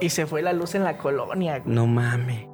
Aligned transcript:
Y 0.00 0.10
se 0.10 0.26
fue 0.26 0.42
la 0.42 0.52
luz 0.52 0.74
en 0.74 0.84
la 0.84 0.96
colonia. 0.98 1.60
güey. 1.60 1.74
No 1.74 1.86
mames. 1.86 2.46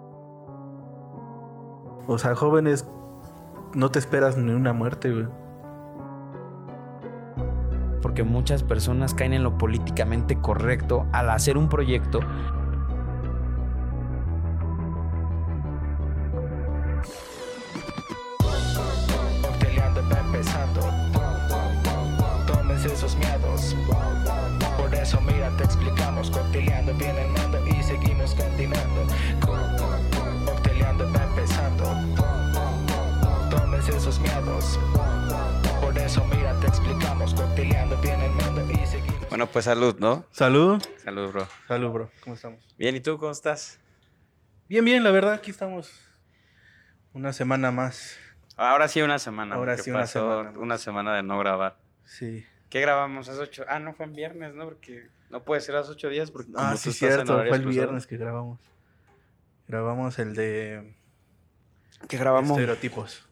O 2.08 2.19
sea, 2.19 2.34
jóvenes, 2.34 2.87
no 3.75 3.91
te 3.91 3.99
esperas 3.99 4.36
ni 4.36 4.52
una 4.52 4.72
muerte, 4.72 5.12
güey. 5.12 5.26
Porque 8.02 8.22
muchas 8.22 8.62
personas 8.62 9.14
caen 9.14 9.32
en 9.32 9.43
lo 9.43 9.59
políticamente 9.59 10.40
correcto 10.40 11.06
al 11.12 11.30
hacer 11.30 11.59
un 11.59 11.68
proyecto. 11.68 12.20
Bueno, 39.37 39.53
pues 39.53 39.67
salud, 39.67 39.99
¿no? 39.99 40.25
Salud. 40.31 40.83
Salud, 41.05 41.31
bro. 41.31 41.47
Salud, 41.69 41.91
bro. 41.91 42.11
¿Cómo 42.25 42.37
estamos? 42.37 42.59
Bien, 42.79 42.97
¿y 42.97 43.01
tú 43.01 43.19
cómo 43.19 43.33
estás? 43.33 43.79
Bien, 44.67 44.83
bien, 44.83 45.05
la 45.05 45.11
verdad, 45.11 45.35
aquí 45.35 45.51
estamos. 45.51 45.93
Una 47.13 47.35
semana 47.35 47.71
más. 47.71 48.17
Ahora 48.57 48.89
sí 48.89 49.03
una 49.03 49.19
semana. 49.19 49.57
Ahora 49.57 49.77
sí 49.77 49.91
una 49.91 50.07
semana 50.07 50.43
más. 50.53 50.57
una 50.57 50.79
semana 50.79 51.15
de 51.17 51.23
no 51.23 51.39
grabar. 51.39 51.77
Sí. 52.07 52.47
¿Qué 52.71 52.80
grabamos? 52.80 53.29
¿Hace 53.29 53.41
ocho? 53.43 53.67
Ah, 53.69 53.79
no, 53.79 53.93
fue 53.93 54.07
en 54.07 54.15
viernes, 54.15 54.55
¿no? 54.55 54.65
Porque 54.65 55.07
no 55.29 55.45
puede 55.45 55.61
ser 55.61 55.77
hace 55.77 55.93
ocho 55.93 56.09
días 56.09 56.30
porque 56.30 56.53
Ah, 56.57 56.75
sí, 56.79 56.91
cierto. 56.91 57.35
Fue 57.47 57.57
el 57.57 57.66
viernes 57.66 58.07
que 58.07 58.16
grabamos. 58.16 58.59
Grabamos 59.69 60.19
el 60.19 60.35
de 60.35 60.95
¿Qué 62.09 62.16
grabamos? 62.16 62.53
estereotipos. 62.53 63.29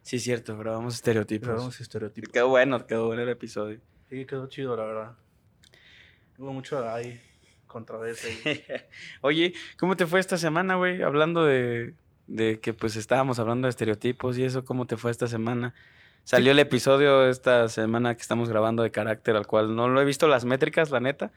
Sí, 0.00 0.18
cierto, 0.18 0.56
grabamos 0.56 0.94
estereotipos. 0.94 1.46
Grabamos 1.46 1.78
estereotipos. 1.78 2.32
Quedó 2.32 2.48
bueno, 2.48 2.86
quedó 2.86 3.08
bueno 3.08 3.20
el 3.20 3.28
episodio. 3.28 3.82
Sí, 4.08 4.24
quedó 4.24 4.46
chido, 4.48 4.76
la 4.76 4.84
verdad. 4.84 5.12
Hubo 6.38 6.52
mucho 6.52 6.88
ahí 6.88 7.20
controversia. 7.66 8.30
ahí. 8.44 8.62
Oye, 9.20 9.54
¿cómo 9.78 9.96
te 9.96 10.06
fue 10.06 10.20
esta 10.20 10.38
semana, 10.38 10.76
güey? 10.76 11.02
Hablando 11.02 11.44
de, 11.44 11.94
de 12.26 12.60
que 12.60 12.72
pues 12.72 12.96
estábamos 12.96 13.38
hablando 13.38 13.66
de 13.66 13.70
estereotipos 13.70 14.38
y 14.38 14.44
eso, 14.44 14.64
¿cómo 14.64 14.86
te 14.86 14.96
fue 14.96 15.10
esta 15.10 15.26
semana? 15.26 15.74
Salió 16.24 16.52
el 16.52 16.58
episodio 16.58 17.26
esta 17.28 17.68
semana 17.68 18.14
que 18.14 18.20
estamos 18.22 18.48
grabando 18.50 18.82
de 18.82 18.90
carácter, 18.90 19.34
al 19.36 19.46
cual 19.46 19.74
no 19.74 19.88
lo 19.88 20.00
he 20.00 20.04
visto 20.04 20.28
las 20.28 20.44
métricas, 20.44 20.90
la 20.90 21.00
neta, 21.00 21.30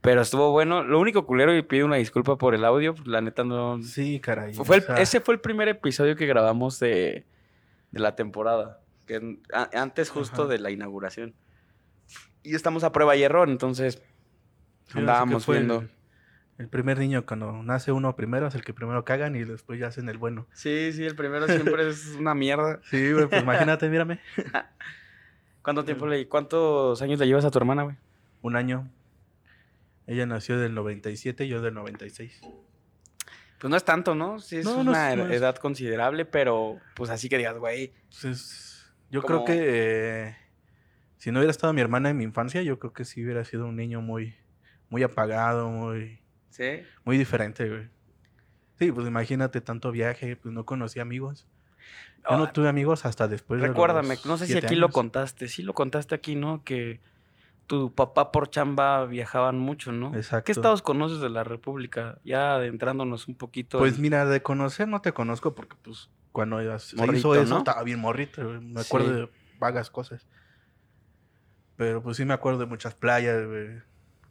pero 0.00 0.22
estuvo 0.22 0.52
bueno. 0.52 0.82
Lo 0.82 0.98
único 0.98 1.26
culero, 1.26 1.54
y 1.54 1.60
pido 1.62 1.84
una 1.84 1.96
disculpa 1.96 2.36
por 2.36 2.54
el 2.54 2.64
audio, 2.64 2.94
la 3.04 3.20
neta 3.20 3.44
no... 3.44 3.82
Sí, 3.82 4.18
caray. 4.20 4.54
Fue 4.54 4.76
el- 4.76 4.82
o 4.84 4.86
sea, 4.86 4.96
ese 5.00 5.20
fue 5.20 5.34
el 5.34 5.40
primer 5.40 5.68
episodio 5.68 6.16
que 6.16 6.24
grabamos 6.26 6.80
de, 6.80 7.24
de 7.90 8.00
la 8.00 8.16
temporada, 8.16 8.80
que 9.06 9.38
a- 9.52 9.68
antes 9.74 10.08
justo 10.08 10.42
Ajá. 10.44 10.50
de 10.52 10.58
la 10.60 10.70
inauguración. 10.70 11.34
Y 12.46 12.54
estamos 12.54 12.84
a 12.84 12.92
prueba 12.92 13.16
y 13.16 13.22
error, 13.22 13.48
entonces 13.48 14.00
sí, 14.88 14.98
andábamos 14.98 15.46
viendo. 15.46 15.80
El, 15.80 15.90
el 16.58 16.68
primer 16.68 16.98
niño, 16.98 17.26
cuando 17.26 17.52
nace 17.62 17.92
uno 17.92 18.14
primero, 18.16 18.46
es 18.46 18.54
el 18.54 18.62
que 18.62 18.72
primero 18.72 19.04
cagan 19.04 19.34
y 19.36 19.44
después 19.44 19.78
ya 19.80 19.88
hacen 19.88 20.08
el 20.08 20.16
bueno. 20.18 20.46
Sí, 20.52 20.92
sí, 20.92 21.04
el 21.04 21.16
primero 21.16 21.46
siempre 21.46 21.88
es 21.88 22.06
una 22.18 22.34
mierda. 22.34 22.80
Sí, 22.90 23.12
güey, 23.12 23.26
pues 23.26 23.42
imagínate, 23.42 23.88
mírame. 23.88 24.20
¿Cuánto 25.62 25.84
tiempo 25.84 26.06
le, 26.06 26.28
cuántos 26.28 27.02
años 27.02 27.18
le 27.18 27.26
llevas 27.26 27.44
a 27.44 27.50
tu 27.50 27.58
hermana, 27.58 27.82
güey? 27.82 27.96
Un 28.42 28.54
año. 28.56 28.88
Ella 30.06 30.24
nació 30.24 30.58
del 30.58 30.74
97, 30.74 31.48
yo 31.48 31.60
del 31.60 31.74
96. 31.74 32.40
Pues 33.58 33.70
no 33.70 33.76
es 33.76 33.84
tanto, 33.84 34.14
¿no? 34.14 34.38
Sí 34.38 34.58
es 34.58 34.64
No, 34.64 34.84
no 34.84 34.90
una 34.92 35.10
es- 35.12 35.16
no 35.18 35.26
es- 35.26 35.32
edad 35.32 35.56
considerable, 35.56 36.24
pero 36.24 36.78
pues 36.94 37.10
así 37.10 37.28
que 37.28 37.38
digas, 37.38 37.58
güey. 37.58 37.92
Pues 38.08 38.24
es- 38.24 38.92
yo 39.10 39.22
creo 39.22 39.44
que 39.44 39.56
eh, 40.28 40.36
si 41.26 41.32
no 41.32 41.40
hubiera 41.40 41.50
estado 41.50 41.72
mi 41.72 41.80
hermana 41.80 42.08
en 42.10 42.16
mi 42.18 42.22
infancia, 42.22 42.62
yo 42.62 42.78
creo 42.78 42.92
que 42.92 43.04
sí 43.04 43.24
hubiera 43.24 43.44
sido 43.44 43.66
un 43.66 43.74
niño 43.74 44.00
muy, 44.00 44.36
muy 44.90 45.02
apagado, 45.02 45.68
muy, 45.68 46.20
Sí. 46.50 46.82
muy 47.04 47.18
diferente, 47.18 47.68
güey. 47.68 47.88
Sí, 48.78 48.92
pues 48.92 49.08
imagínate 49.08 49.60
tanto 49.60 49.90
viaje, 49.90 50.36
pues 50.36 50.54
no 50.54 50.64
conocí 50.64 51.00
amigos. 51.00 51.48
Yo 52.30 52.36
no 52.36 52.44
Ah, 52.44 52.52
tuve 52.52 52.68
amigos 52.68 53.04
hasta 53.06 53.26
después 53.26 53.60
de 53.60 53.66
los 53.66 53.74
Recuérdame, 53.74 54.16
no 54.24 54.36
sé 54.38 54.46
si 54.46 54.56
aquí 54.56 54.76
lo 54.76 54.90
contaste. 54.90 55.48
Sí 55.48 55.64
lo 55.64 55.74
contaste 55.74 56.14
aquí, 56.14 56.36
¿no? 56.36 56.62
Que 56.62 57.00
tu 57.66 57.92
papá 57.92 58.30
por 58.30 58.48
chamba 58.48 59.04
viajaban 59.06 59.58
mucho, 59.58 59.90
¿no? 59.90 60.14
Exacto. 60.14 60.44
¿Qué 60.44 60.52
estados 60.52 60.80
conoces 60.80 61.18
de 61.20 61.28
la 61.30 61.42
República? 61.42 62.20
Ya 62.22 62.54
adentrándonos 62.54 63.26
un 63.26 63.34
poquito. 63.34 63.78
Pues 63.80 63.96
en- 63.96 64.02
mira, 64.02 64.26
de 64.26 64.42
conocer 64.42 64.86
no 64.86 65.00
te 65.02 65.10
conozco 65.10 65.56
porque 65.56 65.74
pues 65.82 66.08
cuando 66.30 66.62
ya 66.62 66.78
se 66.78 66.94
Morrito, 66.94 67.18
hizo 67.18 67.34
eso 67.34 67.54
¿no? 67.54 67.58
estaba 67.58 67.82
bien 67.82 67.98
morrito, 67.98 68.42
me 68.62 68.80
acuerdo 68.82 69.08
Sí. 69.08 69.14
de 69.22 69.28
vagas 69.58 69.90
cosas. 69.90 70.24
Pero 71.76 72.02
pues 72.02 72.16
sí 72.16 72.24
me 72.24 72.34
acuerdo 72.34 72.60
de 72.60 72.66
muchas 72.66 72.94
playas, 72.94 73.46
güey, 73.46 73.68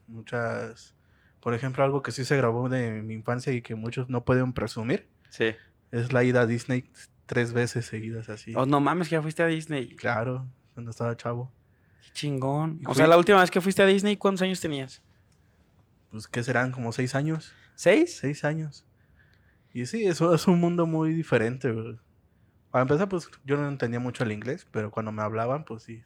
muchas... 0.07 0.95
Por 1.39 1.53
ejemplo, 1.53 1.83
algo 1.83 2.01
que 2.01 2.11
sí 2.11 2.25
se 2.25 2.35
grabó 2.38 2.69
de 2.69 3.03
mi 3.03 3.13
infancia 3.13 3.53
y 3.53 3.61
que 3.61 3.75
muchos 3.75 4.09
no 4.09 4.25
pueden 4.25 4.51
presumir 4.53 5.07
Sí. 5.29 5.53
es 5.91 6.11
la 6.11 6.23
ida 6.23 6.41
a 6.41 6.45
Disney 6.47 6.89
tres 7.28 7.53
veces 7.53 7.85
seguidas 7.85 8.29
así. 8.29 8.53
Oh, 8.55 8.66
no 8.66 8.79
mames, 8.79 9.09
que 9.09 9.13
ya 9.16 9.22
fuiste 9.22 9.44
a 9.44 9.47
Disney. 9.47 9.95
Claro, 9.95 10.47
cuando 10.73 10.89
estaba 10.91 11.16
chavo. 11.16 11.51
Qué 12.03 12.09
chingón. 12.13 12.79
O 12.85 12.89
fui- 12.89 12.95
sea, 12.95 13.07
la 13.07 13.17
última 13.17 13.41
vez 13.41 13.51
que 13.51 13.61
fuiste 13.61 13.84
a 13.84 13.85
Disney, 13.85 14.17
¿cuántos 14.17 14.41
años 14.41 14.59
tenías? 14.59 15.03
Pues 16.09 16.28
que 16.28 16.41
serán 16.44 16.72
como 16.72 16.91
seis 16.91 17.13
años. 17.13 17.53
¿Seis? 17.75 18.17
Seis 18.17 18.44
años. 18.44 18.85
Y 19.73 19.85
sí, 19.85 20.05
eso 20.07 20.34
es 20.34 20.47
un 20.47 20.59
mundo 20.59 20.85
muy 20.88 21.13
diferente, 21.13 21.72
güey. 21.72 21.97
Para 22.72 22.84
empezar, 22.84 23.07
pues 23.09 23.29
yo 23.44 23.57
no 23.57 23.67
entendía 23.67 24.00
mucho 24.00 24.23
el 24.23 24.31
inglés, 24.31 24.66
pero 24.72 24.89
cuando 24.89 25.11
me 25.11 25.22
hablaban, 25.22 25.63
pues 25.66 25.84
sí, 25.84 26.03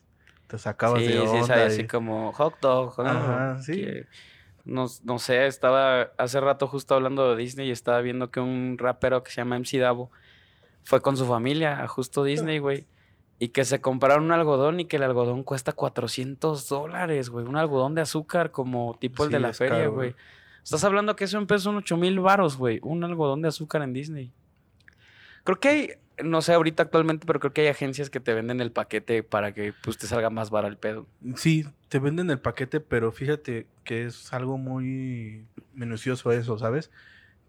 te 0.50 0.58
sacabas 0.58 1.00
Sí, 1.02 1.08
de 1.08 1.14
sí, 1.14 1.20
onda. 1.20 1.44
sabía 1.44 1.66
así 1.68 1.82
y- 1.84 1.88
como 1.88 2.34
hot 2.34 2.60
dog. 2.60 2.98
¿no? 3.00 3.10
Ajá, 3.10 3.62
sí. 3.62 3.74
Que- 3.74 4.06
no, 4.66 4.88
no 5.04 5.20
sé, 5.20 5.48
estaba 5.48 6.12
hace 6.18 6.40
rato 6.42 6.68
justo 6.68 6.94
hablando 6.96 7.30
de 7.34 7.42
Disney 7.42 7.70
y 7.70 7.72
estaba 7.72 8.02
viendo 8.02 8.30
que 8.32 8.40
un 8.40 8.78
rapero 8.78 9.24
que 9.24 9.32
se 9.32 9.38
llama 9.42 9.56
MC 9.58 9.78
Davo 9.80 10.12
fue 10.84 11.02
con 11.02 11.16
su 11.18 11.26
familia 11.26 11.82
a 11.84 11.88
justo 11.88 12.24
Disney, 12.24 12.60
güey. 12.60 12.86
Y 13.40 13.50
que 13.50 13.64
se 13.64 13.80
compraron 13.80 14.26
un 14.26 14.32
algodón 14.34 14.80
y 14.82 14.86
que 14.86 14.98
el 14.98 15.04
algodón 15.04 15.44
cuesta 15.44 15.72
400 15.72 16.68
dólares, 16.68 17.30
güey. 17.30 17.46
Un 17.46 17.56
algodón 17.56 17.96
de 17.96 18.02
azúcar 18.02 18.52
como 18.52 18.98
tipo 19.00 19.24
el 19.24 19.30
Sí, 19.30 19.34
de 19.34 19.40
la 19.40 19.54
feria, 19.54 19.88
güey. 19.88 20.14
Estás 20.62 20.84
hablando 20.84 21.16
que 21.16 21.24
eso 21.24 21.38
en 21.38 21.48
pesos 21.48 21.64
son 21.64 21.78
8 21.78 21.96
mil 21.96 22.20
varos, 22.20 22.58
güey. 22.58 22.80
Un 22.84 23.04
algodón 23.04 23.42
de 23.42 23.48
azúcar 23.48 23.82
en 23.82 23.94
Disney. 23.94 24.34
Creo 25.46 25.60
que 25.60 25.68
hay, 25.70 25.90
no 26.24 26.42
sé 26.42 26.54
ahorita 26.54 26.84
actualmente, 26.84 27.26
pero 27.26 27.40
creo 27.40 27.54
que 27.54 27.62
hay 27.62 27.68
agencias 27.68 28.10
que 28.10 28.20
te 28.20 28.34
venden 28.34 28.62
el 28.62 28.72
paquete 28.72 29.24
para 29.24 29.54
que 29.54 29.74
pues 29.84 29.98
te 29.98 30.08
salga 30.08 30.30
más 30.30 30.50
barato 30.50 30.72
el 30.72 30.78
pedo. 30.78 31.08
Sí, 31.36 31.66
te 31.88 32.00
venden 32.00 32.30
el 32.30 32.40
paquete, 32.40 32.80
pero 32.80 33.12
fíjate 33.12 33.68
que 33.84 34.06
es 34.06 34.32
algo 34.34 34.58
muy 34.58 35.46
minucioso 35.74 36.32
eso, 36.32 36.58
¿sabes? 36.58 36.92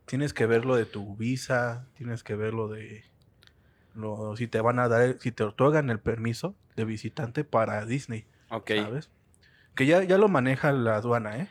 Tienes 0.07 0.33
que 0.35 0.47
ver 0.47 0.65
lo 0.65 0.77
de 0.77 0.87
tu 0.87 1.17
visa, 1.17 1.87
tienes 1.95 2.23
que 2.23 2.35
ver 2.35 2.55
lo 2.55 2.69
de 2.69 3.05
lo, 3.95 4.37
si 4.37 4.47
te 4.47 4.61
van 4.61 4.79
a 4.79 4.89
dar, 4.89 5.17
si 5.21 5.33
te 5.33 5.43
otorgan 5.43 5.91
el 5.91 5.99
permiso 5.99 6.55
de 6.77 6.85
visitante 6.85 7.45
para 7.45 7.85
Disney, 7.87 8.25
Ok. 8.51 8.71
¿sabes? 8.77 9.11
Que 9.75 9.87
ya, 9.87 10.03
ya 10.03 10.19
lo 10.19 10.29
maneja 10.29 10.73
la 10.73 10.97
aduana, 10.97 11.39
¿eh? 11.39 11.49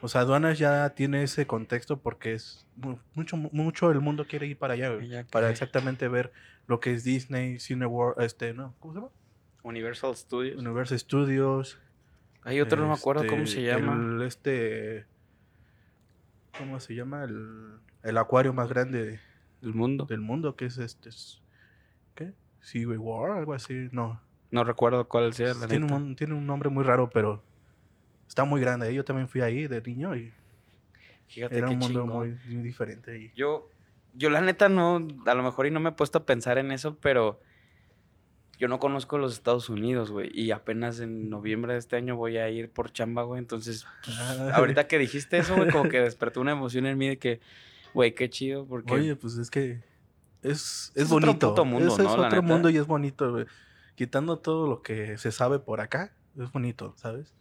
O 0.00 0.08
sea, 0.08 0.20
aduanas 0.20 0.58
ya 0.58 0.90
tiene 0.90 1.22
ese 1.24 1.46
contexto 1.46 1.98
porque 1.98 2.32
es 2.34 2.66
mu- 2.76 2.98
mucho, 3.14 3.36
mucho 3.36 3.90
el 3.90 4.00
mundo 4.00 4.26
quiere 4.26 4.46
ir 4.46 4.56
para 4.56 4.74
allá, 4.74 4.90
güey, 4.94 5.24
para 5.24 5.50
exactamente 5.50 6.06
ver 6.08 6.32
lo 6.68 6.78
que 6.80 6.92
es 6.94 7.02
Disney, 7.04 7.58
Cineworld, 7.58 8.20
este, 8.22 8.54
¿no? 8.54 8.74
¿Cómo 8.78 8.94
se 8.94 9.00
llama? 9.00 9.12
Universal 9.64 10.14
Studios. 10.16 10.56
Universal 10.56 10.98
Studios. 10.98 11.78
Hay 12.42 12.60
otro, 12.60 12.80
no 12.80 12.88
me 12.88 12.94
acuerdo 12.94 13.26
cómo 13.26 13.42
este, 13.42 13.56
se 13.56 13.62
llama. 13.64 13.94
El, 13.94 14.22
este, 14.22 15.06
¿cómo 16.56 16.78
se 16.80 16.94
llama? 16.94 17.24
El, 17.24 17.78
el 18.04 18.18
acuario 18.18 18.52
más 18.52 18.68
grande 18.68 19.20
El 19.62 19.74
mundo. 19.74 20.04
del 20.06 20.20
mundo, 20.20 20.54
que 20.56 20.66
es 20.66 20.78
este, 20.78 21.08
es- 21.08 21.42
¿qué? 22.14 22.32
Seaway 22.60 22.98
World, 22.98 23.38
algo 23.38 23.52
así, 23.54 23.88
no. 23.92 24.20
No 24.50 24.64
recuerdo 24.64 25.08
cuál 25.08 25.34
sea 25.34 25.52
la 25.54 25.66
Tiene 25.66 25.86
neta. 25.86 25.96
un, 25.96 26.16
tiene 26.16 26.34
un 26.34 26.46
nombre 26.46 26.70
muy 26.70 26.84
raro, 26.84 27.10
pero 27.10 27.42
está 28.28 28.44
muy 28.44 28.60
grande. 28.60 28.92
Yo 28.94 29.04
también 29.04 29.28
fui 29.28 29.40
ahí 29.40 29.66
de 29.66 29.80
niño 29.82 30.14
y 30.14 30.32
Fíjate 31.28 31.58
era 31.58 31.68
un 31.68 31.78
mundo 31.78 32.06
muy, 32.06 32.36
muy 32.46 32.62
diferente. 32.62 33.10
ahí. 33.12 33.32
Yo, 33.34 33.68
yo 34.14 34.30
la 34.30 34.40
neta 34.40 34.68
no, 34.68 35.06
a 35.26 35.34
lo 35.34 35.42
mejor 35.42 35.66
y 35.66 35.70
no 35.70 35.80
me 35.80 35.90
he 35.90 35.92
puesto 35.92 36.18
a 36.18 36.24
pensar 36.26 36.58
en 36.58 36.70
eso, 36.72 36.96
pero 37.00 37.40
yo 38.58 38.66
no 38.68 38.78
conozco 38.80 39.18
los 39.18 39.34
Estados 39.34 39.68
Unidos, 39.68 40.10
güey. 40.10 40.30
Y 40.32 40.50
apenas 40.50 41.00
en 41.00 41.28
noviembre 41.30 41.74
de 41.74 41.78
este 41.78 41.96
año 41.96 42.16
voy 42.16 42.38
a 42.38 42.48
ir 42.50 42.70
por 42.70 42.92
chamba, 42.92 43.22
güey. 43.22 43.38
Entonces, 43.38 43.86
pues, 44.04 44.16
Ah. 44.18 44.52
ahorita 44.54 44.86
que 44.88 44.98
dijiste 44.98 45.38
eso, 45.38 45.54
güey, 45.56 45.70
como 45.70 45.88
que 45.88 46.00
despertó 46.00 46.40
una 46.40 46.52
emoción 46.52 46.86
en 46.86 46.98
mí 46.98 47.08
de 47.08 47.18
que, 47.18 47.40
güey, 47.94 48.14
qué 48.14 48.28
chido, 48.30 48.66
porque... 48.66 48.92
Oye, 48.94 49.14
pues 49.16 49.36
es 49.38 49.50
que 49.50 49.80
es, 50.42 50.92
es, 50.94 51.02
Es 51.04 51.12
otro 51.12 51.26
bonito. 51.28 51.48
puto 51.50 51.64
mundo, 51.64 51.88
es, 51.92 51.98
¿no? 51.98 52.04
es 52.04 52.10
otro 52.10 52.24
neta. 52.24 52.40
mundo 52.40 52.70
y 52.70 52.76
es 52.78 52.86
bonito, 52.86 53.30
güey. 53.30 53.46
Quitando 53.96 54.38
todo 54.38 54.66
lo 54.68 54.82
que 54.82 55.18
se 55.18 55.30
sabe 55.32 55.58
por 55.58 55.80
acá, 55.80 56.12
es 56.36 56.50
bonito, 56.52 56.94
¿sabes? 56.96 57.34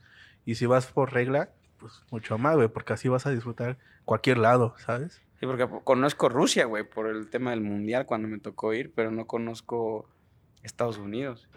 Y 0.47 0.55
si 0.55 0.65
vas 0.65 0.87
por 0.87 1.11
regla, 1.11 1.49
pues 1.77 2.05
mucho 2.09 2.37
más, 2.37 2.55
güey, 2.55 2.69
porque 2.69 2.93
así 2.93 3.09
vas 3.09 3.25
a 3.25 3.31
disfrutar 3.31 3.77
cualquier 4.05 4.37
lado, 4.37 4.75
¿sabes? 4.77 5.21
Sí, 5.41 5.45
porque 5.45 5.67
conozco 5.83 6.29
Rusia, 6.29 6.63
güey, 6.63 6.89
por 6.89 7.07
el 7.07 7.29
tema 7.29 7.49
del 7.49 7.59
mundial 7.59 8.05
cuando 8.05 8.29
me 8.29 8.39
tocó 8.39 8.73
ir, 8.73 8.93
pero 8.95 9.11
no 9.11 9.27
conozco 9.27 10.09
Estados 10.63 10.99
Unidos. 10.99 11.49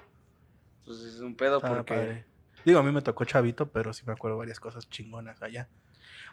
Entonces 0.80 1.14
es 1.14 1.20
un 1.20 1.36
pedo 1.36 1.60
porque... 1.60 1.94
padre. 1.94 2.24
Digo, 2.64 2.80
a 2.80 2.82
mí 2.82 2.90
me 2.90 3.00
tocó 3.00 3.24
chavito, 3.24 3.70
pero 3.70 3.92
sí 3.92 4.02
me 4.06 4.12
acuerdo 4.12 4.36
varias 4.36 4.58
cosas 4.58 4.90
chingonas 4.90 5.40
allá. 5.40 5.68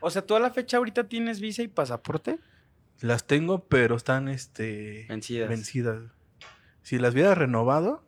O 0.02 0.10
sea, 0.10 0.24
¿tú 0.24 0.36
a 0.36 0.40
la 0.40 0.50
fecha 0.50 0.78
ahorita 0.78 1.04
tienes 1.04 1.40
visa 1.40 1.62
y 1.62 1.68
pasaporte? 1.68 2.40
Las 3.02 3.28
tengo, 3.28 3.66
pero 3.66 3.98
están, 3.98 4.30
este... 4.30 5.06
Vencidas. 5.10 5.48
Vencidas. 5.48 6.12
Si 6.82 6.98
las 6.98 7.14
hubiera 7.14 7.36
renovado, 7.36 8.04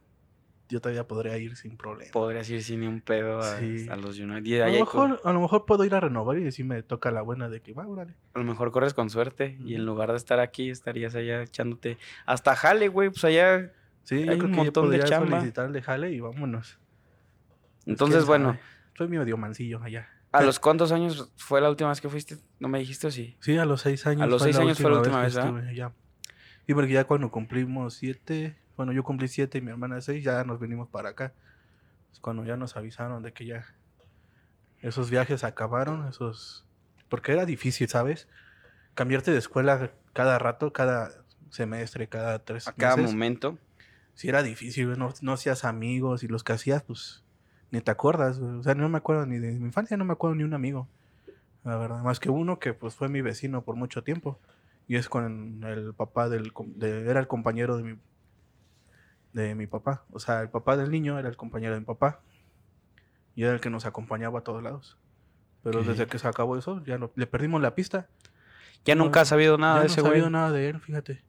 yo 0.69 0.80
todavía 0.80 1.07
podría 1.07 1.38
ir 1.38 1.56
sin 1.57 1.75
problema. 1.77 2.12
Podrías 2.12 2.50
ir 2.50 2.63
sin 2.63 2.80
ni 2.81 2.88
un 2.88 3.01
pedo 3.01 3.39
a, 3.39 3.57
Sí. 3.60 3.88
a 3.89 3.95
los 3.95 4.19
United. 4.19 4.62
A 4.62 4.68
lo, 4.68 4.80
mejor, 4.80 5.21
a 5.24 5.33
lo 5.33 5.42
mejor 5.42 5.66
puedo 5.66 5.83
ir 5.83 5.95
a 5.95 6.00
renovar 6.00 6.38
y 6.38 6.51
si 6.51 6.63
me 6.63 6.81
toca 6.83 7.12
la 7.12 7.21
buena 7.21 7.50
de 7.50 7.62
que, 7.62 7.74
va, 7.74 7.88
órale. 7.88 8.13
a 8.36 8.39
lo 8.39 8.45
mejor 8.45 8.71
corres 8.71 8.94
con 8.94 9.10
suerte 9.10 9.57
y 9.66 9.75
en 9.75 9.86
lugar 9.86 10.12
de 10.12 10.18
estar 10.18 10.39
aquí 10.39 10.69
estarías 10.69 11.16
allá 11.16 11.42
echándote 11.42 11.98
hasta 12.25 12.56
jale, 12.56 12.88
güey, 12.88 13.10
pues 13.10 13.25
allá. 13.25 13.74
Sí, 14.04 14.27
Hay 14.30 14.39
un 14.39 14.51
montón 14.51 14.89
de 14.89 15.00
chamba. 15.04 15.38
solicitarle 15.39 15.81
jale 15.81 16.12
y 16.12 16.19
vámonos. 16.19 16.80
Entonces, 17.86 18.25
bueno, 18.25 18.50
sabe. 18.54 18.60
Soy 18.98 19.07
medio 19.07 19.38
mancillo 19.38 19.81
allá. 19.83 20.10
¿a 20.31 20.44
los 20.44 20.60
cuántos 20.60 20.92
años 20.92 21.31
fue 21.38 21.60
la 21.62 21.69
última 21.69 21.89
vez 21.89 22.01
que 22.01 22.10
fuiste? 22.10 22.38
¿No 22.60 22.68
me 22.68 22.77
dijiste 22.80 23.07
o 23.07 23.12
sí? 23.12 23.36
Sí, 23.39 23.57
a 23.57 23.65
los 23.65 23.81
seis 23.81 24.06
años. 24.06 24.22
A 24.22 24.27
los 24.27 24.42
seis 24.44 24.57
años 24.57 24.77
fue 24.80 24.92
la 24.92 24.98
última 24.98 25.22
vez, 25.24 25.33
¿verdad? 25.33 25.56
estuve 25.57 25.69
allá. 25.69 25.92
Y 26.68 26.74
porque 26.75 26.94
ya 26.94 27.06
cuando 27.06 27.31
cumplimos 27.31 27.95
siete, 27.95 28.56
bueno, 28.80 28.94
yo 28.94 29.04
cumplí 29.04 29.28
siete 29.28 29.58
y 29.58 29.62
mi 29.62 29.72
hermana 29.72 30.00
seis, 30.00 30.24
ya 30.24 30.42
nos 30.46 30.58
venimos 30.58 30.88
para 30.88 31.10
acá. 31.10 31.34
Es 32.14 32.20
cuando 32.22 32.46
ya 32.46 32.56
nos 32.56 32.78
avisaron 32.78 33.22
de 33.22 33.34
que 33.34 33.46
ya 33.46 33.66
esos 34.81 35.10
viajes 35.10 35.44
acabaron, 35.44 36.08
esos... 36.08 36.66
Porque 37.10 37.34
era 37.34 37.46
difícil, 37.46 37.90
¿sabes? 37.90 38.30
Cambiarte 38.96 39.31
de 39.31 39.38
escuela 39.38 39.92
cada 40.14 40.40
rato, 40.40 40.72
cada 40.72 41.12
semestre, 41.50 42.08
cada 42.08 42.40
tres 42.40 42.70
A 42.70 42.72
cada 42.72 42.96
meses. 42.96 43.12
momento. 43.12 43.58
Sí 44.14 44.30
era 44.30 44.44
difícil, 44.44 44.98
no, 44.98 45.14
no 45.22 45.34
hacías 45.34 45.66
amigos 45.66 46.24
y 46.24 46.30
los 46.30 46.46
que 46.46 46.54
hacías, 46.54 46.82
pues, 46.84 47.22
ni 47.72 47.82
te 47.82 47.92
acuerdas. 47.92 48.38
O 48.40 48.64
sea, 48.64 48.75
no 48.75 48.88
me 48.88 48.98
acuerdo 48.98 49.25
ni 49.25 49.40
de 49.40 49.52
mi 49.60 49.66
infancia, 49.66 49.98
no 49.98 50.06
me 50.06 50.14
acuerdo 50.14 50.36
ni 50.36 50.44
un 50.44 50.54
amigo. 50.54 50.88
La 51.66 51.75
verdad, 51.75 52.02
más 52.02 52.22
que 52.22 52.30
uno 52.30 52.60
que 52.60 52.74
pues 52.74 52.96
fue 52.96 53.10
mi 53.10 53.20
vecino 53.20 53.62
por 53.64 53.75
mucho 53.75 54.04
tiempo. 54.06 54.40
Y 54.88 54.96
es 54.96 55.10
con 55.10 55.66
el 55.66 55.94
papá 55.94 56.30
del... 56.30 56.54
de- 56.78 57.10
era 57.10 57.20
el 57.20 57.28
compañero 57.28 57.75
de 57.75 57.84
mi... 57.84 58.00
De 59.34 59.54
mi 59.56 59.68
papá. 59.68 60.04
O 60.12 60.20
sea, 60.20 60.42
el 60.42 60.50
papá 60.50 60.76
del 60.78 60.90
niño 60.92 61.20
era 61.20 61.30
el 61.30 61.38
compañero 61.38 61.74
de 61.74 61.80
mi 61.81 61.86
papá. 61.86 62.22
Y 63.36 63.44
era 63.44 63.54
el 63.54 63.60
que 63.62 63.70
nos 63.70 63.86
acompañaba 63.86 64.40
a 64.40 64.44
todos 64.44 64.64
lados. 64.64 64.98
Pero 65.64 65.84
desde 65.84 66.08
que 66.08 66.18
se 66.20 66.28
acabó 66.28 66.58
eso, 66.58 66.84
ya 66.86 66.98
no- 66.98 67.12
le 67.16 67.28
perdimos 67.28 67.62
la 67.62 67.76
pista. 67.76 68.08
Ya 68.86 68.96
No, 68.96 69.04
nunca 69.06 69.22
has 69.22 69.28
sabido 69.28 69.58
nada 69.58 69.76
ya 69.76 69.81
de 69.81 69.88
no 69.88 69.92
ese 69.92 70.02
he 70.02 70.04
sabido 70.04 70.24
güey. 70.26 70.31
nada 70.31 70.52
de 70.52 70.70
él, 70.70 70.80
fíjate. 70.80 71.24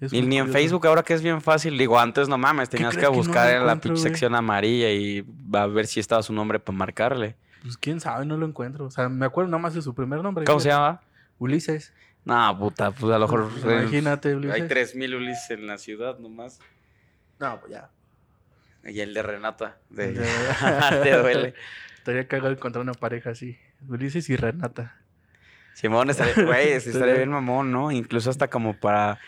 Es 0.00 0.12
Ni, 0.12 0.36
en. 0.38 0.50
Facebook, 0.50 0.86
ahora 0.86 1.02
que 1.02 1.14
es 1.14 1.22
bien 1.22 1.40
fácil. 1.40 1.78
Digo, 1.78 1.98
antes 1.98 2.28
no 2.28 2.36
mames, 2.36 2.68
tenías 2.68 2.94
que 2.96 3.02
no 3.02 3.12
buscar 3.12 3.50
lo 3.54 3.60
en 3.60 3.66
la 3.66 3.74
pinche 3.76 3.90
güey? 4.00 4.02
sección 4.02 4.34
amarilla 4.34 4.90
y 4.90 5.26
a 5.54 5.66
ver 5.66 5.86
si 5.86 6.00
estaba 6.00 6.22
su 6.22 6.32
nombre 6.32 6.58
para 6.58 6.76
marcarle. 6.76 7.36
Pues 7.62 7.78
quién 7.78 8.00
sabe, 8.00 8.26
no 8.26 8.36
lo 8.36 8.44
encuentro. 8.44 8.84
O 8.84 8.90
sea, 8.90 9.08
me 9.08 9.24
acuerdo 9.24 9.50
nada 9.50 9.62
más 9.62 9.72
de 9.74 9.80
su 9.80 9.94
primer 9.94 10.20
nombre. 10.22 10.44
¿Cómo 10.44 10.60
se 10.60 10.68
llama? 10.68 11.00
Ulises. 11.38 11.94
No, 12.26 12.58
puta, 12.58 12.90
pues 12.90 13.12
a 13.14 13.18
lo 13.18 13.26
mejor. 13.28 13.50
Imagínate, 13.62 14.34
Ulises. 14.34 14.60
Hay 14.60 14.68
3000 14.68 15.14
Ulises 15.14 15.50
en 15.50 15.66
la 15.66 15.78
ciudad 15.78 16.18
nomás. 16.18 16.60
No, 17.38 17.60
pues 17.60 17.72
ya. 17.72 17.90
Y 18.84 19.00
el 19.00 19.14
de 19.14 19.22
Renata. 19.22 19.78
De... 19.90 20.12
Te 21.02 21.12
duele. 21.18 21.54
Estaría 21.96 22.28
cagado 22.28 22.52
encontrar 22.52 22.82
una 22.82 22.94
pareja 22.94 23.30
así. 23.30 23.58
Ulises 23.88 24.28
y 24.28 24.36
Renata. 24.36 24.96
Simón 25.74 26.10
estaría, 26.10 26.44
güey, 26.44 26.72
estaría 26.72 27.14
bien 27.14 27.30
mamón, 27.30 27.72
¿no? 27.72 27.90
Incluso 27.90 28.30
hasta 28.30 28.48
como 28.48 28.78
para 28.78 29.18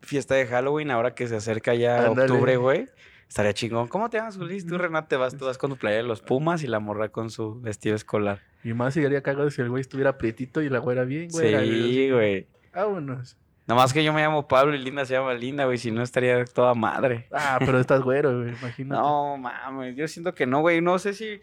fiesta 0.00 0.34
de 0.34 0.46
Halloween, 0.46 0.90
ahora 0.90 1.14
que 1.14 1.28
se 1.28 1.36
acerca 1.36 1.74
ya 1.74 2.10
octubre, 2.10 2.56
güey. 2.56 2.88
Estaría 3.28 3.52
chingón. 3.52 3.86
¿Cómo 3.88 4.08
te 4.10 4.16
llamas, 4.16 4.36
Ulises? 4.38 4.66
Tú, 4.66 4.78
Renata, 4.78 5.08
te 5.08 5.16
vas, 5.16 5.36
tú 5.36 5.44
vas 5.44 5.58
con 5.58 5.70
tu 5.70 5.76
playa 5.76 5.98
de 5.98 6.02
los 6.02 6.20
Pumas 6.20 6.64
y 6.64 6.66
la 6.66 6.80
morra 6.80 7.10
con 7.10 7.30
su 7.30 7.60
vestido 7.60 7.94
escolar. 7.94 8.40
Y 8.64 8.72
más 8.72 8.94
sería 8.94 9.22
cagado 9.22 9.50
si 9.50 9.60
el 9.60 9.68
güey 9.68 9.82
estuviera 9.82 10.18
prietito 10.18 10.62
y 10.62 10.68
la 10.68 10.78
güera 10.78 11.04
bien, 11.04 11.28
güey. 11.30 11.68
Sí, 11.68 12.10
güey. 12.10 12.48
Vámonos. 12.74 13.36
Nomás 13.70 13.92
que 13.92 14.02
yo 14.04 14.12
me 14.12 14.20
llamo 14.20 14.46
Pablo 14.48 14.74
y 14.74 14.78
Linda 14.78 15.04
se 15.06 15.14
llama 15.14 15.32
Linda, 15.34 15.64
güey. 15.64 15.78
Si 15.78 15.90
no, 15.90 16.02
estaría 16.02 16.44
toda 16.44 16.74
madre. 16.74 17.28
Ah, 17.32 17.56
pero 17.60 17.78
estás 17.80 18.02
güero, 18.02 18.36
güey. 18.42 18.50
Imagínate. 18.50 19.00
No, 19.00 19.36
mames. 19.38 19.94
Yo 19.96 20.08
siento 20.08 20.34
que 20.34 20.44
no, 20.46 20.60
güey. 20.60 20.80
No 20.80 20.98
sé 20.98 21.14
si... 21.14 21.26
eh, 21.26 21.40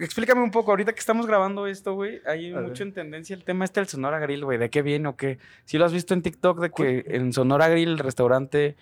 Explícame 0.00 0.42
un 0.42 0.50
poco, 0.50 0.70
ahorita 0.72 0.92
que 0.92 1.00
estamos 1.00 1.26
grabando 1.26 1.66
esto, 1.66 1.94
güey, 1.94 2.20
hay 2.26 2.52
A 2.52 2.60
mucho 2.60 2.84
ver. 2.84 2.88
en 2.88 2.92
tendencia 2.92 3.34
el 3.34 3.44
tema 3.44 3.64
este 3.64 3.80
del 3.80 3.88
Sonora 3.88 4.18
Grill, 4.18 4.44
güey, 4.44 4.58
¿de 4.58 4.68
qué 4.70 4.82
viene 4.82 5.08
o 5.08 5.16
qué? 5.16 5.38
Si 5.64 5.78
lo 5.78 5.84
has 5.86 5.92
visto 5.92 6.12
en 6.14 6.22
TikTok, 6.22 6.60
de 6.60 6.70
que 6.70 7.04
en 7.08 7.32
Sonora 7.32 7.68
Grill, 7.68 7.88
el 7.88 7.98
restaurante 7.98 8.76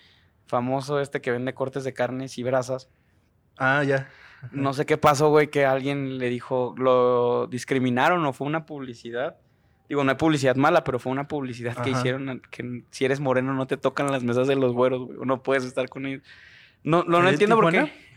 famoso 0.45 0.99
este 0.99 1.19
que 1.21 1.31
vende 1.31 1.53
cortes 1.53 1.83
de 1.83 1.93
carnes 1.93 2.37
y 2.37 2.43
brasas, 2.43 2.89
Ah, 3.57 3.83
ya. 3.83 4.07
no 4.51 4.73
sé 4.73 4.85
qué 4.85 4.97
pasó, 4.97 5.29
güey, 5.29 5.47
que 5.47 5.65
alguien 5.65 6.17
le 6.19 6.29
dijo, 6.29 6.75
lo 6.77 7.47
discriminaron 7.47 8.23
o 8.25 8.33
fue 8.33 8.45
una 8.45 8.65
publicidad. 8.65 9.37
Digo, 9.89 10.03
no 10.03 10.11
hay 10.11 10.17
publicidad 10.17 10.55
mala, 10.55 10.83
pero 10.83 10.99
fue 10.99 11.11
una 11.11 11.27
publicidad 11.27 11.75
que 11.81 11.91
hicieron 11.91 12.41
que 12.51 12.83
si 12.91 13.05
eres 13.05 13.19
moreno 13.21 13.53
no 13.53 13.67
te 13.67 13.77
tocan 13.77 14.11
las 14.11 14.23
mesas 14.23 14.47
de 14.47 14.55
los 14.55 14.73
güeros, 14.73 15.05
güey, 15.05 15.17
o 15.19 15.25
no 15.25 15.41
puedes 15.43 15.63
estar 15.63 15.87
con 15.89 16.05
ellos. 16.05 16.23
No, 16.83 17.03
no, 17.03 17.19
no 17.21 17.27
¿En 17.27 17.33
entiendo 17.33 17.55
por 17.55 17.71
Tijuana? 17.71 17.91
qué. 17.91 18.07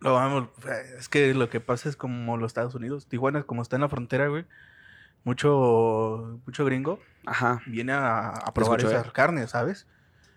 Lo 0.00 0.14
vamos. 0.14 0.48
Es 0.98 1.08
que 1.08 1.32
lo 1.34 1.48
que 1.50 1.60
pasa 1.60 1.88
es 1.88 1.96
como 1.96 2.36
los 2.36 2.48
Estados 2.50 2.74
Unidos. 2.74 3.06
Tijuana, 3.06 3.42
como 3.42 3.62
está 3.62 3.76
en 3.76 3.82
la 3.82 3.88
frontera, 3.88 4.28
güey. 4.28 4.44
Mucho, 5.24 6.38
mucho 6.44 6.64
gringo 6.66 7.00
Ajá. 7.24 7.62
viene 7.66 7.92
a, 7.92 8.28
a 8.28 8.52
probar 8.52 8.78
escucho, 8.80 8.94
esas 8.94 9.08
eh. 9.08 9.12
carnes, 9.14 9.50
¿sabes? 9.50 9.86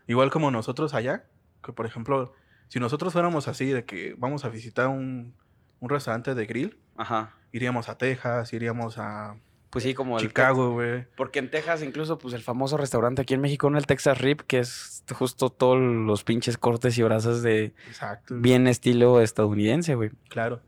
Igual 0.08 0.32
como 0.32 0.50
nosotros 0.50 0.94
allá, 0.94 1.26
que 1.62 1.74
por 1.74 1.86
ejemplo, 1.86 2.34
si 2.70 2.80
nosotros 2.80 3.12
fuéramos 3.12 3.50
así 3.50 3.66
de 3.66 3.84
que 3.84 4.16
vamos 4.18 4.46
a 4.46 4.50
visitar 4.50 4.88
un, 4.88 5.34
un 5.82 5.90
restaurante 5.90 6.36
de 6.36 6.46
grill, 6.46 6.80
Ajá. 6.96 7.34
iríamos 7.52 7.90
a 7.90 7.98
Texas, 7.98 8.54
iríamos 8.54 8.98
a 8.98 9.36
Pues 9.70 9.84
sí, 9.84 9.94
como 9.94 10.18
el 10.18 10.26
Chicago, 10.28 10.72
güey. 10.72 11.06
Porque 11.18 11.40
en 11.40 11.52
Texas, 11.52 11.84
incluso, 11.84 12.18
pues 12.18 12.34
el 12.34 12.42
famoso 12.42 12.78
restaurante 12.78 13.22
aquí 13.22 13.34
en 13.34 13.42
México, 13.42 13.70
¿no? 13.70 13.78
El 13.78 13.86
Texas 13.86 14.18
Rip, 14.20 14.42
que 14.42 14.60
es 14.60 15.04
justo 15.14 15.50
todos 15.50 15.78
los 15.80 16.24
pinches 16.24 16.58
cortes 16.58 16.98
y 16.98 17.04
brasas 17.04 17.42
de 17.42 17.74
Exacto. 17.88 18.36
bien 18.40 18.68
estilo 18.68 19.22
estadounidense, 19.22 19.96
güey. 19.96 20.12
Claro. 20.30 20.62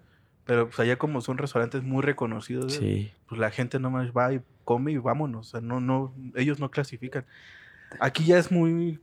Pero 0.45 0.67
pues 0.67 0.79
allá 0.79 0.97
como 0.97 1.21
son 1.21 1.37
restaurantes 1.37 1.83
muy 1.83 2.01
reconocidos, 2.01 2.73
Sí. 2.73 3.11
pues 3.27 3.39
la 3.39 3.51
gente 3.51 3.79
nomás 3.79 4.11
va 4.11 4.33
y 4.33 4.41
come 4.65 4.91
y 4.91 4.97
vámonos. 4.97 5.47
O 5.47 5.49
sea, 5.51 5.61
no, 5.61 5.79
no, 5.79 6.13
ellos 6.35 6.59
no 6.59 6.69
clasifican. 6.71 7.25
Aquí 7.99 8.25
ya 8.25 8.37
es 8.37 8.51
muy, 8.51 8.99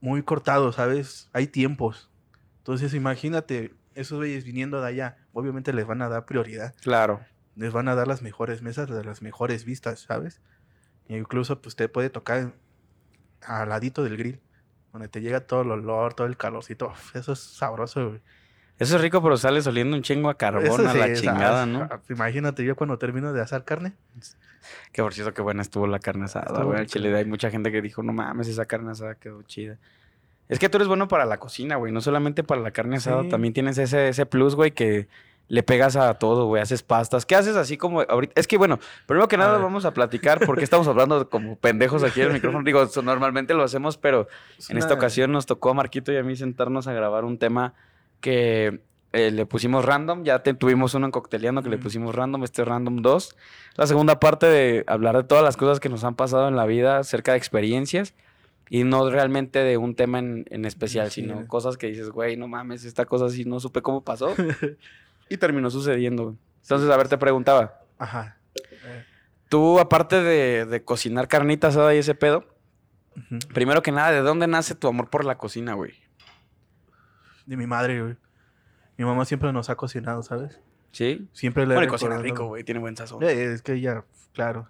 muy 0.00 0.22
cortado, 0.22 0.72
¿sabes? 0.72 1.28
Hay 1.32 1.46
tiempos. 1.48 2.10
Entonces 2.58 2.94
imagínate, 2.94 3.74
esos 3.94 4.18
güeyes 4.18 4.44
viniendo 4.44 4.80
de 4.80 4.88
allá, 4.88 5.16
obviamente 5.32 5.72
les 5.72 5.86
van 5.86 6.02
a 6.02 6.08
dar 6.08 6.24
prioridad. 6.26 6.74
Claro. 6.82 7.20
Les 7.56 7.72
van 7.72 7.88
a 7.88 7.94
dar 7.94 8.06
las 8.06 8.22
mejores 8.22 8.62
mesas, 8.62 8.88
las 8.90 9.22
mejores 9.22 9.64
vistas, 9.64 10.00
¿sabes? 10.00 10.40
E 11.08 11.16
incluso 11.16 11.60
pues 11.60 11.76
te 11.76 11.88
puede 11.88 12.10
tocar 12.10 12.52
al 13.42 13.68
ladito 13.68 14.02
del 14.04 14.16
grill, 14.16 14.40
donde 14.92 15.08
te 15.08 15.20
llega 15.20 15.40
todo 15.40 15.62
el 15.62 15.70
olor, 15.70 16.14
todo 16.14 16.26
el 16.26 16.36
calorcito. 16.36 16.92
Eso 17.14 17.32
es 17.32 17.38
sabroso, 17.40 18.08
güey. 18.10 18.20
Eso 18.78 18.96
es 18.96 19.02
rico, 19.02 19.22
pero 19.22 19.38
sale 19.38 19.60
oliendo 19.66 19.96
un 19.96 20.02
chingo 20.02 20.28
a 20.28 20.36
carbón 20.36 20.86
a 20.86 20.92
sí 20.92 20.98
la 20.98 21.14
chingada, 21.14 21.62
ah, 21.62 21.66
¿no? 21.66 21.88
ah, 21.90 22.00
Imagínate 22.10 22.62
yo 22.62 22.76
cuando 22.76 22.98
termino 22.98 23.32
de 23.32 23.40
asar 23.40 23.64
carne. 23.64 23.94
Que 24.92 25.00
por 25.02 25.14
cierto, 25.14 25.32
qué 25.32 25.40
buena 25.40 25.62
estuvo 25.62 25.86
la 25.86 25.98
carne 25.98 26.26
asada, 26.26 26.62
güey. 26.62 26.80
Al 26.80 26.86
chile 26.86 27.16
hay 27.16 27.24
mucha 27.24 27.50
gente 27.50 27.72
que 27.72 27.80
dijo, 27.80 28.02
no 28.02 28.12
mames, 28.12 28.48
esa 28.48 28.66
carne 28.66 28.90
asada 28.90 29.14
quedó 29.14 29.40
chida. 29.44 29.78
Es 30.48 30.58
que 30.58 30.68
tú 30.68 30.76
eres 30.76 30.88
bueno 30.88 31.08
para 31.08 31.24
la 31.24 31.38
cocina, 31.38 31.76
güey. 31.76 31.90
No 31.90 32.02
solamente 32.02 32.44
para 32.44 32.60
la 32.60 32.70
carne 32.70 32.96
asada, 32.96 33.22
Sí. 33.22 33.30
también 33.30 33.54
tienes 33.54 33.78
ese, 33.78 34.08
ese 34.08 34.26
plus, 34.26 34.54
güey, 34.54 34.72
que 34.72 35.08
le 35.48 35.62
pegas 35.62 35.94
a 35.96 36.14
todo, 36.14 36.46
güey. 36.46 36.60
Haces 36.62 36.82
pastas. 36.82 37.24
¿Qué 37.24 37.34
haces 37.36 37.56
así 37.56 37.76
como 37.76 38.00
ahorita? 38.00 38.32
Es 38.40 38.46
que, 38.48 38.56
bueno, 38.58 38.78
primero 39.06 39.28
que 39.28 39.36
nada 39.36 39.58
vamos 39.58 39.84
a 39.84 39.92
platicar 39.94 40.40
porque 40.44 40.64
estamos 40.64 40.88
hablando 40.88 41.28
como 41.30 41.56
pendejos 41.56 42.02
aquí 42.02 42.20
en 42.20 42.28
el 42.28 42.32
micrófono. 42.34 42.64
Digo, 42.64 42.84
normalmente 43.02 43.54
lo 43.54 43.62
hacemos, 43.62 43.96
pero 43.96 44.26
en 44.68 44.78
esta 44.78 44.94
ocasión 44.94 45.30
nos 45.32 45.46
tocó 45.46 45.70
a 45.70 45.74
Marquito 45.74 46.12
y 46.12 46.16
a 46.16 46.22
mí 46.22 46.34
sentarnos 46.36 46.86
a 46.88 46.92
grabar 46.92 47.24
un 47.24 47.38
tema 47.38 47.74
que 48.20 48.80
eh, 49.12 49.30
le 49.30 49.46
pusimos 49.46 49.84
random. 49.84 50.24
Ya 50.24 50.42
te- 50.42 50.54
tuvimos 50.54 50.94
uno 50.94 51.06
en 51.06 51.12
Cocteleando 51.12 51.62
que 51.62 51.68
le 51.68 51.78
pusimos 51.78 52.14
random, 52.14 52.42
este 52.44 52.62
es 52.62 52.68
random 52.68 53.02
2. 53.02 53.36
La 53.76 53.86
segunda 53.86 54.18
parte 54.18 54.46
de 54.46 54.84
hablar 54.88 55.16
de 55.16 55.24
todas 55.24 55.44
las 55.44 55.56
cosas 55.56 55.80
que 55.80 55.88
nos 55.88 56.02
han 56.04 56.16
pasado 56.16 56.48
en 56.48 56.56
la 56.56 56.66
vida 56.66 56.98
acerca 56.98 57.32
de 57.32 57.38
experiencias 57.38 58.14
y 58.68 58.82
no 58.82 59.08
realmente 59.10 59.60
de 59.60 59.76
un 59.76 59.94
tema 59.94 60.18
en, 60.18 60.44
en 60.50 60.64
especial, 60.64 61.10
Sí. 61.12 61.20
sino 61.20 61.46
cosas 61.46 61.76
que 61.76 61.86
dices, 61.86 62.10
güey, 62.10 62.36
no 62.36 62.48
mames, 62.48 62.84
esta 62.84 63.04
cosa 63.04 63.28
sí 63.28 63.44
no 63.44 63.60
supe 63.60 63.80
cómo 63.80 64.02
pasó 64.02 64.34
y 65.28 65.36
terminó 65.36 65.70
sucediendo. 65.70 66.36
Entonces, 66.62 66.90
a 66.90 66.96
ver, 66.96 67.08
te 67.08 67.18
preguntaba, 67.18 67.80
Ajá. 67.98 68.36
Tú 69.48 69.78
aparte 69.78 70.22
de, 70.22 70.66
de 70.66 70.84
cocinar 70.84 71.28
carnita 71.28 71.68
asada 71.68 71.94
y 71.94 71.98
ese 71.98 72.14
pedo, 72.14 72.44
primero 73.54 73.82
que 73.82 73.92
nada, 73.92 74.10
¿de 74.10 74.20
dónde 74.20 74.46
nace 74.46 74.74
tu 74.74 74.88
amor 74.88 75.08
por 75.08 75.24
la 75.24 75.38
cocina, 75.38 75.74
güey? 75.74 75.94
De 77.46 77.56
mi 77.56 77.66
madre, 77.66 78.02
güey. 78.02 78.16
Mi 78.96 79.04
mamá 79.04 79.24
siempre 79.24 79.52
nos 79.52 79.70
ha 79.70 79.76
cocinado, 79.76 80.22
¿sabes? 80.22 80.60
¿Sí? 80.90 81.28
Siempre 81.32 81.66
le 81.66 81.74
Bueno, 81.74 81.88
y 81.88 81.90
cocina 81.90 82.18
rico, 82.18 82.46
güey. 82.46 82.64
Tiene 82.64 82.80
buen 82.80 82.96
sazón. 82.96 83.22
Eh, 83.22 83.52
es 83.52 83.62
que 83.62 83.74
ella, 83.74 84.04
claro. 84.32 84.68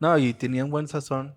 No, 0.00 0.16
y 0.18 0.32
tenía 0.34 0.64
un 0.64 0.70
buen 0.70 0.88
sazón, 0.88 1.34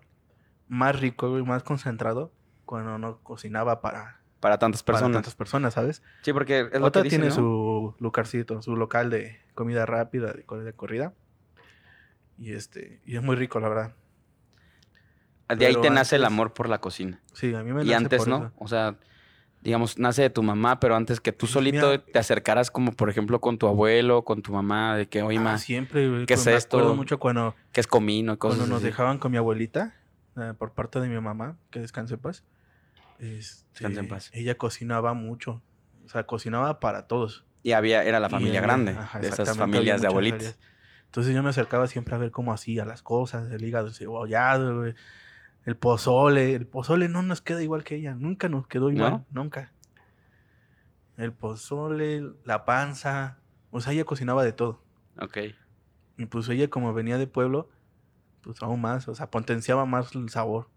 más 0.66 0.98
rico, 0.98 1.30
güey, 1.30 1.44
más 1.44 1.62
concentrado, 1.62 2.32
cuando 2.64 2.98
no 2.98 3.18
cocinaba 3.22 3.82
para, 3.82 4.20
Para 4.44 4.58
tantas 4.58 4.82
para 4.82 4.98
personas. 4.98 5.16
tantas 5.16 5.34
personas, 5.34 5.72
¿sabes? 5.72 6.02
Sí, 6.20 6.34
porque 6.34 6.68
es 6.70 6.78
lo 6.78 6.84
Otra 6.88 7.00
que 7.00 7.04
dicen, 7.04 7.22
tiene 7.22 7.30
¿no? 7.30 7.34
su 7.34 7.94
lugarcito, 7.98 8.60
su 8.60 8.76
local 8.76 9.08
de 9.08 9.38
comida 9.54 9.86
rápida, 9.86 10.34
de, 10.34 10.42
co- 10.42 10.58
de 10.58 10.70
corrida. 10.74 11.14
Y 12.36 12.52
este, 12.52 13.00
y 13.06 13.16
es 13.16 13.22
muy 13.22 13.36
rico, 13.36 13.58
la 13.58 13.70
verdad. 13.70 13.94
De 15.48 15.64
ahí 15.64 15.74
te 15.80 15.88
nace 15.88 16.16
el 16.16 16.24
antes- 16.24 16.34
amor 16.34 16.52
por 16.52 16.68
la 16.68 16.78
cocina. 16.78 17.22
Sí, 17.32 17.54
a 17.54 17.62
mí 17.62 17.72
me 17.72 17.84
Y 17.84 17.86
nace 17.86 17.96
antes 17.96 18.18
por 18.18 18.28
no. 18.28 18.36
eso. 18.36 18.52
O 18.58 18.68
sea, 18.68 18.96
digamos, 19.62 19.98
nace 19.98 20.20
de 20.20 20.28
tu 20.28 20.42
mamá, 20.42 20.78
pero 20.78 20.94
antes 20.94 21.22
que 21.22 21.32
tú 21.32 21.46
Pues 21.46 21.52
solito 21.52 21.90
mira- 21.92 22.04
te 22.04 22.18
acercaras 22.18 22.70
como, 22.70 22.92
por 22.92 23.08
ejemplo, 23.08 23.40
con 23.40 23.56
tu 23.56 23.66
abuelo, 23.66 24.24
con 24.26 24.42
tu 24.42 24.52
mamá, 24.52 24.94
de 24.98 25.08
que, 25.08 25.22
oye, 25.22 25.38
Ah, 25.38 25.42
ma, 25.42 25.56
siempre, 25.58 26.02
¿qué 26.26 26.34
pues, 26.34 26.40
es 26.40 26.46
me 26.48 26.54
esto? 26.54 26.76
acuerdo 26.76 26.96
mucho 26.96 27.18
cuando, 27.18 27.54
¿qué 27.72 27.80
es 27.80 27.86
comino? 27.86 28.34
y 28.34 28.36
Cosas 28.36 28.58
cuando 28.58 28.74
nos 28.74 28.82
así. 28.82 28.88
dejaban 28.88 29.16
con 29.16 29.32
mi 29.32 29.38
abuelita, 29.38 29.94
eh, 30.36 30.52
por 30.58 30.72
parte 30.72 31.00
de 31.00 31.08
mi 31.08 31.18
mamá, 31.18 31.56
que 31.70 31.80
descanse 31.80 32.12
en 32.12 32.20
paz. 32.20 32.44
Este, 33.18 33.64
Descanse 33.72 34.00
en 34.00 34.08
paz. 34.08 34.30
Ella 34.32 34.56
cocinaba 34.56 35.14
mucho. 35.14 35.62
O 36.04 36.08
sea, 36.08 36.24
cocinaba 36.24 36.80
para 36.80 37.06
todos. 37.06 37.44
Y 37.62 37.72
había, 37.72 38.04
era 38.04 38.20
la 38.20 38.28
familia 38.28 38.60
grande, 38.60 38.92
ajá, 38.92 39.20
de 39.20 39.28
esas 39.28 39.56
familias 39.56 40.02
de 40.02 40.10
familias. 40.10 40.58
Entonces 41.06 41.34
yo 41.34 41.42
me 41.42 41.50
acercaba 41.50 41.86
siempre 41.86 42.14
a 42.14 42.18
ver 42.18 42.30
cómo 42.30 42.52
hacía 42.52 42.84
las 42.84 43.00
cosas, 43.00 43.50
el 43.52 43.64
hígado 43.64 43.90
cebollado, 43.92 44.84
el 45.64 45.76
pozole. 45.76 46.54
El 46.54 46.66
pozole 46.66 47.08
no 47.08 47.22
nos 47.22 47.40
queda 47.40 47.62
igual 47.62 47.84
que 47.84 47.94
ella, 47.94 48.14
nunca 48.14 48.48
nos 48.48 48.66
quedó 48.66 48.90
igual, 48.90 49.12
¿No? 49.12 49.26
nunca. 49.30 49.72
El 51.16 51.32
pozole, 51.32 52.22
la 52.44 52.64
panza, 52.64 53.38
o 53.70 53.80
sea, 53.80 53.92
ella 53.92 54.04
cocinaba 54.04 54.44
de 54.44 54.52
todo. 54.52 54.82
Ok. 55.20 55.38
Y 56.18 56.26
pues 56.26 56.48
ella 56.48 56.68
como 56.68 56.92
venía 56.92 57.16
de 57.16 57.26
pueblo, 57.26 57.70
pues 58.42 58.60
aún 58.62 58.80
más, 58.80 59.08
o 59.08 59.14
sea, 59.14 59.30
potenciaba 59.30 59.86
más 59.86 60.14
el 60.14 60.28
sabor. 60.28 60.68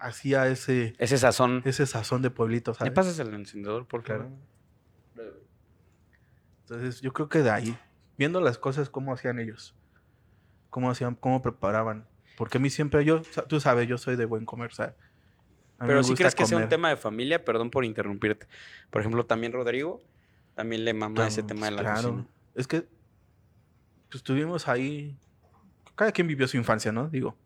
Hacía 0.00 0.46
ese, 0.48 0.94
Ese 0.98 1.18
sazón. 1.18 1.62
ese 1.64 1.86
sazón 1.86 2.22
de 2.22 2.30
pueblito, 2.30 2.72
¿Me 2.72 2.76
¿sabes? 2.78 2.92
pasas 2.92 3.18
el 3.18 3.34
encendedor, 3.34 3.86
por 3.86 4.02
Claro. 4.02 4.30
Entonces, 6.62 7.00
yo 7.00 7.12
creo 7.12 7.28
que 7.28 7.42
de 7.42 7.50
ahí, 7.50 7.78
viendo 8.18 8.40
las 8.40 8.58
cosas, 8.58 8.90
cómo 8.90 9.12
hacían 9.12 9.38
ellos, 9.38 9.74
cómo 10.70 10.90
hacían, 10.90 11.14
cómo 11.14 11.40
preparaban. 11.40 12.06
Porque 12.36 12.58
a 12.58 12.60
mí 12.60 12.70
siempre, 12.70 13.04
yo, 13.04 13.22
tú 13.48 13.58
sabes, 13.58 13.88
yo 13.88 13.98
soy 13.98 14.16
de 14.16 14.26
buen 14.26 14.44
comer, 14.44 14.72
¿sabes? 14.72 14.94
Pero 15.78 15.96
me 15.98 16.02
si 16.02 16.10
gusta 16.10 16.24
crees 16.24 16.34
que 16.34 16.46
sea 16.46 16.58
un 16.58 16.68
tema 16.68 16.90
de 16.90 16.96
familia, 16.96 17.44
perdón 17.44 17.70
por 17.70 17.84
interrumpirte. 17.84 18.46
Por 18.90 19.00
ejemplo, 19.00 19.24
también 19.26 19.52
Rodrigo, 19.52 20.00
también 20.54 20.84
le 20.84 20.92
mama 20.92 21.26
ese 21.26 21.42
tema 21.42 21.66
de 21.66 21.72
la 21.72 21.82
claro. 21.82 22.02
cocina. 22.10 22.26
Es 22.54 22.66
que, 22.66 22.86
pues 24.10 24.22
tuvimos 24.22 24.68
ahí, 24.68 25.16
cada 25.94 26.12
quien 26.12 26.26
vivió 26.26 26.46
su 26.48 26.56
infancia, 26.56 26.92
¿no? 26.92 27.08
Digo. 27.08 27.36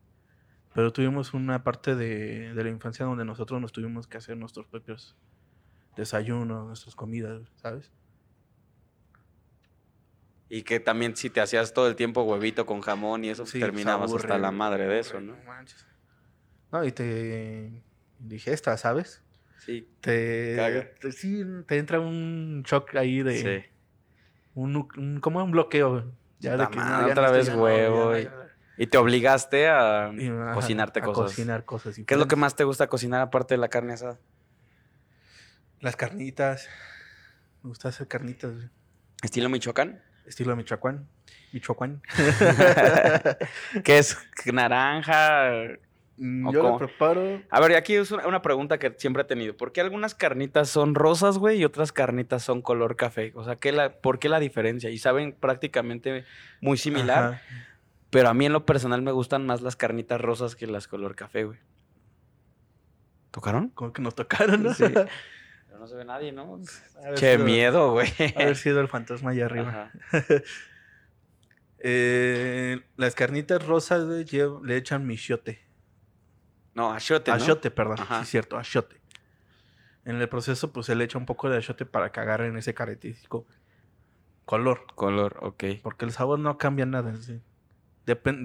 Pero 0.75 0.93
tuvimos 0.93 1.35
una 1.35 1.63
parte 1.65 1.95
de, 1.95 2.55
de 2.55 2.65
la 2.65 2.71
infancia 2.71 3.05
donde 3.05 3.25
nosotros 3.25 3.61
nos 3.61 3.73
tuvimos 3.73 4.07
que 4.07 4.17
hacer 4.19 4.37
nuestros 4.37 4.67
propios 4.67 5.17
desayunos, 5.97 6.67
nuestras 6.67 6.95
comidas, 6.95 7.43
¿sabes? 7.57 7.93
Y 10.49 10.63
que 10.63 10.81
también 10.81 11.17
si 11.17 11.31
te 11.31 11.41
hacías 11.41 11.73
todo 11.73 11.89
el 11.89 11.97
tiempo 11.97 12.23
huevito 12.23 12.67
con 12.67 12.81
jamón 12.83 13.25
y 13.25 13.31
eso, 13.31 13.47
Sí, 13.47 13.59
terminabas 13.59 14.11
se 14.11 14.17
aburre, 14.17 14.29
hasta 14.35 14.39
la 14.39 14.51
madre 14.51 14.87
de 14.87 14.99
eso, 14.99 15.21
¿no? 15.21 15.37
manches. 15.45 15.87
No, 16.71 16.85
y 16.85 16.93
te 16.93 17.85
digesta, 18.19 18.77
¿sabes? 18.77 19.23
Sí. 19.59 19.89
Te, 20.01 20.95
sí, 21.13 21.43
te 21.67 21.79
entra 21.79 22.01
un 22.01 22.63
shock 22.67 22.97
ahí 22.97 23.23
de 23.23 23.37
Sí. 23.37 23.73
un, 24.55 25.21
como 25.21 25.43
un 25.45 25.51
bloqueo. 25.53 26.13
Ya 26.39 26.57
de 26.57 26.69
que 26.69 26.77
no, 26.77 26.83
madre, 26.85 27.07
ya 27.07 27.13
otra 27.13 27.27
no 27.29 27.33
vez 27.33 27.49
huevo, 27.55 28.13
ya, 28.13 28.21
y- 28.21 28.25
ya. 28.25 28.42
Y 28.79 28.87
te 28.87 28.99
obligaste 28.99 29.69
a 29.69 30.07
ajá, 30.07 30.53
cocinarte 30.55 31.01
a 31.01 31.03
cosas. 31.03 31.25
cocinar 31.25 31.65
cosas. 31.65 31.97
¿Qué 32.07 32.15
es 32.15 32.19
lo 32.19 32.27
que 32.27 32.37
más 32.37 32.57
te 32.57 32.65
gusta 32.65 32.87
cocinar 32.89 33.21
aparte 33.21 33.55
de 33.55 33.59
la 33.59 33.69
carne 33.69 33.93
asada? 33.93 34.19
Las 35.81 35.97
carnitas. 35.97 36.69
Me 37.63 37.69
gusta 37.69 37.89
hacer 37.89 38.09
carnitas. 38.09 38.55
güey. 38.55 38.69
¿Estilo 39.23 39.49
Michoacán? 39.49 40.03
Estilo 40.27 40.57
Michoacán. 40.57 41.07
Michoacán. 41.53 42.03
¿Qué 43.85 43.99
es 43.99 44.17
naranja? 44.53 45.51
Mm, 46.17 46.47
¿O 46.47 46.53
Yo 46.53 46.61
cómo? 46.61 46.73
lo 46.79 46.87
preparo. 46.87 47.43
A 47.51 47.61
ver, 47.61 47.75
aquí 47.77 47.95
es 47.95 48.11
una, 48.11 48.27
una 48.27 48.43
pregunta 48.43 48.79
que 48.79 48.95
siempre 48.99 49.23
he 49.23 49.27
tenido. 49.27 49.57
¿Por 49.57 49.73
qué 49.73 49.81
algunas 49.81 50.15
carnitas 50.15 50.69
son 50.69 50.95
rosas, 50.95 51.39
güey, 51.39 51.59
y 51.61 51.65
otras 51.65 51.93
carnitas 51.93 52.43
son 52.43 52.63
color 52.63 52.97
café? 52.97 53.33
O 53.35 53.45
sea, 53.45 53.57
¿qué 53.57 53.73
la, 53.73 53.93
¿por 54.01 54.19
qué 54.19 54.29
la 54.29 54.39
diferencia? 54.41 54.91
Y 54.91 54.99
saben 54.99 55.33
prácticamente 55.33 56.25
muy 56.61 56.77
similar, 56.79 57.25
Ajá. 57.35 57.43
Pero 58.13 58.29
a 58.29 58.35
mí 58.35 58.45
en 58.45 58.53
lo 58.53 58.67
personal 58.67 59.01
me 59.01 59.11
gustan 59.11 59.47
más 59.47 59.63
las 59.63 59.75
carnitas 59.75 60.21
rosas 60.21 60.55
que 60.55 60.67
las 60.67 60.87
color 60.87 61.17
café, 61.17 61.45
güey. 61.45 61.59
¿Tocaron? 63.31 63.71
Como 63.71 63.95
que 63.95 64.03
nos 64.03 64.15
tocaron, 64.15 64.63
¿no? 64.63 64.75
Sí. 64.75 64.85
Pero 65.67 65.79
no 65.79 65.87
se 65.87 65.97
ve 65.97 66.05
nadie, 66.05 66.31
¿no? 66.33 66.61
Sido- 67.17 67.45
miedo, 67.45 67.93
güey. 67.93 68.13
Haber 68.37 68.57
sido 68.57 68.83
el 68.83 68.89
fantasma 68.89 69.31
allá 69.31 69.47
arriba. 69.47 69.91
Ajá. 70.13 70.25
Eh, 71.85 72.81
las 72.97 73.17
carnitas 73.17 73.67
rosas 73.67 74.05
güey, 74.05 74.25
le 74.63 74.77
echan 74.77 75.05
michiote. 75.05 75.61
No, 76.75 76.93
achiote, 76.93 77.33
¿no? 77.33 77.39
Achiote, 77.39 77.73
perdón. 77.73 77.99
Ajá. 77.99 78.21
Sí, 78.25 78.31
cierto, 78.31 78.57
achiote. 78.57 79.01
En 80.05 80.21
el 80.21 80.29
proceso, 80.29 80.73
pues 80.73 80.87
se 80.87 80.95
le 80.95 81.03
echa 81.03 81.19
un 81.19 81.27
poco 81.27 81.51
de 81.51 81.57
achiote 81.57 81.85
para 81.85 82.13
que 82.13 82.21
agarren 82.21 82.57
ese 82.57 82.73
característico 82.73 83.49
color. 84.45 84.87
Color, 84.95 85.39
ok. 85.43 85.65
Porque 85.83 86.05
el 86.05 86.13
sabor 86.13 86.39
no 86.39 86.57
cambia 86.57 86.87
nada. 86.87 87.11
en 87.11 87.21
sí. 87.21 87.41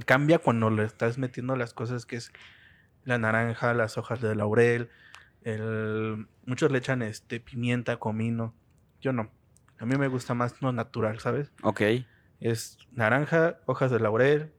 Cambia 0.06 0.40
cuando 0.40 0.70
le 0.70 0.84
estás 0.84 1.18
metiendo 1.18 1.56
las 1.56 1.74
cosas 1.74 2.06
que 2.06 2.16
es 2.18 2.32
la 3.04 3.18
naranja, 3.18 3.74
las 3.74 3.98
hojas 3.98 4.22
de 4.22 4.36
laurel. 4.36 4.90
El... 5.44 6.28
Muchos 6.46 6.72
le 6.72 6.78
echan 6.80 7.02
este, 7.02 7.40
pimienta, 7.40 7.98
comino. 7.98 8.54
Yo 9.02 9.14
no. 9.14 9.32
A 9.80 9.86
mí 9.86 9.96
me 9.98 10.08
gusta 10.08 10.34
más 10.34 10.62
lo 10.62 10.72
natural, 10.72 11.20
¿sabes? 11.20 11.52
Ok. 11.64 11.82
Es 12.40 12.78
naranja, 12.92 13.60
hojas 13.66 13.92
de 13.92 14.00
laurel, 14.00 14.52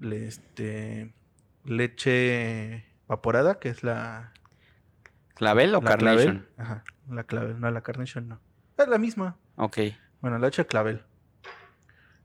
le- 0.00 0.26
este, 0.26 1.14
leche 1.64 2.86
evaporada, 3.06 3.58
que 3.58 3.68
es 3.68 3.82
la, 3.82 4.32
¿Clavel 5.34 5.74
o 5.74 5.80
la 5.80 5.90
carnation? 5.90 6.38
clavel. 6.40 6.48
Ajá, 6.58 6.84
la 7.08 7.24
clavel, 7.24 7.60
no, 7.60 7.70
la 7.70 7.80
carnation 7.82 8.28
no. 8.28 8.40
Es 8.78 8.88
la 8.88 8.98
misma. 8.98 9.36
Ok. 9.56 9.78
Bueno, 10.20 10.38
leche 10.38 10.66
clavel. 10.66 11.02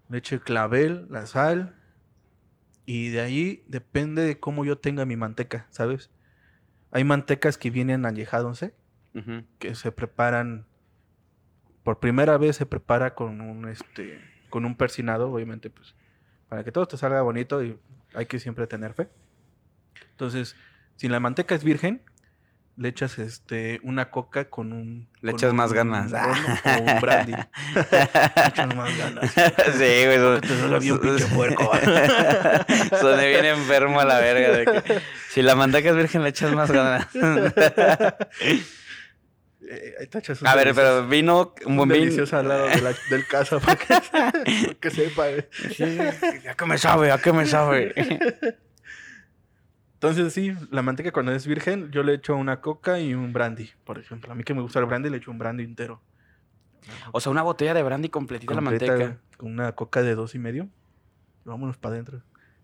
Leche 0.10 0.40
clavel, 0.40 1.08
la 1.10 1.26
sal. 1.26 1.76
Y 2.88 3.10
de 3.10 3.20
ahí 3.20 3.64
depende 3.68 4.24
de 4.24 4.40
cómo 4.40 4.64
yo 4.64 4.78
tenga 4.78 5.06
mi 5.06 5.18
manteca, 5.18 5.68
¿sabes? 5.70 6.10
Hay 6.92 7.04
mantecas 7.04 7.58
que 7.58 7.70
vienen 7.70 8.06
añejándose, 8.06 8.74
Ujú. 9.14 9.44
que 9.60 9.76
se 9.76 9.92
preparan 9.92 10.66
por 11.84 12.00
primera 12.00 12.38
vez 12.38 12.56
se 12.56 12.66
prepara 12.66 13.14
con 13.14 13.40
un 13.42 13.68
este 13.68 14.20
con 14.50 14.66
un 14.66 14.76
persinado, 14.76 15.30
obviamente, 15.32 15.70
pues 15.70 15.96
para 16.48 16.64
que 16.64 16.72
todo 16.72 16.88
te 16.88 16.96
salga 16.98 17.22
bonito 17.22 17.62
y 17.62 17.78
hay 18.14 18.26
que 18.26 18.40
siempre 18.40 18.68
tener 18.68 18.94
fe. 18.94 19.10
Entonces, 20.12 20.56
si 20.96 21.10
la 21.10 21.20
manteca 21.20 21.56
es 21.56 21.66
virgen, 21.66 22.02
le 22.78 22.90
echas 22.90 23.18
este 23.18 23.80
una 23.84 24.12
coca 24.12 24.50
con 24.50 24.72
un 24.72 25.10
Le 25.22 25.32
echas 25.32 25.52
más 25.54 25.72
un 25.72 25.78
ganas. 25.78 26.12
ron 26.12 26.22
o 26.32 26.92
un 26.94 27.02
brandy. 27.02 27.32
Le 27.76 28.48
echas 28.48 28.76
más 28.76 28.98
ganas. 28.98 29.32
sí, 29.32 30.06
güey. 30.06 30.18
son- 30.18 30.42
Te 30.42 30.48
suena 30.60 30.78
bien 30.80 31.00
pinche 31.00 31.26
puerco. 31.26 31.72
Soné 33.00 33.30
bien 33.30 33.46
enfermo 33.46 34.00
a 34.00 34.06
la 34.06 34.20
verga. 34.20 34.52
de 34.58 34.66
que 34.84 35.02
si 35.30 35.42
la 35.42 35.56
manteca 35.56 35.90
es 35.90 35.96
virgen, 35.96 36.24
le 36.24 36.30
echas 36.30 36.52
más 36.54 36.70
ganas. 36.72 37.08
Eh, 39.70 40.08
un 40.40 40.48
a 40.48 40.56
ver, 40.56 40.74
pero 40.74 41.06
vino 41.08 41.54
un 41.66 41.72
un 41.72 41.78
buen 41.90 41.90
vino. 41.90 42.24
al 42.32 42.48
lado 42.48 42.68
de 42.68 42.82
la- 42.82 42.94
del 43.10 43.28
caso 43.28 43.60
para 43.60 43.76
que, 43.76 43.86
para 44.12 44.32
que 44.80 44.90
sepa. 44.92 45.26
güey. 45.28 45.46
¿A 46.48 46.54
qué 46.56 46.66
me 46.66 46.78
sabe? 46.78 47.12
¿A 47.12 47.18
qué 47.18 47.34
me 47.34 47.46
sabe? 47.46 47.94
Entonces, 49.98 50.32
sí, 50.32 50.54
la 50.70 50.84
manteca 50.84 51.12
cuando 51.12 51.32
es 51.32 51.48
virgen, 51.48 51.90
yo 51.90 52.04
le 52.04 52.14
echo 52.14 52.36
una 52.36 52.62
coca 52.62 53.00
y 53.00 53.16
un 53.16 53.34
brandy, 53.34 53.72
por 53.84 53.98
ejemplo. 53.98 54.32
A 54.32 54.36
mí 54.36 54.44
que 54.44 54.54
me 54.54 54.62
gusta 54.62 54.78
el 54.78 54.86
brandy, 54.86 55.10
le 55.10 55.18
echo 55.18 55.32
un 55.32 55.40
brandy 55.40 55.64
entero. 55.64 56.04
O 57.12 57.20
sea, 57.20 57.32
una 57.32 57.42
botella 57.42 57.74
de 57.74 57.82
brandy 57.82 58.10
completita 58.10 58.54
la 58.54 58.62
manteca. 58.62 59.18
Con 59.38 59.52
una 59.52 59.72
coca 59.72 60.04
de 60.04 60.14
dos 60.14 60.36
y 60.36 60.40
medio. 60.40 60.70
Y 61.44 61.50
vámonos 61.50 61.78
para 61.78 61.96
adentro. 61.96 62.22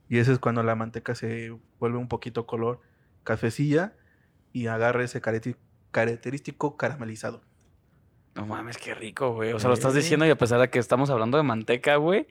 Y 0.10 0.20
ese 0.20 0.32
es 0.32 0.38
cuando 0.38 0.62
la 0.62 0.76
manteca 0.76 1.16
se 1.16 1.58
vuelve 1.80 1.98
un 1.98 2.08
poquito 2.08 2.46
color 2.46 2.82
cafecilla 3.24 3.94
y 4.52 4.68
agarra 4.68 5.04
ese 5.04 5.20
característico 5.20 6.78
caramelizado. 6.78 7.42
No 8.36 8.46
mames, 8.46 8.78
qué 8.78 8.94
rico, 8.94 9.34
güey. 9.34 9.54
O 9.54 9.60
sea, 9.60 9.70
lo 9.70 9.74
estás 9.74 9.96
diciendo 9.96 10.28
y 10.28 10.30
a 10.30 10.38
pesar 10.38 10.60
de 10.60 10.70
que 10.70 10.78
estamos 10.78 11.10
hablando 11.10 11.38
de 11.38 11.44
manteca, 11.44 11.96
güey. 11.96 12.28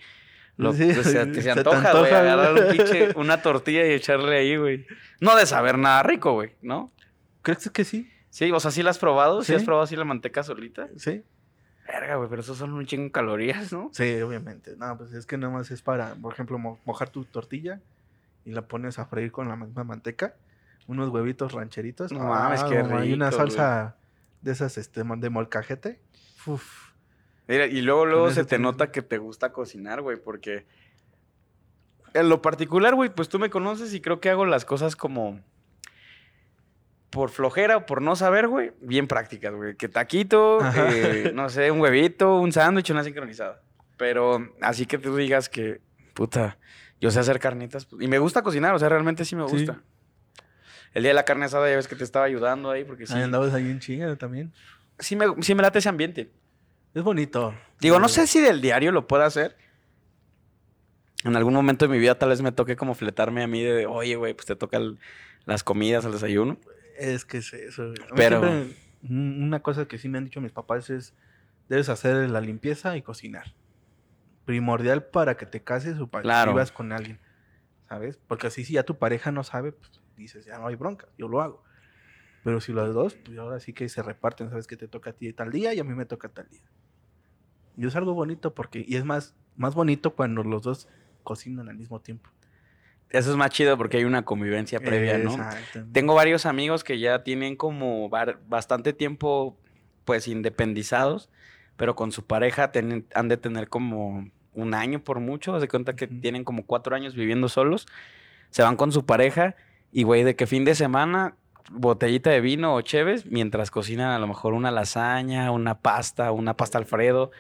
Lo, 0.57 0.73
Sí, 0.73 0.91
pues, 0.95 1.07
se, 1.11 1.43
se 1.43 1.51
antoja, 1.51 1.93
güey. 1.99 2.13
Agarrar 2.13 2.53
un 2.55 2.69
pinche, 2.77 3.13
una 3.17 3.41
tortilla 3.43 3.87
y 3.87 3.93
echarle 3.93 4.37
ahí, 4.39 4.57
güey. 4.57 4.87
No 5.21 5.35
de 5.37 5.47
saber 5.47 5.79
nada 5.79 6.03
rico, 6.03 6.33
güey, 6.33 6.53
¿no? 6.63 6.93
¿Crees 7.43 7.69
que 7.71 7.85
sí? 7.85 8.11
Sí, 8.31 8.51
o 8.53 8.61
sea, 8.61 8.71
¿sí 8.71 8.83
la 8.83 8.91
has 8.91 8.99
probado? 8.99 9.43
¿Sí, 9.43 9.49
Sí. 9.49 9.55
has 9.55 9.65
probado 9.65 9.85
así 9.85 9.97
la 9.97 10.05
manteca 10.05 10.43
solita? 10.43 10.89
Sí. 10.97 11.23
Verga, 11.87 12.15
güey, 12.17 12.29
pero 12.31 12.41
eso 12.43 12.55
son 12.55 12.73
un 12.73 12.87
chingo 12.87 13.05
de 13.05 13.11
calorías, 13.13 13.73
¿no? 13.73 13.91
Sí, 13.93 14.21
obviamente. 14.23 14.77
No, 14.77 14.97
pues 14.97 15.13
es 15.13 15.27
que 15.27 15.37
nada 15.37 15.53
más 15.53 15.71
es 15.71 15.83
para, 15.83 16.15
por 16.15 16.33
ejemplo, 16.33 16.57
mo- 16.59 16.79
mojar 16.85 17.11
tu 17.11 17.25
tortilla 17.25 17.81
y 18.45 18.53
la 18.53 18.63
pones 18.63 18.99
a 18.99 19.07
freír 19.07 19.33
con 19.33 19.49
la 19.49 19.57
misma 19.57 19.85
manteca, 19.85 20.35
unos 20.87 21.09
huevitos 21.11 21.53
rancheritos. 21.53 22.13
No 22.13 22.21
mames, 22.21 22.63
qué 22.65 22.83
mamá, 22.83 23.05
Y 23.05 23.13
una 23.13 23.31
rico, 23.31 23.43
salsa 23.43 23.97
de 24.41 24.53
esas, 24.53 24.79
este, 24.79 25.03
de 25.03 25.31
molcajete. 25.31 26.01
Uf. 26.47 26.92
Mira, 27.49 27.67
y 27.67 27.81
luego, 27.83 28.07
luego 28.07 28.31
se 28.31 28.45
te 28.45 28.59
nota 28.59 28.91
que 28.93 29.03
te 29.03 29.19
gusta 29.19 29.53
cocinar, 29.53 30.01
güey, 30.01 30.17
porque 30.17 30.65
en 32.15 32.29
lo 32.29 32.41
particular, 32.43 32.95
güey, 32.95 33.11
pues 33.11 33.29
tú 33.29 33.39
me 33.39 33.51
conoces 33.51 33.93
y 33.95 34.01
creo 34.01 34.21
que 34.21 34.31
hago 34.31 34.47
las 34.47 34.65
cosas 34.65 34.97
como 34.97 35.41
por 37.11 37.31
flojera 37.31 37.77
o 37.79 37.87
por 37.87 38.01
no 38.01 38.17
saber, 38.17 38.49
güey, 38.49 38.73
bien 38.81 39.07
prácticas, 39.07 39.55
güey. 39.55 39.77
Que 39.77 39.89
taquito, 39.89 40.61
eh, 40.77 41.33
no 41.35 41.49
sé, 41.51 41.71
un 41.71 41.81
huevito, 41.81 42.39
un 42.39 42.53
sándwich, 42.53 42.91
una 42.91 43.05
sincronizada. 43.05 43.61
Pero 43.99 44.49
así 44.63 44.87
que 44.87 44.97
tú 44.99 45.15
digas 45.17 45.49
que, 45.49 45.81
puta, 46.15 46.59
yo 47.01 47.11
sé 47.11 47.21
hacer 47.21 47.39
carnitas. 47.39 47.87
y 48.01 48.09
me 48.09 48.19
gusta 48.19 48.43
cocinar, 48.43 48.75
o 48.75 48.79
sea, 48.79 48.89
realmente 48.89 49.25
sí 49.25 49.37
me 49.37 49.47
Sí. 49.49 49.57
gusta. 49.57 49.83
El 50.95 51.03
día 51.03 51.11
de 51.11 51.15
la 51.15 51.25
carne 51.25 51.47
asada 51.47 51.69
ya 51.71 51.77
ves 51.77 51.89
que 51.89 51.97
te 51.97 52.05
estaba 52.05 52.25
ayudando 52.27 52.71
ahí, 52.71 52.85
porque 52.85 53.07
sí, 53.07 53.15
Ahí 53.15 53.23
andabas 53.23 53.53
ahí 53.55 53.71
en 53.71 53.81
chinga 53.81 54.15
también. 54.17 54.53
sí, 54.99 55.17
me, 55.17 55.27
sí 55.43 55.55
me 55.55 55.63
late 55.63 55.79
ese 55.81 55.89
ambiente. 55.89 56.31
Es 56.95 57.03
bonito. 57.03 57.55
Digo, 57.81 57.99
no 57.99 58.09
sé 58.09 58.27
si 58.27 58.41
del 58.41 58.61
diario 58.61 58.93
lo 58.93 59.07
pueda 59.07 59.27
hacer. 59.27 59.57
En 61.25 61.37
algún 61.37 61.55
momento 61.55 61.87
de 61.87 61.93
mi 61.93 61.99
vida 61.99 62.19
tal 62.19 62.31
vez 62.31 62.43
me 62.43 62.53
toque 62.53 62.77
como 62.77 62.95
fletarme 62.95 63.43
a 63.43 63.47
mí 63.47 63.63
de, 63.63 63.87
oye, 63.87 64.17
güey, 64.17 64.35
pues 64.35 64.47
te 64.47 64.57
toca 64.57 64.77
el- 64.77 64.99
las 65.45 65.63
comidas, 65.65 66.05
el 66.05 66.13
desayuno. 66.13 66.59
Es 66.99 67.25
que 67.25 67.39
es 67.39 67.53
eso. 67.53 67.85
güey. 67.87 67.97
Pero- 68.17 68.41
siempre, 68.43 68.77
una 69.09 69.61
cosa 69.61 69.87
que 69.87 69.99
sí 69.99 70.09
me 70.09 70.19
han 70.19 70.25
dicho 70.25 70.41
mis 70.41 70.53
papás 70.53 70.91
es, 70.91 71.15
debes 71.69 71.89
hacer 71.89 72.29
la 72.31 72.41
limpieza 72.41 72.97
y 72.97 73.03
cocinar. 73.03 73.55
Primordial 74.45 75.05
para 75.05 75.37
que 75.37 75.47
te 75.47 75.63
cases 75.63 75.99
o 76.01 76.09
para 76.09 76.23
Claro. 76.23 76.51
que 76.51 76.55
vivas 76.55 76.73
con 76.73 76.93
alguien. 76.93 77.21
¿Sabes? 77.89 78.19
Porque 78.27 78.49
así 78.49 78.65
si 78.65 78.75
ya 78.75 78.83
tu 78.85 78.99
pareja 78.99 79.31
no 79.33 79.45
sabe, 79.45 79.73
pues 79.73 79.91
dices, 80.17 80.45
ya 80.45 80.59
no 80.59 80.67
hay 80.67 80.75
bronca, 80.77 81.07
yo 81.19 81.29
lo 81.29 81.41
hago. 81.41 81.63
Pero 82.43 82.61
si 82.61 82.73
los 82.73 82.93
dos, 82.95 83.15
pues 83.15 83.39
ahora 83.39 83.61
sí 83.61 83.73
que 83.73 83.89
se 83.89 84.03
reparten, 84.03 84.49
sabes 84.51 84.67
que 84.67 84.77
te 84.77 84.89
toca 84.89 85.11
a 85.11 85.13
ti 85.13 85.33
tal 85.33 85.53
día 85.53 85.73
y 85.75 85.79
a 85.79 85.85
mí 85.85 85.95
me 85.95 86.07
toca 86.07 86.29
tal 86.29 86.49
día. 86.49 86.63
Y 87.77 87.87
es 87.87 87.97
algo 87.97 88.15
bonito 88.15 88.55
porque, 88.55 88.85
y 88.87 88.97
es 88.97 89.05
más, 89.05 89.35
más 89.57 89.75
bonito 89.75 90.15
cuando 90.15 90.43
los 90.43 90.63
dos 90.63 90.89
cocinan 91.23 91.69
al 91.69 91.77
mismo 91.77 92.01
tiempo. 92.01 92.31
Eso 93.11 93.31
es 93.31 93.37
más 93.37 93.51
chido 93.51 93.77
porque 93.77 93.99
hay 93.99 94.05
una 94.05 94.25
convivencia 94.25 94.81
previa, 94.81 95.19
¿no? 95.25 95.37
Tengo 95.93 96.15
varios 96.15 96.47
amigos 96.47 96.83
que 96.83 96.99
ya 96.99 97.23
tienen 97.23 97.57
como 97.57 98.09
bastante 98.49 98.93
tiempo, 98.95 99.57
pues, 100.07 100.29
independizados, 100.29 101.29
pero 101.77 101.95
con 101.95 102.11
su 102.13 102.25
pareja 102.25 102.73
tienen- 102.73 103.07
han 103.15 103.29
de 103.29 103.37
tener 103.37 103.69
como 103.69 104.31
un 104.55 104.75
año 104.75 105.03
por 105.05 105.21
mucho. 105.21 105.55
Haz 105.55 105.61
de 105.61 105.69
cuenta 105.69 105.95
que 105.95 106.07
tienen 106.07 106.45
como 106.45 106.65
cuatro 106.65 106.97
años 106.97 107.15
viviendo 107.15 107.49
solos. 107.49 107.87
Se 108.51 108.63
van 108.63 108.77
con 108.77 108.93
su 108.93 109.05
pareja 109.05 109.57
y, 109.93 110.03
güey, 110.05 110.25
de 110.25 110.35
que 110.37 110.47
fin 110.47 110.65
de 110.65 110.75
semana, 110.75 111.37
botellita 111.71 112.31
de 112.31 112.41
vino 112.41 112.75
o 112.75 112.81
cheves, 112.81 113.27
mientras 113.27 113.71
cocinan 113.71 114.11
a 114.11 114.19
lo 114.19 114.27
mejor 114.27 114.53
una 114.55 114.71
lasaña, 114.71 115.51
una 115.51 115.79
pasta, 115.81 116.33
una 116.33 116.55
pasta 116.57 116.79
Alfredo. 116.79 117.31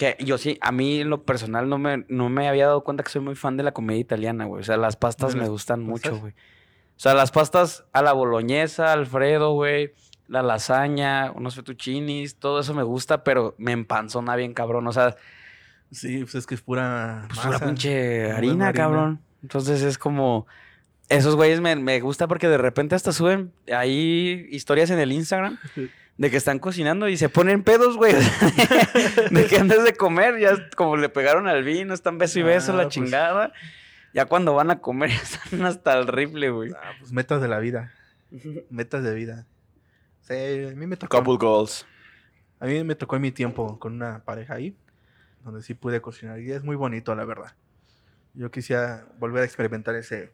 Que 0.00 0.16
yo 0.24 0.38
sí, 0.38 0.56
a 0.62 0.72
mí 0.72 1.00
en 1.02 1.10
lo 1.10 1.24
personal 1.24 1.68
no 1.68 1.76
me, 1.76 2.06
no 2.08 2.30
me 2.30 2.48
había 2.48 2.64
dado 2.64 2.82
cuenta 2.84 3.02
que 3.02 3.10
soy 3.10 3.20
muy 3.20 3.34
fan 3.34 3.58
de 3.58 3.62
la 3.64 3.72
comida 3.72 3.98
italiana, 3.98 4.46
güey. 4.46 4.62
O 4.62 4.64
sea, 4.64 4.78
las 4.78 4.96
pastas 4.96 5.34
¿De 5.34 5.40
me 5.40 5.48
gustan 5.48 5.82
mucho, 5.82 6.18
güey. 6.18 6.32
O 6.32 7.02
sea, 7.02 7.12
las 7.12 7.30
pastas 7.30 7.84
a 7.92 8.00
la 8.00 8.14
boloñesa, 8.14 8.94
Alfredo, 8.94 9.52
güey. 9.52 9.92
La 10.26 10.42
lasaña, 10.42 11.32
unos 11.32 11.54
fettuccinis, 11.54 12.36
todo 12.36 12.60
eso 12.60 12.72
me 12.72 12.82
gusta, 12.82 13.24
pero 13.24 13.54
me 13.58 13.72
empanzona 13.72 14.36
bien 14.36 14.54
cabrón. 14.54 14.86
O 14.86 14.92
sea, 14.92 15.16
Sí, 15.90 16.20
pues 16.20 16.34
es 16.36 16.46
que 16.46 16.54
es 16.54 16.62
pura. 16.62 17.26
pues 17.28 17.44
masa, 17.44 17.66
pinche 17.66 18.22
pura 18.24 18.36
harina, 18.38 18.68
harina. 18.68 18.72
cabrón. 18.72 19.20
Entonces 19.42 19.82
es 19.82 19.98
como. 19.98 20.46
Esos 21.10 21.36
güeyes 21.36 21.60
me, 21.60 21.76
me 21.76 22.00
gusta 22.00 22.26
porque 22.26 22.48
de 22.48 22.56
repente 22.56 22.94
hasta 22.94 23.12
suben 23.12 23.52
ahí 23.70 24.46
historias 24.50 24.90
en 24.90 24.98
el 25.00 25.12
Instagram 25.12 25.58
de 26.18 26.30
que 26.30 26.36
están 26.36 26.58
cocinando 26.58 27.08
y 27.08 27.16
se 27.16 27.28
ponen 27.28 27.62
pedos, 27.62 27.96
güey. 27.96 28.14
de 29.30 29.46
que 29.46 29.56
antes 29.58 29.84
de 29.84 29.94
comer 29.94 30.38
ya 30.38 30.68
como 30.76 30.96
le 30.96 31.08
pegaron 31.08 31.48
al 31.48 31.64
vino, 31.64 31.94
están 31.94 32.18
beso 32.18 32.38
y 32.40 32.42
beso, 32.42 32.72
Ah, 32.72 32.76
la 32.76 32.82
pues. 32.84 32.94
chingada. 32.94 33.52
Ya 34.12 34.26
cuando 34.26 34.54
van 34.54 34.70
a 34.70 34.80
comer 34.80 35.10
están 35.22 35.64
hasta 35.64 35.98
el 35.98 36.06
rifle, 36.06 36.50
güey. 36.50 36.72
Ah, 36.72 36.92
pues 36.98 37.12
metas 37.12 37.40
de 37.40 37.48
la 37.48 37.58
vida. 37.58 37.92
Metas 38.70 39.02
de 39.02 39.14
vida. 39.14 39.46
Sí, 40.22 40.34
a 40.34 40.74
mí 40.76 40.86
me 40.86 40.96
tocó. 40.96 41.22
goals. 41.22 41.86
A 42.60 42.66
mí 42.66 42.84
me 42.84 42.94
tocó 42.94 43.16
en 43.16 43.22
mi 43.22 43.32
tiempo 43.32 43.78
con 43.78 43.94
una 43.94 44.22
pareja 44.24 44.54
ahí, 44.54 44.76
donde 45.42 45.62
sí 45.62 45.74
pude 45.74 46.00
cocinar. 46.00 46.38
Y 46.40 46.52
es 46.52 46.62
muy 46.62 46.76
bonito, 46.76 47.14
la 47.14 47.24
verdad. 47.24 47.54
Yo 48.34 48.50
quisiera 48.50 49.06
volver 49.18 49.42
a 49.42 49.46
experimentar 49.46 49.94
ese, 49.96 50.30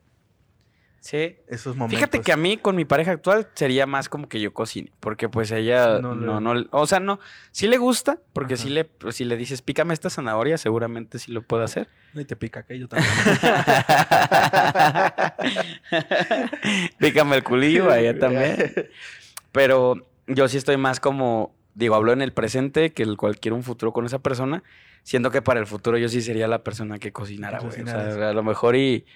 Sí. 1.07 1.37
esos 1.47 1.77
momentos. 1.77 1.99
Fíjate 1.99 2.21
que 2.21 2.33
a 2.33 2.37
mí 2.37 2.57
con 2.57 2.75
mi 2.75 2.85
pareja 2.85 3.12
actual 3.12 3.47
sería 3.55 3.87
más 3.87 4.09
como 4.09 4.29
que 4.29 4.40
yo 4.40 4.53
cocine, 4.53 4.90
porque 4.99 5.29
pues 5.29 5.53
ella 5.53 6.01
No 6.01 6.16
no, 6.16 6.40
no, 6.40 6.66
o 6.73 6.87
sea, 6.88 6.99
no, 6.99 7.21
sí 7.53 7.69
le 7.69 7.79
gusta, 7.79 8.19
porque 8.33 8.55
Ajá. 8.55 8.64
si 8.64 8.71
le, 8.71 8.90
si 9.11 9.25
le 9.25 9.37
dices 9.37 9.62
pícame 9.62 9.95
esta 9.95 10.11
zanahoria, 10.11 10.59
seguramente 10.59 11.21
sí 11.21 11.31
lo 11.31 11.42
puede 11.42 11.62
hacer. 11.62 11.87
No, 12.12 12.21
y 12.21 12.25
te 12.25 12.35
pica 12.35 12.64
que 12.64 12.77
yo 12.77 12.88
también. 12.88 13.09
pícame 16.99 17.37
el 17.37 17.45
culillo, 17.45 17.95
ella 17.95 18.19
también. 18.19 18.75
Pero 19.53 19.95
yo 20.27 20.49
sí 20.49 20.57
estoy 20.57 20.77
más 20.77 20.99
como, 20.99 21.55
digo, 21.75 21.95
hablo 21.95 22.12
en 22.12 22.21
el 22.21 22.33
presente 22.33 22.92
que 22.92 23.05
el 23.05 23.16
cualquier 23.16 23.55
un 23.55 23.62
futuro 23.62 23.92
con 23.92 24.07
esa 24.07 24.19
persona, 24.19 24.64
siendo 25.05 25.31
que 25.31 25.40
para 25.40 25.61
el 25.61 25.66
futuro 25.66 25.99
yo 25.99 26.09
sí 26.09 26.21
sería 26.21 26.49
la 26.49 26.64
persona 26.64 26.99
que 26.99 27.12
cocinara, 27.12 27.61
güey. 27.61 27.81
O 27.81 27.87
sea, 27.87 28.31
a 28.31 28.33
lo 28.33 28.42
mejor 28.42 28.75
y 28.75 29.07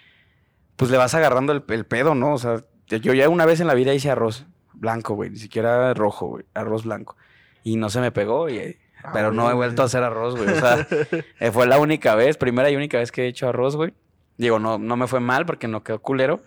pues 0.80 0.90
le 0.90 0.96
vas 0.96 1.14
agarrando 1.14 1.52
el, 1.52 1.62
el 1.68 1.84
pedo, 1.84 2.14
¿no? 2.14 2.32
O 2.32 2.38
sea, 2.38 2.64
yo 2.86 3.12
ya 3.12 3.28
una 3.28 3.44
vez 3.44 3.60
en 3.60 3.66
la 3.66 3.74
vida 3.74 3.92
hice 3.92 4.10
arroz 4.10 4.46
blanco, 4.72 5.14
güey, 5.14 5.28
ni 5.28 5.36
siquiera 5.36 5.92
rojo, 5.92 6.26
güey, 6.26 6.46
arroz 6.54 6.84
blanco. 6.84 7.16
Y 7.62 7.76
no 7.76 7.90
se 7.90 8.00
me 8.00 8.12
pegó, 8.12 8.48
y, 8.48 8.78
Ah, 9.02 9.10
pero 9.12 9.32
no 9.32 9.42
he 9.42 9.54
güey. 9.54 9.56
vuelto 9.56 9.82
a 9.82 9.86
hacer 9.86 10.02
arroz, 10.02 10.36
güey. 10.36 10.48
O 10.50 10.60
sea, 10.60 10.86
eh, 11.40 11.50
fue 11.50 11.66
la 11.66 11.78
única 11.78 12.14
vez, 12.14 12.36
primera 12.36 12.70
y 12.70 12.76
única 12.76 12.98
vez 12.98 13.12
que 13.12 13.24
he 13.24 13.28
hecho 13.28 13.48
arroz, 13.48 13.76
güey. 13.76 13.92
Digo, 14.36 14.58
no, 14.58 14.78
no 14.78 14.96
me 14.96 15.06
fue 15.06 15.20
mal 15.20 15.46
porque 15.46 15.68
no 15.68 15.82
quedó 15.82 16.00
culero, 16.00 16.42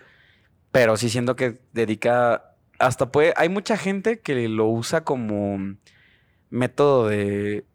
pero 0.72 0.98
sí 0.98 1.10
siento 1.10 1.36
que 1.36 1.60
dedica, 1.74 2.56
hasta 2.80 3.12
puede, 3.12 3.34
hay 3.38 3.50
mucha 3.50 3.78
gente 3.78 4.20
que 4.20 4.48
lo 4.50 4.66
usa 4.68 5.04
como 5.04 5.76
método 6.50 7.08
de, 7.08 7.66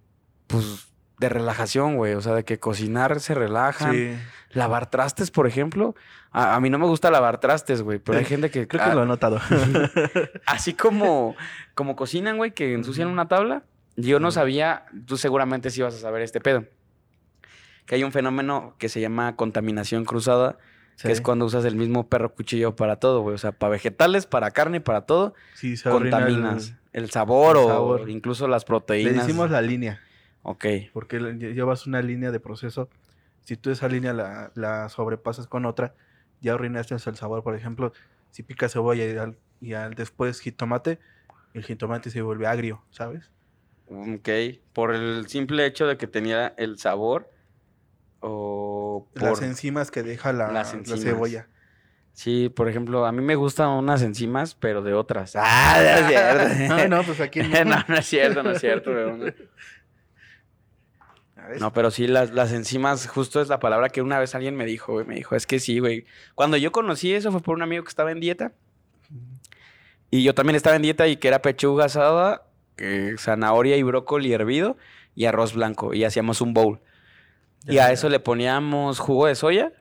pues, 0.49 0.88
de 1.18 1.28
relajación, 1.28 1.96
güey. 1.96 2.14
O 2.14 2.20
sea, 2.20 2.35
de 2.35 2.44
que 2.44 2.59
cocinar 2.59 3.20
se 3.20 3.35
relajan. 3.35 3.92
Sí, 3.92 4.14
Lavar 4.52 4.88
trastes, 4.90 5.31
por 5.31 5.46
ejemplo. 5.46 5.94
A, 6.31 6.54
a 6.54 6.61
mí 6.61 6.70
no 6.70 6.78
me 6.78 6.87
gusta 6.87 7.11
lavar 7.11 7.38
trastes, 7.38 7.83
güey, 7.83 7.98
pero 7.98 8.18
hay 8.18 8.24
gente 8.24 8.50
que... 8.50 8.66
creo 8.66 8.83
que 8.83 8.90
ah, 8.90 8.94
lo 8.94 9.02
he 9.02 9.07
notado. 9.07 9.40
Así 10.46 10.72
como, 10.74 11.37
como 11.74 11.96
cocinan, 11.96 12.37
güey, 12.38 12.52
que 12.52 12.72
ensucian 12.72 13.09
una 13.09 13.28
tabla. 13.28 13.64
Yo 13.96 14.20
no 14.20 14.31
sabía, 14.31 14.87
tú 15.07 15.16
seguramente 15.18 15.70
sí 15.70 15.83
vas 15.83 15.94
a 15.94 15.98
saber 15.98 16.22
este 16.22 16.40
pedo. 16.40 16.64
Que 17.85 17.96
hay 17.96 18.04
un 18.04 18.12
fenómeno 18.12 18.74
que 18.78 18.88
se 18.88 19.00
llama 19.00 19.35
contaminación 19.37 20.04
cruzada, 20.04 20.59
que 21.02 21.12
es 21.12 21.20
cuando 21.20 21.44
usas 21.44 21.64
el 21.64 21.76
mismo 21.76 22.09
perro 22.09 22.35
cuchillo 22.35 22.74
para 22.76 22.96
todo, 22.96 23.20
güey. 23.20 23.35
O 23.35 23.38
sea, 23.38 23.52
para 23.52 23.70
vegetales, 23.70 24.26
para 24.26 24.50
carne, 24.50 24.81
para 24.81 25.02
todo, 25.02 25.35
Sí, 25.54 25.74
el- 25.74 25.90
contaminas. 25.90 26.74
El, 26.92 27.11
sabor 27.11 27.57
el 27.57 27.62
o 27.64 27.68
sabor. 27.68 28.11
incluso 28.11 28.48
las 28.48 28.62
Le 28.62 28.66
proteínas. 28.66 29.26
decimos 29.26 29.50
la 29.50 29.61
línea. 29.62 30.00
Ok. 30.42 30.64
Porque 30.92 31.20
le- 31.20 31.35
lle- 31.35 31.55
llevas 31.55 31.87
una 31.87 32.01
línea 32.03 32.31
de 32.31 32.40
proceso. 32.40 32.88
Si 33.42 33.57
tú 33.57 33.70
esa 33.70 33.88
línea 33.88 34.12
la, 34.12 34.53
la 34.55 34.88
sobrepasas 34.88 35.46
con 35.46 35.64
otra, 35.66 35.94
ya 36.40 36.55
arruinaste 36.55 36.94
el 36.94 37.01
sabor. 37.16 37.42
Por 37.42 37.55
ejemplo, 37.57 37.92
si 38.31 38.42
picas 38.42 38.72
cebolla 38.72 39.05
y 39.05 39.16
al, 39.16 39.38
y 39.61 39.72
al 39.74 39.94
después 39.94 40.40
jitomate, 40.40 40.98
el 41.55 41.64
jitomate 41.64 42.11
se 42.11 42.22
vuelve 42.22 42.46
agrio, 42.46 42.85
¿sabes? 42.90 43.31
Ok. 43.87 44.29
Por 44.72 44.94
el 44.94 45.27
simple 45.29 45.64
hecho 45.66 45.87
de 45.87 45.96
que 45.96 46.07
tenía 46.07 46.55
el 46.59 46.79
sabor 46.79 47.31
o 48.20 49.09
por... 49.14 49.22
Las 49.22 49.42
enzimas 49.42 49.90
que 49.90 50.03
deja 50.03 50.33
la, 50.33 50.53
Las 50.53 50.74
la 50.88 50.96
cebolla. 50.96 51.48
Sí, 52.12 52.48
por 52.48 52.68
ejemplo, 52.68 53.07
a 53.07 53.12
mí 53.12 53.22
me 53.22 53.37
gustan 53.37 53.68
unas 53.70 54.03
enzimas, 54.03 54.55
pero 54.55 54.83
de 54.83 54.92
otras. 54.92 55.33
Ah, 55.37 55.79
no 55.81 55.88
es 56.01 56.07
cierto. 56.09 56.55
No, 56.68 56.88
no, 56.96 57.03
pues 57.05 57.20
aquí 57.20 57.40
no. 57.42 57.64
no, 57.64 57.85
no 57.87 57.96
es 57.96 58.07
cierto, 58.07 58.42
no 58.42 58.51
es 58.51 58.61
cierto, 58.61 58.90
weón. 58.90 59.35
No, 61.61 61.72
pero 61.72 61.90
sí, 61.90 62.06
las, 62.06 62.32
las 62.32 62.52
enzimas, 62.52 63.06
justo 63.06 63.40
es 63.40 63.48
la 63.48 63.58
palabra 63.58 63.88
que 63.88 64.02
una 64.02 64.18
vez 64.18 64.34
alguien 64.34 64.54
me 64.56 64.66
dijo, 64.66 64.92
güey. 64.92 65.06
Me 65.06 65.14
dijo, 65.14 65.34
es 65.37 65.46
que 65.46 65.58
sí, 65.61 65.78
güey. 65.78 66.04
Cuando 66.34 66.56
yo 66.56 66.72
conocí 66.72 67.12
eso 67.14 67.32
fue 67.32 67.40
por 67.40 67.56
un 67.56 67.62
amigo 67.62 67.82
que 67.84 67.88
estaba 67.88 68.12
en 68.12 68.20
dieta. 68.20 68.52
Y 70.11 70.22
yo 70.22 70.34
también 70.34 70.56
estaba 70.56 70.76
en 70.76 70.82
dieta 70.82 71.06
y 71.06 71.16
que 71.16 71.28
era 71.28 71.42
pechuga 71.42 71.84
asada, 71.87 72.42
eh, 72.78 73.14
zanahoria 73.18 73.76
y 73.76 73.82
brócoli 73.82 74.32
hervido 74.32 74.76
y 75.14 75.26
arroz 75.26 75.54
blanco. 75.54 75.92
Y 75.94 76.04
hacíamos 76.04 76.40
un 76.40 76.54
bowl. 76.54 76.80
y 77.66 77.74
Ya, 77.74 77.87
a 77.87 77.92
eso 77.92 78.08
le 78.08 78.20
poníamos 78.20 78.98
jugo 78.98 79.26
de 79.26 79.34
soya. 79.34 79.72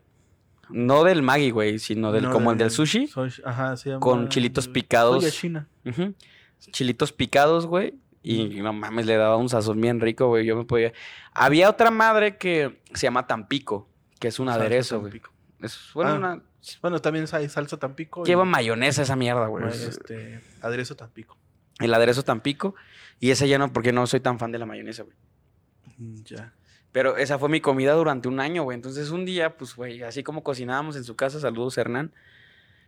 No 0.70 1.06
del 1.06 1.22
Maggi, 1.22 1.52
güey, 1.52 1.80
sino 1.80 2.12
del, 2.12 2.24
No, 2.24 2.32
como 2.32 2.52
el 2.52 2.58
de- 2.58 2.66
del 2.66 2.72
sushi. 2.72 3.08
soy- 3.08 3.32
ajá, 3.46 3.78
se 3.78 3.90
llama 3.92 4.02
con 4.02 4.28
chilitos 4.28 4.68
picados. 4.68 5.24
Soya 5.24 5.32
china. 5.34 5.68
Chilitos 6.72 7.14
picados, 7.14 7.66
güey. 7.68 7.94
Y 8.24 8.62
no 8.62 8.74
mames, 8.74 9.06
le 9.06 9.16
daba 9.16 9.38
un 9.38 9.48
sazón 9.50 9.80
bien 9.80 10.02
rico, 10.02 10.28
güey. 10.28 10.46
Yo 10.46 10.56
me 10.58 10.66
podía. 10.66 10.92
Había 11.34 11.70
otra 11.70 11.92
madre 11.92 12.38
que 12.38 12.82
se 12.94 13.08
llama 13.08 13.26
Tampico, 13.28 13.88
que 14.20 14.28
es 14.30 14.40
un 14.40 14.48
Salsa 14.48 14.62
aderezo, 14.62 15.00
güey. 15.00 15.12
Tampico. 15.12 15.32
Es, 15.62 15.92
bueno, 15.94 16.12
Ah, 16.12 16.16
una. 16.16 16.44
Bueno, 16.82 17.00
también 17.00 17.26
hay 17.32 17.48
salsa 17.48 17.78
Tampico. 17.78 18.24
y- 18.24 18.28
Lleva 18.28 18.44
mayonesa 18.44 19.02
esa 19.04 19.16
mierda, 19.16 19.48
güey. 19.48 19.66
este, 19.70 20.42
aderezo 20.62 20.96
Tampico. 20.96 21.38
El 21.80 21.94
aderezo 21.94 22.24
Tampico. 22.24 22.76
Y 23.20 23.32
ese 23.32 23.48
ya 23.48 23.58
no, 23.58 23.72
porque 23.72 23.94
no 23.94 24.06
soy 24.08 24.20
tan 24.20 24.38
fan 24.40 24.52
de 24.52 24.60
la 24.60 24.66
mayonesa, 24.66 25.04
güey. 25.04 25.16
Mm, 25.98 26.16
Ya. 26.26 26.54
Pero 26.92 27.16
esa 27.18 27.38
fue 27.38 27.48
mi 27.50 27.62
comida 27.62 27.94
durante 27.94 28.28
un 28.28 28.40
año, 28.40 28.64
güey. 28.64 28.76
Entonces 28.76 29.12
un 29.12 29.24
día, 29.26 29.56
pues, 29.56 29.76
güey, 29.76 30.02
así 30.04 30.24
como 30.24 30.44
cocinábamos 30.44 30.96
en 30.96 31.04
su 31.04 31.16
casa, 31.16 31.40
saludos 31.40 31.78
Hernán, 31.78 32.12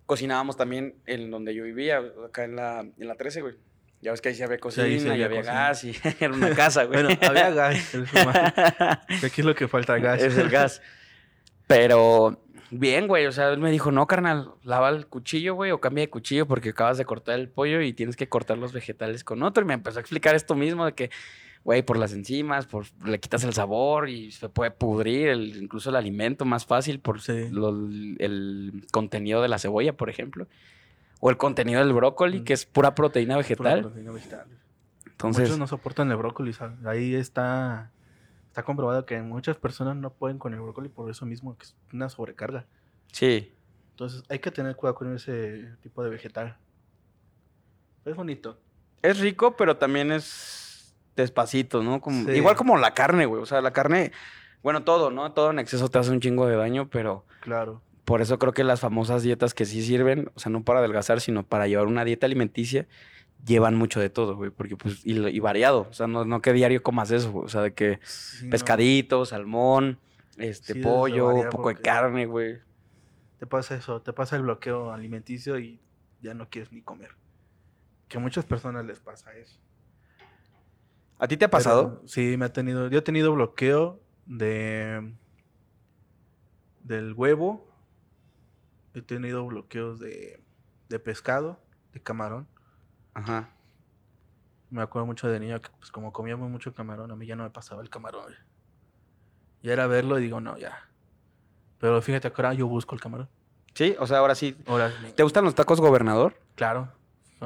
cocinábamos 0.05 0.57
también 0.57 0.95
en 1.05 1.29
donde 1.31 1.53
yo 1.53 1.63
vivía, 1.63 2.01
acá 2.25 2.43
en 2.43 2.55
la, 2.55 2.79
en 2.81 3.07
la 3.07 3.15
13, 3.15 3.41
güey. 3.41 3.55
Ya 4.01 4.11
ves 4.11 4.21
que 4.21 4.29
ahí 4.29 4.35
sí 4.35 4.43
había 4.43 4.59
cocina, 4.59 4.85
sí 4.87 5.07
y 5.07 5.23
había 5.23 5.41
gas 5.41 5.83
y 5.83 5.93
era 6.21 6.33
una 6.33 6.51
casa, 6.55 6.85
güey. 6.85 7.03
Bueno, 7.03 7.19
había 7.21 7.49
gas. 7.51 7.95
Aquí 9.23 9.41
es 9.41 9.45
lo 9.45 9.55
que 9.55 9.67
falta 9.67 9.97
gas. 9.99 10.21
es 10.21 10.37
el 10.37 10.49
gas. 10.49 10.81
Pero 11.67 12.41
bien, 12.71 13.07
güey, 13.07 13.25
o 13.27 13.31
sea, 13.31 13.49
él 13.49 13.59
me 13.59 13.71
dijo, 13.71 13.91
no, 13.91 14.07
carnal, 14.07 14.51
lava 14.63 14.89
el 14.89 15.07
cuchillo, 15.07 15.55
güey, 15.55 15.71
o 15.71 15.79
cambia 15.81 16.03
de 16.03 16.09
cuchillo 16.09 16.47
porque 16.47 16.69
acabas 16.69 16.97
de 16.97 17.05
cortar 17.05 17.39
el 17.39 17.49
pollo 17.49 17.81
y 17.81 17.93
tienes 17.93 18.15
que 18.15 18.27
cortar 18.29 18.57
los 18.57 18.73
vegetales 18.73 19.23
con 19.23 19.43
otro. 19.43 19.63
Y 19.63 19.67
me 19.67 19.73
empezó 19.73 19.99
a 19.99 20.01
explicar 20.01 20.33
esto 20.35 20.55
mismo 20.55 20.85
de 20.85 20.93
que, 20.93 21.11
güey, 21.63 21.81
por 21.83 21.97
las 21.97 22.13
enzimas, 22.13 22.65
por, 22.65 22.85
le 23.05 23.19
quitas 23.19 23.43
el 23.43 23.53
sabor 23.53 24.09
y 24.09 24.31
se 24.31 24.49
puede 24.49 24.71
pudrir 24.71 25.27
el- 25.29 25.57
incluso 25.61 25.89
el 25.89 25.95
alimento 25.95 26.45
más 26.45 26.65
fácil 26.65 26.99
por 26.99 27.21
Sí. 27.21 27.49
lo- 27.51 27.69
el 28.19 28.85
contenido 28.91 29.41
de 29.41 29.49
la 29.49 29.59
cebolla, 29.59 29.93
por 29.93 30.09
ejemplo. 30.09 30.47
O 31.19 31.29
el 31.29 31.37
contenido 31.37 31.79
del 31.83 31.93
brócoli, 31.93 32.41
Mm. 32.41 32.43
que 32.45 32.53
es 32.53 32.65
pura 32.65 32.95
proteína 32.95 33.35
Pura 33.35 33.41
vegetal. 33.43 33.81
proteína 33.81 34.11
vegetal. 34.11 34.47
Entonces, 35.05 35.43
Muchos 35.43 35.59
no 35.59 35.67
soportan 35.67 36.09
el 36.11 36.17
brócoli. 36.17 36.53
¿sabes? 36.53 36.77
Ahí 36.85 37.13
está, 37.15 37.91
está 38.47 38.63
comprobado 38.63 39.05
que 39.05 39.21
muchas 39.21 39.57
personas 39.57 39.95
no 39.97 40.11
pueden 40.13 40.37
con 40.39 40.53
el 40.53 40.61
brócoli 40.61 40.87
por 40.89 41.09
eso 41.09 41.25
mismo, 41.25 41.57
que 41.57 41.63
es 41.65 41.75
una 41.93 42.09
sobrecarga. 42.09 42.65
sí. 43.11 43.53
Entonces 43.91 44.23
hay 44.29 44.39
que 44.39 44.49
tener 44.49 44.77
cuidado 44.77 44.95
con 44.95 45.13
ese 45.13 45.75
tipo 45.81 46.01
de 46.05 46.09
vegetal. 46.09 46.55
Es 48.05 48.15
bonito. 48.15 48.57
Es 49.01 49.19
rico, 49.19 49.57
pero 49.57 49.75
también 49.75 50.13
es 50.13 50.95
despacito, 51.17 51.83
¿no? 51.83 51.99
Como, 51.99 52.25
Sí. 52.25 52.31
Igual 52.31 52.55
como 52.55 52.77
la 52.77 52.93
carne, 52.93 53.25
güey. 53.25 53.41
O 53.41 53.45
sea, 53.45 53.61
la 53.61 53.71
carne, 53.71 54.13
bueno, 54.63 54.83
todo, 54.85 55.11
¿no? 55.11 55.33
Todo 55.33 55.51
en 55.51 55.59
exceso 55.59 55.89
te 55.89 55.99
hace 55.99 56.11
un 56.11 56.21
chingo 56.21 56.47
de 56.47 56.55
daño, 56.55 56.87
pero 56.89 57.25
Claro. 57.41 57.81
Por 58.09 58.23
eso 58.23 58.39
creo 58.39 58.53
que 58.53 58.63
las 58.63 58.79
famosas 58.79 59.21
dietas 59.21 59.53
que 59.53 59.65
sí 59.65 59.83
sirven, 59.83 60.31
o 60.33 60.39
sea, 60.39 60.51
no 60.51 60.63
para 60.63 60.79
adelgazar, 60.79 61.21
sino 61.21 61.43
para 61.43 61.67
llevar 61.67 61.85
una 61.85 62.03
dieta 62.03 62.25
alimenticia, 62.25 62.87
llevan 63.45 63.75
mucho 63.75 63.99
de 63.99 64.09
todo, 64.09 64.35
güey. 64.35 64.49
Porque, 64.49 64.75
pues, 64.75 65.05
y, 65.05 65.15
y 65.15 65.39
variado. 65.39 65.81
O 65.87 65.93
sea, 65.93 66.07
no, 66.07 66.25
no 66.25 66.41
que 66.41 66.51
diario 66.51 66.81
comas 66.81 67.11
eso, 67.11 67.31
güey. 67.31 67.45
O 67.45 67.49
sea, 67.49 67.61
de 67.61 67.75
que 67.75 67.99
Sí, 68.01 68.45
no. 68.45 68.49
pescadito, 68.49 69.25
salmón, 69.25 69.99
este, 70.39 70.73
Sí, 70.73 70.79
pollo, 70.79 71.27
un 71.35 71.49
poco 71.49 71.69
de 71.69 71.75
carne, 71.75 72.25
güey. 72.25 72.57
Te 73.37 73.45
pasa 73.45 73.75
eso, 73.75 74.01
te 74.01 74.11
pasa 74.11 74.37
el 74.37 74.41
bloqueo 74.41 74.91
alimenticio 74.91 75.59
y 75.59 75.79
ya 76.19 76.33
no 76.33 76.49
quieres 76.49 76.71
ni 76.71 76.81
comer. 76.81 77.11
Que 78.07 78.17
a 78.17 78.19
muchas 78.19 78.43
personas 78.43 78.85
les 78.87 78.99
pasa 78.99 79.35
eso. 79.35 79.59
¿A 81.19 81.27
ti 81.27 81.37
te 81.37 81.45
ha 81.45 81.51
pasado? 81.51 81.97
Pero 81.97 82.07
sí, 82.07 82.37
me 82.37 82.45
ha 82.45 82.53
tenido. 82.53 82.89
Yo 82.89 82.97
he 82.97 83.03
tenido 83.03 83.31
bloqueo 83.33 84.01
de. 84.25 85.13
del 86.81 87.13
huevo. 87.13 87.68
He 88.93 89.01
tenido 89.01 89.45
bloqueos 89.45 89.99
de, 89.99 90.41
de 90.89 90.99
pescado, 90.99 91.59
de 91.93 92.01
camarón. 92.01 92.47
Ajá. 93.13 93.49
Me 94.71 94.81
acuerdo 94.81 95.05
mucho 95.05 95.27
de 95.27 95.39
niño 95.39 95.61
que, 95.61 95.69
pues, 95.79 95.91
como 95.91 96.11
comíamos 96.13 96.49
mucho 96.49 96.73
camarón, 96.73 97.11
a 97.11 97.15
mí 97.15 97.25
ya 97.25 97.35
no 97.35 97.43
me 97.43 97.49
pasaba 97.49 97.81
el 97.81 97.89
camarón. 97.89 98.33
Y 99.61 99.69
era 99.69 99.87
verlo 99.87 100.19
y 100.19 100.23
digo, 100.23 100.39
no, 100.41 100.57
ya. 100.57 100.87
Pero 101.79 102.01
fíjate 102.01 102.31
que 102.31 102.41
ahora 102.41 102.53
yo 102.53 102.67
busco 102.67 102.95
el 102.95 103.01
camarón. 103.01 103.29
Sí, 103.73 103.95
o 103.99 104.07
sea, 104.07 104.17
ahora 104.19 104.35
sí. 104.35 104.55
Ahora, 104.67 104.91
¿Te 105.15 105.23
gustan 105.23 105.43
los 105.45 105.55
tacos 105.55 105.79
gobernador? 105.81 106.35
claro, 106.55 106.91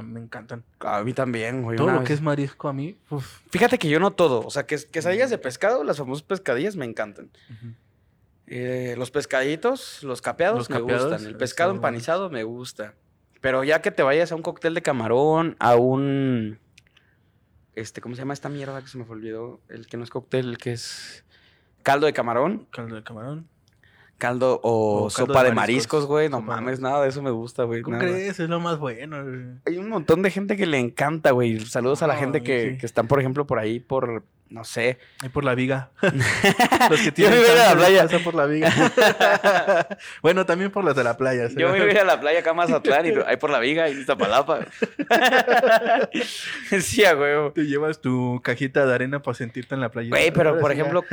me 0.01 0.19
encantan. 0.19 0.63
A 0.79 1.03
mí 1.03 1.13
también, 1.13 1.61
güey. 1.61 1.77
Todo 1.77 1.91
lo 1.91 1.99
vez- 1.99 2.07
que 2.07 2.13
es 2.13 2.21
marisco 2.21 2.67
a 2.67 2.73
mí, 2.73 2.97
uf, 3.11 3.41
Fíjate 3.51 3.77
que 3.77 3.87
yo 3.89 3.99
no 3.99 4.11
todo. 4.11 4.39
O 4.45 4.49
sea, 4.49 4.65
que 4.65 4.77
quesadillas 4.91 5.29
de 5.29 5.37
pescado, 5.37 5.83
las 5.83 5.97
famosas 5.97 6.23
pescadillas 6.23 6.75
me 6.75 6.85
encantan. 6.85 7.29
Eh, 8.47 8.95
los 8.97 9.09
pescaditos, 9.09 10.03
los 10.03 10.21
capeados 10.21 10.57
Los 10.57 10.69
me 10.69 10.79
capeados, 10.79 11.11
gustan. 11.11 11.27
El 11.27 11.37
pescado 11.37 11.71
empanizado 11.71 12.29
me 12.29 12.43
gusta. 12.43 12.93
Pero 13.41 13.63
ya 13.63 13.81
que 13.81 13.91
te 13.91 14.03
vayas 14.03 14.31
a 14.31 14.35
un 14.35 14.41
cóctel 14.41 14.73
de 14.73 14.81
camarón, 14.81 15.55
a 15.59 15.75
un. 15.75 16.59
Este, 17.75 18.01
¿cómo 18.01 18.15
se 18.15 18.21
llama 18.21 18.33
esta 18.33 18.49
mierda 18.49 18.81
que 18.81 18.87
se 18.87 18.97
me 18.97 19.05
olvidó? 19.05 19.59
El 19.69 19.87
que 19.87 19.97
no 19.97 20.03
es 20.03 20.09
cóctel, 20.09 20.49
el 20.49 20.57
que 20.57 20.73
es. 20.73 21.25
Caldo 21.83 22.05
de 22.05 22.13
camarón, 22.13 22.67
caldo 22.71 22.95
de 22.95 23.03
camarón. 23.03 23.49
caldo 24.17 24.61
o, 24.63 25.09
sopa 25.09 25.43
de 25.43 25.49
de 25.49 25.55
mariscos, 25.55 26.05
güey. 26.05 26.29
No 26.29 26.41
mames, 26.41 26.79
nada 26.79 27.03
de 27.03 27.09
eso 27.09 27.21
me 27.21 27.31
gusta, 27.31 27.63
güey. 27.63 27.81
¿Cómo 27.81 27.97
nada. 27.97 28.09
crees? 28.09 28.39
Es 28.39 28.49
lo 28.49 28.61
más 28.61 28.79
bueno. 28.79 29.21
güey. 29.21 29.41
Hay 29.65 29.77
un 29.77 29.89
montón 29.89 30.21
de 30.21 30.31
gente 30.31 30.55
que 30.55 30.65
le 30.65 30.79
encanta, 30.79 31.31
güey. 31.31 31.59
Saludos 31.59 32.01
a 32.01 32.07
la 32.07 32.15
gente 32.15 32.43
que, 32.43 32.71
sí. 32.71 32.77
que 32.77 32.85
están, 32.85 33.07
por 33.07 33.19
ejemplo, 33.19 33.45
por 33.45 33.59
ahí, 33.59 33.81
por, 33.81 34.23
no 34.53 34.63
sé. 34.63 34.99
Ahí 35.21 35.29
por 35.29 35.43
la 35.43 35.55
viga. 35.55 35.89
Los 36.89 36.99
que 36.99 37.05
Yo 37.05 37.13
tienen 37.13 37.39
me 37.39 37.45
voy 37.47 37.57
a 37.57 37.69
la 37.69 37.75
playa. 37.75 38.03
pasan 38.03 38.23
por 38.23 38.35
la 38.35 38.45
viga. 38.45 38.71
bueno, 40.21 40.45
también 40.45 40.69
por 40.69 40.83
las 40.85 40.95
de 40.95 41.03
la 41.03 41.17
playa. 41.17 41.49
¿sí? 41.49 41.55
Yo 41.57 41.69
me 41.69 41.81
voy 41.83 41.97
a 41.97 42.03
la 42.03 42.19
playa 42.19 42.39
acá 42.39 42.51
a 42.51 42.53
Mazatlán 42.53 43.05
y 43.07 43.13
ahí 43.25 43.37
por 43.37 43.49
la 43.49 43.57
viga 43.59 43.89
y 43.89 43.93
Iztapalapa. 43.93 44.59
sí, 46.81 47.03
a 47.03 47.15
huevo. 47.15 47.51
Te 47.51 47.65
llevas 47.65 47.99
tu 47.99 48.41
cajita 48.43 48.85
de 48.85 48.93
arena 48.93 49.21
para 49.23 49.33
sentirte 49.35 49.73
en 49.73 49.81
la 49.81 49.89
playa. 49.89 50.09
Güey, 50.09 50.31
pero 50.31 50.59
por 50.59 50.71
ejemplo, 50.71 51.03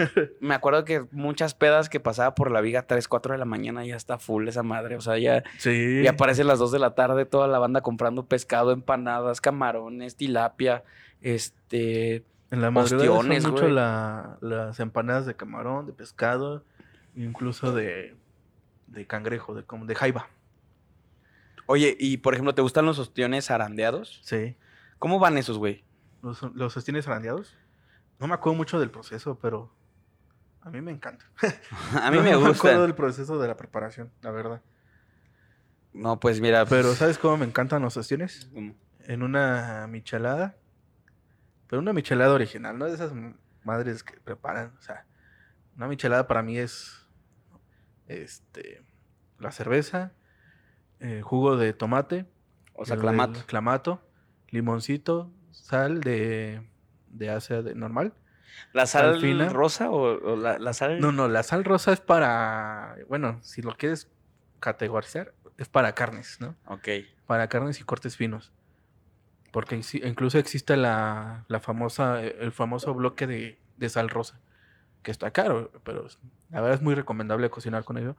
me 0.40 0.54
acuerdo 0.54 0.84
que 0.84 1.04
muchas 1.10 1.54
pedas 1.54 1.88
que 1.88 1.98
pasaba 1.98 2.34
por 2.34 2.50
la 2.50 2.60
viga 2.60 2.82
3, 2.82 3.08
4 3.08 3.32
de 3.32 3.38
la 3.38 3.46
mañana 3.46 3.84
ya 3.86 3.96
está 3.96 4.18
full 4.18 4.46
esa 4.48 4.62
madre. 4.62 4.96
O 4.96 5.00
sea, 5.00 5.16
ya, 5.18 5.42
Sí. 5.58 6.02
ya 6.02 6.10
aparece 6.10 6.42
a 6.42 6.44
las 6.44 6.58
2 6.58 6.72
de 6.72 6.78
la 6.78 6.94
tarde 6.94 7.24
toda 7.24 7.48
la 7.48 7.58
banda 7.58 7.80
comprando 7.80 8.26
pescado, 8.26 8.72
empanadas, 8.72 9.40
camarones, 9.40 10.16
tilapia, 10.16 10.84
este... 11.22 12.22
En 12.50 12.60
la 12.60 12.70
madrugada 12.70 13.06
son 13.06 13.16
ostiones, 13.18 13.46
mucho 13.48 13.68
la- 13.68 14.38
las 14.40 14.80
empanadas 14.80 15.26
de 15.26 15.36
camarón, 15.36 15.86
de 15.86 15.92
pescado, 15.92 16.64
incluso 17.14 17.72
de, 17.72 18.16
de 18.88 19.06
cangrejo, 19.06 19.54
de, 19.54 19.64
como 19.64 19.86
de 19.86 19.94
jaiba. 19.94 20.28
Oye, 21.66 21.96
y 22.00 22.16
por 22.16 22.34
ejemplo, 22.34 22.54
¿te 22.54 22.62
gustan 22.62 22.86
los 22.86 22.98
ostiones 22.98 23.50
arandeados? 23.50 24.20
Sí. 24.24 24.56
¿Cómo 24.98 25.18
van 25.20 25.38
esos, 25.38 25.58
güey? 25.58 25.84
¿Los, 26.22 26.42
los 26.54 26.72
sostienes 26.72 27.04
zarandeados? 27.04 27.54
No 28.18 28.26
me 28.26 28.34
acuerdo 28.34 28.56
mucho 28.56 28.80
del 28.80 28.90
proceso, 28.90 29.38
pero 29.40 29.72
a 30.62 30.70
mí 30.70 30.80
me 30.80 30.90
encanta. 30.90 31.24
A 32.02 32.10
mí 32.10 32.16
No 32.16 32.22
me 32.24 32.36
me 32.36 32.48
acuerdo 32.48 32.82
del 32.82 32.94
proceso 32.94 33.38
de 33.38 33.46
la 33.48 33.56
preparación, 33.56 34.10
la 34.22 34.30
verdad. 34.32 34.60
No, 35.92 36.18
pues 36.20 36.40
mira. 36.40 36.66
Pero 36.66 36.88
pues, 36.88 36.98
¿sabes 36.98 37.18
cómo 37.18 37.36
me 37.38 37.46
encantan 37.46 37.82
los 37.82 37.96
ostiones? 37.96 38.50
¿cómo? 38.52 38.74
En 39.06 39.22
una 39.22 39.86
michelada. 39.88 40.56
Pero 41.70 41.80
una 41.80 41.92
michelada 41.92 42.34
original, 42.34 42.76
no 42.76 42.86
de 42.86 42.94
esas 42.94 43.12
madres 43.62 44.02
que 44.02 44.18
preparan. 44.20 44.74
O 44.76 44.82
sea, 44.82 45.06
una 45.76 45.86
michelada 45.86 46.26
para 46.26 46.42
mí 46.42 46.58
es 46.58 47.06
este 48.08 48.82
la 49.38 49.52
cerveza, 49.52 50.12
eh, 50.98 51.22
jugo 51.22 51.56
de 51.56 51.72
tomate, 51.72 52.26
O 52.74 52.84
sea, 52.84 52.96
clamato. 53.46 54.02
limoncito, 54.48 55.32
sal 55.52 56.00
de, 56.00 56.68
de 57.08 57.74
normal. 57.76 58.14
¿La 58.72 58.86
sal 58.86 59.12
sal 59.12 59.20
fina. 59.20 59.48
rosa 59.48 59.90
o, 59.90 60.32
o 60.32 60.36
la, 60.36 60.58
la 60.58 60.72
sal? 60.72 61.00
No, 61.00 61.12
no, 61.12 61.28
la 61.28 61.44
sal 61.44 61.64
rosa 61.64 61.92
es 61.92 62.00
para, 62.00 62.96
bueno, 63.08 63.38
si 63.42 63.62
lo 63.62 63.76
quieres 63.76 64.10
categorizar, 64.58 65.34
es 65.56 65.68
para 65.68 65.94
carnes, 65.94 66.38
¿no? 66.40 66.56
Ok. 66.66 66.88
Para 67.26 67.48
carnes 67.48 67.80
y 67.80 67.84
cortes 67.84 68.16
finos. 68.16 68.52
Porque 69.50 69.80
incluso 70.04 70.38
existe 70.38 70.76
la, 70.76 71.44
la 71.48 71.60
famosa, 71.60 72.22
el 72.22 72.52
famoso 72.52 72.94
bloque 72.94 73.26
de, 73.26 73.58
de 73.76 73.88
sal 73.88 74.08
rosa, 74.08 74.40
que 75.02 75.10
está 75.10 75.32
caro, 75.32 75.72
pero 75.82 76.06
la 76.50 76.60
verdad 76.60 76.74
es 76.76 76.82
muy 76.82 76.94
recomendable 76.94 77.50
cocinar 77.50 77.84
con 77.84 77.98
ello, 77.98 78.16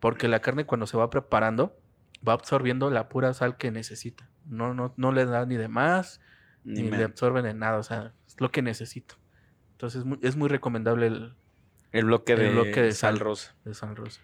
porque 0.00 0.28
la 0.28 0.40
carne 0.40 0.64
cuando 0.64 0.86
se 0.86 0.96
va 0.96 1.10
preparando 1.10 1.76
va 2.26 2.32
absorbiendo 2.32 2.90
la 2.90 3.08
pura 3.08 3.34
sal 3.34 3.56
que 3.56 3.70
necesita. 3.70 4.28
No, 4.46 4.72
no, 4.74 4.94
no 4.96 5.12
le 5.12 5.26
da 5.26 5.44
ni 5.46 5.56
de 5.56 5.68
más, 5.68 6.20
Ni 6.64 6.90
le 6.90 7.04
absorben 7.04 7.44
de 7.44 7.54
nada, 7.54 7.78
o 7.78 7.82
sea, 7.82 8.12
es 8.26 8.40
lo 8.40 8.50
que 8.50 8.62
necesito. 8.62 9.16
Entonces 9.72 10.00
es 10.00 10.04
muy, 10.06 10.18
es 10.22 10.36
muy 10.36 10.48
recomendable 10.48 11.08
el 11.08 11.34
El 11.90 12.04
bloque 12.06 12.32
el 12.34 12.38
de, 12.38 12.50
bloque 12.50 12.82
de 12.82 12.92
sal 12.92 13.16
sal. 13.16 13.18
rosa. 13.20 13.56
de 13.64 13.74
sal 13.74 13.96
rosa. 13.96 14.20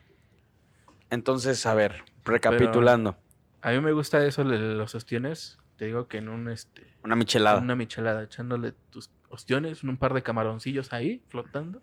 Entonces, 1.11 1.65
a 1.67 1.75
ver, 1.75 2.05
recapitulando. 2.25 3.19
A 3.61 3.71
mí 3.73 3.81
me 3.81 3.93
gusta 3.93 4.25
eso, 4.25 4.45
de 4.45 4.59
los 4.59 4.95
ostiones. 4.95 5.59
Te 5.79 5.87
digo 5.87 6.07
que 6.09 6.19
en 6.19 6.29
un 6.29 6.49
este, 6.51 6.93
Una 7.03 7.17
michelada. 7.17 7.61
una 7.61 7.75
michelada, 7.75 8.23
echándole 8.25 8.73
tus 8.91 9.11
ostiones, 9.31 9.83
un 9.85 9.97
par 9.97 10.13
de 10.13 10.23
camaroncillos 10.23 10.93
ahí 10.93 11.23
flotando, 11.29 11.81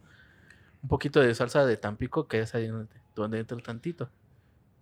un 0.84 0.90
poquito 0.90 1.20
de 1.22 1.34
salsa 1.34 1.66
de 1.66 1.78
Tampico, 1.78 2.28
que 2.28 2.42
es 2.42 2.54
ahí 2.54 2.68
donde, 2.68 2.94
donde 3.16 3.40
entra 3.40 3.58
el 3.58 3.64
tantito, 3.64 4.12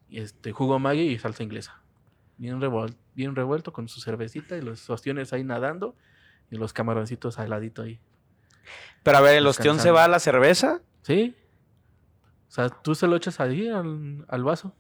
y 0.09 0.19
este 0.19 0.51
jugo 0.51 0.79
Maggi 0.79 1.03
y 1.03 1.17
salsa 1.19 1.43
inglesa. 1.43 1.79
Bien, 2.37 2.59
revuel- 2.59 2.97
bien 3.15 3.35
revuelto 3.35 3.71
con 3.71 3.87
su 3.87 4.01
cervecita 4.01 4.57
y 4.57 4.61
los 4.61 4.89
ostiones 4.89 5.31
ahí 5.31 5.43
nadando, 5.45 5.95
Y 6.49 6.57
los 6.57 6.73
camaroncitos 6.73 7.39
al 7.39 7.49
ladito 7.49 7.81
ahí. 7.83 7.99
Pero 9.01 9.17
a 9.17 9.21
ver, 9.21 9.37
¿el 9.37 9.47
ostión 9.47 9.79
se 9.79 9.89
va 9.91 10.03
a 10.03 10.07
la 10.07 10.19
cerveza? 10.19 10.81
¿Sí? 11.01 11.35
O 12.47 12.51
sea, 12.51 12.69
tú 12.69 12.93
se 12.93 13.07
lo 13.07 13.15
echas 13.15 13.39
ahí 13.39 13.69
al, 13.69 14.23
al 14.27 14.43
vaso. 14.43 14.75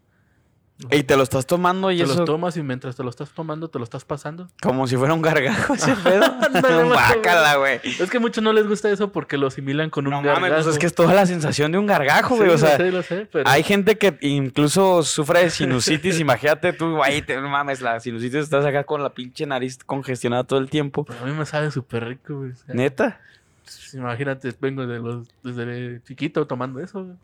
Y 0.91 1.03
te 1.03 1.15
lo 1.15 1.23
estás 1.23 1.45
tomando 1.45 1.91
y 1.91 1.97
te 1.97 2.03
eso 2.03 2.15
los 2.15 2.25
tomas 2.25 2.57
y 2.57 2.63
mientras 2.63 2.95
te 2.95 3.03
lo 3.03 3.09
estás 3.09 3.29
tomando, 3.31 3.69
te 3.69 3.77
lo 3.77 3.83
estás 3.83 4.05
pasando. 4.05 4.47
como 4.61 4.87
si 4.87 4.97
fuera 4.97 5.13
un 5.13 5.21
gargajo 5.21 5.73
ese 5.73 5.95
pedo. 5.95 6.23
Guácala, 6.87 7.57
güey. 7.57 7.79
Es 7.83 8.09
que 8.09 8.17
a 8.17 8.19
muchos 8.19 8.43
no 8.43 8.53
les 8.53 8.67
gusta 8.67 8.89
eso 8.89 9.11
porque 9.11 9.37
lo 9.37 9.47
asimilan 9.47 9.89
con 9.89 10.07
un 10.07 10.11
No 10.11 10.21
mames, 10.21 10.51
pues 10.51 10.67
es 10.67 10.79
que 10.79 10.85
es 10.85 10.95
toda 10.95 11.13
la 11.13 11.25
sensación 11.25 11.71
de 11.71 11.77
un 11.77 11.85
gargajo, 11.85 12.35
güey. 12.35 12.49
Sí, 12.49 12.55
o 12.55 12.57
sea, 12.57 12.77
lo 12.77 12.83
sé, 12.83 12.91
lo 12.91 13.03
sé, 13.03 13.27
pero... 13.31 13.49
hay 13.49 13.63
gente 13.63 13.97
que 13.97 14.17
incluso 14.21 15.03
sufre 15.03 15.43
de 15.43 15.49
sinusitis. 15.49 16.19
Imagínate 16.19 16.73
tú, 16.73 16.95
güey, 16.95 17.21
te, 17.21 17.39
mames, 17.39 17.81
la 17.81 17.99
sinusitis 17.99 18.39
estás 18.39 18.65
acá 18.65 18.83
con 18.83 19.03
la 19.03 19.13
pinche 19.13 19.45
nariz 19.45 19.77
congestionada 19.85 20.43
todo 20.43 20.59
el 20.59 20.69
tiempo. 20.69 21.05
pero 21.05 21.19
a 21.19 21.25
mí 21.25 21.31
me 21.31 21.45
sabe 21.45 21.71
súper 21.71 22.05
rico, 22.05 22.39
güey. 22.39 22.51
Neta. 22.67 23.19
pues, 23.63 23.93
Imagínate, 23.93 24.53
vengo 24.59 24.85
de 24.85 24.99
los, 24.99 25.27
desde 25.43 26.01
chiquito 26.03 26.45
tomando 26.47 26.79
eso, 26.79 27.03
güey. 27.03 27.17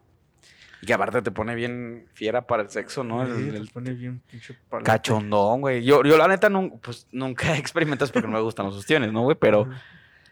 Y 0.82 0.86
que 0.86 0.94
aparte 0.94 1.22
te 1.22 1.32
pone 1.32 1.56
bien 1.56 2.08
fiera 2.14 2.48
para 2.48 2.64
el 2.64 2.70
sexo, 2.70 3.04
¿no? 3.04 3.26
Sí, 3.26 3.50
el 3.50 3.68
te 3.68 3.74
pone 3.74 3.92
bien 3.94 4.22
pinche 4.30 4.58
cachondón, 4.84 5.62
güey. 5.62 5.84
Yo, 5.84 6.04
yo 6.04 6.18
la 6.18 6.28
neta 6.28 6.50
nun- 6.50 6.80
pues, 6.80 7.08
nunca 7.12 7.54
he 7.54 7.58
experimentado 7.58 8.10
porque 8.12 8.28
no 8.28 8.34
me 8.34 8.42
gustan 8.42 8.66
los 8.66 8.76
ostiones, 8.78 9.12
¿no, 9.12 9.24
güey? 9.24 9.36
Pero 9.40 9.68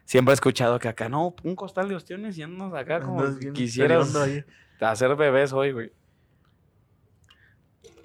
siempre 0.06 0.32
he 0.32 0.36
escuchado 0.36 0.80
que 0.80 0.88
acá, 0.88 1.10
no, 1.10 1.36
un 1.44 1.56
costal 1.56 1.90
de 1.90 1.96
ostiones 1.96 2.38
y 2.38 2.44
andas 2.44 2.74
acá 2.74 3.02
como 3.02 3.20
Andas 3.20 3.40
bien 3.40 3.54
quisieras 3.54 4.16
ahí. 4.16 4.46
hacer 4.80 5.16
bebés 5.18 5.52
hoy, 5.52 5.74
güey. 5.74 5.92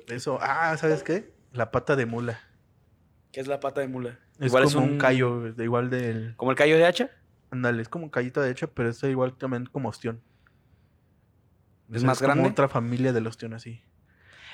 Eso, 0.08 0.38
ah, 0.42 0.76
¿sabes 0.76 1.02
qué? 1.02 1.32
La 1.52 1.70
pata 1.70 1.96
de 1.96 2.06
mula. 2.06 2.40
¿Qué 3.30 3.40
es 3.40 3.46
la 3.46 3.60
pata 3.60 3.80
de 3.80 3.88
mula? 3.88 4.18
Es 4.38 4.48
Igual 4.48 4.64
como 4.64 4.84
es 4.84 4.90
un 4.90 4.98
callo, 4.98 5.40
güey, 5.40 5.52
de 5.52 5.64
igual 5.64 5.90
del... 5.90 6.34
¿Como 6.36 6.50
el 6.50 6.56
callo 6.56 6.76
de 6.76 6.84
hacha? 6.84 7.10
Ándale, 7.50 7.82
es 7.82 7.88
como 7.88 8.04
un 8.04 8.10
callito 8.10 8.40
de 8.40 8.50
hecho, 8.50 8.70
pero 8.72 8.88
es 8.88 9.02
igual 9.04 9.34
también 9.34 9.66
como 9.66 9.88
ostión. 9.88 10.20
¿Es 11.92 12.04
más 12.04 12.18
como 12.18 12.32
grande? 12.34 12.50
otra 12.50 12.68
familia 12.68 13.12
del 13.12 13.26
ostión 13.26 13.54
así. 13.54 13.82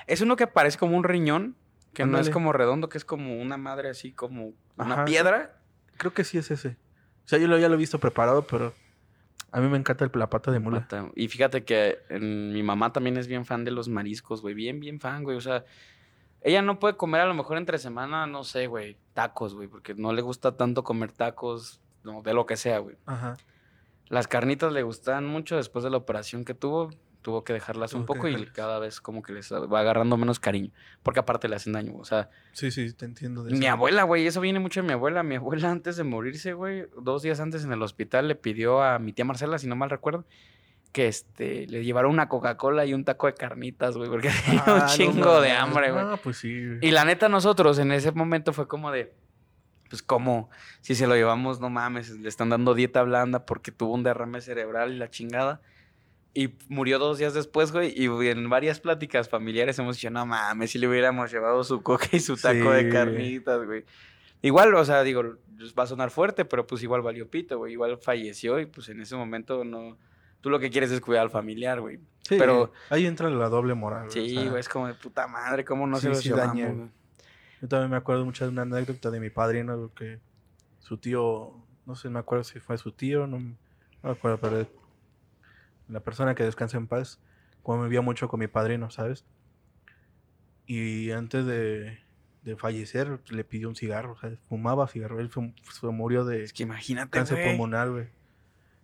Es 0.07 0.21
uno 0.21 0.37
que 0.37 0.47
parece 0.47 0.79
como 0.79 0.97
un 0.97 1.05
riñón, 1.05 1.57
que 1.95 2.07
no 2.07 2.19
es 2.19 2.31
como 2.31 2.53
redondo, 2.53 2.89
que 2.89 2.99
es 2.99 3.05
como 3.05 3.41
una 3.41 3.57
madre 3.57 3.89
así, 3.91 4.13
como 4.13 4.53
una 4.77 4.95
Ajá. 4.95 5.05
piedra. 5.05 5.61
Creo 5.97 6.13
que 6.15 6.25
sí 6.25 6.39
es 6.39 6.51
ese. 6.51 6.77
O 7.25 7.29
sea, 7.29 7.39
yo 7.39 7.49
lo, 7.49 7.59
ya 7.59 7.69
lo 7.69 7.75
he 7.75 7.79
visto 7.79 7.99
preparado, 7.99 8.43
pero 8.47 8.73
a 9.51 9.61
mí 9.61 9.69
me 9.69 9.77
encanta 9.77 10.05
el, 10.05 10.11
la 10.15 10.31
pata 10.31 10.51
de 10.51 10.61
mula. 10.61 10.81
Pata. 10.81 11.11
Y 11.15 11.29
fíjate 11.29 11.65
que 11.65 11.99
en- 12.09 12.53
mi 12.53 12.63
mamá 12.63 12.93
también 12.93 13.17
es 13.17 13.27
bien 13.27 13.45
fan 13.45 13.65
de 13.65 13.71
los 13.71 13.89
mariscos, 13.89 14.41
güey. 14.43 14.55
Bien, 14.55 14.81
bien 14.81 15.01
fan, 15.01 15.25
güey. 15.25 15.37
O 15.37 15.41
sea, 15.41 15.65
ella 16.41 16.63
no 16.63 16.79
puede 16.79 16.97
comer 16.97 17.21
a 17.23 17.27
lo 17.27 17.35
mejor 17.35 17.59
entre 17.59 17.79
semana, 17.79 18.27
no 18.27 18.45
sé, 18.45 18.67
güey, 18.69 18.97
tacos, 19.13 19.55
güey, 19.55 19.67
porque 19.69 19.95
no 19.95 20.13
le 20.13 20.23
gusta 20.23 20.57
tanto 20.57 20.85
comer 20.85 21.13
tacos, 21.13 21.81
no, 22.05 22.23
de 22.23 22.33
lo 22.33 22.47
que 22.47 22.57
sea, 22.57 22.79
güey. 22.79 22.97
Ajá. 23.07 23.37
Las 24.09 24.29
carnitas 24.29 24.73
le 24.73 24.83
gustan 24.85 25.27
mucho 25.27 25.57
después 25.57 25.83
de 25.85 25.91
la 25.91 25.97
operación 25.99 26.45
que 26.45 26.55
tuvo. 26.55 26.91
Tuvo 27.23 27.43
que 27.45 27.53
dejarlas 27.53 27.93
un 27.95 28.07
Tuvo 28.07 28.15
poco 28.15 28.29
y 28.29 28.47
cada 28.47 28.79
vez 28.79 29.01
como 29.01 29.23
que 29.23 29.33
les 29.33 29.53
va 29.53 29.81
agarrando 29.81 30.17
menos 30.17 30.39
cariño. 30.41 30.71
Porque 31.03 31.21
aparte 31.21 31.49
le 31.49 31.57
hacen 31.57 31.73
daño. 31.73 31.95
O 31.97 32.05
sea, 32.05 32.31
Sí, 32.53 32.71
sí, 32.71 32.93
te 32.93 33.05
entiendo. 33.05 33.43
De 33.45 33.53
mi 33.53 33.67
eso. 33.67 33.73
abuela, 33.73 34.05
güey, 34.05 34.27
eso 34.27 34.41
viene 34.41 34.61
mucho 34.61 34.81
de 34.83 34.87
mi 34.87 34.93
abuela. 34.93 35.23
Mi 35.23 35.35
abuela 35.35 35.71
antes 35.71 35.97
de 35.97 36.05
morirse, 36.05 36.53
güey, 36.53 36.87
dos 37.01 37.23
días 37.23 37.41
antes 37.41 37.65
en 37.65 37.73
el 37.73 37.83
hospital 37.83 38.29
le 38.29 38.35
pidió 38.37 38.83
a 38.83 38.99
mi 38.99 39.13
tía 39.13 39.25
Marcela, 39.25 39.59
si 39.59 39.67
no 39.67 39.77
mal 39.77 39.91
recuerdo, 39.91 40.25
que 40.93 41.07
este, 41.09 41.67
le 41.67 41.85
llevara 41.85 42.09
una 42.09 42.29
Coca-Cola 42.29 42.87
y 42.87 42.95
un 42.95 43.05
taco 43.05 43.27
de 43.27 43.35
carnitas, 43.35 43.97
güey, 43.97 44.09
porque 44.09 44.31
tenía 44.47 44.63
Ah, 44.67 44.73
un 44.75 44.79
no 44.81 44.87
chingo 44.89 45.41
de 45.41 45.51
hambre, 45.53 45.91
güey. 45.93 46.05
Ah, 46.07 46.19
pues 46.23 46.39
sí. 46.39 46.67
güey. 46.67 46.79
Y 46.83 46.91
la 46.93 47.05
neta, 47.05 47.29
nosotros 47.29 47.79
en 47.79 47.93
ese 47.93 48.13
momento 48.13 48.53
fue 48.53 48.67
como 48.69 48.91
de, 48.91 49.13
pues, 49.91 50.03
como 50.03 50.49
si 50.81 50.95
se 50.95 51.07
lo 51.07 51.15
llevamos, 51.15 51.61
no 51.61 51.69
mames, 51.69 52.11
le 52.11 52.29
están 52.29 52.49
dando 52.49 52.75
dieta 52.75 53.03
blanda 53.03 53.45
porque 53.45 53.71
tuvo 53.73 53.93
un 53.95 54.03
derrame 54.03 54.41
cerebral 54.41 54.93
y 54.93 54.97
la 54.99 55.11
chingada. 55.11 55.61
Y 56.35 56.55
murió 56.69 56.99
dos 56.99 57.19
días 57.19 57.35
después, 57.35 57.73
güey. 57.73 57.93
Y 57.97 58.07
en 58.29 58.49
varias 58.49 58.81
pláticas 58.81 59.29
familiares 59.29 59.79
hemos 59.79 59.97
dicho, 59.97 60.11
no 60.11 60.25
mames, 60.27 60.71
si 60.71 60.79
le 60.79 60.87
hubiéramos 60.89 61.33
llevado 61.33 61.65
su 61.65 61.83
coca 61.83 62.07
y 62.13 62.21
su 62.21 62.37
taco 62.37 62.71
de 62.71 62.89
carnitas, 62.91 63.65
güey. 63.65 63.85
Igual, 64.43 64.73
o 64.75 64.85
sea, 64.85 65.03
digo, 65.03 65.23
va 65.77 65.83
a 65.83 65.87
sonar 65.87 66.11
fuerte, 66.11 66.45
pero 66.45 66.67
pues 66.67 66.83
igual 66.83 67.03
valió 67.03 67.29
pito, 67.29 67.59
güey. 67.59 67.73
Igual 67.73 67.99
falleció 67.99 68.61
y 68.61 68.67
pues 68.67 68.89
en 68.89 69.01
ese 69.01 69.17
momento 69.17 69.65
no... 69.65 69.97
Tú 70.41 70.51
lo 70.51 70.61
que 70.61 70.71
quieres 70.71 70.93
es 70.93 71.01
cuidar 71.01 71.23
al 71.23 71.31
familiar, 71.31 71.81
güey. 71.81 71.99
Sí, 72.23 72.37
pero- 72.39 72.73
Ahí 72.91 73.07
entra 73.07 73.29
la 73.31 73.49
doble 73.49 73.75
moral. 73.75 74.07
güey, 74.09 74.29
Sí, 74.29 74.37
o 74.37 74.41
sea, 74.43 74.51
güey, 74.51 74.61
es 74.61 74.69
como 74.69 74.87
de 74.87 74.95
puta 74.95 75.27
madre, 75.27 75.65
¿cómo 75.65 75.87
no 75.89 75.97
Sí, 75.97 76.03
se 76.03 76.09
los 76.11 76.19
sí 76.21 76.29
llevamos, 76.29 76.55
güey? 76.77 76.89
Yo 77.61 77.67
también 77.67 77.91
me 77.91 77.97
acuerdo 77.97 78.25
mucho 78.25 78.45
de 78.45 78.51
una 78.53 78.63
anécdota 78.63 79.11
de 79.11 79.19
mi 79.19 79.31
padrino, 79.31 79.77
güey, 79.77 79.91
que 79.97 80.21
su 80.79 80.99
tío, 80.99 81.55
no 81.87 81.97
sé, 81.97 82.09
me 82.09 82.21
acuerdo 82.21 82.45
si 82.45 82.61
fue 82.61 82.79
su 82.79 82.93
tío, 82.93 83.27
no, 83.27 83.41
no 83.41 83.57
me 84.05 84.11
acuerdo, 84.13 84.39
pero 84.39 84.65
la 85.89 86.01
persona 86.01 86.35
que 86.35 86.45
descansa 86.45 86.77
en 86.77 86.87
paz, 86.87 87.19
convivía 87.63 88.01
mucho 88.01 88.29
con 88.29 88.41
mi 88.41 88.47
padrino, 88.47 88.91
¿sabes? 88.91 89.25
Y 90.67 91.11
antes 91.13 91.47
de, 91.47 91.99
de 92.43 92.57
fallecer, 92.57 93.21
le 93.31 93.45
pidió 93.45 93.69
un 93.69 93.77
cigarro, 93.77 94.13
o 94.13 94.19
sea, 94.19 94.31
fumaba 94.49 94.87
cigarro, 94.89 95.21
él 95.21 95.31
fum- 95.31 95.55
se 95.73 95.87
murió 95.87 96.25
de 96.25 96.43
Es 96.45 96.53
que 96.53 96.63
imagínate, 96.65 97.11
cáncer 97.11 97.43
pulmonar, 97.43 97.91
güey. 97.91 98.07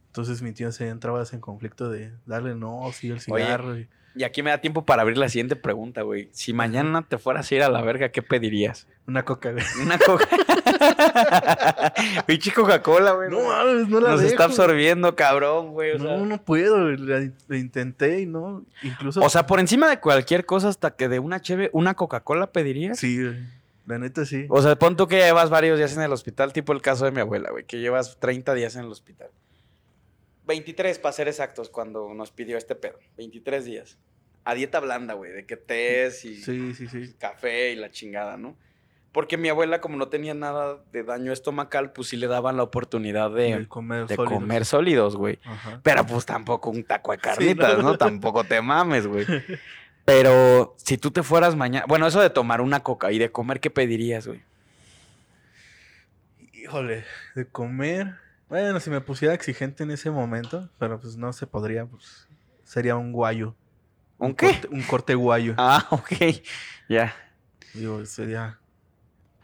Entonces 0.06 0.42
mi 0.42 0.52
tío 0.52 0.70
se 0.72 0.88
entraba 0.88 1.22
en 1.30 1.40
conflicto 1.40 1.90
de 1.90 2.12
darle 2.24 2.54
no, 2.54 2.88
sí, 2.92 3.08
el 3.08 3.14
Oye, 3.14 3.44
cigarro. 3.44 3.78
y- 3.78 3.88
Y 4.14 4.22
aquí 4.22 4.42
me 4.44 4.50
da 4.50 4.58
tiempo 4.60 4.84
para 4.86 5.02
abrir 5.02 5.18
la 5.18 5.28
siguiente 5.28 5.56
pregunta, 5.56 6.02
güey. 6.02 6.28
Si 6.32 6.52
mañana 6.52 7.02
te 7.06 7.18
fueras 7.18 7.50
a 7.50 7.54
ir 7.56 7.62
a 7.62 7.68
la 7.68 7.82
verga, 7.82 8.10
¿qué 8.10 8.22
pedirías? 8.22 8.86
una 9.06 9.24
coca, 9.24 9.50
güey. 9.52 9.64
Una 9.82 9.98
coca. 9.98 10.26
Pinche 12.26 12.52
Coca-Cola, 12.52 13.12
güey. 13.12 13.30
No 13.30 13.42
mames, 13.42 13.88
no 13.88 14.00
la 14.00 14.10
Nos 14.10 14.22
está 14.22 14.44
absorbiendo, 14.44 15.14
cabrón, 15.16 15.72
güey. 15.72 15.92
O, 15.92 15.98
sea, 15.98 16.16
No, 16.16 16.26
no 16.26 16.42
puedo, 16.42 16.82
güey, 16.82 16.96
la, 16.98 17.30
la 17.48 17.56
intenté 17.56 18.20
y 18.20 18.26
no, 18.26 18.64
incluso... 18.82 19.20
o 19.20 19.28
sea, 19.28 19.46
por 19.46 19.60
encima 19.60 19.88
de 19.88 20.00
cualquier 20.00 20.44
cosa, 20.46 20.68
hasta 20.68 20.96
que 20.96 21.08
de 21.08 21.18
una 21.18 21.40
cheve, 21.40 21.70
una 21.72 21.94
Coca-Cola 21.94 22.52
pedirías. 22.52 22.98
sí, 22.98 23.20
güey, 23.22 23.36
la 23.86 23.98
neta 23.98 24.24
sí. 24.24 24.46
O 24.48 24.62
sea, 24.62 24.76
pon 24.76 24.96
tú 24.96 25.06
que 25.08 25.16
llevas 25.16 25.50
varios 25.50 25.76
días 25.78 25.94
en 25.96 26.02
el 26.02 26.12
hospital, 26.12 26.52
tipo 26.52 26.72
el 26.72 26.80
caso 26.80 27.04
de 27.04 27.10
mi 27.10 27.20
abuela, 27.20 27.50
güey, 27.50 27.64
que 27.64 27.80
llevas 27.80 28.18
30 28.18 28.54
días 28.54 28.76
en 28.76 28.84
el 28.84 28.90
hospital. 28.90 29.28
23 30.46 30.98
para 30.98 31.12
ser 31.12 31.28
exactos, 31.28 31.70
cuando 31.70 32.12
nos 32.14 32.30
pidió 32.30 32.56
este 32.58 32.74
pedo. 32.74 32.98
23 33.16 33.64
días. 33.64 33.98
A 34.44 34.54
dieta 34.54 34.78
blanda, 34.80 35.14
güey, 35.14 35.32
de 35.32 35.46
que 35.46 35.56
tés 35.56 36.24
y 36.26 36.36
Sí, 36.36 36.74
sí, 36.74 36.86
sí. 36.86 37.14
café 37.18 37.72
y 37.72 37.76
la 37.76 37.90
chingada, 37.90 38.36
¿no? 38.36 38.56
Porque 39.14 39.36
mi 39.36 39.48
abuela, 39.48 39.80
como 39.80 39.96
no 39.96 40.08
tenía 40.08 40.34
nada 40.34 40.78
de 40.90 41.04
daño 41.04 41.32
estomacal, 41.32 41.92
pues 41.92 42.08
sí 42.08 42.16
le 42.16 42.26
daban 42.26 42.56
la 42.56 42.64
oportunidad 42.64 43.30
de, 43.30 43.58
De 43.58 43.68
comer 43.68 44.08
de 44.08 44.16
sólidos. 44.16 44.34
comer 44.40 44.64
sólidos, 44.64 45.16
güey. 45.16 45.38
Ajá. 45.44 45.78
Pero 45.84 46.04
pues 46.04 46.26
tampoco 46.26 46.70
un 46.70 46.82
taco 46.82 47.12
de 47.12 47.18
Sí, 47.22 47.22
carnitas, 47.22 47.76
no. 47.78 47.82
¿no? 47.84 47.96
Tampoco 47.96 48.42
te 48.42 48.60
mames, 48.60 49.06
güey. 49.06 49.24
Pero 50.04 50.74
si 50.78 50.98
tú 50.98 51.12
te 51.12 51.22
fueras 51.22 51.54
mañana. 51.54 51.86
Bueno, 51.86 52.08
eso 52.08 52.20
de 52.20 52.28
tomar 52.28 52.60
una 52.60 52.80
coca 52.80 53.12
y 53.12 53.20
de 53.20 53.30
comer, 53.30 53.60
¿qué 53.60 53.70
pedirías, 53.70 54.26
güey? 54.26 54.42
Híjole, 56.52 57.04
de 57.36 57.46
comer... 57.46 58.16
Bueno, 58.48 58.80
si 58.80 58.90
me 58.90 59.00
pusiera 59.00 59.32
exigente 59.32 59.84
en 59.84 59.92
ese 59.92 60.10
momento, 60.10 60.68
pero 60.78 60.98
pues 61.00 61.16
no 61.16 61.32
se 61.32 61.46
podría, 61.46 61.86
pues 61.86 62.26
sería 62.64 62.96
un 62.96 63.12
guayo. 63.12 63.54
¿Un 64.18 64.34
qué? 64.34 64.46
Corte, 64.48 64.68
un 64.72 64.82
corte 64.82 65.14
guayo. 65.14 65.54
Ah, 65.56 65.86
ok. 65.90 66.42
Ya. 66.88 67.14
Digo, 67.74 68.04
sería... 68.06 68.58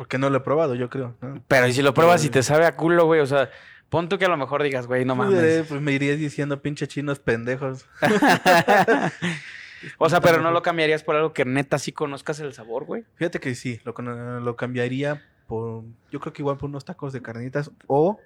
Porque 0.01 0.17
no 0.17 0.31
lo 0.31 0.39
he 0.39 0.41
probado, 0.41 0.75
yo 0.75 0.89
creo. 0.89 1.15
¿no? 1.21 1.45
Pero 1.47 1.67
¿y 1.67 1.75
si 1.75 1.83
lo 1.83 1.93
pruebas 1.93 2.25
y 2.25 2.31
te 2.31 2.43
sabe 2.43 2.65
a 2.65 2.75
culo, 2.75 3.05
güey? 3.05 3.21
O 3.21 3.27
sea, 3.27 3.51
pon 3.91 4.09
tú 4.09 4.17
que 4.17 4.25
a 4.25 4.31
lo 4.31 4.39
mejor 4.39 4.63
digas, 4.63 4.87
güey, 4.87 5.05
no 5.05 5.15
Pues, 5.15 5.29
mames. 5.29 5.43
diré, 5.43 5.63
pues 5.65 5.83
me 5.83 5.93
iría 5.93 6.17
diciendo 6.17 6.63
pinche 6.63 6.89
chinos 6.89 7.19
pendejos. 7.19 7.85
o 9.99 10.09
sea, 10.09 10.23
pero 10.23 10.41
no 10.41 10.53
lo 10.53 10.63
cambiarías 10.63 11.03
por 11.05 11.17
algo 11.17 11.35
que 11.35 11.45
neta 11.45 11.79
sí 11.79 11.93
conozcas 11.93 12.41
el 12.41 12.55
sabor, 12.55 12.87
güey. 12.87 13.05
Fíjate 13.17 13.41
que 13.41 13.55
sí, 13.55 13.79
lo, 13.85 13.93
lo 14.41 14.57
cambiaría 14.57 15.23
por... 15.47 15.85
Yo 16.11 16.19
creo 16.19 16.33
que 16.33 16.41
igual 16.41 16.57
por 16.57 16.71
unos 16.71 16.87
tacos 16.87 17.13
de 17.13 17.21
carnitas 17.21 17.71
o 17.87 18.19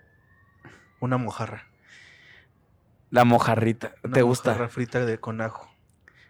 una 1.00 1.16
mojarra. 1.16 1.66
La 3.10 3.24
mojarrita. 3.24 3.96
Una 4.04 4.14
¿Te 4.14 4.22
gusta? 4.22 4.50
mojarra 4.52 4.68
frita 4.68 5.04
de, 5.04 5.18
con 5.18 5.40
ajo. 5.40 5.68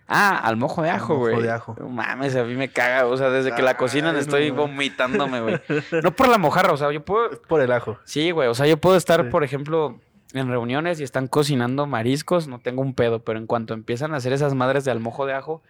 Ah, 0.07 0.37
al 0.38 0.57
mojo 0.57 0.83
de 0.83 0.90
Al 0.90 0.97
ajo, 0.97 1.14
mojo 1.14 1.21
güey. 1.31 1.43
de 1.43 1.51
ajo. 1.51 1.77
No 1.81 1.88
mames, 1.88 2.37
a 2.37 2.45
mí 2.45 2.55
me 2.55 2.69
caga. 2.69 3.07
O 3.07 3.17
sea, 3.17 3.31
desde 3.31 3.55
que 3.55 3.62
la 3.62 3.77
cocinan 3.77 4.14
Ay, 4.17 4.21
estoy 4.21 4.51
no. 4.51 4.57
vomitándome, 4.62 5.40
güey. 5.40 5.61
No 6.03 6.14
por 6.14 6.29
la 6.29 6.37
mojarra, 6.38 6.73
o 6.73 6.77
sea, 6.77 6.93
yo 6.93 7.05
puedo. 7.05 7.31
Por 7.43 7.61
el 7.62 7.73
ajo. 7.73 7.99
Sí, 8.05 8.31
güey. 8.31 8.49
O 8.49 8.55
sea, 8.55 8.67
yo 8.67 8.77
puedo 8.77 8.97
estar, 8.97 9.25
Sí. 9.25 9.31
por 9.31 9.45
ejemplo, 9.45 9.99
en 10.35 10.49
reuniones 10.49 11.01
y 11.01 11.05
están 11.05 11.27
cocinando 11.29 11.87
mariscos, 11.87 12.49
no 12.49 12.59
tengo 12.59 12.83
un 12.83 12.93
pedo, 12.95 13.21
pero 13.25 13.38
en 13.38 13.47
cuanto 13.47 13.73
empiezan 13.73 14.12
a 14.12 14.19
hacer 14.19 14.33
esas 14.33 14.53
madres 14.55 14.85
de 14.85 14.90
al 14.90 15.01
mojo 15.01 15.25
de 15.27 15.33
ajo, 15.33 15.62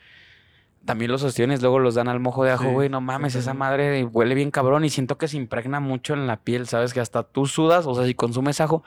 también 0.84 1.10
los 1.12 1.22
ostiones 1.22 1.62
luego 1.62 1.78
los 1.78 1.94
dan 1.94 2.08
al 2.08 2.18
mojo 2.20 2.44
de 2.44 2.50
ajo, 2.50 2.64
Sí, 2.64 2.70
güey. 2.70 2.88
No 2.88 3.00
mames, 3.00 3.34
sí, 3.34 3.38
esa 3.38 3.54
madre 3.54 4.04
huele 4.04 4.34
bien 4.34 4.50
cabrón 4.50 4.84
y 4.84 4.90
siento 4.90 5.16
que 5.16 5.28
se 5.28 5.36
impregna 5.36 5.80
mucho 5.80 6.12
en 6.14 6.26
la 6.26 6.38
piel, 6.38 6.66
¿sabes? 6.66 6.92
Que 6.92 7.00
hasta 7.00 7.22
tú 7.22 7.46
sudas, 7.46 7.86
o 7.86 7.94
sea, 7.94 8.04
si 8.04 8.14
consumes 8.14 8.60
ajo. 8.60 8.82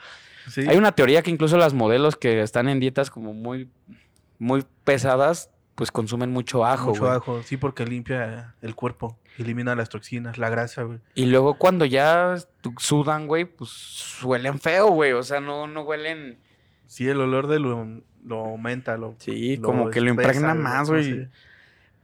Sí. 0.50 0.62
Hay 0.68 0.78
una 0.78 0.92
teoría 0.94 1.22
que 1.22 1.32
incluso 1.32 1.58
las 1.58 1.74
modelos 1.74 2.16
que 2.16 2.42
están 2.42 2.70
en 2.70 2.80
dietas 2.80 3.10
como 3.10 3.34
muy, 3.34 3.70
muy 4.40 4.66
pesadas 4.84 5.50
pues 5.78 5.92
consumen 5.92 6.32
mucho 6.32 6.66
ajo, 6.66 6.88
Mucho 6.88 7.02
güey. 7.02 7.14
ajo, 7.14 7.44
sí, 7.44 7.56
porque 7.56 7.86
limpia 7.86 8.56
el 8.64 8.74
cuerpo, 8.74 9.16
elimina 9.38 9.76
las 9.76 9.90
toxinas, 9.90 10.40
la 10.40 10.50
grasa, 10.50 10.82
güey. 10.82 10.98
Y 11.14 11.28
luego 11.28 11.60
cuando 11.60 11.86
ya 11.86 12.36
sudan, 12.80 13.28
güey, 13.28 13.46
pues 13.46 14.18
huelen 14.24 14.60
feo, 14.60 14.88
güey. 14.88 15.12
O 15.12 15.22
sea, 15.22 15.40
no, 15.40 15.68
no 15.68 15.84
huelen. 15.84 16.40
Sí, 16.88 17.08
el 17.08 17.22
olor 17.22 17.46
de 17.46 17.60
lo, 17.60 17.86
lo 18.26 18.40
aumenta, 18.40 18.98
lo 18.98 19.18
Sí, 19.20 19.58
lo 19.58 19.68
como 19.68 19.92
que 19.92 20.02
lo 20.02 20.10
impregna 20.10 20.56
más, 20.56 20.90
güey. 20.90 21.30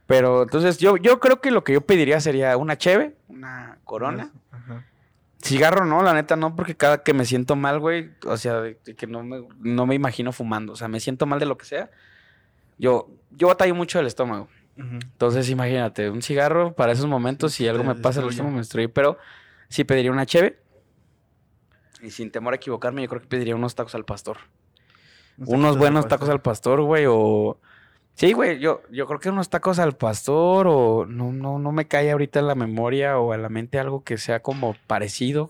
Pero 0.06 0.44
entonces 0.44 0.78
yo, 0.78 0.98
yo 0.98 1.20
creo 1.20 1.42
que 1.42 1.50
lo 1.50 1.64
que 1.64 1.74
yo 1.74 1.82
pediría 1.82 2.20
sería 2.20 2.56
una 2.58 2.78
cheve, 2.78 3.16
una 3.28 3.80
corona. 3.86 4.32
Ajá. 4.52 4.86
Cigarro 5.42 5.84
no, 5.84 6.04
la 6.04 6.14
neta 6.14 6.36
no, 6.36 6.56
porque 6.56 6.76
cada 6.76 7.02
que 7.02 7.16
me 7.16 7.26
siento 7.26 7.56
mal, 7.56 7.80
güey, 7.80 8.12
o 8.28 8.38
sea, 8.38 8.62
que 8.96 9.08
no 9.08 9.24
me, 9.24 9.48
no 9.62 9.88
me 9.88 9.96
imagino 9.96 10.32
fumando. 10.32 10.74
O 10.74 10.76
sea, 10.76 10.88
me 10.90 11.00
siento 11.00 11.26
mal 11.26 11.40
de 11.40 11.48
lo 11.48 11.58
que 11.58 11.66
sea. 11.66 11.90
Yo, 12.78 13.10
yo 13.32 13.48
batallo 13.48 13.76
mucho 13.76 13.98
del 13.98 14.08
estómago. 14.08 14.48
Entonces, 14.76 15.50
imagínate, 15.50 16.10
un 16.10 16.22
cigarro 16.22 16.74
para 16.74 16.94
esos 16.94 17.06
momentos, 17.06 17.54
si 17.54 17.68
algo 17.68 17.84
me 17.84 17.96
pasa, 17.96 18.22
el 18.22 18.30
estómago 18.30 18.56
me 18.56 18.62
destruye. 18.62 18.90
Pero 18.90 19.18
sí 19.70 19.84
pediría 19.84 20.12
una 20.12 20.26
cheve. 20.26 20.60
Y 22.02 22.10
sin 22.10 22.32
temor 22.32 22.54
a 22.54 22.56
equivocarme, 22.58 23.02
yo 23.04 23.10
creo 23.10 23.22
que 23.22 23.28
pediría 23.28 23.56
unos 23.56 23.76
tacos 23.76 23.96
al 23.96 24.04
pastor. 24.04 24.38
Unos 25.38 25.78
buenos 25.78 26.08
tacos 26.08 26.30
al 26.30 26.42
pastor, 26.42 26.82
güey, 26.82 27.06
o... 27.08 27.60
Sí, 28.16 28.34
güey, 28.34 28.60
yo, 28.60 28.84
yo 28.92 29.08
creo 29.08 29.20
que 29.20 29.30
unos 29.30 29.50
tacos 29.50 29.80
al 29.80 29.96
pastor 29.96 30.68
o 30.70 31.08
no, 31.08 31.32
no, 31.32 31.58
no 31.58 31.72
me 31.72 31.88
cae 31.88 32.12
ahorita 32.12 32.40
en 32.40 32.48
la 32.48 32.54
memoria 32.54 33.18
o 33.18 33.34
a 33.34 33.38
la 33.38 33.50
mente 33.50 33.80
algo 33.80 34.04
que 34.04 34.18
sea 34.18 34.42
como 34.42 34.76
parecido. 34.86 35.50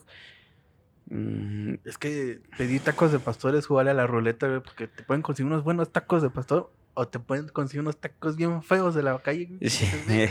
Mm, 1.10 1.76
Es 1.84 1.98
que 1.98 2.40
pedir 2.58 2.82
tacos 2.82 3.12
de 3.12 3.20
pastor 3.20 3.56
es 3.56 3.68
jugarle 3.68 3.92
a 3.92 3.96
la 3.96 4.08
ruleta, 4.08 4.48
güey, 4.48 4.62
porque 4.62 4.88
te 4.88 5.04
pueden 5.04 5.22
conseguir 5.22 5.52
unos 5.52 5.66
buenos 5.66 5.92
tacos 5.92 6.22
de 6.22 6.30
pastor 6.30 6.72
o 6.96 7.08
te 7.08 7.20
pueden 7.20 7.48
conseguir 7.50 7.82
unos 7.82 7.98
tacos 7.98 8.36
bien 8.36 8.62
feos 8.64 8.96
de 8.96 9.04
la 9.04 9.18
calle. 9.20 9.46
güey. 9.46 9.70
sí. 9.70 9.86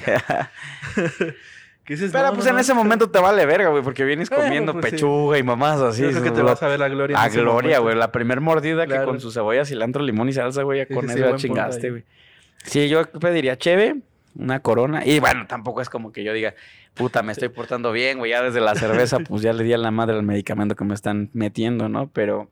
¿Qué 1.85 1.95
dices? 1.95 2.13
Pero 2.13 2.29
No, 2.29 2.35
pues 2.35 2.45
no, 2.45 2.51
en 2.51 2.55
no. 2.57 2.61
ese 2.61 2.75
momento 2.75 3.11
te 3.11 3.19
vale 3.19 3.45
verga, 3.45 3.71
güey, 3.71 3.83
porque 3.83 4.05
vienes 4.05 4.29
Bueno, 4.31 4.45
comiendo 4.45 4.73
pues 4.73 4.85
sí. 4.85 4.91
pechuga 4.93 5.39
y 5.39 5.43
mamás 5.43 5.81
así. 5.81 6.03
Yo 6.03 6.11
creo 6.11 6.23
que 6.23 6.31
te 6.31 6.43
vas 6.43 6.63
a 6.63 6.69
ver 6.69 6.79
la 6.79 6.89
gloria. 6.89 7.21
A 7.21 7.29
gloria, 7.29 7.81
güey. 7.81 7.97
La 7.97 8.13
primer 8.13 8.41
mordida 8.41 8.87
que 8.87 9.03
con 9.05 9.21
su 9.21 9.33
cebolla, 9.33 9.65
cilantro, 9.65 10.03
limón 10.03 10.29
y 10.29 10.33
salsa, 10.33 10.63
güey, 10.63 10.79
ya 10.79 10.87
Sí, 10.87 10.95
con 10.95 11.09
sí, 11.09 11.15
eso 11.19 11.31
ya 11.31 11.37
chingaste, 11.37 11.91
güey. 11.91 12.05
Sí, 12.65 12.89
yo 12.89 13.11
pediría 13.11 13.59
cheve, 13.59 13.97
una 14.37 14.61
corona. 14.61 15.05
Y 15.05 15.19
bueno, 15.19 15.47
tampoco 15.49 15.81
es 15.81 15.89
como 15.91 16.13
que 16.13 16.23
yo 16.23 16.33
diga, 16.33 16.55
puta, 16.95 17.25
me 17.25 17.33
estoy 17.33 17.49
portando 17.49 17.91
bien, 17.91 18.19
güey. 18.19 18.31
Ya 18.31 18.43
desde 18.43 18.61
la 18.61 18.77
cerveza, 18.77 19.19
pues 19.19 19.43
ya 19.43 19.53
le 19.53 19.65
di 19.65 19.73
a 19.73 19.79
la 19.79 19.91
madre 19.91 20.17
el 20.17 20.23
medicamento 20.23 20.77
que 20.77 20.85
me 20.85 20.95
están 20.95 21.31
metiendo, 21.33 21.89
¿no? 21.89 22.09
Pero 22.11 22.49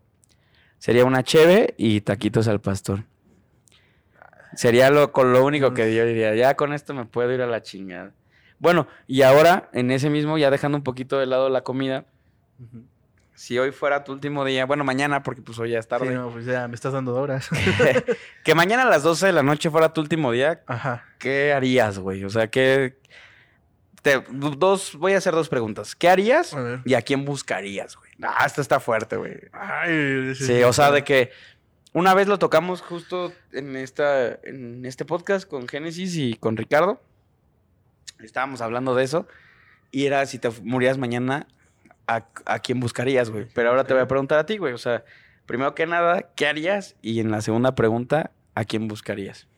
sería 0.79 1.05
una 1.05 1.23
cheve 1.23 1.75
y 1.79 2.01
taquitos 2.01 2.49
al 2.49 2.61
pastor. 2.61 3.05
Sería 4.55 4.91
lo, 4.91 5.13
con 5.13 5.33
lo 5.33 5.45
único 5.45 5.75
que 5.75 5.95
yo 5.95 6.05
diría, 6.05 6.35
ya 6.35 6.55
con 6.57 6.73
esto 6.73 6.95
me 6.95 7.05
puedo 7.05 7.33
ir 7.33 7.43
a 7.43 7.47
la 7.47 7.63
chingada. 7.63 8.13
Bueno, 8.59 8.87
y 9.07 9.23
ahora, 9.23 9.71
en 9.73 9.91
ese 9.91 10.11
mismo, 10.11 10.37
ya 10.39 10.51
dejando 10.51 10.77
un 10.77 10.85
poquito 10.85 11.19
de 11.19 11.27
lado 11.27 11.49
la 11.49 11.63
comida, 11.63 12.05
si 13.35 13.59
hoy 13.59 13.73
fuera 13.73 14.05
tu 14.05 14.13
último 14.13 14.45
día, 14.45 14.67
bueno, 14.67 14.85
mañana, 14.85 15.23
porque 15.23 15.41
pues 15.41 15.59
hoy 15.59 15.71
ya 15.71 15.79
es 15.79 15.89
tarde, 15.89 16.09
Sí, 16.09 16.15
no, 16.15 16.31
pues 16.31 16.45
ya 16.45 16.69
me 16.69 16.75
estás 16.75 16.93
dando 16.93 17.15
horas. 17.15 17.49
que 18.45 18.55
mañana 18.55 18.83
a 18.83 18.87
las 18.87 19.03
12 19.03 19.27
de 19.29 19.33
la 19.33 19.43
noche 19.43 19.71
fuera 19.71 19.95
tu 19.95 20.03
último 20.03 20.31
día, 20.33 20.61
Ajá. 20.67 21.07
¿qué 21.19 21.55
harías, 21.55 21.99
güey? 21.99 22.23
O 22.25 22.29
sea, 22.29 22.49
¿qué... 22.49 22.99
Te, 24.03 24.23
dos, 24.31 24.95
voy 24.97 25.13
a 25.13 25.19
hacer 25.19 25.33
dos 25.35 25.49
preguntas. 25.49 25.95
¿Qué 25.95 26.09
harías 26.09 26.55
A 26.55 26.83
y 26.87 26.95
a 26.95 27.03
quién 27.03 27.25
buscarías, 27.25 27.97
güey? 27.97 28.11
Ah, 28.23 28.45
esto 28.47 28.61
está 28.63 28.81
fuerte, 28.81 29.17
güey. 29.17 29.39
Ay, 29.53 30.35
Sí, 30.35 30.63
o 30.63 30.73
sea, 30.73 30.91
de 30.91 31.05
que 31.05 31.31
una 31.93 32.15
vez 32.15 32.29
lo 32.29 32.39
tocamos 32.39 32.83
justo 32.83 33.33
en, 33.53 33.77
esta, 33.77 34.35
en 34.43 34.85
este 34.87 35.05
podcast 35.05 35.49
con 35.49 35.67
Génesis 35.67 36.17
y 36.17 36.35
con 36.35 36.57
Ricardo. 36.57 37.01
Estábamos 38.21 38.61
hablando 38.61 38.95
de 38.95 39.05
eso. 39.05 39.27
Y 39.91 40.07
era 40.07 40.25
si 40.27 40.39
te 40.39 40.51
murieras 40.63 40.99
mañana, 40.99 41.49
¿a, 42.07 42.27
a 42.47 42.59
quién 42.61 42.79
buscarías, 42.79 43.31
güey? 43.31 43.49
Pero 43.55 43.71
ahora 43.71 43.85
te 43.85 43.93
voy 43.93 44.03
a 44.03 44.09
preguntar 44.09 44.39
a 44.39 44.47
ti, 44.47 44.57
güey. 44.59 44.73
O 44.73 44.79
sea, 44.79 45.05
primero 45.47 45.75
que 45.75 45.87
nada, 45.87 46.31
¿qué 46.37 46.47
harías? 46.47 46.95
Y 47.03 47.19
en 47.19 47.31
la 47.31 47.41
segunda 47.41 47.75
pregunta, 47.75 48.31
¿a 48.55 48.65
quién 48.65 48.87
buscarías? 48.87 49.49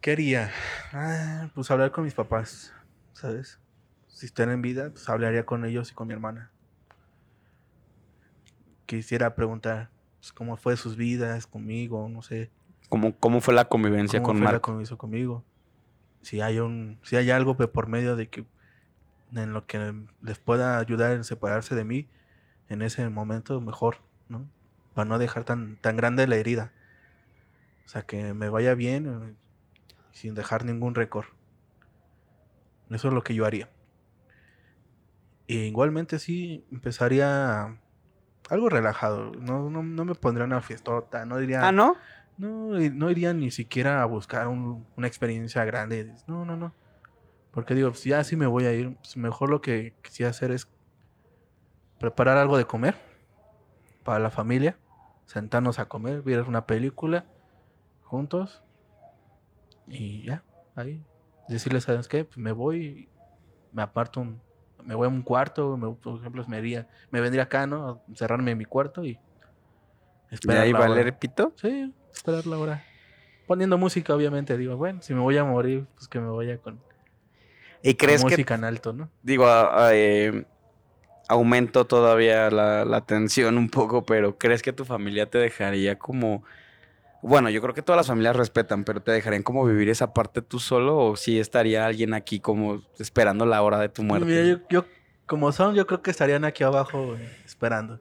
¿Qué 0.00 0.12
haría? 0.12 0.50
Ah, 0.92 1.50
pues 1.54 1.70
hablar 1.70 1.92
con 1.92 2.04
mis 2.04 2.14
papás, 2.14 2.72
¿sabes? 3.12 3.60
Si 4.08 4.26
están 4.26 4.50
en 4.50 4.62
vida, 4.62 4.90
pues 4.90 5.08
hablaría 5.08 5.44
con 5.44 5.64
ellos 5.64 5.90
y 5.90 5.94
con 5.94 6.08
mi 6.08 6.14
hermana. 6.14 6.51
Quisiera 8.96 9.34
preguntar 9.34 9.88
pues, 10.18 10.34
cómo 10.34 10.58
fue 10.58 10.76
sus 10.76 10.96
vidas 10.96 11.46
conmigo, 11.46 12.10
no 12.10 12.20
sé. 12.20 12.50
¿Cómo, 12.90 13.16
cómo 13.16 13.40
fue 13.40 13.54
la 13.54 13.64
convivencia 13.64 14.20
cómo 14.20 14.26
con 14.26 14.36
fue 14.36 14.44
la 14.44 14.52
Marco? 14.52 14.66
convivencia 14.66 14.98
conmigo. 14.98 15.44
Si 16.20 16.42
hay 16.42 16.58
un, 16.58 16.98
si 17.02 17.16
hay 17.16 17.30
algo 17.30 17.56
por 17.56 17.86
medio 17.86 18.16
de 18.16 18.28
que 18.28 18.44
en 19.34 19.54
lo 19.54 19.66
que 19.66 19.94
les 20.20 20.38
pueda 20.38 20.78
ayudar 20.78 21.12
en 21.12 21.24
separarse 21.24 21.74
de 21.74 21.84
mí, 21.84 22.06
en 22.68 22.82
ese 22.82 23.08
momento 23.08 23.62
mejor, 23.62 23.96
¿no? 24.28 24.46
Para 24.92 25.08
no 25.08 25.18
dejar 25.18 25.44
tan, 25.44 25.78
tan 25.78 25.96
grande 25.96 26.26
la 26.26 26.36
herida. 26.36 26.70
O 27.86 27.88
sea, 27.88 28.02
que 28.02 28.34
me 28.34 28.50
vaya 28.50 28.74
bien 28.74 29.06
eh, 29.06 29.34
sin 30.10 30.34
dejar 30.34 30.66
ningún 30.66 30.94
récord. 30.94 31.28
Eso 32.90 33.08
es 33.08 33.14
lo 33.14 33.24
que 33.24 33.34
yo 33.34 33.46
haría. 33.46 33.70
Y 35.46 35.60
igualmente 35.60 36.18
sí 36.18 36.66
empezaría 36.70 37.78
algo 38.52 38.68
relajado. 38.68 39.32
No, 39.32 39.70
no, 39.70 39.82
no 39.82 40.04
me 40.04 40.14
pondría 40.14 40.44
una 40.44 40.60
fiestota, 40.60 41.24
no 41.24 41.38
diría... 41.38 41.66
Ah, 41.66 41.72
¿no? 41.72 41.96
No, 42.36 42.78
no 42.78 43.10
iría 43.10 43.32
ni 43.34 43.50
siquiera 43.50 44.02
a 44.02 44.06
buscar 44.06 44.48
un- 44.48 44.86
una 44.96 45.06
experiencia 45.06 45.64
grande. 45.64 46.14
No, 46.26 46.44
no, 46.44 46.56
no. 46.56 46.74
Porque 47.50 47.74
digo, 47.74 47.88
pues 47.90 48.04
ya 48.04 48.22
sí 48.24 48.36
me 48.36 48.46
voy 48.46 48.64
a 48.64 48.72
ir. 48.72 48.96
pues 48.96 49.16
mejor 49.16 49.50
lo 49.50 49.60
que 49.60 49.94
quisiera 50.02 50.30
hacer 50.30 50.50
es 50.50 50.66
preparar 51.98 52.38
algo 52.38 52.56
de 52.58 52.64
comer 52.64 52.96
para 54.04 54.18
la 54.18 54.30
familia. 54.30 54.76
Sentarnos 55.26 55.78
a 55.78 55.86
comer, 55.86 56.22
ver 56.22 56.42
una 56.42 56.66
película 56.66 57.24
juntos. 58.02 58.62
Y 59.86 60.26
ya, 60.26 60.42
ahí. 60.74 61.02
Decirles, 61.48 61.84
¿sabes 61.84 62.08
qué? 62.08 62.24
Pues 62.24 62.38
me 62.38 62.52
voy, 62.52 63.08
me 63.72 63.82
aparto 63.82 64.20
un... 64.20 64.40
Me 64.84 64.94
voy 64.94 65.06
a 65.06 65.08
un 65.10 65.22
cuarto, 65.22 65.76
me- 65.76 65.94
por 65.94 66.18
ejemplo, 66.20 66.44
me, 66.48 66.58
iría, 66.58 66.86
me 67.10 67.20
vendría 67.20 67.44
acá, 67.44 67.66
¿no? 67.66 67.88
A 67.88 67.98
encerrarme 68.08 68.52
en 68.52 68.58
mi 68.58 68.64
cuarto 68.64 69.04
y... 69.04 69.14
¿De 69.14 70.34
esperar 70.34 70.62
ahí 70.62 70.72
la 70.72 70.78
hora. 70.78 70.88
valer 70.88 71.18
pito? 71.18 71.52
Sí, 71.56 71.92
esperar 72.14 72.46
la 72.46 72.58
hora. 72.58 72.86
Poniendo 73.46 73.76
música, 73.78 74.14
obviamente. 74.14 74.56
Digo, 74.56 74.76
bueno, 74.76 75.02
si 75.02 75.14
me 75.14 75.20
voy 75.20 75.36
a 75.36 75.44
morir, 75.44 75.86
pues 75.94 76.08
que 76.08 76.20
me 76.20 76.30
vaya 76.30 76.58
con, 76.58 76.78
¿Y 77.82 77.94
con 77.94 78.06
crees 78.06 78.20
que 78.22 78.30
música 78.30 78.54
en 78.54 78.64
alto, 78.64 78.92
¿no? 78.92 79.10
digo, 79.22 79.46
a- 79.46 79.88
a, 79.88 79.94
eh, 79.94 80.46
aumento 81.28 81.86
todavía 81.86 82.50
la, 82.50 82.84
la 82.84 83.00
tensión 83.04 83.58
un 83.58 83.68
poco, 83.68 84.04
pero 84.04 84.38
¿crees 84.38 84.62
que 84.62 84.72
tu 84.72 84.84
familia 84.84 85.26
te 85.28 85.38
dejaría 85.38 85.98
como... 85.98 86.44
Bueno, 87.22 87.48
yo 87.50 87.62
creo 87.62 87.72
que 87.72 87.82
todas 87.82 87.98
las 87.98 88.08
familias 88.08 88.34
respetan, 88.36 88.84
pero 88.84 89.00
¿te 89.00 89.12
dejarían 89.12 89.42
como 89.44 89.64
vivir 89.64 89.88
esa 89.88 90.12
parte 90.12 90.42
tú 90.42 90.58
solo 90.58 90.98
o 90.98 91.16
si 91.16 91.38
estaría 91.38 91.86
alguien 91.86 92.14
aquí 92.14 92.40
como 92.40 92.82
esperando 92.98 93.46
la 93.46 93.62
hora 93.62 93.78
de 93.78 93.88
tu 93.88 94.02
muerte? 94.02 94.26
Mira, 94.26 94.42
yo, 94.44 94.58
yo- 94.68 94.84
como 95.26 95.52
son, 95.52 95.74
yo 95.74 95.86
creo 95.86 96.02
que 96.02 96.10
estarían 96.10 96.44
aquí 96.44 96.64
abajo 96.64 97.16
esperando. 97.44 98.00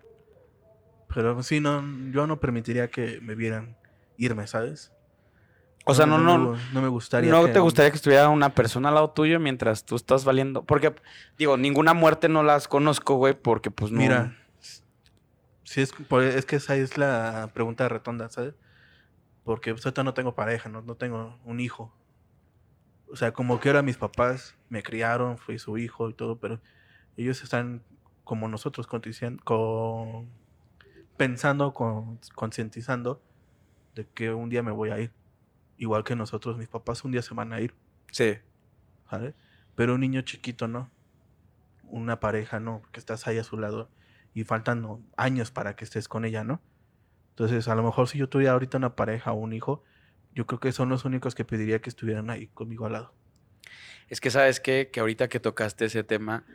Pero 1.13 1.43
sí, 1.43 1.59
no, 1.59 1.83
yo 2.11 2.25
no 2.25 2.39
permitiría 2.39 2.89
que 2.89 3.19
me 3.21 3.35
vieran 3.35 3.75
irme, 4.17 4.47
¿sabes? 4.47 4.91
o 5.85 5.93
sea, 5.95 6.05
no, 6.05 6.17
no, 6.19 6.55
no 6.73 6.81
me 6.81 6.87
gustaría. 6.87 7.31
¿No 7.31 7.45
que- 7.45 7.53
te 7.53 7.59
gustaría 7.59 7.89
que 7.91 7.95
estuviera 7.97 8.29
una 8.29 8.53
persona 8.53 8.89
al 8.89 8.95
lado 8.95 9.11
tuyo 9.11 9.39
mientras 9.39 9.83
tú 9.83 9.95
estás 9.95 10.25
valiendo? 10.25 10.63
Porque, 10.63 10.93
digo, 11.37 11.57
ninguna 11.57 11.93
muerte 11.93 12.29
no 12.29 12.43
las 12.43 12.67
conozco, 12.67 13.15
güey, 13.15 13.33
porque 13.33 13.71
pues 13.71 13.91
no... 13.91 13.99
Mira, 13.99 14.35
sí 15.63 15.81
es, 15.81 15.91
por- 15.91 16.23
es 16.23 16.45
que 16.45 16.57
esa 16.57 16.75
es 16.75 16.97
la 16.97 17.49
pregunta 17.53 17.87
retonda, 17.89 18.29
¿sabes? 18.29 18.53
Porque 19.43 19.73
pues, 19.73 19.85
ahorita 19.85 20.03
no 20.03 20.13
tengo 20.13 20.35
pareja, 20.35 20.69
no, 20.69 20.81
no 20.81 20.95
tengo 20.95 21.39
un 21.45 21.59
hijo. 21.59 21.93
O 23.09 23.15
sea, 23.15 23.33
como 23.33 23.59
que 23.59 23.69
ahora 23.69 23.81
mis 23.81 23.97
papás 23.97 24.55
me 24.69 24.83
criaron, 24.83 25.37
fui 25.37 25.59
su 25.59 25.77
hijo 25.77 26.09
y 26.09 26.13
todo, 26.13 26.39
pero 26.39 26.61
ellos 27.17 27.43
están 27.43 27.83
como 28.23 28.47
nosotros, 28.47 28.87
con, 28.87 30.29
pensando, 31.17 31.73
con, 31.73 32.19
concientizando 32.35 33.21
de 33.95 34.07
que 34.07 34.33
un 34.33 34.49
día 34.49 34.63
me 34.63 34.71
voy 34.71 34.91
a 34.91 34.99
ir. 34.99 35.11
Igual 35.77 36.03
que 36.03 36.15
nosotros, 36.15 36.57
mis 36.57 36.67
papás 36.67 37.03
un 37.03 37.11
día 37.11 37.21
se 37.21 37.33
van 37.33 37.51
a 37.51 37.59
ir. 37.59 37.73
Sí. 38.11 38.37
¿sabes? 39.09 39.35
Pero 39.75 39.95
un 39.95 40.01
niño 40.01 40.21
chiquito 40.21 40.67
no. 40.67 40.89
Una 41.83 42.19
pareja 42.19 42.59
no, 42.59 42.79
porque 42.79 42.99
estás 42.99 43.27
ahí 43.27 43.37
a 43.37 43.43
su 43.43 43.57
lado 43.57 43.89
y 44.33 44.45
faltan 44.45 45.05
años 45.17 45.51
para 45.51 45.75
que 45.75 45.83
estés 45.83 46.07
con 46.07 46.23
ella, 46.23 46.45
¿no? 46.45 46.61
Entonces, 47.31 47.67
a 47.67 47.75
lo 47.75 47.83
mejor 47.83 48.07
si 48.07 48.17
yo 48.17 48.29
tuviera 48.29 48.53
ahorita 48.53 48.77
una 48.77 48.95
pareja 48.95 49.31
o 49.31 49.35
un 49.35 49.53
hijo, 49.53 49.83
yo 50.33 50.45
creo 50.45 50.59
que 50.59 50.71
son 50.71 50.89
los 50.89 51.05
únicos 51.05 51.35
que 51.35 51.43
pediría 51.45 51.81
que 51.81 51.89
estuvieran 51.89 52.29
ahí 52.29 52.47
conmigo 52.47 52.85
al 52.85 52.93
lado. 52.93 53.13
Es 54.07 54.21
que 54.21 54.29
sabes 54.29 54.59
qué? 54.59 54.89
que 54.91 54.99
ahorita 54.99 55.29
que 55.29 55.39
tocaste 55.39 55.85
ese 55.85 56.03
tema, 56.03 56.45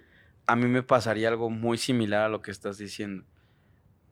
a 0.47 0.57
mí 0.57 0.67
me 0.67 0.83
pasaría 0.83 1.29
algo 1.29 1.51
muy 1.51 1.79
similar 1.79 2.23
a 2.23 2.29
lo 2.29 2.41
que 2.43 2.51
estás 2.51 2.79
diciendo. 2.79 3.25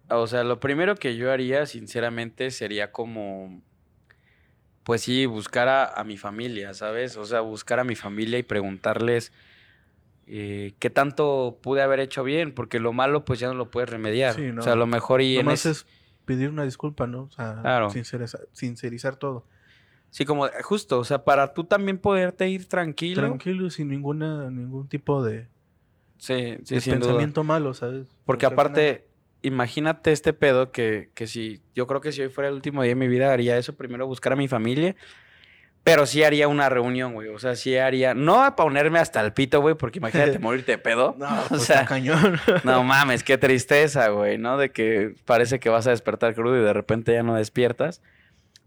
O 0.09 0.27
sea, 0.27 0.45
lo 0.45 0.61
primero 0.61 0.97
que 0.97 1.17
yo 1.17 1.31
haría, 1.33 1.65
sinceramente, 1.67 2.51
sería 2.51 2.93
como 2.93 3.63
pues 4.83 5.01
sí, 5.03 5.25
buscar 5.25 5.69
a, 5.69 5.87
a 5.87 6.05
mi 6.05 6.19
familia, 6.19 6.75
¿sabes? 6.75 7.17
O 7.17 7.25
sea, 7.25 7.41
buscar 7.41 7.81
a 7.81 7.85
mi 7.85 7.95
familia 7.95 8.39
y 8.39 8.43
preguntarles 8.43 9.33
eh, 10.27 10.75
qué 10.79 10.91
tanto 10.91 11.59
pude 11.63 11.81
haber 11.81 12.01
hecho 12.01 12.23
bien, 12.23 12.53
porque 12.55 12.81
lo 12.81 12.93
malo 12.93 13.25
pues 13.25 13.41
ya 13.41 13.49
no 13.49 13.55
lo 13.55 13.71
puedes 13.71 13.89
remediar. 13.89 14.35
Sí, 14.35 14.43
no. 14.53 14.61
O 14.61 14.65
sea, 14.65 14.75
a 14.75 14.77
lo 14.77 14.87
mejor 14.87 15.23
y 15.23 15.39
en 15.39 15.47
Nomás 15.47 15.61
ese- 15.61 15.71
es 15.71 15.87
pedir 16.25 16.49
una 16.49 16.65
disculpa, 16.65 17.07
¿no? 17.07 17.25
O 17.25 17.31
sea, 17.31 17.59
Claro. 17.63 17.91
sincerizar, 17.91 18.41
sincerizar 18.53 19.17
todo. 19.17 19.47
Sí, 20.11 20.25
como 20.25 20.47
eh, 20.47 20.51
justo, 20.63 20.99
o 20.99 21.05
sea, 21.05 21.25
para 21.25 21.55
tú 21.55 21.65
también 21.65 21.99
poderte 21.99 22.49
ir 22.49 22.69
tranquilo. 22.69 23.23
Tranquilo, 23.23 23.69
sin 23.71 23.89
ninguna, 23.89 24.51
ningún 24.51 24.89
tipo 24.89 25.25
de, 25.25 25.49
Sí, 26.19 26.57
sí, 26.65 26.75
de 26.77 26.81
sin 26.81 26.95
duda. 27.01 27.09
pensamiento 27.09 27.45
malo, 27.45 27.75
¿sabes? 27.75 28.07
Porque 28.25 28.47
aparte, 28.47 29.09
imagínate 29.43 30.13
este 30.13 30.33
pedo 30.33 30.71
que, 30.71 31.11
que 31.15 31.27
si, 31.27 31.61
yo 31.75 31.87
creo 31.87 32.01
que 32.01 32.13
si 32.13 32.23
hoy 32.23 32.29
fuera 32.29 32.49
el 32.49 32.55
último 32.55 32.83
día 32.83 32.91
de 32.91 32.95
mi 32.95 33.09
vida, 33.09 33.33
haría 33.33 33.59
eso, 33.59 33.75
primero 33.75 34.07
buscar 34.07 34.33
a 34.33 34.37
mi 34.37 34.49
familia, 34.49 34.95
pero 35.85 36.07
sí 36.07 36.25
haría 36.25 36.49
una 36.49 36.71
reunión, 36.71 37.13
güey, 37.13 37.29
o 37.29 37.39
sea, 37.39 37.55
sí 37.57 37.77
haría, 37.77 38.15
no 38.15 38.43
a 38.43 38.57
ponerme 38.57 38.99
hasta 38.99 39.21
el 39.21 39.35
pito, 39.35 39.61
güey, 39.61 39.75
porque 39.75 39.99
imagínate 39.99 40.39
morirte 40.41 40.73
de 40.73 40.79
pedo, 40.79 41.15
No, 41.19 41.27
o 41.45 41.49
pues, 41.51 41.63
sea, 41.63 41.83
está 41.83 41.87
cañón. 41.87 42.41
no 42.65 42.83
mames, 42.83 43.23
qué 43.23 43.37
tristeza, 43.37 44.09
güey, 44.09 44.39
¿no? 44.39 44.57
De 44.57 44.71
que 44.71 45.15
parece 45.27 45.61
que 45.61 45.69
vas 45.69 45.87
a 45.87 45.91
despertar 45.91 46.35
crudo 46.35 46.59
y 46.59 46.65
de 46.65 46.73
repente 46.73 47.13
ya 47.13 47.23
no 47.23 47.35
despiertas. 47.35 48.01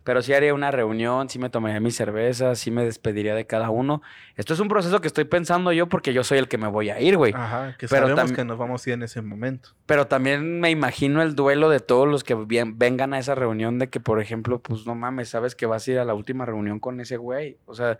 Pero 0.07 0.21
sí 0.21 0.31
haría 0.31 0.53
una 0.53 0.71
reunión, 0.71 1.27
sí 1.27 1.37
me 1.37 1.49
tomaría 1.49 1.81
mis 1.81 1.97
cervezas, 1.97 2.57
sí 2.59 2.71
me 2.71 2.85
despediría 2.85 3.35
de 3.35 3.45
cada 3.45 3.69
uno. 3.69 4.01
Esto 4.37 4.53
es 4.53 4.61
un 4.61 4.69
proceso 4.69 5.01
que 5.01 5.07
estoy 5.07 5.25
pensando 5.25 5.73
yo 5.73 5.87
porque 5.89 6.13
yo 6.13 6.23
soy 6.23 6.37
el 6.37 6.47
que 6.47 6.57
me 6.57 6.67
voy 6.69 6.89
a 6.89 7.01
ir, 7.01 7.17
güey. 7.17 7.33
Ajá, 7.35 7.75
que 7.77 7.89
Pero 7.89 8.07
sabemos 8.07 8.31
que 8.31 8.45
nos 8.45 8.57
vamos 8.57 8.87
a 8.87 8.89
ir 8.89 8.93
en 8.93 9.03
ese 9.03 9.21
momento. 9.21 9.71
Pero 9.85 10.07
también 10.07 10.61
me 10.61 10.71
imagino 10.71 11.21
el 11.21 11.35
duelo 11.35 11.69
de 11.69 11.81
todos 11.81 12.07
los 12.07 12.23
que 12.23 12.35
bien- 12.35 12.79
vengan 12.79 13.13
a 13.13 13.19
esa 13.19 13.35
reunión 13.35 13.79
de 13.79 13.89
que, 13.89 13.99
por 13.99 14.21
ejemplo, 14.21 14.59
pues 14.59 14.85
no 14.87 14.95
mames, 14.95 15.27
sabes 15.27 15.55
que 15.55 15.65
vas 15.65 15.85
a 15.85 15.91
ir 15.91 15.99
a 15.99 16.05
la 16.05 16.13
última 16.13 16.45
reunión 16.45 16.79
con 16.79 17.01
ese 17.01 17.17
güey. 17.17 17.57
O 17.65 17.75
sea, 17.75 17.97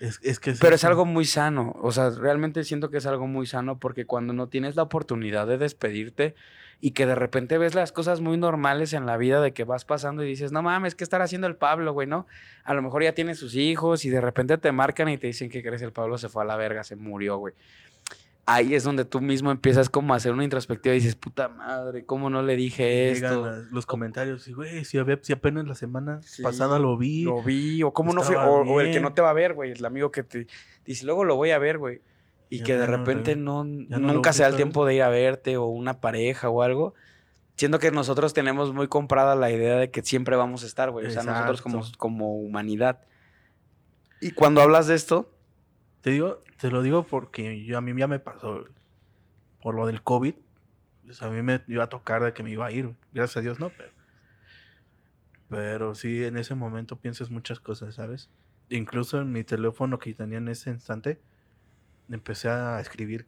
Es, 0.00 0.18
es 0.22 0.40
que 0.40 0.54
pero 0.58 0.74
es 0.74 0.84
algo 0.84 1.04
muy 1.04 1.26
sano. 1.26 1.76
O 1.82 1.92
sea, 1.92 2.08
realmente 2.08 2.64
siento 2.64 2.88
que 2.88 2.96
es 2.96 3.04
algo 3.04 3.26
muy 3.26 3.46
sano 3.46 3.78
porque 3.78 4.06
cuando 4.06 4.32
no 4.32 4.48
tienes 4.48 4.76
la 4.76 4.82
oportunidad 4.84 5.46
de 5.46 5.58
despedirte 5.58 6.34
y 6.82 6.92
que 6.92 7.04
de 7.06 7.14
repente 7.14 7.58
ves 7.58 7.74
las 7.74 7.92
cosas 7.92 8.20
muy 8.20 8.38
normales 8.38 8.92
en 8.94 9.04
la 9.04 9.16
vida 9.18 9.40
de 9.42 9.52
que 9.52 9.64
vas 9.64 9.84
pasando 9.84 10.24
y 10.24 10.28
dices, 10.28 10.50
no 10.50 10.62
mames, 10.62 10.94
¿qué 10.94 11.04
estará 11.04 11.24
haciendo 11.24 11.46
el 11.46 11.56
Pablo, 11.56 11.92
güey? 11.92 12.06
¿No? 12.08 12.26
A 12.64 12.72
lo 12.74 12.80
mejor 12.82 13.02
ya 13.02 13.12
tiene 13.14 13.34
sus 13.34 13.54
hijos 13.54 14.04
y 14.04 14.10
de 14.10 14.20
repente 14.20 14.56
te 14.58 14.72
marcan 14.72 15.08
y 15.10 15.18
te 15.18 15.26
dicen 15.26 15.50
que 15.50 15.62
crees 15.62 15.82
el 15.82 15.92
Pablo 15.92 16.16
se 16.18 16.28
fue 16.30 16.42
a 16.42 16.46
la 16.46 16.56
verga, 16.56 16.82
se 16.84 16.96
murió, 16.96 17.36
güey. 17.36 17.52
Ahí 18.46 18.74
es 18.74 18.82
donde 18.82 19.04
tú 19.04 19.20
mismo 19.20 19.52
empiezas 19.52 19.88
como 19.90 20.12
a 20.12 20.16
hacer 20.16 20.32
una 20.32 20.42
introspectiva 20.42 20.92
y 20.94 20.98
dices, 20.98 21.14
puta 21.14 21.48
madre, 21.48 22.04
¿cómo 22.04 22.30
no 22.30 22.42
le 22.42 22.56
dije 22.56 23.12
Llegan 23.14 23.32
esto? 23.32 23.46
las- 23.46 23.70
los 23.70 23.86
comentarios 23.86 24.48
y, 24.48 24.52
güey, 24.54 24.84
si, 24.84 24.98
si 25.22 25.32
apenas 25.32 25.66
la 25.68 25.74
semana 25.76 26.20
Sí, 26.22 26.42
pasada 26.42 26.78
lo 26.80 26.96
vi. 26.96 27.22
Lo 27.24 27.42
vi, 27.42 27.82
o 27.84 27.92
cómo 27.92 28.12
no 28.12 28.22
fue, 28.22 28.34
o, 28.36 28.62
o 28.62 28.80
el 28.80 28.90
que 28.92 28.98
no 29.00 29.12
te 29.12 29.22
va 29.22 29.30
a 29.30 29.34
ver, 29.34 29.52
güey, 29.54 29.70
el 29.72 29.84
amigo 29.84 30.10
que 30.10 30.24
te 30.24 30.46
dice, 30.84 31.04
luego 31.06 31.24
lo 31.24 31.36
voy 31.36 31.50
a 31.52 31.58
ver, 31.58 31.78
güey. 31.78 32.00
Y 32.50 32.58
Ya 32.58 32.64
que 32.64 32.76
de 32.76 32.86
repente 32.86 33.36
no, 33.36 33.64
nunca 33.64 34.34
se 34.34 34.42
da 34.42 34.48
el 34.48 34.56
tiempo 34.56 34.84
de 34.84 34.96
ir 34.96 35.02
a 35.02 35.08
verte, 35.08 35.56
o 35.56 35.66
una 35.66 36.00
pareja 36.00 36.50
o 36.50 36.62
algo. 36.62 36.94
Siento 37.56 37.78
que 37.78 37.90
nosotros 37.90 38.34
tenemos 38.34 38.74
muy 38.74 38.88
comprada 38.88 39.34
la 39.36 39.50
idea 39.50 39.76
de 39.76 39.90
que 39.90 40.02
siempre 40.02 40.36
vamos 40.36 40.64
a 40.64 40.66
estar, 40.66 40.90
güey. 40.90 41.06
O 41.06 41.10
sea, 41.10 41.22
nosotros 41.22 41.62
como, 41.62 41.82
como 41.96 42.34
humanidad. 42.36 43.00
Y 44.20 44.32
cuando 44.32 44.60
hablas 44.60 44.86
de 44.86 44.94
esto, 44.96 45.32
Te 46.00 46.10
digo, 46.10 46.40
te 46.58 46.70
lo 46.70 46.82
digo 46.82 47.04
porque 47.04 47.64
yo, 47.64 47.78
a 47.78 47.80
mí 47.80 47.92
ya 47.98 48.06
me 48.06 48.18
pasó 48.18 48.64
por 49.62 49.74
lo 49.74 49.86
del 49.86 50.02
COVID. 50.02 50.34
pues, 51.04 51.22
a 51.22 51.28
mí 51.28 51.42
me 51.42 51.62
iba 51.68 51.84
a 51.84 51.88
tocar 51.88 52.22
de 52.24 52.32
que 52.32 52.42
me 52.42 52.50
iba 52.50 52.66
a 52.66 52.72
ir. 52.72 52.94
Gracias 53.12 53.36
a 53.36 53.40
Dios 53.40 53.60
no, 53.60 53.70
pero. 53.70 53.90
Pero 55.48 55.94
sí, 55.94 56.24
en 56.24 56.36
ese 56.36 56.54
momento 56.54 56.96
piensas 56.96 57.30
muchas 57.30 57.60
cosas, 57.60 57.96
¿sabes? 57.96 58.30
Incluso 58.68 59.20
en 59.20 59.32
mi 59.32 59.42
teléfono 59.42 59.98
que 59.98 60.14
tenía 60.14 60.38
en 60.38 60.48
ese 60.48 60.70
instante, 60.70 61.20
empecé 62.10 62.48
a 62.48 62.80
escribir 62.80 63.26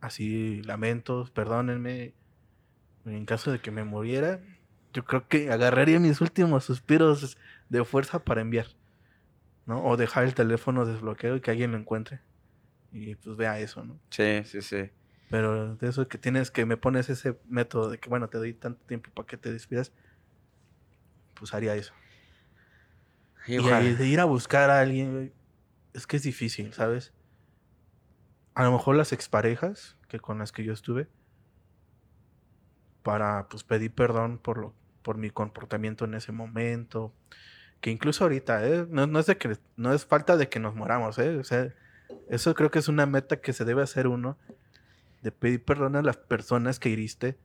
así 0.00 0.62
lamentos, 0.62 1.30
perdónenme. 1.30 2.14
En 3.04 3.26
caso 3.26 3.52
de 3.52 3.58
que 3.58 3.70
me 3.70 3.84
muriera, 3.84 4.40
yo 4.92 5.04
creo 5.04 5.28
que 5.28 5.50
agarraría 5.50 6.00
mis 6.00 6.20
últimos 6.20 6.64
suspiros 6.64 7.36
de 7.68 7.84
fuerza 7.84 8.24
para 8.24 8.40
enviar. 8.40 8.66
¿no? 9.66 9.84
O 9.84 9.96
dejar 9.96 10.24
el 10.24 10.34
teléfono 10.34 10.84
desbloqueado 10.84 11.36
y 11.36 11.40
que 11.40 11.50
alguien 11.50 11.72
lo 11.72 11.78
encuentre. 11.78 12.20
Y 12.92 13.14
pues 13.16 13.36
vea 13.36 13.58
eso, 13.58 13.84
¿no? 13.84 13.98
sí, 14.10 14.42
sí, 14.44 14.62
sí. 14.62 14.90
Pero 15.30 15.74
de 15.76 15.88
eso 15.88 16.06
que 16.06 16.18
tienes 16.18 16.50
que 16.50 16.64
me 16.64 16.76
pones 16.76 17.08
ese 17.10 17.38
método 17.48 17.90
de 17.90 17.98
que, 17.98 18.08
bueno, 18.08 18.28
te 18.28 18.38
doy 18.38 18.54
tanto 18.54 18.84
tiempo 18.86 19.10
para 19.10 19.26
que 19.26 19.36
te 19.36 19.52
despidas, 19.52 19.92
pues 21.34 21.54
haría 21.54 21.74
eso. 21.74 21.92
Y 23.46 23.56
Y, 23.56 23.94
de 23.94 24.06
ir 24.06 24.20
a 24.20 24.26
buscar 24.26 24.70
a 24.70 24.80
alguien, 24.80 25.32
es 25.92 26.06
que 26.06 26.18
es 26.18 26.22
difícil, 26.22 26.72
¿sabes? 26.72 27.12
A 28.54 28.64
lo 28.64 28.72
mejor 28.72 28.96
las 28.96 29.12
exparejas 29.12 29.96
que 30.08 30.20
con 30.20 30.38
las 30.38 30.52
que 30.52 30.64
yo 30.64 30.72
estuve, 30.72 31.08
para 33.02 33.48
pues 33.48 33.64
pedir 33.64 33.92
perdón 33.92 34.38
por 34.38 34.58
lo, 34.58 34.74
por 35.02 35.18
mi 35.18 35.30
comportamiento 35.30 36.04
en 36.06 36.14
ese 36.14 36.32
momento, 36.32 37.12
que 37.80 37.90
incluso 37.90 38.24
ahorita, 38.24 38.66
¿eh? 38.66 38.86
no, 38.88 39.06
no 39.06 39.18
es 39.18 39.26
de 39.26 39.36
que 39.36 39.58
no 39.76 39.92
es 39.92 40.06
falta 40.06 40.36
de 40.36 40.48
que 40.48 40.58
nos 40.58 40.74
moramos, 40.74 41.18
¿eh? 41.18 41.36
O 41.36 41.44
sea, 41.44 41.72
eso 42.28 42.54
creo 42.54 42.70
que 42.70 42.78
es 42.78 42.88
una 42.88 43.06
meta 43.06 43.40
que 43.40 43.52
se 43.52 43.64
debe 43.64 43.82
hacer 43.82 44.06
uno, 44.06 44.38
de 45.22 45.32
pedir 45.32 45.62
perdón 45.64 45.96
a 45.96 46.02
las 46.02 46.16
personas 46.16 46.78
que 46.78 46.88
hiriste 46.88 47.38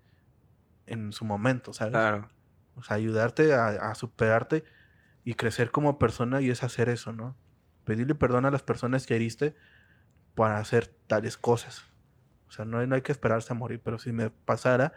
en 0.86 1.12
su 1.12 1.26
momento, 1.26 1.74
¿sabes? 1.74 1.92
Claro. 1.92 2.30
O 2.76 2.84
sea, 2.84 2.96
ayudarte 2.96 3.54
a, 3.54 3.68
a 3.68 3.96
superarte 3.96 4.64
y 5.26 5.34
crecer 5.34 5.72
como 5.72 6.00
persona 6.00 6.40
y 6.40 6.50
es 6.50 6.64
hacer 6.64 6.88
eso, 6.88 7.12
¿no? 7.12 7.36
Pedirle 7.84 8.16
perdón 8.16 8.46
a 8.46 8.52
las 8.52 8.64
personas 8.64 9.06
que 9.06 9.16
heriste 9.16 9.56
para 10.40 10.58
hacer 10.58 10.88
tales 11.06 11.36
cosas. 11.38 11.84
O 12.48 12.52
sea, 12.54 12.64
no, 12.64 12.80
hay- 12.80 12.88
no 12.88 12.96
hay 12.96 13.02
que 13.02 13.12
esperarse 13.12 13.52
a 13.52 13.58
morir, 13.58 13.82
pero 13.84 14.00
si 14.00 14.14
me 14.14 14.30
pasara, 14.30 14.94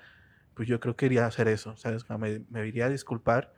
pues 0.55 0.69
yo 0.69 0.79
creo 0.79 0.95
que 0.95 1.07
iría 1.07 1.25
a 1.25 1.27
hacer 1.27 1.49
eso, 1.49 1.77
¿sabes? 1.77 2.09
Me, 2.11 2.45
me 2.49 2.65
iría 2.65 2.87
a 2.87 2.89
disculpar, 2.89 3.53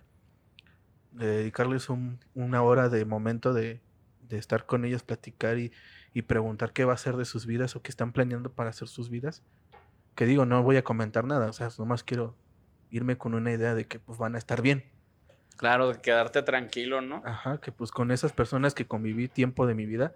de 1.11 1.27
dedicarles 1.27 1.91
un- 1.91 2.21
una 2.33 2.63
hora 2.63 2.89
de 2.89 3.05
momento 3.05 3.53
de, 3.53 3.83
de 4.21 4.39
estar 4.39 4.65
con 4.65 4.87
ellos, 4.87 5.03
platicar 5.03 5.59
y, 5.59 5.73
y 6.15 6.23
preguntar 6.23 6.73
qué 6.73 6.87
va 6.87 6.95
a 6.95 6.97
ser 6.97 7.19
de 7.19 7.27
sus 7.27 7.45
vidas 7.45 7.77
o 7.77 7.83
qué 7.83 7.91
están 7.91 8.13
planeando 8.13 8.51
para 8.55 8.71
hacer 8.71 8.89
sus 8.89 9.11
vidas. 9.11 9.43
Que 10.15 10.25
digo, 10.25 10.47
no 10.47 10.63
voy 10.63 10.79
a 10.79 10.85
comentar 10.85 11.27
nada, 11.27 11.51
o 11.51 11.53
sea, 11.53 11.69
nomás 11.79 12.03
quiero 12.03 12.35
irme 12.89 13.19
con 13.19 13.35
una 13.35 13.53
idea 13.53 13.75
de 13.75 13.85
que 13.85 13.99
pues 13.99 14.19
van 14.19 14.37
a 14.37 14.39
estar 14.39 14.63
bien. 14.63 14.85
Claro, 15.59 15.93
de 15.93 16.01
quedarte 16.01 16.43
tranquilo, 16.43 17.03
¿no? 17.03 17.23
Ajá, 17.27 17.61
que 17.61 17.73
pues 17.73 17.91
con 17.91 18.11
esas 18.11 18.33
personas 18.33 18.73
que 18.73 18.87
conviví 18.87 19.29
tiempo 19.29 19.67
de 19.67 19.75
mi 19.75 19.85
vida 19.85 20.15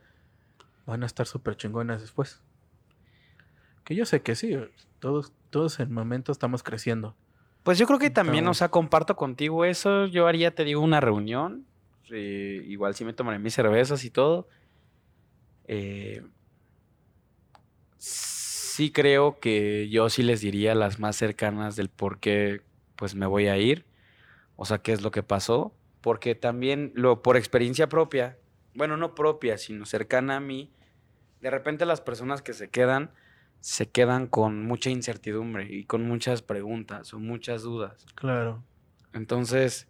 van 0.88 1.02
a 1.02 1.06
estar 1.06 1.26
súper 1.26 1.56
chingonas 1.56 2.00
después. 2.00 2.40
Que 3.84 3.94
yo 3.94 4.04
sé 4.06 4.22
que 4.22 4.34
sí, 4.34 4.56
todos, 4.98 5.32
todos 5.50 5.78
en 5.80 5.92
momento 5.92 6.32
estamos 6.32 6.62
creciendo. 6.62 7.14
Pues 7.62 7.78
yo 7.78 7.86
creo 7.86 7.98
que 7.98 8.10
también, 8.10 8.38
o 8.46 8.52
Estamos- 8.52 8.56
sea, 8.58 8.68
comparto 8.70 9.14
contigo 9.16 9.64
eso. 9.64 10.06
Yo 10.06 10.26
haría, 10.26 10.54
te 10.54 10.64
digo, 10.64 10.80
una 10.82 11.00
reunión. 11.00 11.66
eh, 12.10 12.62
igual 12.66 12.94
sí 12.94 13.04
me 13.04 13.12
tomaré 13.12 13.38
mis 13.38 13.52
cervezas 13.52 14.02
y 14.04 14.10
todo. 14.10 14.48
Eh, 15.66 16.22
sí 17.98 18.90
creo 18.92 19.38
que 19.40 19.88
yo 19.90 20.08
sí 20.08 20.22
les 20.22 20.40
diría 20.40 20.74
las 20.74 20.98
más 20.98 21.16
cercanas 21.16 21.76
del 21.76 21.90
por 21.90 22.18
qué 22.18 22.62
pues 22.96 23.14
me 23.14 23.26
voy 23.26 23.48
a 23.48 23.58
ir. 23.58 23.84
O 24.56 24.64
sea, 24.64 24.78
qué 24.78 24.92
es 24.92 25.02
lo 25.02 25.10
que 25.10 25.22
pasó. 25.22 25.74
Porque 26.00 26.34
también, 26.34 26.92
lo, 26.94 27.22
por 27.22 27.36
experiencia 27.36 27.88
propia, 27.88 28.38
bueno, 28.74 28.96
no 28.96 29.14
propia, 29.14 29.58
sino 29.58 29.84
cercana 29.84 30.36
a 30.36 30.40
mí, 30.40 30.70
de 31.40 31.50
repente 31.50 31.86
las 31.86 32.00
personas 32.00 32.42
que 32.42 32.52
se 32.52 32.68
quedan, 32.68 33.10
se 33.60 33.88
quedan 33.88 34.26
con 34.26 34.66
mucha 34.66 34.90
incertidumbre 34.90 35.66
y 35.72 35.84
con 35.84 36.06
muchas 36.06 36.42
preguntas 36.42 37.12
o 37.14 37.18
muchas 37.18 37.62
dudas. 37.62 38.06
Claro. 38.14 38.62
Entonces, 39.12 39.88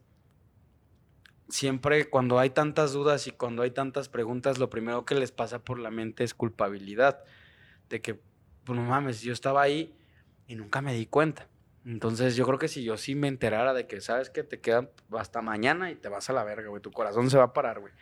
siempre 1.49 2.09
cuando 2.09 2.39
hay 2.39 2.51
tantas 2.51 2.93
dudas 2.93 3.27
y 3.27 3.33
cuando 3.33 3.63
hay 3.63 3.71
tantas 3.71 4.09
preguntas, 4.09 4.59
lo 4.59 4.71
primero 4.71 5.05
que 5.05 5.15
les 5.15 5.33
pasa 5.33 5.61
por 5.61 5.79
la 5.79 5.91
mente 5.91 6.25
es 6.25 6.35
culpabilidad. 6.35 7.25
De 7.89 8.01
que, 8.01 8.21
pues 8.65 8.79
no 8.79 8.85
mames, 8.85 9.23
yo 9.23 9.33
estaba 9.33 9.63
ahí 9.63 9.95
y 10.47 10.55
nunca 10.55 10.83
me 10.83 10.95
di 10.95 11.07
cuenta. 11.07 11.49
Entonces, 11.85 12.37
yo 12.37 12.45
creo 12.45 12.59
que 12.59 12.69
si 12.69 12.85
yo 12.85 12.99
sí 12.99 13.15
me 13.15 13.29
enterara 13.29 13.73
de 13.73 13.87
que, 13.87 14.01
¿sabes 14.01 14.29
que 14.29 14.43
Te 14.43 14.61
quedan 14.61 14.91
hasta 15.13 15.41
mañana 15.41 15.91
y 15.91 15.95
te 15.95 16.09
vas 16.09 16.29
a 16.29 16.35
la 16.35 16.45
verga, 16.45 16.69
güey. 16.69 16.83
Tu 16.83 16.91
corazón 16.91 17.31
se 17.31 17.39
va 17.39 17.45
a 17.45 17.53
parar, 17.55 17.81
güey. 17.81 17.93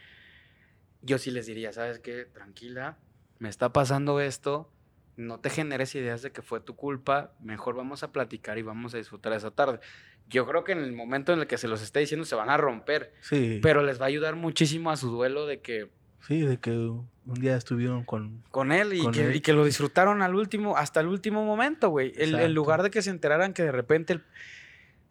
Yo 1.03 1.19
sí 1.19 1.31
les 1.31 1.47
diría, 1.47 1.73
¿sabes 1.73 2.01
qué? 2.01 2.25
Tranquila, 2.25 2.99
me 3.39 3.49
está 3.49 3.73
pasando 3.73 4.21
esto. 4.21 4.71
No 5.17 5.41
te 5.41 5.49
generes 5.51 5.95
ideas 5.95 6.21
de 6.23 6.31
que 6.33 6.43
fue 6.43 6.61
tu 6.61 6.77
culpa. 6.77 7.33
Mejor 7.41 7.75
vamos 7.75 8.03
a 8.03 8.13
platicar 8.13 8.59
y 8.59 8.63
vamos 8.63 8.95
a 8.95 8.99
disfrutar 8.99 9.33
esa 9.33 9.51
tarde. 9.51 9.81
Yo 10.29 10.47
creo 10.47 10.65
que 10.65 10.73
en 10.73 10.79
el 10.79 10.93
momento 10.93 11.33
en 11.33 11.39
el 11.41 11.47
que 11.47 11.57
se 11.57 11.69
los 11.69 11.81
esté 11.83 12.01
diciendo 12.01 12.27
se 12.27 12.35
van 12.35 12.51
a 12.51 12.57
romper, 12.57 13.15
Sí. 13.21 13.61
pero 13.63 13.83
les 13.83 14.01
va 14.01 14.05
a 14.05 14.09
ayudar 14.09 14.37
muchísimo 14.37 14.91
a 14.91 14.97
su 14.97 15.11
duelo 15.11 15.47
de 15.47 15.61
que 15.61 15.91
Sí, 16.27 16.41
de 16.41 16.59
que 16.59 16.71
un 16.73 17.09
día 17.41 17.57
estuvieron 17.57 18.03
con... 18.05 18.43
con 18.51 18.73
él 18.73 18.93
y, 18.95 19.01
Con 19.03 19.13
que, 19.13 19.27
él. 19.27 19.37
y 19.37 19.41
que 19.41 19.53
lo 19.53 19.65
disfrutaron 19.65 20.23
al 20.23 20.35
último, 20.35 20.77
hasta 20.77 20.99
el 21.01 21.07
último 21.07 21.45
momento, 21.45 21.89
güey. 21.91 22.13
El- 22.17 22.35
En 22.35 22.53
lugar 22.53 22.83
de 22.83 22.91
que 22.91 23.01
se 23.01 23.11
enteraran 23.11 23.53
que 23.53 23.63
de 23.63 23.71
repente 23.73 24.15
el- 24.15 24.25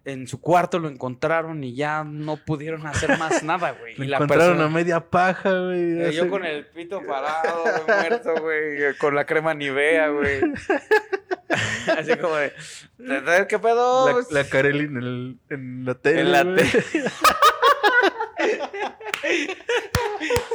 en 0.06 0.28
su 0.28 0.40
cuarto 0.40 0.80
lo 0.80 0.88
encontraron 0.88 1.64
y 1.64 1.76
ya 1.76 2.04
no 2.04 2.38
pudieron 2.38 2.86
hacer 2.88 3.18
más 3.18 3.44
nada, 3.44 3.72
güey. 3.72 3.96
Y 3.98 4.06
la 4.06 4.18
encontraron 4.18 4.58
persona- 4.58 4.66
a 4.66 4.70
media 4.70 5.00
paja, 5.10 5.50
güey. 5.52 6.02
Eh, 6.04 6.12
yo 6.14 6.30
con 6.30 6.46
el 6.46 6.66
pito 6.68 7.02
parado, 7.06 7.64
güey, 7.64 8.00
muerto, 8.00 8.36
güey, 8.42 8.84
eh, 8.84 8.94
con 9.00 9.16
la 9.16 9.26
crema 9.26 9.54
Nivea, 9.54 10.10
güey. 10.10 10.42
Así 11.98 12.16
como 12.18 12.36
de, 12.36 12.52
"¿Sabes 12.98 13.46
¿qué 13.48 13.60
pedo? 13.60 14.22
La, 14.32 14.42
la 14.42 14.50
Carelli 14.50 14.86
en, 14.86 14.98
el, 14.98 15.38
en 15.50 15.86
la 15.86 15.96
tele. 15.96 16.22
En 16.22 16.32
la 16.32 16.44
tele. 16.44 16.66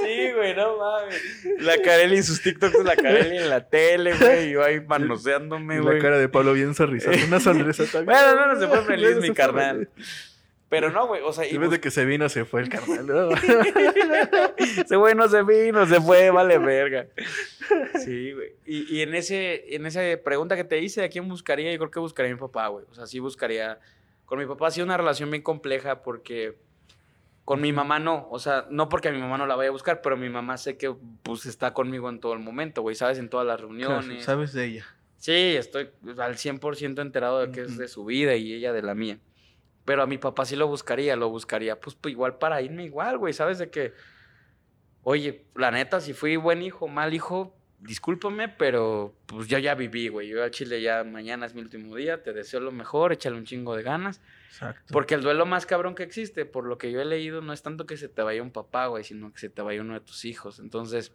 Sí, 0.02 0.32
güey, 0.32 0.54
no 0.54 0.76
mames. 0.78 1.44
La 1.60 1.78
Carelli 1.82 2.18
y 2.18 2.22
sus 2.22 2.42
TikToks, 2.42 2.84
la 2.84 2.96
Carelli 2.96 3.36
en 3.38 3.50
la 3.50 3.68
tele, 3.68 4.16
güey. 4.16 4.48
y 4.48 4.50
Yo 4.52 4.64
ahí 4.64 4.80
manoseándome, 4.80 5.74
Y 5.74 5.78
la 5.78 5.82
güey. 5.84 6.00
cara 6.00 6.18
de 6.18 6.28
Pablo 6.28 6.52
bien 6.52 6.74
sonrisa. 6.74 7.10
Una 7.26 7.40
sonrisa 7.40 7.84
también. 7.84 8.06
Bueno, 8.06 8.34
no, 8.36 8.54
no 8.54 8.60
se 8.60 8.66
fue 8.68 8.82
feliz, 8.84 9.16
mi 9.16 9.32
carnal. 9.32 9.88
Pero 10.68 10.90
no, 10.90 11.08
güey, 11.08 11.20
o 11.24 11.32
sea, 11.32 11.44
y 11.46 11.56
En 11.56 11.62
vez 11.62 11.70
de 11.72 11.80
que 11.80 11.90
se 11.90 12.04
vino, 12.04 12.28
se 12.28 12.44
fue 12.44 12.60
el 12.60 12.68
carnal. 12.68 13.04
¿no? 13.04 13.30
ese 14.56 14.94
güey 14.96 15.16
no 15.16 15.28
se 15.28 15.42
vino, 15.42 15.84
se 15.86 16.00
fue, 16.00 16.30
vale 16.30 16.58
verga. 16.58 17.06
Sí, 18.04 18.32
güey. 18.32 18.52
Y, 18.64 18.96
y 18.98 19.02
en 19.02 19.16
ese, 19.16 19.74
en 19.74 19.86
esa 19.86 20.00
pregunta 20.22 20.54
que 20.54 20.62
te 20.62 20.78
hice, 20.78 21.02
¿a 21.02 21.08
quién 21.08 21.28
buscaría? 21.28 21.72
Yo 21.72 21.78
creo 21.78 21.90
que 21.90 21.98
buscaría 21.98 22.30
a 22.30 22.34
mi 22.34 22.40
papá, 22.40 22.68
güey. 22.68 22.84
O 22.88 22.94
sea, 22.94 23.06
sí 23.06 23.18
buscaría. 23.18 23.80
Con 24.26 24.38
mi 24.38 24.46
papá 24.46 24.68
ha 24.68 24.70
sido 24.70 24.84
una 24.84 24.96
relación 24.96 25.28
bien 25.32 25.42
compleja 25.42 26.02
porque 26.02 26.54
con 27.44 27.60
mi 27.60 27.72
mamá 27.72 27.98
no. 27.98 28.28
O 28.30 28.38
sea, 28.38 28.66
no 28.70 28.88
porque 28.88 29.08
a 29.08 29.12
mi 29.12 29.18
mamá 29.18 29.38
no 29.38 29.46
la 29.46 29.56
vaya 29.56 29.68
a 29.68 29.72
buscar, 29.72 30.02
pero 30.02 30.16
mi 30.16 30.28
mamá 30.28 30.56
sé 30.56 30.76
que 30.76 30.94
pues 31.22 31.46
está 31.46 31.72
conmigo 31.72 32.08
en 32.08 32.20
todo 32.20 32.32
el 32.32 32.40
momento, 32.40 32.82
güey. 32.82 32.94
¿Sabes? 32.94 33.18
En 33.18 33.28
todas 33.28 33.46
las 33.46 33.60
reuniones. 33.60 34.04
Claro, 34.04 34.22
Sabes 34.22 34.52
de 34.52 34.64
ella. 34.66 34.86
Sí, 35.16 35.32
estoy 35.32 35.90
al 36.18 36.36
100% 36.36 37.02
enterado 37.02 37.40
de 37.40 37.52
que 37.52 37.62
es 37.62 37.76
de 37.76 37.88
su 37.88 38.06
vida 38.06 38.36
y 38.36 38.54
ella 38.54 38.72
de 38.72 38.80
la 38.80 38.94
mía. 38.94 39.18
Pero 39.84 40.02
a 40.02 40.06
mi 40.06 40.16
papá 40.16 40.46
sí 40.46 40.56
lo 40.56 40.66
buscaría, 40.66 41.14
lo 41.16 41.28
buscaría, 41.28 41.78
pues, 41.78 41.94
pues, 41.94 42.12
igual 42.12 42.38
para 42.38 42.62
irme 42.62 42.84
igual, 42.84 43.18
güey, 43.18 43.34
¿sabes? 43.34 43.58
De 43.58 43.70
que, 43.70 43.92
oye, 45.02 45.44
la 45.54 45.70
neta, 45.70 46.00
si 46.00 46.14
fui 46.14 46.36
buen 46.36 46.62
hijo, 46.62 46.88
mal 46.88 47.12
hijo, 47.12 47.54
discúlpame, 47.80 48.48
pero 48.48 49.14
pues 49.26 49.48
yo 49.48 49.58
ya 49.58 49.74
viví, 49.74 50.08
güey. 50.08 50.28
Yo 50.28 50.44
a 50.44 50.50
Chile 50.50 50.80
ya 50.80 51.04
mañana 51.04 51.46
es 51.46 51.54
mi 51.54 51.60
último 51.60 51.96
día, 51.96 52.22
te 52.22 52.32
deseo 52.32 52.60
lo 52.60 52.72
mejor, 52.72 53.12
échale 53.12 53.36
un 53.36 53.44
chingo 53.44 53.76
de 53.76 53.82
ganas. 53.82 54.20
Exacto. 54.50 54.92
Porque 54.92 55.14
el 55.14 55.22
duelo 55.22 55.46
más 55.46 55.64
cabrón 55.64 55.94
que 55.94 56.02
existe, 56.02 56.44
por 56.44 56.64
lo 56.66 56.76
que 56.76 56.90
yo 56.92 57.00
he 57.00 57.04
leído, 57.04 57.40
no 57.40 57.52
es 57.52 57.62
tanto 57.62 57.86
que 57.86 57.96
se 57.96 58.08
te 58.08 58.22
vaya 58.22 58.42
un 58.42 58.50
papá, 58.50 58.86
güey, 58.88 59.04
sino 59.04 59.32
que 59.32 59.38
se 59.38 59.48
te 59.48 59.62
vaya 59.62 59.80
uno 59.80 59.94
de 59.94 60.00
tus 60.00 60.24
hijos. 60.24 60.58
Entonces, 60.58 61.12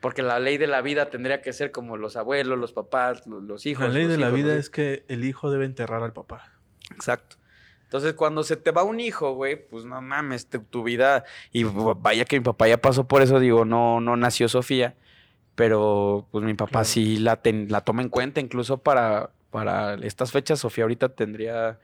porque 0.00 0.22
la 0.22 0.38
ley 0.38 0.58
de 0.58 0.68
la 0.68 0.80
vida 0.80 1.10
tendría 1.10 1.42
que 1.42 1.52
ser 1.52 1.72
como 1.72 1.96
los 1.96 2.16
abuelos, 2.16 2.58
los 2.58 2.72
papás, 2.72 3.26
lo- 3.26 3.40
los 3.40 3.66
hijos. 3.66 3.86
la 3.88 3.92
ley 3.92 4.06
de 4.06 4.16
la 4.16 4.30
vida 4.30 4.48
los 4.54 4.58
es 4.58 4.70
que 4.70 5.04
el 5.08 5.24
hijo 5.24 5.50
debe 5.50 5.64
enterrar 5.64 6.02
al 6.04 6.12
papá. 6.12 6.52
Exacto. 6.94 7.36
Entonces, 7.82 8.12
cuando 8.14 8.42
se 8.44 8.56
te 8.56 8.70
va 8.70 8.82
un 8.84 9.00
hijo, 9.00 9.32
güey, 9.34 9.56
pues 9.68 9.84
no 9.84 10.00
mames, 10.00 10.46
te- 10.46 10.58
tu 10.58 10.82
vida. 10.84 11.24
Y 11.52 11.64
vaya 11.64 12.24
que 12.26 12.38
mi 12.38 12.44
papá 12.44 12.68
ya 12.68 12.76
pasó 12.80 13.08
por 13.08 13.22
eso, 13.22 13.40
digo, 13.40 13.64
no, 13.64 14.00
no 14.00 14.16
nació 14.16 14.48
Sofía, 14.48 14.94
pero 15.54 16.26
pues 16.30 16.44
mi 16.44 16.54
papá 16.54 16.70
Claro. 16.70 16.84
sí 16.84 17.16
la, 17.18 17.36
ten- 17.36 17.66
la 17.70 17.80
toma 17.80 18.02
en 18.02 18.08
cuenta, 18.08 18.40
incluso 18.40 18.78
para, 18.78 19.30
para 19.50 19.94
estas 19.94 20.30
fechas. 20.32 20.60
Sofía 20.60 20.84
ahorita 20.84 21.08
tendría 21.08 21.78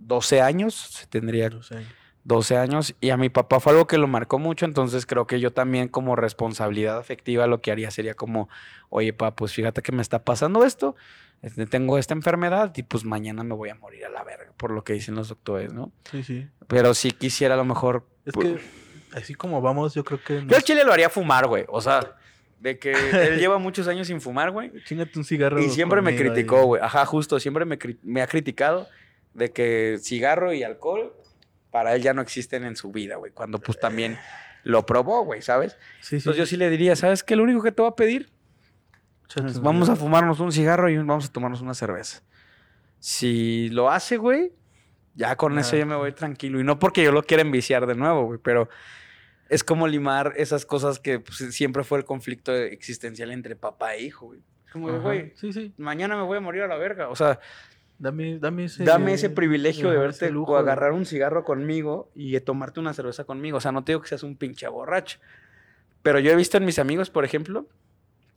12 0.00 0.40
años, 0.40 1.06
tendría 1.10 1.48
No 1.50 1.62
sé. 1.62 1.76
12 2.24 2.56
años, 2.58 2.94
y 3.00 3.10
a 3.10 3.16
mi 3.16 3.30
papá 3.30 3.60
fue 3.60 3.72
algo 3.72 3.86
que 3.86 3.96
lo 3.96 4.06
marcó 4.06 4.38
mucho, 4.38 4.66
entonces 4.66 5.06
creo 5.06 5.26
que 5.26 5.40
yo 5.40 5.52
también, 5.52 5.88
como 5.88 6.16
responsabilidad 6.16 6.98
afectiva, 6.98 7.46
lo 7.46 7.62
que 7.62 7.72
haría 7.72 7.90
sería 7.90 8.12
como, 8.14 8.48
oye, 8.90 9.12
papá, 9.14 9.34
pues 9.36 9.52
fíjate 9.54 9.80
que 9.80 9.90
me 9.92 10.02
está 10.02 10.22
pasando 10.22 10.64
esto, 10.64 10.96
este, 11.40 11.64
tengo 11.66 11.96
esta 11.96 12.12
enfermedad 12.12 12.72
y 12.76 12.82
pues 12.82 13.04
mañana 13.06 13.42
me 13.42 13.54
voy 13.54 13.70
a 13.70 13.74
morir 13.74 14.04
a 14.04 14.10
la 14.10 14.22
verga, 14.22 14.52
por 14.58 14.70
lo 14.70 14.84
que 14.84 14.92
dicen 14.92 15.14
los 15.14 15.30
doctores, 15.30 15.72
¿no? 15.72 15.92
Sí, 16.10 16.22
sí. 16.22 16.46
Pero 16.68 16.92
si 16.92 17.10
quisiera 17.12 17.54
a 17.54 17.56
lo 17.56 17.64
mejor... 17.64 18.06
Es 18.26 18.34
pu- 18.34 18.42
que 18.42 18.60
así 19.16 19.34
como 19.34 19.62
vamos, 19.62 19.94
yo 19.94 20.04
creo 20.04 20.22
que. 20.22 20.44
Yo 20.46 20.56
al 20.56 20.62
chile 20.62 20.84
lo 20.84 20.92
haría 20.92 21.08
fumar, 21.08 21.46
güey, 21.46 21.64
o 21.68 21.80
sea, 21.80 22.16
de 22.60 22.78
que 22.78 22.92
él 22.92 23.38
lleva 23.40 23.56
muchos 23.58 23.88
años 23.88 24.06
sin 24.08 24.20
fumar, 24.20 24.50
güey. 24.50 24.70
Chíngate 24.84 25.18
un 25.18 25.24
cigarro. 25.24 25.58
Y 25.58 25.70
siempre 25.70 26.02
me 26.02 26.14
criticó, 26.14 26.64
güey. 26.64 26.82
Ajá, 26.82 27.06
justo, 27.06 27.40
siempre 27.40 27.64
me, 27.64 27.78
me 28.02 28.20
ha 28.20 28.26
criticado 28.26 28.86
de 29.34 29.52
que 29.52 29.98
cigarro 30.00 30.52
y 30.52 30.62
alcohol 30.62 31.14
para 31.70 31.94
él 31.94 32.02
ya 32.02 32.14
no 32.14 32.22
existen 32.22 32.64
en 32.64 32.76
su 32.76 32.90
vida, 32.90 33.16
güey. 33.16 33.32
Cuando 33.32 33.58
pues 33.60 33.78
también 33.78 34.18
lo 34.64 34.84
probó, 34.84 35.24
güey, 35.24 35.42
¿sabes? 35.42 35.76
Sí, 36.00 36.08
sí. 36.08 36.16
Entonces 36.16 36.38
yo 36.38 36.46
sí 36.46 36.56
le 36.56 36.68
diría, 36.70 36.96
¿sabes 36.96 37.22
qué? 37.22 37.36
Lo 37.36 37.44
único 37.44 37.62
que 37.62 37.72
te 37.72 37.82
voy 37.82 37.90
a 37.90 37.94
pedir, 37.94 38.30
Échate 39.24 39.42
pues, 39.42 39.60
vamos 39.60 39.88
a 39.88 39.94
fumarnos 39.96 40.40
un 40.40 40.50
cigarro 40.50 40.88
y 40.88 40.96
vamos 40.96 41.26
a 41.28 41.32
tomarnos 41.32 41.60
una 41.60 41.74
cerveza. 41.74 42.22
Si 42.98 43.68
lo 43.70 43.88
hace, 43.88 44.16
güey, 44.16 44.52
ya 45.14 45.36
con 45.36 45.58
eso 45.58 45.76
yo 45.76 45.86
me 45.86 45.94
voy 45.94 46.12
tranquilo. 46.12 46.60
Y 46.60 46.64
no 46.64 46.78
porque 46.78 47.04
yo 47.04 47.12
lo 47.12 47.22
quiera 47.22 47.42
enviciar 47.42 47.86
de 47.86 47.94
nuevo, 47.94 48.24
güey, 48.24 48.40
pero 48.42 48.68
es 49.48 49.62
como 49.64 49.86
limar 49.86 50.34
esas 50.36 50.66
cosas 50.66 50.98
que 50.98 51.20
pues, 51.20 51.38
siempre 51.54 51.84
fue 51.84 51.98
el 51.98 52.04
conflicto 52.04 52.54
existencial 52.54 53.30
entre 53.30 53.54
papá 53.56 53.94
e 53.94 54.02
hijo, 54.02 54.26
güey. 54.26 54.40
Como, 54.72 55.00
güey, 55.00 55.32
Sí, 55.36 55.52
sí. 55.52 55.72
mañana 55.78 56.16
me 56.16 56.22
voy 56.22 56.38
a 56.38 56.40
morir 56.40 56.62
a 56.62 56.68
la 56.68 56.76
verga. 56.76 57.08
O 57.08 57.16
sea, 57.16 57.40
Dame, 58.00 58.38
dame 58.38 58.64
ese. 58.64 58.82
dame 58.84 59.12
ese 59.12 59.28
privilegio 59.30 59.90
de 59.90 59.98
verte 59.98 60.30
lujo 60.30 60.52
o 60.52 60.56
agarrar 60.56 60.92
un 60.92 61.04
cigarro 61.04 61.44
conmigo 61.44 62.10
y 62.14 62.38
tomarte 62.40 62.80
una 62.80 62.94
cerveza 62.94 63.24
conmigo. 63.24 63.58
O 63.58 63.60
sea, 63.60 63.72
no 63.72 63.84
te 63.84 63.92
digo 63.92 64.00
que 64.02 64.08
seas 64.08 64.22
un 64.22 64.36
pinche 64.36 64.66
borracho. 64.68 65.18
Pero 66.02 66.18
yo 66.18 66.30
he 66.32 66.36
visto 66.36 66.56
en 66.56 66.64
mis 66.64 66.78
amigos, 66.78 67.10
por 67.10 67.26
ejemplo, 67.26 67.66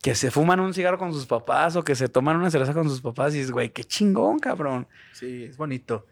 que 0.02 0.14
se 0.14 0.30
fuman 0.30 0.60
un 0.60 0.74
cigarro 0.74 0.98
con 0.98 1.14
sus 1.14 1.24
papás 1.26 1.76
o 1.76 1.82
que 1.82 1.94
se 1.94 2.08
toman 2.10 2.36
una 2.36 2.50
cerveza 2.50 2.74
con 2.74 2.90
sus 2.90 3.00
papás 3.00 3.34
y 3.34 3.38
dices, 3.38 3.52
güey, 3.52 3.70
qué 3.70 3.84
chingón, 3.84 4.38
cabrón. 4.38 4.86
Sí, 5.12 5.44
es 5.44 5.56
bonito. 5.56 6.06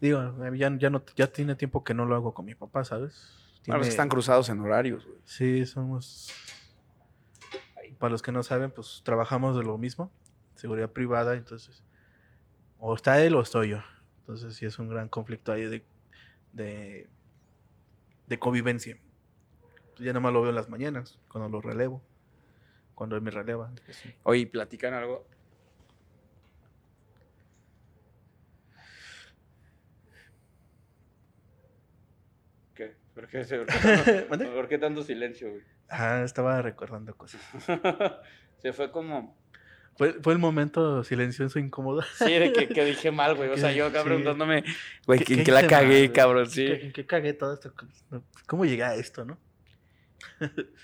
Digo, 0.00 0.32
ya, 0.54 0.70
ya, 0.78 0.90
no, 0.90 1.02
ya 1.16 1.26
tiene 1.26 1.56
tiempo 1.56 1.82
que 1.82 1.92
no 1.92 2.06
lo 2.06 2.14
hago 2.14 2.32
con 2.32 2.44
mi 2.46 2.54
papá, 2.54 2.84
¿sabes? 2.84 3.34
Tiene- 3.62 3.80
es 3.80 3.86
que 3.86 3.90
están 3.90 4.08
cruzados 4.08 4.48
en 4.48 4.60
horarios, 4.60 5.04
güey. 5.04 5.18
Sí, 5.24 5.66
somos. 5.66 6.32
Para 7.98 8.12
los 8.12 8.22
que 8.22 8.32
no 8.32 8.42
saben, 8.42 8.70
pues 8.70 9.02
trabajamos 9.04 9.56
de 9.58 9.64
lo 9.64 9.76
mismo, 9.76 10.10
seguridad 10.54 10.88
privada, 10.90 11.34
entonces. 11.34 11.82
O 12.80 12.94
está 12.94 13.22
él 13.22 13.34
o 13.34 13.42
estoy 13.42 13.70
yo. 13.70 13.78
Entonces 14.20 14.54
sí 14.56 14.66
es 14.66 14.78
un 14.78 14.88
gran 14.88 15.08
conflicto 15.08 15.52
ahí 15.52 15.64
de, 15.64 15.84
de, 16.52 17.08
de 18.26 18.38
convivencia. 18.38 18.96
Ya 19.98 20.06
nada 20.06 20.20
más 20.20 20.32
lo 20.32 20.40
veo 20.40 20.50
en 20.50 20.56
las 20.56 20.68
mañanas, 20.70 21.18
cuando 21.28 21.48
lo 21.50 21.60
relevo. 21.60 22.02
Cuando 22.94 23.16
él 23.16 23.22
me 23.22 23.30
releva. 23.30 23.70
pues 23.84 23.96
sí. 23.96 24.14
Oye, 24.24 24.46
platican 24.46 24.94
algo. 24.94 25.26
¿Qué? 32.74 32.96
¿Por 33.14 33.28
qué, 33.28 33.44
se- 33.44 33.58
por 33.64 33.66
qué 33.66 33.78
tanto, 33.78 34.30
¿Mande? 34.30 34.46
por 34.46 34.68
qué 34.68 34.78
tanto 34.78 35.02
silencio, 35.02 35.50
güey? 35.50 35.62
Ah, 35.88 36.22
estaba 36.24 36.62
recordando 36.62 37.14
cosas. 37.16 37.40
se 38.58 38.72
fue 38.72 38.90
como... 38.92 39.36
Fue, 40.00 40.14
fue 40.14 40.32
el 40.32 40.38
momento 40.38 41.04
silencioso 41.04 41.58
incómodo. 41.58 42.00
Sí, 42.16 42.32
de 42.32 42.54
que, 42.54 42.68
que 42.68 42.84
dije 42.86 43.10
mal, 43.12 43.36
güey. 43.36 43.50
O 43.50 43.56
sea, 43.58 43.70
yo 43.70 43.84
acá 43.84 43.98
Sí. 43.98 44.04
preguntándome, 44.06 44.64
güey, 45.06 45.20
¿Qué- 45.20 45.34
¿en 45.34 45.44
qué 45.44 45.52
la 45.52 45.66
cagué, 45.66 46.04
mal? 46.08 46.12
cabrón? 46.14 46.44
¿En 46.44 46.50
Sí. 46.50 46.64
qué- 46.64 46.86
¿En 46.86 46.92
qué 46.92 47.04
cagué 47.06 47.34
todo 47.34 47.52
esto? 47.52 47.74
¿Cómo 48.46 48.64
llegué 48.64 48.82
a 48.82 48.94
esto, 48.94 49.26
no? 49.26 49.38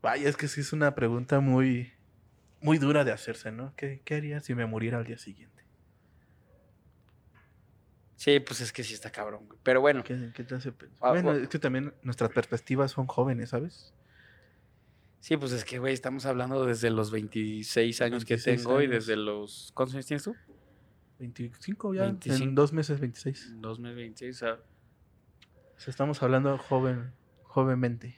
Vaya, 0.00 0.28
es 0.28 0.36
que 0.36 0.46
sí 0.48 0.60
es 0.60 0.72
una 0.72 0.94
pregunta 0.94 1.40
muy, 1.40 1.92
muy 2.60 2.78
dura 2.78 3.02
de 3.04 3.10
hacerse, 3.12 3.50
¿no? 3.52 3.74
¿Qué, 3.76 4.00
qué 4.04 4.14
haría 4.14 4.40
si 4.40 4.54
me 4.54 4.64
muriera 4.66 4.98
al 4.98 5.04
día 5.04 5.18
siguiente? 5.18 5.64
Sí, 8.16 8.38
pues 8.40 8.60
es 8.60 8.72
que 8.72 8.84
sí 8.84 8.94
está 8.94 9.10
cabrón, 9.10 9.46
güey. 9.46 9.58
Pero 9.62 9.80
bueno, 9.80 10.04
¿Qué, 10.04 10.30
qué 10.34 10.44
te 10.44 10.54
hace 10.54 10.72
pensar? 10.72 10.96
Ah, 11.00 11.10
bueno, 11.10 11.30
o- 11.30 11.34
es 11.34 11.48
que 11.48 11.58
también 11.58 11.92
nuestras 12.02 12.30
perspectivas 12.30 12.92
son 12.92 13.06
jóvenes, 13.06 13.50
¿sabes? 13.50 13.92
Sí, 15.20 15.36
pues 15.36 15.52
es 15.52 15.64
que, 15.64 15.78
güey, 15.78 15.94
estamos 15.94 16.26
hablando 16.26 16.64
desde 16.66 16.90
los 16.90 17.10
26 17.10 18.00
años 18.02 18.24
que 18.24 18.34
26 18.34 18.62
tengo 18.62 18.80
y 18.82 18.86
desde 18.88 19.16
los... 19.16 19.70
¿Cuántos 19.74 19.94
años 19.94 20.06
tienes 20.06 20.24
tú? 20.24 20.34
25 21.18 21.94
ya, 21.94 22.02
25. 22.04 22.42
en 22.44 22.54
dos 22.54 22.72
meses 22.72 22.98
26. 23.00 23.60
2026, 23.60 24.36
o 24.36 24.38
sea, 24.38 24.52
O 24.54 25.80
sea, 25.80 25.90
estamos 25.90 26.22
hablando 26.22 26.56
joven, 26.58 27.12
jovenmente. 27.42 28.16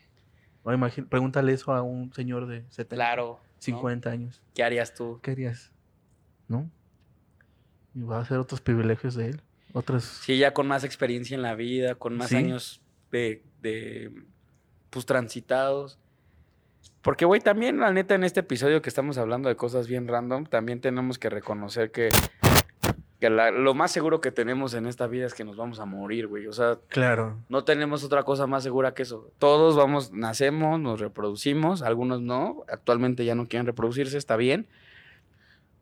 No, 0.65 0.73
imagín- 0.73 1.09
pregúntale 1.09 1.53
eso 1.53 1.73
a 1.73 1.83
un 1.83 2.13
señor 2.13 2.47
de 2.47 2.65
70, 2.71 2.95
claro. 2.95 3.41
¿no? 3.43 3.53
50 3.59 4.11
años. 4.11 4.43
¿Qué 4.55 4.63
harías 4.63 4.95
tú? 4.95 5.19
¿Qué 5.23 5.33
harías? 5.33 5.73
¿No? 6.49 6.71
Y 7.95 8.03
va 8.03 8.19
a 8.19 8.21
hacer 8.23 8.39
otros 8.39 8.61
privilegios 8.61 9.15
de 9.15 9.29
él. 9.31 9.43
Otras. 9.73 10.05
Sí, 10.05 10.39
ya 10.39 10.53
con 10.55 10.67
más 10.69 10.85
experiencia 10.85 11.35
en 11.35 11.43
la 11.43 11.55
vida, 11.55 11.95
con 11.97 12.17
más 12.17 12.29
Sí. 12.31 12.37
años 12.37 12.81
de, 13.11 13.45
de, 13.61 14.13
pues, 14.91 15.07
transitados. 15.07 15.99
Porque, 17.03 17.25
güey, 17.25 17.41
también, 17.41 17.79
la 17.81 17.93
neta, 17.93 18.15
en 18.15 18.23
este 18.25 18.41
episodio 18.41 18.81
que 18.81 18.89
estamos 18.89 19.19
hablando 19.19 19.49
de 19.49 19.57
cosas 19.57 19.89
bien 19.89 20.07
random, 20.07 20.45
también 20.47 20.81
tenemos 20.81 21.19
que 21.19 21.31
reconocer 21.31 21.91
que, 21.91 22.09
que 23.19 23.29
la- 23.29 23.51
lo 23.51 23.75
más 23.75 23.91
seguro 23.91 24.21
que 24.21 24.31
tenemos 24.31 24.75
en 24.75 24.87
esta 24.87 25.07
vida 25.09 25.27
es 25.27 25.35
que 25.35 25.45
nos 25.45 25.57
vamos 25.57 25.81
a 25.81 25.85
morir, 25.85 26.29
güey. 26.29 26.47
O 26.47 26.53
sea, 26.53 26.79
Claro. 26.89 27.39
no 27.49 27.65
tenemos 27.65 28.05
otra 28.05 28.23
cosa 28.23 28.47
más 28.47 28.63
segura 28.63 28.95
que 28.95 29.03
eso. 29.03 29.31
Todos 29.39 29.77
vamos, 29.77 30.13
nacemos, 30.13 30.79
nos 30.79 31.01
reproducimos, 31.01 31.83
algunos 31.83 32.21
no. 32.21 32.65
Actualmente 32.69 33.25
ya 33.25 33.35
no 33.35 33.47
quieren 33.47 33.67
reproducirse, 33.67 34.17
está 34.17 34.37
bien. 34.37 34.69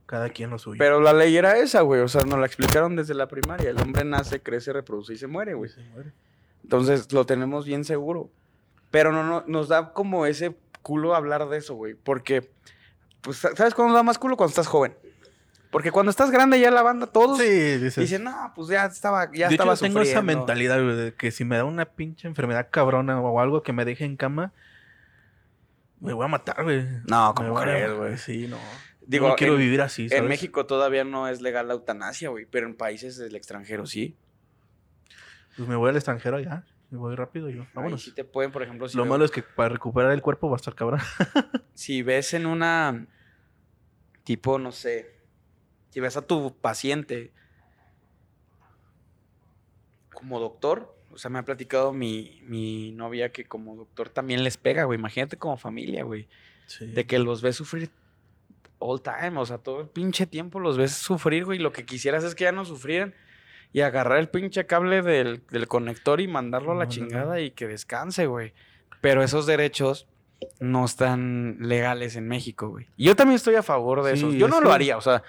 Cada 0.06 0.30
quien 0.30 0.50
lo 0.50 0.58
suyo. 0.58 0.78
Pero 0.78 1.00
la 1.00 1.12
ley 1.12 1.36
era 1.36 1.56
esa, 1.58 1.82
güey. 1.82 2.00
O 2.00 2.08
sea, 2.08 2.22
nos 2.22 2.38
la 2.38 2.46
explicaron 2.46 2.96
desde 2.96 3.14
la 3.14 3.28
primaria. 3.28 3.70
El 3.70 3.80
hombre 3.80 4.04
nace, 4.04 4.40
crece, 4.40 4.72
reproduce 4.72 5.12
y 5.12 5.16
se 5.18 5.26
muere, 5.28 5.54
güey. 5.54 5.70
Se 5.70 5.80
muere. 5.82 6.12
Entonces 6.64 7.12
lo 7.12 7.26
tenemos 7.26 7.64
bien 7.64 7.84
seguro. 7.84 8.28
Pero 8.90 9.12
no, 9.12 9.22
no 9.22 9.44
nos 9.46 9.68
da 9.68 9.92
como 9.92 10.26
ese 10.26 10.56
culo 10.82 11.14
hablar 11.14 11.48
de 11.48 11.58
eso, 11.58 11.74
güey. 11.74 11.94
Porque, 11.94 12.50
pues, 13.20 13.38
¿sabes 13.38 13.74
cuándo 13.74 13.94
da 13.94 14.02
más 14.02 14.18
culo? 14.18 14.36
Cuando 14.36 14.50
estás 14.50 14.66
joven. 14.66 14.94
Porque 15.70 15.92
cuando 15.92 16.10
estás 16.10 16.30
grande 16.32 16.58
ya 16.58 16.70
la 16.72 16.82
banda, 16.82 17.06
todos 17.06 17.38
Sí, 17.38 17.44
dices. 17.44 17.94
dicen, 17.96 18.24
no, 18.24 18.52
pues 18.56 18.68
ya 18.68 18.86
estaba, 18.86 19.26
ya 19.26 19.48
de 19.48 19.54
hecho, 19.54 19.62
estaba 19.62 19.76
tengo 19.76 20.00
esa 20.00 20.18
sufriendo". 20.18 20.22
mentalidad, 20.40 20.82
güey, 20.82 20.96
de 20.96 21.14
que 21.14 21.30
si 21.30 21.44
me 21.44 21.56
da 21.56 21.64
una 21.64 21.84
pinche 21.84 22.26
enfermedad 22.26 22.68
cabrona 22.72 23.20
o 23.20 23.38
algo 23.40 23.62
que 23.62 23.72
me 23.72 23.84
deje 23.84 24.04
en 24.04 24.16
cama, 24.16 24.52
me 26.00 26.12
voy 26.12 26.24
a 26.24 26.28
matar, 26.28 26.64
güey. 26.64 26.84
No, 27.06 27.28
Me 27.28 27.34
¿cómo 27.34 27.50
voy 27.50 27.60
a- 27.60 27.64
crees, 27.64 27.92
güey? 27.92 28.18
Sí, 28.18 28.46
no. 28.48 28.58
Digo, 29.06 29.28
no 29.28 29.36
quiero 29.36 29.52
en- 29.54 29.60
vivir 29.60 29.80
así, 29.82 30.08
¿sabes? 30.08 30.22
En 30.22 30.28
México 30.28 30.66
todavía 30.66 31.04
no 31.04 31.28
es 31.28 31.40
legal 31.40 31.68
la 31.68 31.74
eutanasia, 31.74 32.30
güey. 32.30 32.46
Pero 32.50 32.66
en 32.66 32.74
países 32.74 33.16
del 33.16 33.36
extranjero 33.36 33.86
sí. 33.86 34.16
Pues 35.56 35.68
me 35.68 35.76
voy 35.76 35.90
al 35.90 35.96
extranjero 35.96 36.40
ya. 36.40 36.64
Me 36.90 36.98
voy 36.98 37.14
rápido 37.14 37.48
y 37.48 37.54
yo. 37.54 37.62
Ahí 37.62 37.68
Vámonos. 37.74 38.02
sí 38.02 38.12
te 38.12 38.24
pueden, 38.24 38.50
por 38.50 38.62
ejemplo, 38.62 38.88
si, 38.88 38.96
Lo 38.96 39.06
malo 39.06 39.24
es 39.24 39.30
que 39.30 39.42
para 39.42 39.68
recuperar 39.68 40.10
el 40.12 40.22
cuerpo 40.22 40.48
va 40.48 40.56
a 40.56 40.58
estar 40.58 40.74
cabrón. 40.74 41.00
si 41.74 42.02
ves 42.02 42.34
en 42.34 42.46
una, 42.46 43.06
tipo, 44.24 44.58
no 44.58 44.72
sé, 44.72 45.14
si 45.90 46.00
ves 46.00 46.16
a 46.16 46.22
tu 46.22 46.56
paciente 46.56 47.32
como 50.12 50.40
doctor, 50.40 50.96
o 51.12 51.18
sea, 51.18 51.30
me 51.30 51.38
ha 51.38 51.44
platicado 51.44 51.92
mi, 51.92 52.40
mi 52.44 52.92
novia 52.92 53.30
que 53.30 53.44
como 53.44 53.76
doctor 53.76 54.08
también 54.08 54.42
les 54.42 54.56
pega, 54.56 54.84
güey. 54.84 54.98
Imagínate 54.98 55.36
como 55.36 55.56
familia, 55.56 56.04
güey. 56.04 56.28
Sí. 56.66 56.86
De 56.86 57.06
que 57.06 57.18
los 57.18 57.40
ves 57.40 57.56
sufrir 57.56 57.90
all 58.78 59.00
time, 59.00 59.38
o 59.38 59.46
sea, 59.46 59.58
todo 59.58 59.80
el 59.80 59.88
pinche 59.88 60.26
tiempo 60.26 60.58
los 60.58 60.76
ves 60.76 60.92
sufrir, 60.92 61.44
güey. 61.44 61.58
Lo 61.58 61.72
que 61.72 61.84
quisieras 61.84 62.24
es 62.24 62.34
que 62.34 62.44
ya 62.44 62.52
no 62.52 62.64
sufrieran 62.64 63.14
y 63.72 63.80
agarrar 63.82 64.18
el 64.18 64.28
pinche 64.28 64.66
cable 64.66 65.02
del, 65.02 65.42
del 65.50 65.68
conector 65.68 66.20
y 66.20 66.28
mandarlo 66.28 66.72
a 66.72 66.74
la 66.74 66.84
No, 66.84 66.90
chingada 66.90 67.34
no. 67.34 67.38
y 67.38 67.50
que 67.52 67.66
descanse, 67.68 68.26
güey. 68.26 68.52
Pero 69.00 69.22
esos 69.22 69.46
derechos 69.46 70.06
no 70.58 70.84
están 70.84 71.56
legales 71.60 72.16
en 72.16 72.26
México, 72.28 72.68
güey. 72.70 72.86
Y 72.96 73.04
yo 73.04 73.16
también 73.16 73.36
estoy 73.36 73.54
a 73.54 73.62
favor 73.62 74.02
de 74.02 74.16
Sí, 74.16 74.26
eso. 74.26 74.32
Yo 74.32 74.48
no 74.48 74.60
lo 74.60 74.72
haría, 74.72 74.96
o 74.96 75.00
sea, 75.00 75.22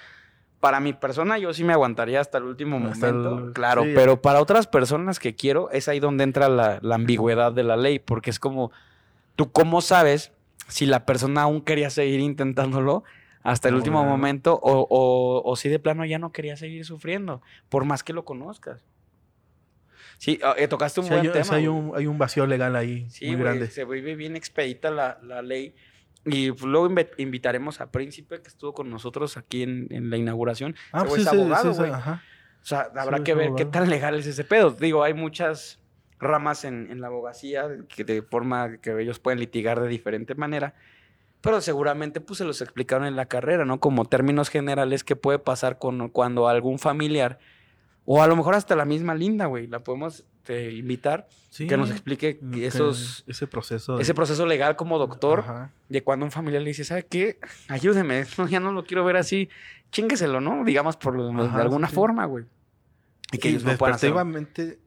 para 0.60 0.80
mi 0.80 0.94
persona 0.94 1.38
yo 1.38 1.54
sí 1.54 1.64
me 1.64 1.74
aguantaría 1.74 2.20
hasta 2.22 2.38
el 2.38 2.46
último 2.46 2.78
Hasta 2.88 3.12
momento, 3.12 3.46
el- 3.48 3.54
claro, 3.54 3.84
sí. 3.84 3.92
pero 3.96 4.22
para 4.22 4.42
otras 4.42 4.68
personas 4.68 5.20
que 5.20 5.36
quiero 5.36 5.70
es 5.72 5.88
ahí 5.88 6.00
donde 6.00 6.24
entra 6.24 6.50
la, 6.50 6.80
la 6.82 6.96
ambigüedad 6.96 7.52
de 7.52 7.64
la 7.64 7.78
ley, 7.78 8.00
porque 8.00 8.30
es 8.30 8.40
como, 8.40 8.72
tú 9.36 9.52
cómo 9.52 9.82
sabes 9.82 10.32
si 10.68 10.86
la 10.86 11.06
persona 11.06 11.42
aún 11.44 11.62
quería 11.62 11.90
seguir 11.90 12.20
intentándolo 12.20 13.04
hasta 13.44 13.70
el 13.70 13.76
último 13.76 14.04
momento 14.06 14.54
o, 14.62 14.88
o- 14.90 15.42
o 15.50 15.56
si 15.56 15.70
de 15.70 15.80
plano 15.80 16.06
ya 16.06 16.20
no 16.20 16.32
quería 16.32 16.56
seguir 16.58 16.86
sufriendo, 16.86 17.42
por 17.70 17.86
más 17.86 18.04
que 18.04 18.14
lo 18.14 18.26
conozcas. 18.26 18.86
Sí, 20.18 20.40
ah, 20.44 20.54
eh, 20.58 20.68
tocaste 20.68 21.00
un 21.00 21.08
Sí, 21.08 21.14
hay, 21.14 21.20
buen 21.22 21.32
tema. 21.34 21.46
sí, 21.46 21.54
hay 21.56 21.68
un, 21.68 21.94
hay 21.96 22.06
un 22.06 22.18
vacío 22.18 22.46
legal 22.46 22.76
ahí 22.76 23.10
Sí, 23.10 23.26
muy 23.26 23.36
güey, 23.36 23.44
grande. 23.46 23.68
se 23.68 23.86
vive 23.86 24.16
bien 24.16 24.36
expedita 24.36 24.92
la, 24.92 25.20
la 25.24 25.42
ley. 25.42 25.76
Y 26.26 26.52
pues, 26.52 26.62
luego 26.64 26.88
inve- 26.88 27.10
invitaremos 27.18 27.82
a 27.82 27.90
Príncipe, 27.92 28.40
que 28.42 28.48
estuvo 28.48 28.74
con 28.74 28.90
nosotros 28.92 29.38
aquí 29.38 29.64
en, 29.64 29.88
en 29.90 30.12
la 30.12 30.18
inauguración. 30.18 30.76
Ah, 30.92 31.04
pues 31.06 31.24
es 31.24 31.28
sí, 31.30 31.36
sí, 31.36 31.42
abogado, 31.42 31.74
sí, 31.74 31.80
güey. 31.80 31.92
ajá. 31.92 32.22
O 32.62 32.66
sea, 32.66 32.82
habrá 32.96 33.18
Sí, 33.18 33.24
que 33.24 33.34
ver 33.34 33.46
qué 33.46 33.64
abogado. 33.64 33.72
tan 33.72 33.90
legal 33.90 34.16
es 34.20 34.28
ese 34.28 34.44
pedo. 34.44 34.70
Digo, 34.70 35.04
hay 35.04 35.16
muchas 35.16 35.80
ramas 36.20 36.64
en, 36.66 36.92
en 36.92 37.02
la 37.02 37.08
abogacía 37.08 37.68
que 37.88 38.04
de 38.04 38.22
forma 38.22 38.78
que 38.78 38.92
ellos 39.02 39.18
pueden 39.18 39.40
litigar 39.40 39.80
de 39.82 39.88
diferente 39.88 40.36
manera. 40.36 40.76
Pero 41.42 41.60
seguramente 41.62 42.22
pues 42.22 42.38
se 42.38 42.46
los 42.46 42.62
explicaron 42.62 43.08
en 43.08 43.16
la 43.16 43.26
carrera, 43.26 43.66
¿no? 43.66 43.80
Como 43.80 44.06
términos 44.06 44.50
generales 44.50 45.04
qué 45.04 45.16
puede 45.16 45.40
pasar 45.40 45.80
con, 45.80 46.10
cuando 46.10 46.48
algún 46.48 46.78
familiar, 46.80 47.40
o 48.06 48.22
a 48.22 48.28
lo 48.28 48.36
mejor 48.36 48.54
hasta 48.56 48.76
la 48.76 48.86
misma 48.86 49.16
Linda, 49.16 49.48
güey, 49.48 49.68
la 49.68 49.80
podemos 49.80 50.24
este, 50.38 50.72
invitar, 50.72 51.28
Sí, 51.50 51.68
que 51.68 51.76
nos 51.78 51.92
explique 51.92 52.40
que 52.54 52.66
esos, 52.66 53.24
ese 53.28 53.46
proceso. 53.46 53.98
de- 53.98 54.04
ese 54.04 54.14
proceso 54.14 54.46
legal 54.46 54.76
como 54.76 54.98
doctor, 54.98 55.40
Ajá. 55.42 55.72
de 55.90 56.02
cuando 56.04 56.26
un 56.26 56.32
familiar 56.32 56.62
le 56.62 56.70
dice, 56.70 56.84
¿sabe 56.84 57.06
qué? 57.06 57.40
Ayúdeme, 57.68 58.26
no, 58.38 58.48
ya 58.48 58.60
no 58.60 58.72
lo 58.72 58.86
quiero 58.86 59.04
ver 59.04 59.18
así, 59.18 59.50
chingueselo, 59.92 60.40
¿no? 60.42 60.64
Digamos 60.64 60.96
por 60.98 61.20
Ajá, 61.20 61.58
de 61.58 61.62
alguna 61.64 61.90
sí. 61.90 61.96
forma, 61.96 62.26
güey. 62.26 62.46
Y 63.34 63.38
que 63.38 63.48
Y 63.48 63.52
ellos 63.52 63.64
no 63.64 63.78
puedan 63.78 63.96
hacer. 63.96 64.14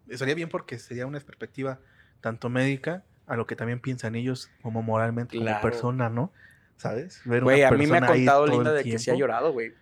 estaría 0.09 0.34
bien 0.34 0.48
porque 0.48 0.78
sería 0.78 1.07
una 1.07 1.18
perspectiva 1.20 1.78
tanto 2.20 2.48
médica 2.48 3.05
a 3.27 3.37
lo 3.37 3.47
que 3.47 3.57
también 3.57 3.81
piensan 3.81 4.14
ellos 4.14 4.51
como 4.62 4.83
moralmente, 4.83 5.37
Claro. 5.39 5.61
como 5.61 5.70
persona, 5.70 6.09
¿no? 6.11 6.33
¿Sabes? 6.77 7.20
Ver 7.25 7.43
Güey, 7.45 7.62
a 7.62 7.70
mí 7.70 7.87
me 7.87 7.99
ha 7.99 8.07
contado 8.07 8.47
Linda 8.47 8.72
de 8.72 8.83
que 8.85 8.99
se 8.99 9.11
ha 9.12 9.14
llorado, 9.14 9.53
güey. 9.53 9.72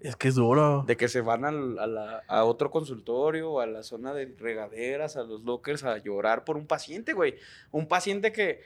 Es 0.00 0.16
que 0.16 0.26
es 0.28 0.34
duro. 0.34 0.82
De 0.84 0.96
que 0.96 1.06
se 1.08 1.20
van 1.20 1.44
al- 1.44 1.78
a, 1.78 1.86
la- 1.86 2.22
a 2.26 2.42
otro 2.44 2.70
consultorio, 2.72 3.60
a 3.60 3.66
la 3.66 3.84
zona 3.84 4.12
de 4.12 4.34
regaderas, 4.38 5.16
a 5.16 5.22
los 5.22 5.42
lockers, 5.44 5.84
a 5.84 5.98
llorar 5.98 6.42
por 6.44 6.56
un 6.56 6.66
paciente, 6.66 7.12
güey. 7.12 7.36
Un 7.70 7.86
paciente 7.86 8.32
que, 8.32 8.60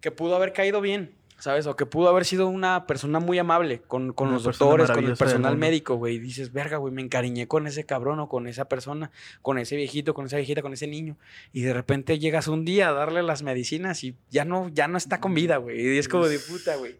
que 0.00 0.10
pudo 0.10 0.34
haber 0.34 0.52
caído 0.52 0.80
bien, 0.80 1.14
¿sabes? 1.38 1.66
O 1.66 1.76
que 1.76 1.86
pudo 1.86 2.08
haber 2.08 2.24
sido 2.24 2.48
una 2.48 2.86
persona 2.86 3.20
muy 3.20 3.38
amable 3.38 3.80
con, 3.80 4.12
con 4.12 4.32
los 4.32 4.44
doctores, 4.44 4.90
con 4.90 5.04
el 5.04 5.16
personal 5.16 5.56
médico, 5.56 5.96
güey. 5.96 6.18
Dices, 6.18 6.52
verga, 6.52 6.78
güey, 6.78 6.92
me 6.92 7.02
encariñé 7.02 7.46
con 7.46 7.66
ese 7.66 7.84
cabrón 7.84 8.20
o 8.20 8.28
con 8.28 8.46
esa 8.46 8.68
persona, 8.68 9.10
con 9.42 9.58
ese 9.58 9.76
viejito, 9.76 10.14
con 10.14 10.26
esa 10.26 10.36
viejita, 10.36 10.62
con 10.62 10.72
ese 10.72 10.86
niño. 10.86 11.16
Y 11.52 11.62
de 11.62 11.72
repente 11.72 12.18
llegas 12.18 12.48
un 12.48 12.64
día 12.64 12.88
a 12.88 12.92
darle 12.92 13.22
las 13.22 13.42
medicinas 13.42 14.02
y 14.04 14.16
ya 14.30 14.44
no, 14.44 14.68
ya 14.68 14.88
no 14.88 14.98
está 14.98 15.20
con 15.20 15.34
vida, 15.34 15.58
güey. 15.58 15.94
Y 15.94 15.98
es 15.98 16.08
como 16.08 16.26
de 16.26 16.38
puta, 16.38 16.76
güey. 16.76 16.98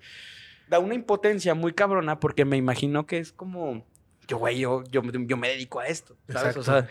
Da 0.69 0.79
una 0.79 0.95
impotencia 0.95 1.55
muy 1.55 1.73
cabrona 1.73 2.19
porque 2.21 2.45
me 2.45 2.57
imagino 2.57 3.07
que 3.07 3.19
es 3.19 3.33
como, 3.33 3.87
yo, 4.29 4.39
güey, 4.39 4.59
yo, 4.59 4.83
yo, 4.91 5.03
yo 5.03 5.37
me 5.37 5.49
dedico 5.49 5.81
a 5.81 5.87
esto, 5.87 6.17
¿sabes? 6.29 6.57
O 6.57 6.63
sea, 6.63 6.89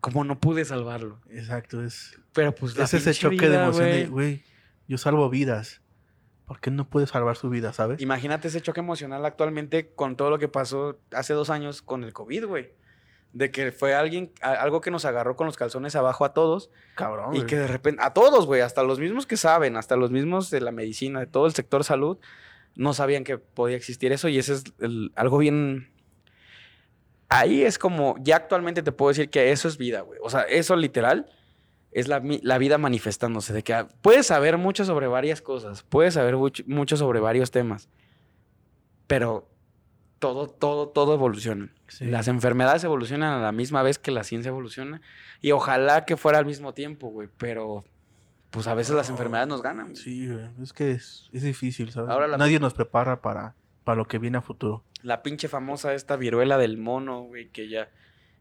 como 0.00 0.24
no 0.24 0.38
pude 0.38 0.64
salvarlo. 0.64 1.20
Exacto, 1.30 1.84
es, 1.84 2.18
Pero 2.32 2.54
pues 2.54 2.76
la 2.76 2.84
es 2.84 2.94
ese 2.94 3.12
choque 3.14 3.36
de 3.36 3.48
vida, 3.48 3.64
emoción 3.64 3.90
de, 3.90 4.06
güey, 4.06 4.42
yo 4.86 4.96
salvo 4.98 5.28
vidas. 5.28 5.82
¿Por 6.48 6.58
qué 6.60 6.70
no 6.72 6.88
puede 6.88 7.06
salvar 7.06 7.36
su 7.36 7.50
vida, 7.50 7.72
sabes? 7.72 8.00
Imagínate 8.00 8.48
ese 8.48 8.60
choque 8.60 8.80
emocional 8.80 9.24
actualmente 9.24 9.90
con 9.94 10.16
todo 10.16 10.30
lo 10.30 10.38
que 10.38 10.48
pasó 10.48 10.98
hace 11.12 11.34
dos 11.34 11.50
años 11.50 11.82
con 11.82 12.02
el 12.02 12.12
COVID, 12.12 12.46
güey. 12.46 12.72
De 13.34 13.50
que 13.50 13.70
fue 13.70 13.94
alguien, 13.94 14.32
a- 14.40 14.54
algo 14.54 14.80
que 14.80 14.90
nos 14.90 15.04
agarró 15.04 15.36
con 15.36 15.46
los 15.46 15.56
calzones 15.58 15.94
abajo 15.94 16.24
a 16.24 16.32
todos 16.32 16.70
Cabrón. 16.96 17.34
y 17.34 17.38
güey. 17.40 17.46
que 17.46 17.56
de 17.56 17.66
repente, 17.68 18.02
a 18.02 18.14
todos, 18.14 18.46
güey, 18.46 18.62
hasta 18.62 18.82
los 18.82 18.98
mismos 18.98 19.26
que 19.26 19.36
saben, 19.36 19.76
hasta 19.76 19.96
los 19.96 20.10
mismos 20.10 20.48
de 20.50 20.62
la 20.62 20.72
medicina, 20.72 21.20
de 21.20 21.26
todo 21.26 21.44
el 21.46 21.52
sector 21.52 21.84
salud, 21.84 22.16
no 22.74 22.94
sabían 22.94 23.24
que 23.24 23.36
podía 23.36 23.76
existir 23.76 24.12
eso 24.12 24.28
y 24.28 24.38
ese 24.38 24.54
es 24.54 24.64
el- 24.80 25.12
algo 25.14 25.36
bien... 25.38 25.92
Ahí 27.28 27.62
es 27.62 27.78
como, 27.78 28.16
ya 28.20 28.36
actualmente 28.36 28.82
te 28.82 28.90
puedo 28.92 29.10
decir 29.10 29.28
que 29.28 29.52
eso 29.52 29.68
es 29.68 29.76
vida, 29.76 30.00
güey. 30.00 30.18
O 30.22 30.30
sea, 30.30 30.42
eso 30.42 30.74
literal 30.76 31.26
es 31.92 32.08
la, 32.08 32.22
la 32.42 32.58
vida 32.58 32.78
manifestándose, 32.78 33.52
de 33.52 33.62
que 33.62 33.74
ah, 33.74 33.88
puedes 34.02 34.26
saber 34.26 34.58
mucho 34.58 34.84
sobre 34.84 35.06
varias 35.06 35.40
cosas, 35.42 35.82
puedes 35.82 36.14
saber 36.14 36.36
mucho, 36.36 36.62
mucho 36.66 36.96
sobre 36.96 37.20
varios 37.20 37.50
temas, 37.50 37.88
pero 39.06 39.48
todo, 40.18 40.48
todo, 40.48 40.88
todo 40.88 41.14
evoluciona. 41.14 41.72
Sí. 41.88 42.06
Las 42.06 42.28
enfermedades 42.28 42.84
evolucionan 42.84 43.32
a 43.34 43.42
la 43.42 43.52
misma 43.52 43.82
vez 43.82 43.98
que 43.98 44.10
la 44.10 44.24
ciencia 44.24 44.50
evoluciona. 44.50 45.00
Y 45.40 45.52
ojalá 45.52 46.04
que 46.04 46.16
fuera 46.16 46.38
al 46.38 46.46
mismo 46.46 46.74
tiempo, 46.74 47.08
güey. 47.08 47.28
Pero, 47.38 47.84
pues 48.50 48.66
a 48.66 48.74
veces 48.74 48.94
las 48.94 49.08
enfermedades 49.08 49.48
nos 49.48 49.62
ganan. 49.62 49.86
güey. 49.86 49.96
Sí, 49.96 50.28
güey, 50.28 50.44
es 50.62 50.72
que 50.72 50.92
es, 50.92 51.30
es 51.32 51.42
difícil, 51.42 51.90
¿sabes? 51.90 52.10
Ahora 52.10 52.36
Nadie 52.36 52.60
nos 52.60 52.74
prepara 52.74 53.22
para, 53.22 53.54
para 53.84 53.96
lo 53.96 54.06
que 54.06 54.18
viene 54.18 54.38
a 54.38 54.42
futuro. 54.42 54.84
La 55.02 55.22
pinche 55.22 55.48
famosa 55.48 55.94
esta 55.94 56.16
viruela 56.16 56.58
del 56.58 56.76
mono, 56.76 57.22
güey, 57.22 57.48
que 57.48 57.68
ya, 57.68 57.88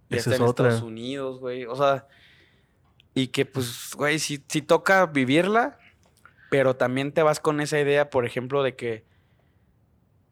ya 0.10 0.18
está 0.18 0.32
es 0.32 0.38
en 0.38 0.46
otra. 0.46 0.70
Estados 0.70 0.88
Unidos, 0.88 1.40
güey. 1.40 1.66
O 1.66 1.76
sea, 1.76 2.08
y 3.18 3.30
que 3.30 3.46
pues, 3.46 3.94
güey, 3.96 4.20
si, 4.20 4.44
si 4.48 4.62
toca 4.62 5.06
vivirla, 5.08 5.80
pero 6.52 6.76
también 6.76 7.12
te 7.12 7.24
vas 7.24 7.40
con 7.40 7.62
esa 7.62 7.80
idea, 7.80 8.10
por 8.12 8.26
ejemplo, 8.26 8.62
de 8.62 8.76
que 8.76 9.06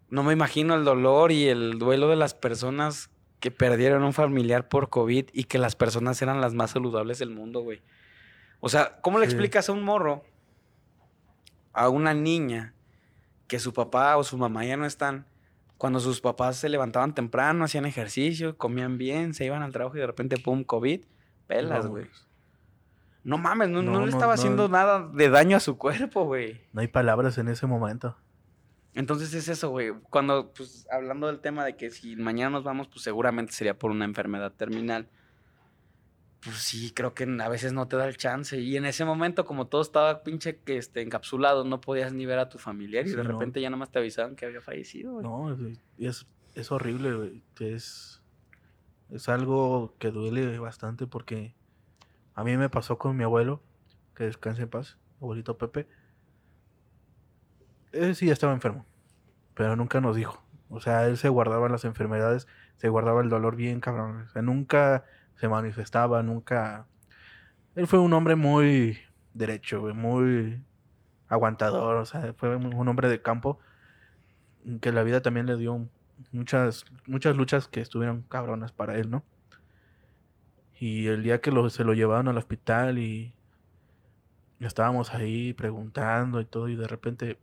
no 0.09 0.21
me 0.23 0.33
imagino 0.33 0.75
el 0.75 0.85
dolor 0.85 1.31
y 1.31 1.47
el 1.47 1.79
duelo 1.79 2.07
de 2.09 2.15
las 2.15 2.35
personas 2.35 3.09
que 3.39 3.49
perdieron 3.49 4.03
un 4.03 4.13
familiar 4.13 4.67
por 4.69 4.89
COVID 4.89 5.25
y 5.33 5.43
que 5.45 5.57
las 5.57 5.75
personas 5.75 6.21
eran 6.21 6.41
las 6.41 6.53
más 6.53 6.71
saludables 6.71 7.17
del 7.19 7.31
mundo, 7.31 7.61
güey. 7.61 7.81
O 8.59 8.69
sea, 8.69 8.99
¿cómo 9.01 9.17
le 9.19 9.25
Sí. 9.25 9.31
explicas 9.33 9.67
a 9.67 9.71
un 9.71 9.83
morro, 9.83 10.23
a 11.73 11.89
una 11.89 12.13
niña, 12.13 12.73
que 13.47 13.59
su 13.59 13.73
papá 13.73 14.15
o 14.17 14.23
su 14.23 14.37
mamá 14.37 14.63
ya 14.65 14.77
no 14.77 14.85
están, 14.85 15.25
cuando 15.77 15.99
sus 15.99 16.21
papás 16.21 16.57
se 16.57 16.69
levantaban 16.69 17.13
temprano, 17.13 17.65
hacían 17.65 17.85
ejercicio, 17.85 18.57
comían 18.57 18.97
bien, 18.97 19.33
se 19.33 19.45
iban 19.45 19.61
al 19.61 19.71
trabajo 19.71 19.97
y 19.97 19.99
de 19.99 20.07
repente, 20.07 20.37
pum, 20.37 20.63
COVID, 20.63 21.01
pelas, 21.47 21.87
güey. 21.87 22.05
No 22.05 22.24
mames, 23.37 23.69
no, 23.69 23.81
no 23.81 23.91
No, 23.93 23.99
le 23.99 24.05
no, 24.05 24.11
estaba 24.11 24.27
no. 24.35 24.39
haciendo 24.39 24.69
nada 24.69 25.09
de 25.13 25.29
daño 25.29 25.57
a 25.57 25.59
su 25.59 25.77
cuerpo, 25.77 26.25
güey. 26.25 26.61
No 26.73 26.81
hay 26.81 26.87
palabras 26.87 27.37
en 27.37 27.47
ese 27.47 27.65
momento. 27.67 28.15
Entonces 28.93 29.33
es 29.33 29.47
eso, 29.49 29.69
güey. 29.71 29.91
Cuando, 30.09 30.53
pues, 30.53 30.87
hablando 30.91 31.27
del 31.27 31.39
tema 31.39 31.65
de 31.65 31.75
que 31.75 31.89
si 31.89 32.15
mañana 32.15 32.51
nos 32.51 32.63
vamos, 32.63 32.87
pues 32.87 33.01
seguramente 33.01 33.51
sería 33.51 33.77
por 33.77 33.91
una 33.91 34.05
enfermedad 34.05 34.53
terminal. 34.53 35.09
Pues 36.41 36.57
sí, 36.57 36.91
creo 36.93 37.13
que 37.15 37.23
a 37.23 37.49
veces 37.49 37.73
no 37.73 37.87
te 37.87 37.97
da 37.97 38.07
el 38.07 38.17
chance. 38.17 38.59
Y 38.59 38.77
en 38.77 38.85
ese 38.85 39.03
momento, 39.03 39.43
como 39.45 39.67
todo 39.67 39.81
estaba 39.81 40.21
pinche 40.23 40.59
que 40.59 40.77
este, 40.77 41.01
encapsulado, 41.01 41.65
no 41.65 41.81
podías 41.81 42.13
ni 42.13 42.25
ver 42.27 42.37
a 42.37 42.49
tu 42.49 42.59
familiar 42.59 43.07
y 43.07 43.09
de 43.11 43.23
no. 43.23 43.31
repente 43.31 43.59
ya 43.59 43.69
nada 43.69 43.79
más 43.79 43.91
te 43.91 43.97
avisaban 43.99 44.35
que 44.35 44.45
había 44.45 44.61
fallecido, 44.61 45.13
güey. 45.13 45.23
No, 45.23 45.51
es, 45.51 45.79
es 45.97 46.27
es 46.53 46.71
horrible, 46.71 47.13
güey. 47.13 47.43
Es, 47.59 48.21
es 49.09 49.27
algo 49.27 49.95
que 49.99 50.11
duele 50.11 50.57
bastante 50.59 51.05
porque 51.07 51.53
a 52.35 52.43
mí 52.43 52.57
me 52.57 52.69
pasó 52.69 52.97
con 52.97 53.15
mi 53.17 53.23
abuelo, 53.23 53.61
que 54.15 54.25
descanse 54.25 54.63
en 54.63 54.69
paz, 54.69 54.97
abuelito 55.21 55.57
Pepe. 55.57 55.87
Él 57.91 58.15
sí 58.15 58.29
estaba 58.29 58.53
enfermo, 58.53 58.85
pero 59.53 59.75
nunca 59.75 60.01
nos 60.01 60.15
dijo. 60.15 60.43
O 60.69 60.81
sea, 60.81 61.07
él 61.07 61.17
se 61.17 61.29
guardaba 61.29 61.69
las 61.69 61.85
enfermedades, 61.85 62.47
se 62.77 62.89
guardaba 62.89 63.21
el 63.21 63.29
dolor 63.29 63.55
bien 63.55 63.79
cabrón. 63.79 64.23
O 64.23 64.29
sea, 64.29 64.41
nunca 64.41 65.05
se 65.35 65.47
manifestaba, 65.47 66.21
nunca... 66.23 66.87
Él 67.75 67.87
fue 67.87 67.99
un 67.99 68.13
hombre 68.13 68.35
muy 68.35 68.97
derecho, 69.33 69.81
muy 69.93 70.61
aguantador, 71.27 71.97
o 71.97 72.05
sea, 72.05 72.33
fue 72.33 72.55
un 72.55 72.87
hombre 72.87 73.09
de 73.09 73.21
campo 73.21 73.59
que 74.81 74.91
la 74.91 75.03
vida 75.03 75.21
también 75.21 75.45
le 75.45 75.57
dio 75.57 75.87
muchas, 76.31 76.85
muchas 77.05 77.35
luchas 77.37 77.67
que 77.67 77.81
estuvieron 77.81 78.23
cabronas 78.23 78.71
para 78.71 78.97
él, 78.97 79.09
¿no? 79.09 79.23
Y 80.79 81.07
el 81.07 81.23
día 81.23 81.41
que 81.41 81.51
lo, 81.51 81.69
se 81.69 81.83
lo 81.83 81.93
llevaron 81.93 82.27
al 82.27 82.37
hospital 82.37 82.99
y 82.99 83.33
estábamos 84.59 85.13
ahí 85.13 85.53
preguntando 85.53 86.41
y 86.41 86.45
todo, 86.45 86.67
y 86.69 86.75
de 86.75 86.87
repente, 86.87 87.37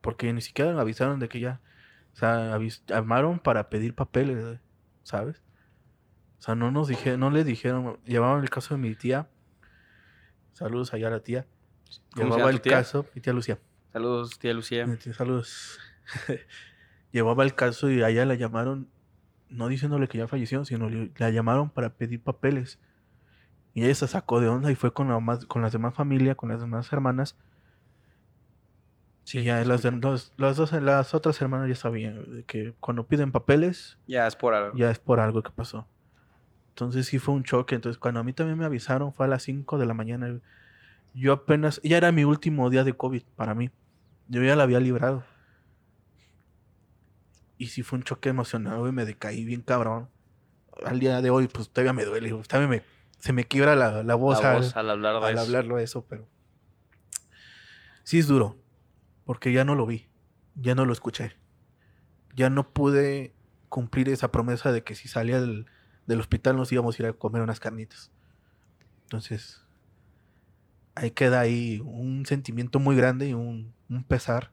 porque 0.00 0.32
ni 0.32 0.40
siquiera 0.40 0.78
avisaron 0.80 1.20
de 1.20 1.28
que 1.28 1.40
ya, 1.40 1.60
o 2.14 2.16
sea, 2.16 2.58
llamaron 2.86 3.38
para 3.38 3.70
pedir 3.70 3.94
papeles, 3.94 4.42
güey, 4.42 4.58
¿sabes? 5.02 5.42
O 6.38 6.42
sea, 6.42 6.54
no 6.54 6.70
nos 6.70 6.88
dijeron, 6.88 7.20
no 7.20 7.30
le 7.30 7.44
dijeron, 7.44 7.98
llevaban 8.04 8.42
el 8.42 8.50
caso 8.50 8.74
de 8.74 8.80
mi 8.80 8.94
tía, 8.94 9.28
saludos 10.52 10.92
allá 10.92 11.08
a 11.08 11.10
la 11.10 11.20
tía, 11.20 11.46
¿Cómo 12.14 12.32
se 12.32 12.36
llevaba 12.36 12.50
el 12.50 12.60
tía? 12.60 12.72
caso, 12.72 13.06
mi 13.14 13.20
tía 13.20 13.32
Lucía. 13.32 13.58
Saludos, 13.92 14.38
tía 14.38 14.54
Lucía. 14.54 14.86
Tía, 14.96 15.12
Saludos. 15.12 15.78
Llevaba 17.12 17.44
el 17.44 17.54
caso 17.54 17.90
y 17.90 18.02
a 18.02 18.08
ella 18.08 18.24
la 18.24 18.34
llamaron, 18.34 18.88
no 19.52 19.68
diciéndole 19.68 20.08
que 20.08 20.18
ya 20.18 20.28
falleció, 20.28 20.64
sino 20.64 20.88
le- 20.90 21.10
la 21.16 21.30
llamaron 21.30 21.70
para 21.70 21.90
pedir 21.90 22.22
papeles. 22.22 22.78
Y 23.74 23.84
ella 23.84 23.94
se 23.94 24.08
sacó 24.08 24.40
de 24.40 24.48
onda 24.48 24.70
y 24.70 24.74
fue 24.74 24.92
con, 24.92 25.08
la 25.08 25.18
más, 25.20 25.46
con 25.46 25.62
las 25.62 25.72
demás 25.72 25.94
familias, 25.94 26.36
con 26.36 26.48
las 26.50 26.60
demás 26.60 26.92
hermanas. 26.92 27.36
y 29.32 29.42
ya 29.44 29.64
las, 29.64 29.84
los- 29.84 30.32
las, 30.36 30.56
dos, 30.56 30.72
las 30.72 31.14
otras 31.14 31.40
hermanas 31.40 31.68
ya 31.68 31.74
sabían 31.76 32.44
que 32.46 32.74
cuando 32.80 33.06
piden 33.06 33.32
papeles, 33.32 33.96
Ya 34.06 34.26
es 34.26 34.36
por 34.36 34.52
algo. 34.52 34.76
ya 34.76 34.90
es 34.90 34.98
por 34.98 35.20
algo 35.20 35.42
que 35.42 35.50
pasó. 35.50 35.86
Entonces 36.70 37.06
sí 37.06 37.18
fue 37.18 37.34
un 37.34 37.44
choque. 37.44 37.74
Entonces 37.74 37.98
cuando 37.98 38.20
a 38.20 38.24
mí 38.24 38.32
también 38.32 38.58
me 38.58 38.64
avisaron 38.64 39.12
fue 39.14 39.26
a 39.26 39.28
las 39.28 39.42
5 39.44 39.78
de 39.78 39.86
la 39.86 39.94
mañana. 39.94 40.38
Yo 41.14 41.32
apenas, 41.32 41.80
ya 41.84 41.96
era 41.98 42.12
mi 42.12 42.24
último 42.24 42.68
día 42.68 42.84
de 42.84 42.94
COVID 42.94 43.22
para 43.36 43.54
mí. 43.54 43.70
Yo 44.28 44.42
ya 44.42 44.56
la 44.56 44.64
había 44.64 44.80
librado. 44.80 45.24
Y 47.62 47.68
sí 47.68 47.84
fue 47.84 47.98
un 48.00 48.02
choque 48.02 48.28
emocional, 48.28 48.80
güey. 48.80 48.90
Me 48.90 49.04
decaí 49.04 49.44
bien 49.44 49.62
cabrón. 49.62 50.08
Al 50.84 50.98
día 50.98 51.22
de 51.22 51.30
hoy, 51.30 51.46
pues 51.46 51.68
todavía 51.70 51.92
me 51.92 52.04
duele. 52.04 52.32
güey, 52.32 52.42
Todavía 52.42 52.66
me, 52.68 52.82
se 53.20 53.32
me 53.32 53.44
quiebra 53.44 53.76
la, 53.76 54.02
la 54.02 54.16
voz, 54.16 54.42
La 54.42 54.50
al, 54.50 54.56
voz 54.62 54.76
al 54.76 54.90
hablar 54.90 55.20
de 55.20 55.26
al 55.28 55.34
eso. 55.34 55.42
hablarlo 55.42 55.78
eso, 55.78 56.04
pero... 56.08 56.26
Sí 58.02 58.18
es 58.18 58.26
duro. 58.26 58.58
Porque 59.24 59.52
ya 59.52 59.64
no 59.64 59.76
lo 59.76 59.86
vi. 59.86 60.08
Ya 60.56 60.74
no 60.74 60.84
lo 60.86 60.92
escuché. 60.92 61.36
Ya 62.34 62.50
no 62.50 62.68
pude 62.68 63.32
cumplir 63.68 64.08
esa 64.08 64.32
promesa 64.32 64.72
de 64.72 64.82
que 64.82 64.96
si 64.96 65.06
salía 65.06 65.40
del, 65.40 65.66
del 66.08 66.18
hospital 66.18 66.56
nos 66.56 66.72
íbamos 66.72 66.98
a 66.98 67.02
ir 67.04 67.08
a 67.10 67.12
comer 67.12 67.42
unas 67.42 67.60
carnitas. 67.60 68.10
Entonces, 69.04 69.64
ahí 70.96 71.12
queda 71.12 71.38
ahí 71.38 71.80
un 71.84 72.26
sentimiento 72.26 72.80
muy 72.80 72.96
grande 72.96 73.28
y 73.28 73.34
un, 73.34 73.72
un 73.88 74.02
pesar 74.02 74.50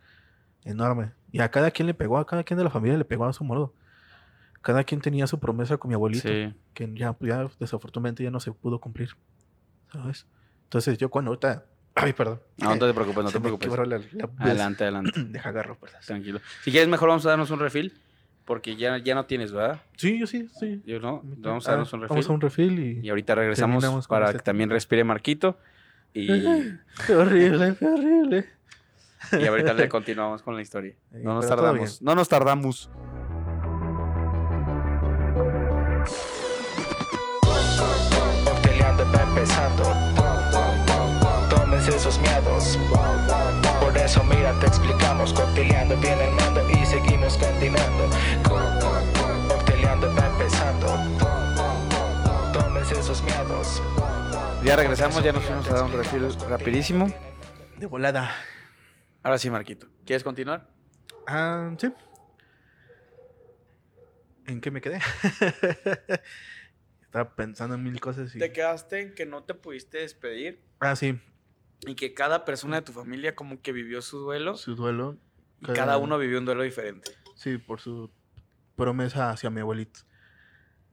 enorme. 0.63 1.13
Y 1.31 1.39
a 1.41 1.49
cada 1.51 1.71
quien 1.71 1.85
le 1.87 1.93
pegó, 1.93 2.17
a 2.17 2.25
cada 2.25 2.43
quien 2.43 2.57
de 2.57 2.63
la 2.63 2.69
familia 2.69 2.97
le 2.97 3.05
pegó 3.05 3.25
a 3.25 3.33
su 3.33 3.43
modo. 3.43 3.73
Cada 4.61 4.83
quien 4.83 4.99
tenía 5.01 5.25
su 5.27 5.39
promesa 5.39 5.77
con 5.77 5.89
mi 5.89 5.95
abuelito, 5.95 6.27
Sí. 6.27 6.53
que 6.73 6.89
ya, 6.93 7.15
ya 7.21 7.47
desafortunadamente 7.59 8.23
ya 8.23 8.31
no 8.31 8.39
se 8.39 8.51
pudo 8.51 8.79
cumplir. 8.79 9.09
¿Sabes? 9.91 10.27
Entonces 10.63 10.97
yo 10.97 11.09
cuando 11.09 11.31
ahorita... 11.31 11.65
Ay, 11.95 12.13
perdón. 12.13 12.41
No, 12.57 12.75
no 12.75 12.87
te 12.87 12.93
preocupes, 12.93 13.23
no 13.23 13.29
Se 13.29 13.37
te 13.37 13.41
preocupes. 13.41 13.67
quebró 13.69 13.85
la- 13.85 13.99
la- 13.99 14.29
Adelante, 14.39 14.83
adelante. 14.83 15.11
Deja 15.29 15.49
agarro, 15.49 15.77
perdón. 15.79 15.99
Tranquilo. 16.05 16.39
Si 16.63 16.71
quieres, 16.71 16.89
mejor 16.89 17.09
vamos 17.09 17.25
a 17.25 17.29
darnos 17.29 17.49
un 17.51 17.59
refil. 17.59 17.93
Porque 18.45 18.75
ya, 18.75 18.97
ya 18.97 19.13
no 19.13 19.25
tienes, 19.27 19.51
¿verdad? 19.51 19.79
Sí, 19.95 20.17
yo 20.19 20.25
sí, 20.25 20.49
sí. 20.59 20.81
Yo 20.83 20.99
no. 20.99 21.21
Ah, 21.23 21.35
Vamos 21.37 21.67
a 21.67 21.71
darnos 21.71 21.93
un 21.93 22.01
refil. 22.01 22.15
Vamos 22.15 22.29
a 22.29 22.33
un 22.33 22.41
refil 22.41 22.79
y... 22.79 22.99
Y 23.05 23.09
ahorita 23.09 23.35
regresamos 23.35 24.07
para 24.07 24.33
que 24.33 24.39
también 24.39 24.71
respire 24.71 25.03
Marquito. 25.03 25.59
Y, 26.15 26.25
Qué 27.07 27.15
horrible, 27.15 27.75
qué 27.77 27.85
horrible. 27.85 28.45
Y 29.31 29.45
ahorita 29.45 29.73
le 29.73 29.87
continuamos 29.89 30.41
con 30.43 30.55
la 30.55 30.61
historia. 30.61 30.95
No 31.11 31.35
nos 31.35 31.45
pero 31.45 31.55
tardamos. 31.57 32.01
No 32.01 32.15
nos 32.15 32.29
tardamos. 32.29 32.89
Cocteleando 38.45 39.05
va 39.13 39.21
empezando. 39.23 39.83
Tómense 41.49 41.95
esos 41.95 42.19
miedos. 42.19 42.77
Por 43.81 43.97
eso, 43.97 44.23
mira, 44.23 44.53
te 44.59 44.67
explicamos. 44.67 45.33
Cocteleando 45.33 45.95
viene 45.97 46.25
el 46.29 46.31
mando 46.35 46.61
y 46.69 46.85
seguimos 46.85 47.37
continuando. 47.37 48.09
Co- 48.47 48.59
Cocteleando 49.47 50.13
va 50.15 50.25
empezando. 50.27 50.87
Tómense 52.53 52.99
esos 52.99 53.21
miedos. 53.23 53.81
Ya 54.63 54.75
regresamos, 54.75 55.23
ya 55.23 55.31
nos 55.31 55.43
fuimos 55.43 55.67
a 55.69 55.73
dar 55.73 55.83
un 55.83 55.93
refil 55.93 56.27
rapidísimo. 56.49 57.11
De 57.77 57.85
volada. 57.85 58.31
Ahora 59.23 59.37
sí, 59.37 59.49
Marquito. 59.49 59.87
¿Quieres 60.05 60.23
continuar? 60.23 60.69
Ah, 61.27 61.73
sí. 61.77 61.91
¿En 64.47 64.61
qué 64.61 64.71
me 64.71 64.81
quedé? 64.81 64.99
Estaba 67.01 67.35
pensando 67.35 67.75
en 67.75 67.83
mil 67.83 67.99
cosas 67.99 68.35
y... 68.35 68.39
Te 68.39 68.51
quedaste 68.51 69.01
en 69.01 69.15
que 69.15 69.25
no 69.25 69.43
te 69.43 69.53
pudiste 69.53 69.99
despedir 69.99 70.63
Ah, 70.79 70.95
sí. 70.95 71.19
y 71.81 71.95
que 71.95 72.13
cada 72.13 72.45
persona 72.45 72.77
de 72.77 72.81
tu 72.83 72.93
familia 72.93 73.35
como 73.35 73.61
que 73.61 73.71
vivió 73.71 74.01
su 74.01 74.19
duelo 74.19 74.55
Su 74.55 74.75
duelo. 74.75 75.17
y 75.61 75.73
cada 75.73 75.97
uno 75.97 76.17
vivió 76.17 76.39
un 76.39 76.45
duelo 76.45 76.63
diferente. 76.63 77.11
Sí, 77.35 77.57
por 77.57 77.79
su 77.81 78.11
promesa 78.75 79.31
hacia 79.31 79.49
mi 79.49 79.61
abuelito. 79.61 80.01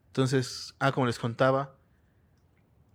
Entonces, 0.08 0.74
ah, 0.78 0.92
como 0.92 1.06
les 1.06 1.18
contaba, 1.18 1.76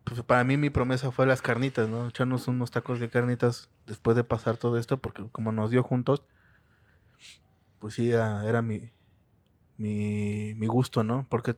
pues 0.03 0.21
para 0.23 0.43
mí 0.43 0.57
mi 0.57 0.69
promesa 0.71 1.11
fue 1.11 1.27
las 1.27 1.41
carnitas, 1.41 1.87
¿no? 1.87 2.07
Echarnos 2.07 2.47
unos 2.47 2.71
tacos 2.71 2.99
de 2.99 3.09
carnitas 3.09 3.69
después 3.85 4.15
de 4.15 4.23
pasar 4.23 4.57
todo 4.57 4.77
esto, 4.77 4.99
porque 4.99 5.27
como 5.31 5.51
nos 5.51 5.71
dio 5.71 5.83
juntos, 5.83 6.23
pues 7.79 7.95
sí, 7.95 8.11
era, 8.11 8.61
mi, 8.61 8.91
mi, 9.77 10.53
mi 10.55 10.67
gusto, 10.67 11.03
¿no? 11.03 11.25
Porque 11.29 11.55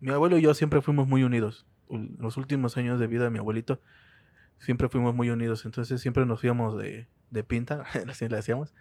mi 0.00 0.12
abuelo 0.12 0.38
y 0.38 0.42
yo 0.42 0.52
siempre 0.54 0.82
fuimos 0.82 1.08
muy 1.08 1.24
unidos. 1.24 1.66
Los 1.88 2.36
últimos 2.36 2.76
años 2.76 3.00
de 3.00 3.06
vida 3.06 3.24
de 3.24 3.30
mi 3.30 3.38
abuelito, 3.38 3.80
siempre 4.58 4.88
fuimos 4.88 5.14
muy 5.14 5.30
unidos. 5.30 5.64
Entonces 5.64 6.00
siempre 6.00 6.26
nos 6.26 6.44
íbamos 6.44 6.76
de, 6.76 7.08
de 7.30 7.44
pinta, 7.44 7.84
así 8.08 8.28
le 8.28 8.38
hacíamos. 8.38 8.74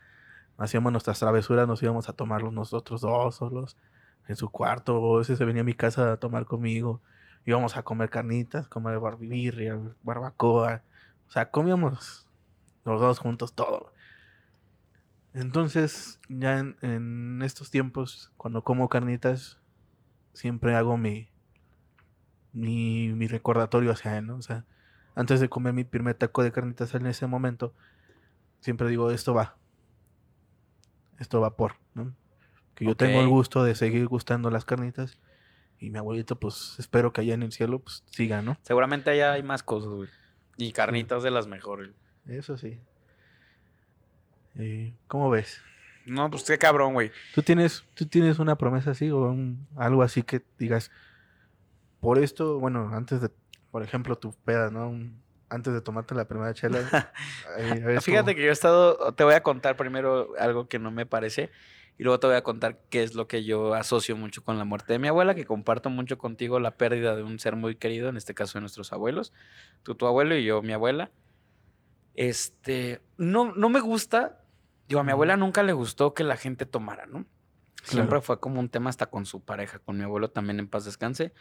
Hacíamos 0.57 0.91
nuestras 0.91 1.19
travesuras, 1.19 1.67
nos 1.67 1.81
íbamos 1.81 2.09
a 2.09 2.13
tomarlos 2.13 2.53
nosotros 2.53 3.01
dos 3.01 3.35
solos 3.35 3.77
en 4.27 4.35
su 4.35 4.49
cuarto. 4.49 4.99
O 4.99 5.15
a 5.15 5.19
veces 5.19 5.37
se 5.37 5.45
venía 5.45 5.61
a 5.61 5.65
mi 5.65 5.73
casa 5.73 6.11
a 6.11 6.17
tomar 6.17 6.45
conmigo. 6.45 7.01
Íbamos 7.45 7.75
a 7.77 7.83
comer 7.83 8.09
carnitas, 8.09 8.67
comer 8.67 8.99
barbirria, 8.99 9.79
barbacoa. 10.03 10.83
O 11.27 11.31
sea, 11.31 11.49
comíamos 11.49 12.27
los 12.85 12.99
dos 13.01 13.19
juntos 13.19 13.53
todo. 13.53 13.93
Entonces, 15.33 16.19
ya 16.29 16.59
en, 16.59 16.77
en 16.81 17.41
estos 17.41 17.71
tiempos, 17.71 18.31
cuando 18.37 18.63
como 18.63 18.87
carnitas, 18.87 19.59
siempre 20.33 20.75
hago 20.75 20.97
mi, 20.97 21.29
mi, 22.51 23.09
mi 23.13 23.27
recordatorio 23.27 23.91
hacia 23.91 24.17
él, 24.17 24.27
¿no? 24.27 24.35
O 24.35 24.41
sea, 24.41 24.65
antes 25.15 25.39
de 25.39 25.49
comer 25.49 25.73
mi 25.73 25.83
primer 25.83 26.15
taco 26.15 26.43
de 26.43 26.51
carnitas 26.51 26.93
en 26.95 27.05
ese 27.07 27.27
momento, 27.27 27.73
siempre 28.59 28.87
digo, 28.87 29.11
esto 29.11 29.33
va. 29.33 29.57
Esto 31.19 31.41
va 31.41 31.55
por, 31.55 31.75
¿no? 31.93 32.13
Que 32.75 32.85
yo 32.85 32.95
tengo 32.95 33.21
el 33.21 33.27
gusto 33.27 33.63
de 33.63 33.75
seguir 33.75 34.07
gustando 34.07 34.49
las 34.49 34.65
carnitas. 34.65 35.19
Y 35.79 35.89
mi 35.89 35.97
abuelito, 35.97 36.39
pues, 36.39 36.75
espero 36.79 37.11
que 37.11 37.21
allá 37.21 37.33
en 37.33 37.43
el 37.43 37.51
cielo, 37.51 37.79
pues, 37.79 38.03
siga, 38.07 38.41
¿no? 38.41 38.57
Seguramente 38.61 39.09
allá 39.09 39.33
hay 39.33 39.43
más 39.43 39.63
cosas, 39.63 39.91
güey. 39.91 40.09
Y 40.57 40.71
carnitas 40.71 41.23
de 41.23 41.31
las 41.31 41.47
mejores. 41.47 41.91
Eso 42.27 42.57
sí. 42.57 42.79
Eh, 44.57 44.93
¿Cómo 45.07 45.29
ves? 45.29 45.59
No, 46.05 46.29
pues 46.29 46.43
qué 46.43 46.57
cabrón, 46.57 46.93
güey. 46.93 47.11
¿Tú 47.33 47.41
tienes, 47.41 47.83
¿Tú 47.95 48.05
tienes 48.05 48.39
una 48.39 48.57
promesa 48.57 48.91
así 48.91 49.09
o 49.09 49.19
un- 49.31 49.67
algo 49.75 50.03
así 50.03 50.23
que 50.23 50.41
digas, 50.57 50.91
por 51.99 52.19
esto, 52.19 52.59
bueno, 52.59 52.89
antes 52.93 53.21
de, 53.21 53.29
por 53.71 53.83
ejemplo, 53.83 54.17
tu 54.17 54.33
peda, 54.43 54.69
¿no? 54.69 54.89
Un- 54.89 55.23
antes 55.49 55.73
de 55.73 55.81
tomarte 55.81 56.15
la 56.15 56.27
primera 56.27 56.53
chela. 56.53 56.79
eh, 57.57 57.99
Fíjate 58.01 58.35
que 58.35 58.41
yo 58.43 58.49
he 58.49 58.51
estado, 58.51 59.13
te 59.13 59.23
voy 59.23 59.33
a 59.35 59.43
contar 59.43 59.77
primero 59.77 60.29
algo 60.39 60.67
que 60.67 60.79
no 60.79 60.91
me 60.91 61.05
parece 61.05 61.51
y 61.97 62.03
luego 62.03 62.19
te 62.19 62.27
voy 62.27 62.35
a 62.35 62.43
contar 62.43 62.79
qué 62.89 63.03
es 63.03 63.13
lo 63.13 63.27
que 63.27 63.43
yo 63.43 63.75
asocio 63.75 64.17
mucho 64.17 64.43
con 64.43 64.57
la 64.57 64.65
muerte 64.65 64.93
de 64.93 64.99
mi 64.99 65.07
abuela, 65.07 65.35
que 65.35 65.45
comparto 65.45 65.89
mucho 65.91 66.17
contigo 66.17 66.59
la 66.59 66.75
pérdida 66.75 67.15
de 67.15 67.21
un 67.23 67.37
ser 67.39 67.55
muy 67.55 67.75
querido, 67.75 68.09
en 68.09 68.17
este 68.17 68.33
caso 68.33 68.57
de 68.57 68.61
nuestros 68.61 68.91
abuelos, 68.93 69.31
tú 69.83 69.93
tu 69.95 70.07
abuelo 70.07 70.35
y 70.35 70.43
yo 70.43 70.61
mi 70.63 70.73
abuela. 70.73 71.11
Este, 72.15 73.01
no, 73.17 73.53
no 73.53 73.69
me 73.69 73.79
gusta, 73.79 74.43
digo, 74.87 75.01
a 75.01 75.03
mi 75.03 75.11
abuela 75.11 75.37
nunca 75.37 75.63
le 75.63 75.73
gustó 75.73 76.13
que 76.13 76.23
la 76.23 76.37
gente 76.37 76.65
tomara, 76.65 77.05
¿no? 77.05 77.25
Siempre 77.83 78.07
Claro. 78.09 78.21
fue 78.21 78.39
como 78.39 78.59
un 78.59 78.69
tema 78.69 78.89
hasta 78.89 79.07
con 79.07 79.25
su 79.25 79.41
pareja, 79.43 79.79
con 79.79 79.97
mi 79.97 80.03
abuelo 80.03 80.29
también 80.29 80.59
en 80.59 80.67
paz 80.67 80.85
descanse. 80.85 81.33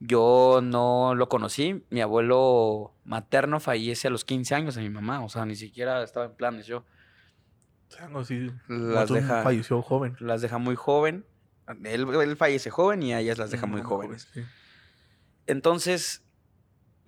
Yo 0.00 0.60
no 0.62 1.14
lo 1.14 1.28
conocí. 1.28 1.84
Mi 1.90 2.00
abuelo 2.02 2.94
materno 3.04 3.58
fallece 3.58 4.06
a 4.08 4.10
los 4.10 4.24
15 4.24 4.54
años 4.54 4.74
de 4.76 4.82
mi 4.82 4.90
mamá. 4.90 5.24
O 5.24 5.28
sea, 5.28 5.44
ni 5.46 5.56
siquiera 5.56 6.02
estaba 6.04 6.26
en 6.26 6.34
planes 6.36 6.66
yo. 6.66 6.84
Algo 8.00 8.20
así. 8.20 8.48
Las 8.68 9.08
deja, 9.08 9.42
Falleció 9.42 9.80
joven. 9.82 10.14
las 10.20 10.40
deja 10.42 10.58
muy 10.58 10.76
joven. 10.76 11.24
Él, 11.84 12.06
él 12.14 12.36
fallece 12.36 12.70
joven 12.70 13.02
y 13.02 13.12
a 13.12 13.20
ellas 13.20 13.38
las 13.38 13.50
deja 13.50 13.66
muy 13.66 13.82
jóvenes. 13.82 14.28
Sí. 14.32 14.42
Entonces, 15.46 16.22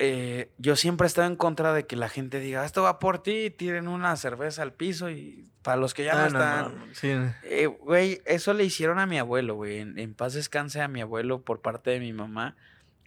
eh, 0.02 0.50
yo 0.56 0.76
siempre 0.76 1.04
he 1.04 1.08
estado 1.08 1.28
en 1.28 1.36
contra 1.36 1.74
de 1.74 1.86
que 1.86 1.94
la 1.94 2.08
gente 2.08 2.40
diga, 2.40 2.64
esto 2.64 2.82
va 2.82 2.98
por 2.98 3.22
ti, 3.22 3.44
y 3.44 3.50
tiren 3.50 3.86
una 3.86 4.16
cerveza 4.16 4.62
al 4.62 4.72
piso 4.72 5.10
y 5.10 5.46
para 5.62 5.76
los 5.76 5.92
que 5.92 6.04
ya 6.04 6.14
no 6.14 6.20
Ah, 6.20 6.26
están... 6.26 6.78
no, 6.78 6.94
sí. 6.94 7.08
Eh, 7.44 7.66
Güey, 7.66 8.22
eso 8.24 8.54
le 8.54 8.64
hicieron 8.64 8.98
a 8.98 9.04
mi 9.06 9.18
abuelo, 9.18 9.56
güey. 9.56 9.78
En, 9.80 9.98
en 9.98 10.14
paz 10.14 10.32
descanse 10.32 10.80
a 10.80 10.88
mi 10.88 11.02
abuelo 11.02 11.42
por 11.42 11.60
parte 11.60 11.90
de 11.90 12.00
mi 12.00 12.14
mamá. 12.14 12.56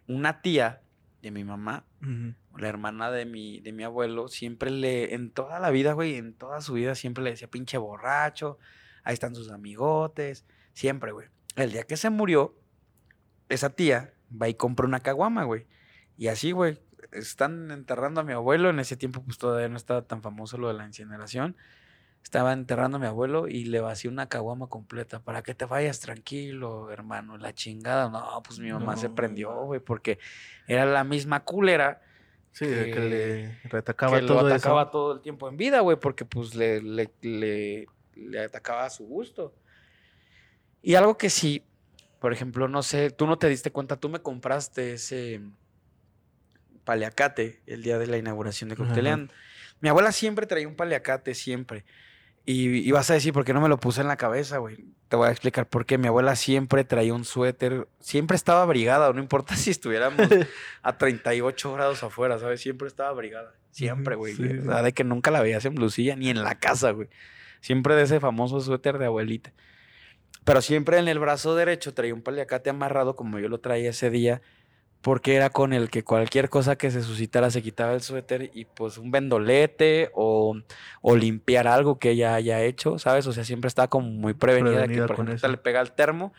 Una 0.07 0.41
tía 0.43 0.81
de 1.23 1.31
mi 1.31 1.43
mamá, 1.43 1.85
Ujú. 2.01 2.35
la 2.59 2.67
hermana 2.67 3.09
de 3.09 3.25
mi, 3.25 3.59
de 3.61 3.71
mi 3.71 3.83
abuelo, 3.83 4.27
siempre 4.27 4.69
le, 4.69 5.15
en 5.15 5.31
toda 5.31 5.59
la 5.59 5.71
vida, 5.71 5.93
güey, 5.93 6.15
en 6.17 6.33
toda 6.35 6.61
su 6.61 6.73
vida, 6.73 6.93
siempre 6.93 7.23
le 7.23 7.31
decía, 7.31 7.49
pinche 7.49 7.77
borracho, 7.79 8.59
ahí 9.03 9.13
están 9.15 9.33
sus 9.33 9.49
amigotes, 9.49 10.45
siempre, 10.73 11.11
güey. 11.11 11.27
El 11.55 11.71
día 11.71 11.83
que 11.85 11.97
se 11.97 12.09
murió, 12.11 12.55
esa 13.49 13.69
tía 13.71 14.13
va 14.39 14.47
y 14.49 14.53
compra 14.53 14.85
una 14.85 14.99
caguama, 14.99 15.43
güey. 15.45 15.65
Y 16.17 16.27
así, 16.27 16.51
güey, 16.51 16.79
están 17.11 17.71
enterrando 17.71 18.21
a 18.21 18.23
mi 18.23 18.33
abuelo. 18.33 18.69
En 18.69 18.79
ese 18.79 18.97
tiempo, 18.97 19.21
pues 19.23 19.37
todavía 19.37 19.67
no 19.69 19.77
estaba 19.77 20.03
tan 20.03 20.21
famoso 20.21 20.57
lo 20.57 20.67
de 20.67 20.73
la 20.75 20.85
incineración. 20.85 21.55
Estaba 22.23 22.53
enterrando 22.53 22.97
a 22.97 22.99
mi 23.01 23.05
abuelo 23.07 23.47
y 23.49 23.65
le 23.65 23.81
vació 23.81 24.09
una 24.09 24.29
caguama 24.29 24.67
completa 24.67 25.19
para 25.19 25.41
que 25.43 25.53
te 25.55 25.65
vayas 25.65 25.99
tranquilo, 25.99 26.89
hermano. 26.91 27.37
La 27.37 27.53
chingada. 27.53 28.09
No, 28.09 28.41
pues 28.45 28.59
mi 28.59 28.71
mamá 28.71 28.95
se 28.95 29.09
prendió, 29.09 29.53
güey, 29.65 29.79
porque 29.81 30.19
era 30.67 30.85
la 30.85 31.03
misma 31.03 31.43
culera 31.43 32.01
Sí, 32.53 32.65
que 32.65 32.91
que- 32.91 32.99
le 32.99 33.59
retacaba 33.69 34.19
que 34.19 34.25
todo 34.25 34.41
lo 34.47 34.47
atacaba 34.53 34.83
eso. 34.83 34.91
todo 34.91 35.13
el 35.15 35.21
tiempo 35.21 35.49
en 35.49 35.57
vida, 35.57 35.79
güey, 35.81 35.99
porque 35.99 36.23
pues 36.23 36.55
le, 36.55 36.81
le, 36.81 37.11
le- 37.21 37.87
le 38.15 38.39
atacaba 38.39 38.85
a 38.85 38.89
su 38.89 39.05
gusto. 39.05 39.53
Y 40.81 40.95
algo 40.95 41.17
que 41.17 41.29
sí, 41.29 41.63
por 42.19 42.31
ejemplo, 42.31 42.67
no 42.67 42.83
sé, 42.83 43.09
tú 43.09 43.25
no 43.27 43.37
te 43.37 43.49
diste 43.49 43.71
cuenta, 43.71 43.97
tú 43.97 44.07
me 44.09 44.19
compraste 44.21 44.93
ese 44.93 45.41
paliacate 46.83 47.61
el 47.67 47.83
día 47.83 47.97
de 47.97 48.07
la 48.07 48.17
inauguración 48.17 48.69
de. 48.69 48.75
Cocteleando. 48.75 49.33
Mi 49.81 49.89
abuela 49.89 50.11
siempre 50.11 50.45
traía 50.45 50.67
un 50.67 50.75
paliacate, 50.75 51.33
siempre. 51.33 51.85
Y, 52.45 52.87
y 52.87 52.91
vas 52.91 53.09
a 53.09 53.13
decir, 53.13 53.31
¿por 53.33 53.45
qué 53.45 53.53
no 53.53 53.61
me 53.61 53.69
lo 53.69 53.79
puse 53.79 54.01
en 54.01 54.07
la 54.07 54.17
cabeza, 54.17 54.57
güey? 54.57 54.85
Te 55.07 55.15
voy 55.15 55.27
a 55.27 55.31
explicar 55.31 55.67
por 55.67 55.85
qué. 55.85 55.97
Mi 55.97 56.07
abuela 56.07 56.35
siempre 56.35 56.83
traía 56.83 57.13
un 57.13 57.25
suéter, 57.25 57.87
siempre 57.99 58.35
estaba 58.35 58.63
abrigada, 58.63 59.11
no 59.13 59.19
importa 59.19 59.55
si 59.57 59.71
estuviéramos 59.71 60.27
a 60.81 60.97
38 60.97 61.73
grados 61.73 62.03
afuera, 62.03 62.39
¿sabes? 62.39 62.61
Siempre 62.61 62.87
estaba 62.87 63.09
abrigada. 63.09 63.53
Siempre, 63.71 64.15
güey. 64.15 64.35
Sí. 64.35 64.43
O 64.43 64.63
sea, 64.65 64.83
de 64.83 64.93
que 64.93 65.03
nunca 65.03 65.31
la 65.31 65.41
veías 65.41 65.65
en 65.65 65.75
blusilla 65.75 66.15
ni 66.15 66.29
en 66.29 66.43
la 66.43 66.59
casa, 66.59 66.91
güey. 66.91 67.09
Siempre 67.61 67.95
de 67.95 68.03
ese 68.03 68.19
famoso 68.19 68.59
suéter 68.59 68.97
de 68.97 69.05
abuelita. 69.05 69.53
Pero 70.43 70.61
siempre 70.61 70.97
en 70.97 71.07
el 71.07 71.19
brazo 71.19 71.55
derecho 71.55 71.93
traía 71.93 72.13
un 72.13 72.21
paliacate 72.21 72.69
amarrado 72.69 73.15
como 73.15 73.39
yo 73.39 73.47
lo 73.47 73.59
traía 73.59 73.91
ese 73.91 74.09
día, 74.09 74.41
porque 75.03 75.35
era 75.35 75.49
con 75.51 75.73
el 75.73 75.89
que 75.91 76.03
cualquier 76.03 76.49
cosa 76.49 76.77
que 76.77 76.89
se 76.89 77.03
suscitara 77.03 77.51
se 77.51 77.61
quitaba 77.61 77.93
el 77.93 78.01
suéter 78.01 78.49
y 78.53 78.65
pues 78.65 78.97
un 78.97 79.11
vendolete 79.11 80.09
o, 80.13 80.57
o 81.01 81.15
limpiar 81.15 81.67
algo 81.67 81.99
que 81.99 82.11
ella 82.11 82.33
haya 82.33 82.61
hecho, 82.63 82.97
¿sabes? 82.97 83.27
O 83.27 83.33
sea, 83.33 83.43
siempre 83.43 83.67
estaba 83.67 83.89
como 83.89 84.07
muy 84.09 84.33
prevenida, 84.33 84.87
que 84.87 85.01
por 85.01 85.11
ejemplo 85.11 85.35
eso. 85.35 85.47
le 85.49 85.57
pega 85.57 85.81
al 85.81 85.93
termo, 85.93 86.33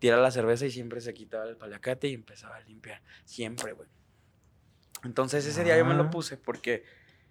tira 0.00 0.16
la 0.16 0.30
cerveza 0.32 0.66
y 0.66 0.70
siempre 0.72 1.00
se 1.00 1.14
quitaba 1.14 1.44
el 1.44 1.56
paliacate 1.56 2.08
y 2.08 2.14
empezaba 2.14 2.56
a 2.56 2.60
limpiar. 2.60 3.00
Siempre, 3.24 3.72
güey. 3.72 3.88
Entonces 5.04 5.46
ese 5.46 5.62
día 5.62 5.78
yo 5.78 5.84
me 5.84 5.94
Ah. 5.94 5.98
lo 5.98 6.10
puse 6.10 6.36
porque 6.36 6.82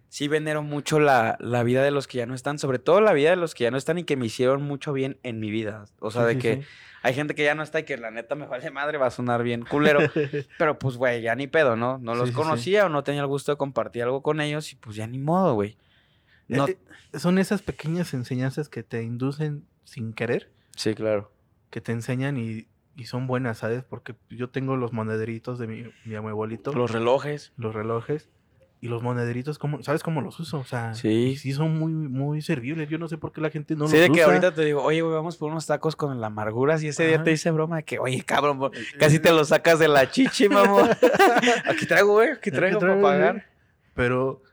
sí 0.09 0.27
venero 0.27 0.63
mucho 0.63 0.99
la, 0.99 1.37
la 1.39 1.63
vida 1.63 1.83
de 1.83 1.91
los 1.91 2.07
que 2.07 2.17
ya 2.19 2.25
no 2.25 2.33
están, 2.35 2.59
sobre 2.59 2.79
todo 2.79 3.01
la 3.01 3.13
vida 3.13 3.29
de 3.31 3.35
los 3.35 3.53
que 3.55 3.65
ya 3.65 3.71
no 3.71 3.77
están 3.77 3.97
y 3.97 4.03
que 4.03 4.15
me 4.17 4.25
hicieron 4.25 4.61
mucho 4.63 4.93
bien 4.93 5.17
en 5.23 5.39
mi 5.39 5.51
vida. 5.51 5.85
O 5.99 6.11
sea, 6.11 6.25
de 6.25 6.37
que 6.37 6.63
hay 7.03 7.13
gente 7.13 7.35
que 7.35 7.43
ya 7.43 7.55
no 7.55 7.63
está 7.63 7.79
y 7.79 7.83
que 7.83 7.97
la 7.97 8.11
neta 8.11 8.35
me 8.35 8.47
vale 8.47 8.69
madre, 8.71 8.97
va 8.97 9.07
a 9.07 9.11
sonar 9.11 9.43
bien 9.43 9.63
culero. 9.63 9.99
pero 10.57 10.79
pues, 10.79 10.97
güey, 10.97 11.21
ya 11.21 11.35
ni 11.35 11.47
pedo, 11.47 11.75
¿no? 11.75 11.97
No 11.99 12.15
los 12.15 12.29
Sí, 12.29 12.33
sí, 12.33 12.37
sí. 12.41 12.43
conocía 12.43 12.85
o 12.85 12.89
no 12.89 13.03
tenía 13.03 13.21
el 13.21 13.27
gusto 13.27 13.51
de 13.51 13.57
compartir 13.57 14.03
algo 14.03 14.21
con 14.23 14.41
ellos 14.41 14.71
y 14.73 14.75
pues 14.75 14.95
ya 14.95 15.07
ni 15.07 15.17
modo, 15.19 15.53
güey. 15.53 15.77
No, 16.47 16.67
Eh, 16.67 16.77
eh, 17.13 17.19
son 17.19 17.37
esas 17.37 17.61
pequeñas 17.61 18.13
enseñanzas 18.13 18.69
que 18.69 18.83
te 18.83 19.03
inducen 19.03 19.65
sin 19.83 20.13
querer, 20.13 20.49
sí, 20.75 20.93
claro. 20.95 21.31
que 21.69 21.81
te 21.81 21.91
enseñan 21.91 22.37
y, 22.37 22.67
y 22.95 23.05
son 23.05 23.27
buenas, 23.27 23.57
¿sabes? 23.59 23.83
Porque 23.83 24.15
yo 24.29 24.49
tengo 24.49 24.75
los 24.77 24.93
monederitos 24.93 25.59
de 25.59 25.67
mi, 25.67 25.83
mi 26.05 26.15
abuelito, 26.15 26.71
Los 26.73 26.91
relojes. 26.91 27.51
los 27.57 27.75
relojes. 27.75 28.29
Y 28.79 28.89
los 28.89 29.01
monederitos, 29.01 29.57
¿cómo, 29.57 29.81
¿sabes 29.81 30.03
cómo 30.03 30.21
los 30.21 30.39
uso? 30.39 30.59
O 30.59 30.63
sea, 30.63 30.93
Sí. 30.93 31.35
sí 31.35 31.51
son 31.51 31.79
muy, 31.79 31.91
muy 31.91 32.43
servibles. 32.43 32.87
Yo 32.89 32.99
no 32.99 33.07
sé 33.07 33.17
por 33.17 33.31
qué 33.31 33.41
la 33.41 33.49
gente 33.49 33.75
no 33.75 33.87
sí, 33.87 33.93
los 33.93 34.01
de 34.01 34.07
que 34.09 34.19
usa. 34.19 34.25
ahorita 34.25 34.53
te 34.53 34.65
digo, 34.65 34.83
oye, 34.83 35.01
güey, 35.01 35.15
vamos 35.15 35.35
por 35.37 35.49
unos 35.51 35.65
tacos 35.65 35.95
con 35.95 36.21
la 36.21 36.27
amargura. 36.27 36.79
Y 36.79 36.87
ese 36.89 37.07
día 37.07 37.23
te 37.23 37.31
hice 37.31 37.49
broma 37.49 37.77
de 37.77 37.83
que, 37.83 37.97
oye, 37.97 38.21
cabrón, 38.23 38.59
bo- 38.59 38.71
casi 38.99 39.17
te 39.19 39.31
lo 39.31 39.43
sacas 39.45 39.79
de 39.79 39.87
la 39.87 40.11
chichi, 40.11 40.47
mamón. 40.47 40.89
aquí 41.65 41.87
traigo, 41.87 42.13
güey, 42.13 42.29
aquí 42.29 42.49
Aquí 42.49 42.51
traigo 42.51 42.79
para 42.79 42.91
traigo, 42.93 43.07
pagar. 43.07 43.33
güey. 43.33 43.43
Pero 43.95 44.43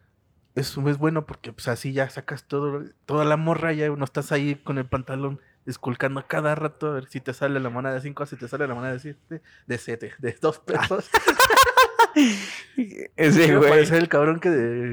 eso 0.55 0.89
es 0.89 0.97
bueno 0.99 1.27
porque 1.27 1.53
pues 1.53 1.68
así 1.68 1.93
ya 1.93 2.09
sacas 2.09 2.45
todo, 2.45 2.83
toda 3.05 3.25
la 3.27 3.37
morra, 3.37 3.72
ya 3.75 3.89
no 3.91 4.05
estás 4.05 4.33
ahí 4.33 4.55
con 4.55 4.79
el 4.79 4.87
pantalón 4.87 5.39
esculcando 5.66 6.20
a 6.20 6.27
cada 6.27 6.55
rato 6.55 6.87
a 6.87 6.93
ver 6.93 7.09
si 7.09 7.20
te 7.20 7.35
sale 7.35 7.59
la 7.61 7.68
moneda 7.70 7.93
de 7.95 8.01
5, 8.01 8.25
si 8.27 8.37
te 8.37 8.49
sale 8.49 8.66
la 8.68 8.75
moneda 8.75 8.93
de 8.93 9.01
7, 9.01 9.43
de 9.66 9.79
7, 9.79 10.12
de 10.18 10.37
2 10.41 10.59
pesos. 10.61 11.05
Sí, 11.05 11.18
Me 13.17 13.57
güey. 13.57 13.69
parece 13.71 13.97
el 13.99 14.09
cabrón 14.09 14.41
que 14.41 14.49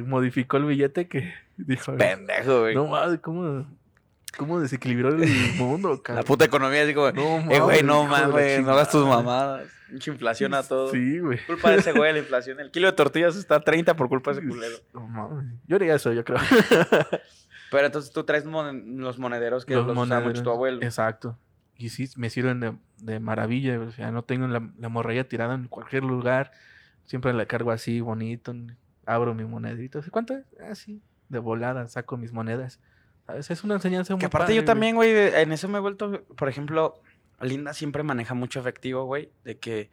modificó 0.05 0.57
el 0.57 0.65
billete 0.65 1.07
que 1.07 1.33
dijo, 1.57 1.95
Pendejo, 1.97 2.61
güey. 2.61 2.75
no 2.75 2.87
mames, 2.87 3.19
¿cómo, 3.19 3.65
cómo 4.37 4.59
desequilibró 4.59 5.09
el 5.09 5.27
mundo, 5.57 5.93
la 5.95 6.01
cabrón? 6.01 6.25
puta 6.25 6.45
economía, 6.45 6.83
así 6.83 6.93
como, 6.93 7.11
No 7.11 7.51
eh, 7.51 7.59
güey, 7.59 7.83
no 7.83 8.03
la 8.03 8.09
mames, 8.27 8.63
no 8.63 8.71
hagas 8.71 8.89
tus 8.91 9.05
mamadas. 9.05 9.67
Mucha 9.91 10.09
inflación 10.11 10.53
a 10.53 10.63
todo. 10.63 10.89
Sí, 10.91 11.19
güey. 11.19 11.37
Culpa 11.45 11.71
de 11.71 11.77
ese 11.77 11.91
güey, 11.91 12.13
la 12.13 12.19
inflación. 12.25 12.59
El 12.61 12.71
kilo 12.71 12.87
de 12.87 12.93
tortillas 12.93 13.35
está 13.35 13.55
a 13.55 13.59
30 13.61 13.93
por 13.97 14.07
culpa 14.07 14.31
de 14.31 14.39
ese 14.39 14.47
culero. 14.47 14.77
No 14.93 15.05
mames. 15.05 15.45
Yo 15.67 15.75
haría 15.75 15.95
eso, 15.95 16.13
yo 16.13 16.23
creo. 16.23 16.39
Pero 17.71 17.85
entonces 17.85 18.11
tú 18.13 18.23
traes 18.23 18.45
mon- 18.45 18.99
los 19.01 19.19
monederos 19.19 19.65
que 19.65 19.75
los, 19.75 19.85
Los 19.87 19.97
usaba 19.97 20.21
mucho 20.21 20.43
tu 20.43 20.49
abuelo. 20.49 20.81
Exacto. 20.81 21.37
Y 21.77 21.89
sí, 21.89 22.09
me 22.15 22.29
sirven 22.29 22.59
de, 22.61 22.73
de 22.99 23.19
maravilla. 23.19 23.79
O 23.81 23.91
sea, 23.91 24.11
no 24.11 24.23
tengo 24.23 24.47
la, 24.47 24.61
la 24.77 24.87
morralla 24.89 25.27
tirada 25.27 25.55
en 25.55 25.67
cualquier 25.67 26.03
lugar. 26.03 26.51
Siempre 27.11 27.33
la 27.33 27.45
cargo 27.45 27.71
así, 27.71 27.99
bonito. 27.99 28.55
Abro 29.05 29.33
mi 29.35 29.43
monedito. 29.43 29.99
¿Cuánto 30.11 30.33
es? 30.33 30.45
Así, 30.61 31.01
de 31.27 31.39
volada, 31.39 31.89
saco 31.89 32.15
mis 32.15 32.31
monedas. 32.31 32.79
¿Sabes? 33.27 33.51
Es 33.51 33.65
una 33.65 33.73
enseñanza 33.73 34.13
muy 34.13 34.21
Que 34.21 34.27
aparte 34.27 34.45
padre, 34.45 34.55
yo 34.55 34.63
también, 34.63 34.95
güey, 34.95 35.11
en 35.13 35.51
eso 35.51 35.67
me 35.67 35.79
he 35.79 35.81
vuelto, 35.81 36.23
por 36.37 36.47
ejemplo, 36.47 37.01
Linda 37.41 37.73
siempre 37.73 38.01
maneja 38.03 38.33
mucho 38.33 38.61
efectivo, 38.61 39.03
güey, 39.03 39.29
de 39.43 39.57
que, 39.57 39.89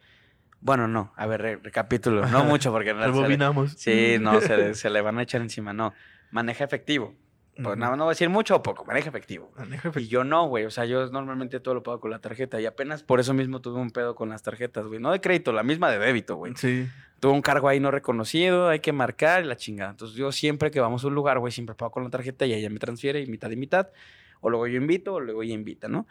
bueno, 0.61 0.87
no, 0.87 1.11
a 1.17 1.25
ver, 1.27 1.41
re- 1.41 1.55
recapítulo, 1.57 2.25
no 2.25 2.43
mucho 2.45 2.71
porque 2.71 2.93
no 2.93 3.01
Rebobinamos. 3.05 3.73
sí, 3.73 4.15
no, 4.21 4.39
se, 4.39 4.55
le- 4.55 4.73
se 4.75 4.89
le 4.89 5.01
van 5.01 5.19
a 5.19 5.23
echar 5.23 5.41
encima, 5.41 5.73
no, 5.73 5.93
maneja 6.31 6.63
efectivo, 6.63 7.15
pues 7.61 7.75
nada, 7.77 7.97
no 7.97 8.05
voy 8.05 8.11
a 8.11 8.15
decir 8.15 8.29
mucho 8.29 8.55
o 8.55 8.63
poco, 8.63 8.85
maneja 8.85 9.09
efectivo. 9.09 9.51
Maneja 9.57 9.89
Y 9.89 9.91
efectivo. 9.91 10.09
yo 10.09 10.23
no, 10.23 10.47
güey. 10.47 10.63
O 10.63 10.71
sea, 10.71 10.85
yo 10.85 11.05
normalmente 11.11 11.59
todo 11.59 11.73
lo 11.73 11.83
pago 11.83 11.99
con 11.99 12.09
la 12.09 12.19
tarjeta. 12.19 12.61
Y 12.61 12.65
apenas 12.65 13.03
por 13.03 13.19
eso 13.19 13.33
mismo 13.33 13.59
tuve 13.59 13.81
un 13.81 13.89
pedo 13.91 14.15
con 14.15 14.29
las 14.29 14.43
tarjetas, 14.43 14.85
güey. 14.85 15.01
No 15.01 15.11
de 15.11 15.19
crédito, 15.19 15.51
la 15.51 15.61
misma 15.63 15.91
de 15.91 15.99
débito, 15.99 16.37
güey. 16.37 16.53
Sí. 16.55 16.87
Tuve 17.19 17.33
un 17.33 17.41
cargo 17.41 17.67
ahí 17.67 17.79
no 17.79 17.91
reconocido, 17.91 18.69
hay 18.69 18.79
que 18.79 18.93
marcar 18.93 19.45
la 19.45 19.55
chingada. 19.55 19.91
Entonces 19.91 20.17
yo 20.17 20.31
siempre 20.31 20.71
que 20.71 20.79
vamos 20.79 21.03
a 21.03 21.07
un 21.07 21.15
lugar, 21.15 21.39
güey, 21.39 21.51
siempre 21.51 21.75
pago 21.75 21.91
con 21.91 22.03
la 22.03 22.09
tarjeta 22.09 22.45
y 22.45 22.53
ella 22.53 22.69
me 22.69 22.79
transfiere 22.79 23.21
y 23.21 23.27
mitad 23.27 23.49
y 23.51 23.55
mitad. 23.55 23.89
O 24.41 24.49
luego 24.49 24.67
yo 24.67 24.77
invito 24.77 25.15
o 25.15 25.19
luego 25.19 25.43
ella 25.43 25.53
invita, 25.53 25.87
¿no? 25.87 26.07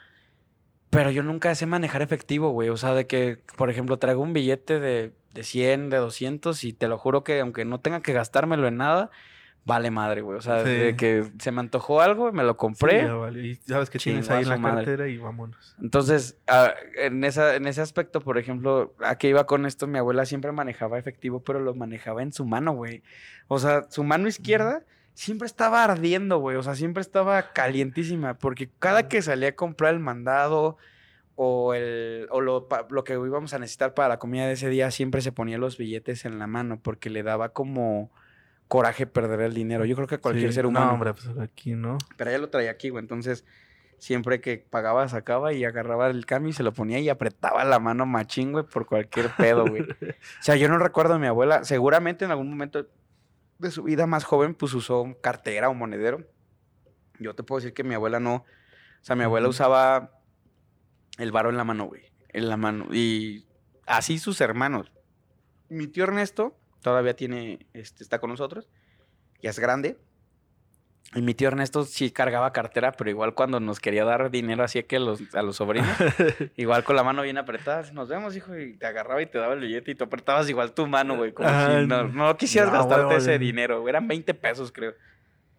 Pero 0.90 1.10
yo 1.10 1.22
nunca 1.22 1.54
sé 1.54 1.66
manejar 1.66 2.02
efectivo, 2.02 2.50
güey. 2.50 2.68
O 2.68 2.76
sea, 2.76 2.94
de 2.94 3.06
que, 3.06 3.38
por 3.56 3.70
ejemplo, 3.70 3.98
traigo 3.98 4.22
un 4.22 4.32
billete 4.32 4.80
de, 4.80 5.12
de 5.34 5.42
100, 5.42 5.90
de 5.90 5.98
200 5.98 6.64
y 6.64 6.72
te 6.72 6.88
lo 6.88 6.98
juro 6.98 7.24
que 7.24 7.40
aunque 7.40 7.64
no 7.64 7.80
tenga 7.80 8.00
que 8.00 8.12
gastármelo 8.12 8.66
en 8.68 8.76
nada, 8.78 9.10
vale 9.64 9.90
madre, 9.90 10.22
güey. 10.22 10.38
O 10.38 10.40
sea, 10.40 10.64
Sí. 10.64 10.70
de 10.70 10.96
que 10.96 11.24
se 11.38 11.52
me 11.52 11.60
antojó 11.60 12.00
algo, 12.00 12.32
me 12.32 12.42
lo 12.42 12.56
compré. 12.56 13.00
Sí, 13.00 13.06
ya 13.06 13.14
vale. 13.14 13.46
Y 13.46 13.54
sabes 13.56 13.90
que 13.90 13.98
tienes 13.98 14.30
ahí 14.30 14.42
en 14.44 14.48
la 14.48 14.56
madre. 14.58 14.84
cartera 14.84 15.08
y 15.08 15.18
vámonos. 15.18 15.76
Entonces, 15.80 16.38
ah, 16.46 16.72
en, 16.96 17.22
esa, 17.24 17.54
en 17.56 17.66
ese 17.66 17.80
aspecto, 17.82 18.20
por 18.20 18.38
ejemplo, 18.38 18.94
¿a 19.04 19.16
qué 19.18 19.28
iba 19.28 19.44
con 19.46 19.66
esto? 19.66 19.86
Mi 19.86 19.98
abuela 19.98 20.24
siempre 20.24 20.52
manejaba 20.52 20.98
efectivo, 20.98 21.40
pero 21.44 21.60
lo 21.60 21.74
manejaba 21.74 22.22
en 22.22 22.32
su 22.32 22.44
mano, 22.46 22.72
güey. 22.72 23.02
O 23.48 23.58
sea, 23.58 23.84
su 23.90 24.04
mano 24.04 24.26
izquierda 24.28 24.84
siempre 25.12 25.46
estaba 25.46 25.84
ardiendo, 25.84 26.38
güey. 26.38 26.56
O 26.56 26.62
sea, 26.62 26.74
siempre 26.74 27.00
estaba 27.02 27.52
calientísima, 27.52 28.38
porque 28.38 28.70
cada 28.78 29.08
que 29.08 29.20
salía 29.20 29.50
a 29.50 29.54
comprar 29.56 29.92
el 29.92 30.00
mandado 30.00 30.76
o, 31.34 31.74
el, 31.74 32.26
o 32.30 32.40
lo, 32.40 32.66
lo 32.90 33.04
que 33.04 33.12
íbamos 33.14 33.52
a 33.54 33.58
necesitar 33.58 33.94
para 33.94 34.08
la 34.08 34.18
comida 34.18 34.46
de 34.46 34.54
ese 34.54 34.68
día, 34.70 34.90
siempre 34.90 35.20
se 35.20 35.30
ponía 35.32 35.58
los 35.58 35.76
billetes 35.78 36.24
en 36.24 36.38
la 36.38 36.46
mano, 36.46 36.80
porque 36.82 37.10
le 37.10 37.22
daba 37.22 37.50
como 37.50 38.10
coraje 38.68 39.06
perder 39.06 39.40
el 39.40 39.54
dinero. 39.54 39.84
Yo 39.84 39.96
creo 39.96 40.06
que 40.06 40.18
cualquier 40.18 40.50
Sí. 40.50 40.54
ser 40.56 40.66
humano. 40.66 40.86
No, 40.86 40.92
hombre, 40.94 41.14
pues 41.14 41.26
aquí 41.38 41.72
no. 41.74 41.98
Pero 42.16 42.30
ella 42.30 42.38
lo 42.38 42.50
traía 42.50 42.70
aquí, 42.70 42.90
güey. 42.90 43.02
Entonces, 43.02 43.44
Siempre 44.00 44.40
que 44.40 44.58
pagaba, 44.58 45.08
sacaba 45.08 45.52
y 45.52 45.64
agarraba 45.64 46.06
el 46.08 46.24
cambio 46.24 46.50
y 46.50 46.52
se 46.52 46.62
lo 46.62 46.72
ponía 46.72 47.00
y 47.00 47.08
apretaba 47.08 47.64
la 47.64 47.80
mano 47.80 48.06
machín, 48.06 48.52
güey, 48.52 48.64
por 48.64 48.86
cualquier 48.86 49.34
pedo, 49.36 49.66
güey. 49.66 49.82
O 50.00 50.42
sea, 50.42 50.54
yo 50.54 50.68
no 50.68 50.78
recuerdo 50.78 51.14
a 51.14 51.18
mi 51.18 51.26
abuela. 51.26 51.64
Seguramente 51.64 52.24
en 52.24 52.30
algún 52.30 52.48
momento 52.48 52.86
de 53.58 53.70
su 53.72 53.82
vida 53.82 54.06
más 54.06 54.22
joven, 54.22 54.54
pues 54.54 54.72
usó 54.74 55.04
cartera 55.20 55.68
o 55.68 55.74
monedero. 55.74 56.24
Yo 57.18 57.34
te 57.34 57.42
puedo 57.42 57.58
decir 57.58 57.74
que 57.74 57.82
mi 57.82 57.96
abuela 57.96 58.20
no. 58.20 58.34
O 58.36 58.44
sea, 59.04 59.16
mi 59.16 59.24
abuela 59.24 59.48
Ujú. 59.48 59.50
usaba 59.54 60.12
el 61.18 61.32
varo 61.32 61.50
en 61.50 61.56
la 61.56 61.64
mano, 61.64 61.86
güey. 61.86 62.02
En 62.28 62.48
la 62.48 62.56
mano. 62.56 62.86
Y 62.94 63.48
así 63.84 64.20
sus 64.20 64.40
hermanos. 64.40 64.92
Mi 65.68 65.88
tío 65.88 66.04
Ernesto 66.04 66.56
todavía 66.82 67.14
tiene, 67.14 67.66
este, 67.72 68.02
está 68.02 68.18
con 68.18 68.30
nosotros. 68.30 68.68
Ya 69.42 69.50
es 69.50 69.58
grande. 69.58 69.98
Y 71.14 71.22
mi 71.22 71.32
tío 71.32 71.48
Ernesto 71.48 71.84
sí 71.84 72.10
cargaba 72.10 72.52
cartera, 72.52 72.92
pero 72.92 73.08
igual 73.08 73.32
cuando 73.32 73.60
nos 73.60 73.80
quería 73.80 74.04
dar 74.04 74.30
dinero 74.30 74.62
así 74.62 74.82
que 74.82 74.98
los, 74.98 75.34
a 75.34 75.40
los 75.40 75.56
sobrinos, 75.56 75.88
igual 76.56 76.84
con 76.84 76.96
la 76.96 77.02
mano 77.02 77.22
bien 77.22 77.38
apretada, 77.38 77.90
nos 77.92 78.08
vemos, 78.08 78.36
hijo, 78.36 78.54
y 78.58 78.76
te 78.76 78.86
agarraba 78.86 79.22
y 79.22 79.26
te 79.26 79.38
daba 79.38 79.54
el 79.54 79.60
billete 79.60 79.92
y 79.92 79.94
tú 79.94 80.04
apretabas 80.04 80.50
igual 80.50 80.72
tu 80.72 80.86
mano, 80.86 81.16
güey, 81.16 81.32
como 81.32 81.48
si 81.48 81.86
no, 81.86 82.08
no 82.08 82.36
quisieras 82.36 82.70
no, 82.70 82.78
gastarte 82.78 83.04
güey, 83.06 83.16
ese 83.16 83.36
güey. 83.36 83.38
dinero, 83.38 83.80
güey, 83.80 83.90
eran 83.90 84.06
20 84.06 84.34
pesos, 84.34 84.70
creo. 84.70 84.92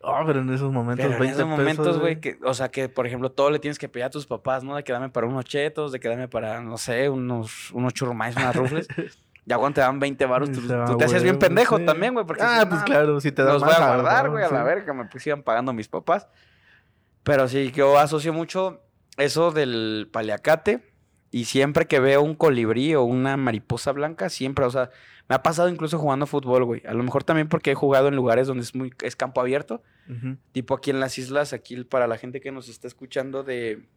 Ah, 0.04 0.24
pero 0.26 0.42
en 0.42 0.54
esos 0.54 0.72
momentos, 0.72 1.04
Pero 1.04 1.16
en 1.16 1.20
20 1.20 1.36
esos 1.36 1.48
momentos, 1.48 2.00
güey, 2.00 2.22
que, 2.22 2.38
o 2.44 2.54
sea, 2.54 2.70
que 2.70 2.88
por 2.88 3.08
ejemplo, 3.08 3.32
todo 3.32 3.50
le 3.50 3.58
tienes 3.58 3.80
que 3.80 3.90
pedir 3.90 4.06
a 4.06 4.10
tus 4.12 4.28
papás, 4.28 4.64
¿no? 4.64 4.76
De 4.76 4.84
que 4.84 4.94
dame 4.94 5.10
para 5.10 5.26
unos 5.26 5.46
chetos, 5.46 5.92
de 5.92 6.00
que 6.00 6.10
dame 6.10 6.28
para, 6.28 6.62
no 6.62 6.78
sé, 6.78 7.10
unos, 7.10 7.72
unos 7.72 7.94
churrumais, 7.96 8.36
unas 8.36 8.56
rufles. 8.56 8.88
ya 9.50 9.58
cuando 9.58 9.74
te 9.76 9.82
dan 9.82 10.00
20 10.00 10.26
baros, 10.28 10.52
tú, 10.52 10.62
Se 10.62 10.76
va, 10.76 10.86
tú 10.86 10.96
te 10.96 11.06
hacías 11.06 11.24
bien 11.24 11.40
pendejo 11.40 11.78
sí. 11.80 11.86
también, 11.86 12.14
güey. 12.14 12.26
Porque 12.26 12.44
Ah, 12.44 12.52
dices, 12.54 12.68
pues 12.70 12.80
"No, 12.82 12.86
claro, 12.86 13.20
si 13.20 13.32
te 13.32 13.44
dan 13.44 13.54
los 13.54 13.64
voy 13.64 13.74
a 13.74 13.80
guardar, 13.96 14.30
güey, 14.30 14.44
a 14.46 14.50
la 14.52 14.64
verga, 14.64 14.94
me 14.94 15.06
pues, 15.06 15.24
sigan 15.24 15.42
pagando 15.42 15.74
mis 15.74 15.88
papás. 15.88 16.28
Pero 17.24 17.48
sí, 17.48 17.72
yo 17.72 17.98
asocio 17.98 18.32
mucho 18.32 18.82
eso 19.18 19.52
del 19.52 20.08
paliacate 20.14 20.84
y 21.32 21.46
siempre 21.46 21.88
que 21.88 22.00
veo 22.00 22.22
un 22.22 22.36
colibrí 22.36 22.94
o 22.94 23.04
una 23.04 23.38
mariposa 23.38 23.92
blanca, 23.92 24.30
siempre, 24.30 24.66
o 24.66 24.70
sea, 24.70 24.92
me 25.28 25.36
ha 25.36 25.44
pasado 25.44 25.68
incluso 25.70 25.98
jugando 25.98 26.26
fútbol, 26.28 26.64
güey. 26.66 26.84
A 26.88 26.94
lo 26.94 27.04
mejor 27.04 27.24
también 27.24 27.50
porque 27.50 27.72
he 27.72 27.76
jugado 27.76 28.08
en 28.08 28.16
lugares 28.16 28.48
donde 28.48 28.64
es 28.64 28.74
muy 28.76 28.94
es 29.04 29.16
campo 29.16 29.42
abierto, 29.42 29.82
tipo 30.52 30.76
aquí 30.76 30.90
en 30.92 31.00
las 31.00 31.18
islas, 31.18 31.54
aquí 31.54 31.84
para 31.84 32.08
la 32.08 32.18
gente 32.18 32.40
que 32.40 32.52
nos 32.52 32.70
está 32.70 32.88
escuchando 32.88 33.44
de 33.44 33.88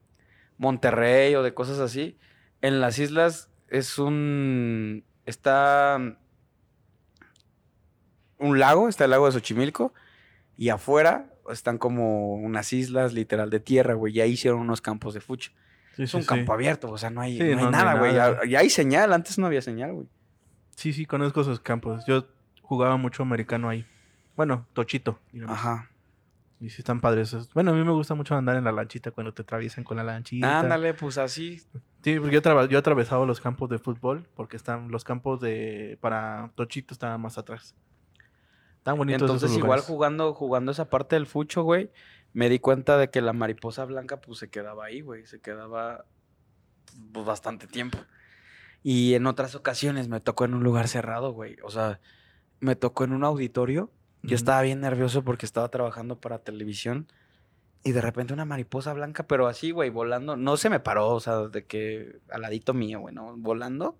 Monterrey 0.58 1.34
o 1.34 1.42
de 1.42 1.54
cosas 1.54 1.78
así, 1.78 2.18
en 2.60 2.80
las 2.80 2.98
islas 2.98 3.48
es 3.68 3.98
un 3.98 5.04
está 5.26 5.98
un 8.38 8.58
lago, 8.58 8.88
está 8.88 9.04
el 9.04 9.10
lago 9.10 9.26
de 9.26 9.32
Xochimilco 9.32 9.92
y 10.56 10.68
afuera 10.70 11.32
están 11.50 11.78
como 11.78 12.34
unas 12.34 12.72
islas 12.72 13.12
literal 13.12 13.50
de 13.50 13.60
tierra, 13.60 13.94
güey, 13.94 14.16
y 14.16 14.20
ahí 14.20 14.32
hicieron 14.32 14.60
unos 14.60 14.80
campos 14.80 15.14
de 15.14 15.20
fucho. 15.20 15.50
Sí, 15.96 16.04
Es 16.04 16.10
sí, 16.10 16.16
un 16.16 16.22
sí. 16.22 16.28
campo 16.28 16.52
abierto, 16.52 16.90
o 16.90 16.98
sea, 16.98 17.10
no 17.10 17.20
hay, 17.20 17.38
no 17.38 17.44
hay 17.44 17.54
no, 17.56 17.70
nada, 17.70 17.98
güey. 17.98 18.14
ya 18.14 18.58
hay 18.60 18.70
señal, 18.70 19.12
antes 19.12 19.38
no 19.38 19.46
había 19.46 19.60
señal, 19.62 19.92
güey. 19.92 20.06
Sí, 20.76 20.92
sí, 20.92 21.04
conozco 21.04 21.42
esos 21.42 21.60
campos. 21.60 22.04
Yo 22.06 22.26
jugaba 22.62 22.96
mucho 22.96 23.22
americano 23.22 23.68
ahí. 23.68 23.86
Bueno, 24.36 24.66
tochito. 24.72 25.18
digamos. 25.32 25.54
Ajá. 25.56 25.90
Y 26.62 26.70
sí 26.70 26.76
están 26.78 27.00
padres 27.00 27.28
esos. 27.28 27.52
Bueno, 27.54 27.72
a 27.72 27.74
mí 27.74 27.82
me 27.82 27.90
gusta 27.90 28.14
mucho 28.14 28.36
andar 28.36 28.54
en 28.54 28.62
la 28.62 28.70
lanchita 28.70 29.10
cuando 29.10 29.34
te 29.34 29.42
atraviesan 29.42 29.82
con 29.82 29.96
la 29.96 30.04
lanchita. 30.04 30.60
Ándale, 30.60 30.94
pues 30.94 31.18
así. 31.18 31.58
Sí, 32.04 32.20
porque 32.20 32.40
yo, 32.40 32.66
yo 32.66 32.76
he 32.76 32.78
atravesado 32.78 33.26
los 33.26 33.40
campos 33.40 33.68
de 33.68 33.80
fútbol 33.80 34.28
porque 34.36 34.56
están 34.56 34.88
los 34.92 35.02
campos 35.02 35.40
de 35.40 35.98
para 36.00 36.52
tochito 36.54 36.94
estaban 36.94 37.20
más 37.20 37.36
atrás. 37.36 37.74
Tan 38.84 38.96
bonitos 38.96 39.22
Entonces, 39.22 39.50
esos 39.50 39.58
igual 39.58 39.80
jugando, 39.80 40.34
jugando 40.34 40.70
esa 40.70 40.88
parte 40.88 41.16
del 41.16 41.26
fucho, 41.26 41.64
güey, 41.64 41.90
me 42.32 42.48
di 42.48 42.60
cuenta 42.60 42.96
de 42.96 43.10
que 43.10 43.20
la 43.20 43.32
mariposa 43.32 43.84
blanca, 43.84 44.20
pues, 44.20 44.38
se 44.38 44.48
quedaba 44.48 44.84
ahí, 44.84 45.00
güey. 45.00 45.26
Se 45.26 45.40
quedaba 45.40 46.04
pues, 47.12 47.26
bastante 47.26 47.66
tiempo. 47.66 47.98
Y 48.84 49.14
en 49.14 49.26
otras 49.26 49.56
ocasiones 49.56 50.06
me 50.06 50.20
tocó 50.20 50.44
en 50.44 50.54
un 50.54 50.62
lugar 50.62 50.86
cerrado, 50.86 51.32
güey. 51.32 51.56
O 51.64 51.70
sea, 51.70 51.98
me 52.60 52.76
tocó 52.76 53.02
en 53.02 53.14
un 53.14 53.24
auditorio. 53.24 53.90
Yo 54.22 54.36
estaba 54.36 54.62
bien 54.62 54.80
nervioso 54.80 55.24
porque 55.24 55.46
estaba 55.46 55.68
trabajando 55.68 56.20
para 56.20 56.38
televisión. 56.38 57.08
Y 57.84 57.92
de 57.92 58.00
repente 58.00 58.32
una 58.32 58.44
mariposa 58.44 58.92
blanca, 58.92 59.26
pero 59.26 59.48
así, 59.48 59.72
güey, 59.72 59.90
volando. 59.90 60.36
No 60.36 60.56
se 60.56 60.70
me 60.70 60.78
paró, 60.78 61.08
o 61.08 61.20
sea, 61.20 61.48
de 61.48 61.64
que 61.64 62.20
al 62.30 62.42
ladito 62.42 62.74
mío, 62.74 63.00
güey, 63.00 63.14
¿no? 63.14 63.36
Volando 63.36 63.98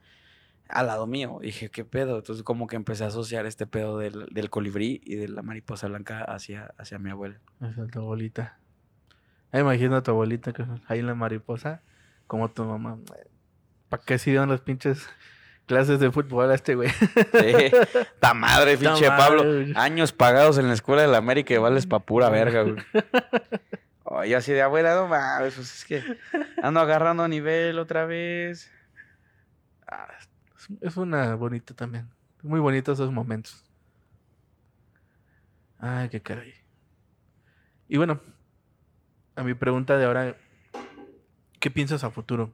al 0.68 0.86
lado 0.86 1.06
mío. 1.06 1.38
Dije, 1.42 1.70
¿qué 1.70 1.84
pedo? 1.84 2.18
Entonces 2.18 2.44
como 2.44 2.66
que 2.66 2.76
empecé 2.76 3.04
a 3.04 3.08
asociar 3.08 3.46
este 3.46 3.66
pedo 3.66 3.98
del, 3.98 4.26
del 4.26 4.50
colibrí 4.50 5.00
y 5.04 5.16
de 5.16 5.28
la 5.28 5.42
mariposa 5.42 5.88
blanca 5.88 6.22
hacia, 6.22 6.72
hacia 6.78 6.98
mi 6.98 7.10
abuela. 7.10 7.40
Es 7.60 7.90
tu 7.90 7.98
abuelita. 7.98 8.58
Ah, 9.52 9.60
imagino 9.60 9.96
a 9.96 10.02
tu 10.02 10.12
abuelita 10.12 10.52
que 10.52 10.64
ahí 10.86 11.00
en 11.00 11.06
la 11.06 11.14
mariposa, 11.14 11.82
como 12.26 12.50
tu 12.50 12.64
mamá. 12.64 12.98
¿Para 13.88 14.02
qué 14.02 14.18
siguieron 14.18 14.48
las 14.48 14.60
pinches 14.60 15.06
clases 15.66 16.00
de 16.00 16.10
fútbol 16.10 16.50
a 16.50 16.54
este 16.54 16.74
güey? 16.74 16.88
Sí, 16.90 17.70
ta 18.20 18.34
madre, 18.34 18.76
pinche 18.78 19.06
Pablo. 19.08 19.42
güey. 19.44 19.72
Años 19.76 20.12
pagados 20.12 20.58
en 20.58 20.68
la 20.68 20.74
escuela 20.74 21.02
de 21.02 21.08
la 21.08 21.18
América 21.18 21.54
y 21.54 21.58
vales 21.58 21.86
pa' 21.86 22.00
pura 22.00 22.28
verga, 22.30 22.62
güey. 22.62 22.76
Oye, 24.04 24.36
así 24.36 24.52
de 24.52 24.60
abuela, 24.62 24.94
no 24.94 25.08
mames, 25.08 25.54
pues 25.54 25.74
es 25.74 25.84
que 25.84 26.02
ando 26.62 26.80
agarrando 26.80 27.26
nivel 27.28 27.78
otra 27.78 28.04
vez. 28.04 28.70
Ah, 29.86 30.08
es, 30.18 30.68
es 30.80 30.96
una 30.96 31.34
bonita 31.34 31.74
también. 31.74 32.10
Muy 32.42 32.60
bonitos 32.60 32.98
esos 32.98 33.12
momentos. 33.12 33.64
Ay, 35.78 36.08
qué 36.10 36.20
caray. 36.20 36.54
Y 37.88 37.96
bueno, 37.96 38.20
a 39.34 39.42
mi 39.42 39.54
pregunta 39.54 39.96
de 39.96 40.04
ahora, 40.04 40.36
¿qué 41.58 41.70
piensas 41.70 42.04
a 42.04 42.10
futuro? 42.10 42.52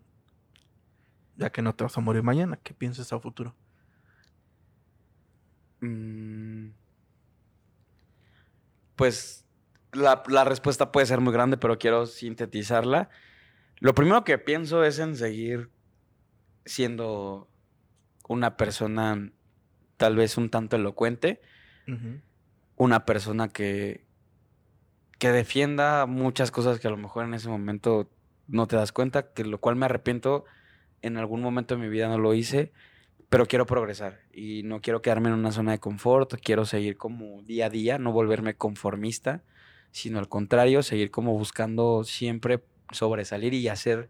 Ya 1.39 1.51
que 1.51 1.63
no 1.63 1.75
te 1.75 1.85
vas 1.85 1.97
a 1.97 2.03
morir 2.03 2.23
mañana, 2.23 2.59
¿qué 2.63 2.75
piensas 2.75 3.11
a 3.13 3.19
futuro? 3.19 3.55
Mm. 5.81 6.73
Pues 8.97 9.47
la, 9.93 10.23
la 10.29 10.45
respuesta 10.45 10.93
puede 10.93 11.07
ser 11.07 11.21
muy 11.21 11.33
grande, 11.33 11.57
pero 11.57 11.79
quiero 11.79 12.05
sintetizarla. 12.05 13.09
Lo 13.79 13.95
primero 13.95 14.25
que 14.25 14.37
pienso 14.37 14.85
es 14.85 14.99
en 14.99 15.17
seguir 15.17 15.71
siendo 16.65 17.49
una 18.29 18.57
persona 18.57 19.33
tal 19.97 20.17
vez 20.17 20.37
un 20.37 20.51
tanto 20.51 20.77
elocuente, 20.77 21.41
una 22.77 23.07
persona 23.07 23.49
que, 23.49 24.07
que 25.19 25.33
defienda 25.33 26.07
muchas 26.07 26.51
cosas 26.51 26.79
que 26.79 26.87
a 26.87 26.91
lo 26.91 26.99
mejor 26.99 27.25
en 27.25 27.35
ese 27.35 27.49
momento 27.49 28.11
no 28.47 28.67
te 28.67 28.77
das 28.77 28.93
cuenta, 28.93 29.33
que 29.33 29.45
lo 29.45 29.59
cual 29.59 29.77
me 29.77 29.87
arrepiento, 29.87 30.45
en 31.03 31.17
algún 31.17 31.41
momento 31.43 31.75
de 31.77 31.81
mi 31.83 31.89
vida 31.89 32.09
no 32.09 32.19
lo 32.19 32.35
hice, 32.35 32.73
pero 33.29 33.47
quiero 33.47 33.67
progresar 33.67 34.21
y 34.33 34.63
no 34.65 34.81
quiero 34.81 35.03
quedarme 35.03 35.29
en 35.29 35.35
una 35.35 35.53
zona 35.53 35.73
de 35.73 35.79
confort, 35.79 36.35
quiero 36.43 36.65
seguir 36.65 36.97
como 36.97 37.43
día 37.43 37.67
a 37.67 37.71
día, 37.71 37.99
no 37.99 38.13
volverme 38.13 38.55
conformista, 38.55 39.43
sino 39.91 40.19
al 40.19 40.29
contrario, 40.29 40.83
seguir 40.83 41.11
como 41.11 41.33
buscando 41.37 42.05
siempre 42.05 42.63
sobresalir 42.93 43.53
y 43.55 43.69
hacer 43.69 44.09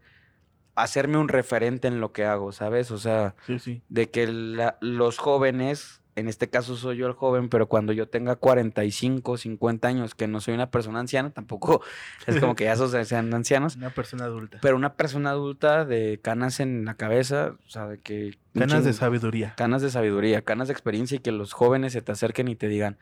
hacerme 0.75 1.17
un 1.17 1.27
referente 1.27 1.89
en 1.89 1.99
lo 1.99 2.13
que 2.13 2.23
hago, 2.23 2.53
¿sabes? 2.53 2.91
O 2.91 2.97
sea, 2.97 3.35
Sí, 3.45 3.59
sí. 3.59 3.81
de 3.89 4.09
que 4.09 4.27
la- 4.27 4.77
los 4.79 5.17
jóvenes, 5.17 5.98
en 6.19 6.27
este 6.27 6.49
caso 6.49 6.75
soy 6.77 6.97
yo 6.97 7.07
el 7.07 7.13
joven, 7.13 7.49
pero 7.49 7.67
cuando 7.67 7.91
yo 7.93 8.07
tenga 8.07 8.35
45, 8.35 9.37
50 9.37 9.87
años, 9.87 10.15
que 10.15 10.27
no 10.27 10.39
soy 10.41 10.53
una 10.53 10.69
persona 10.71 10.99
anciana, 10.99 11.31
tampoco 11.31 11.81
es 12.27 12.39
como 12.39 12.55
que 12.55 12.65
ya 12.65 12.75
sean 13.05 13.33
ancianos, 13.33 13.75
Una 13.75 13.89
persona 13.89 14.25
adulta. 14.25 14.59
pero 14.61 14.75
una 14.75 14.93
persona 14.93 15.31
adulta 15.31 15.85
de 15.85 16.19
canas 16.21 16.59
en 16.59 16.85
la 16.85 16.93
cabeza, 16.95 17.55
o 17.65 17.69
sea, 17.69 17.87
de 17.87 17.97
que... 17.99 18.37
un 18.53 18.59
Ganas 18.61 18.83
de 18.85 18.93
sabiduría. 18.93 19.53
Canas 19.57 19.81
de 19.81 19.89
sabiduría, 19.89 20.41
canas 20.43 20.67
de 20.67 20.73
experiencia 20.73 21.15
y 21.15 21.19
que 21.19 21.31
los 21.31 21.53
jóvenes 21.53 21.93
se 21.93 22.01
te 22.01 22.11
acerquen 22.11 22.47
y 22.47 22.55
te 22.55 22.67
digan, 22.67 22.97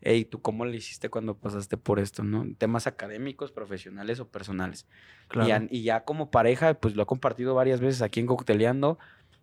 hey, 0.00 0.24
¿tú 0.24 0.40
cómo 0.40 0.64
le 0.64 0.76
hiciste 0.76 1.08
cuando 1.08 1.34
pasaste 1.36 1.76
por 1.76 1.98
esto, 1.98 2.22
no? 2.22 2.46
Temas 2.56 2.86
académicos, 2.86 3.50
profesionales 3.50 4.20
o 4.20 4.28
personales. 4.28 4.86
Claro. 5.26 5.46
Y, 5.46 5.50
ya- 5.50 5.66
y 5.70 5.82
ya 5.82 6.04
como 6.04 6.30
pareja, 6.30 6.74
pues 6.74 6.94
lo 6.94 7.02
he 7.02 7.06
compartido 7.06 7.54
varias 7.54 7.80
veces 7.80 8.02
aquí 8.02 8.20
en 8.20 8.26
Cocteleando. 8.26 8.98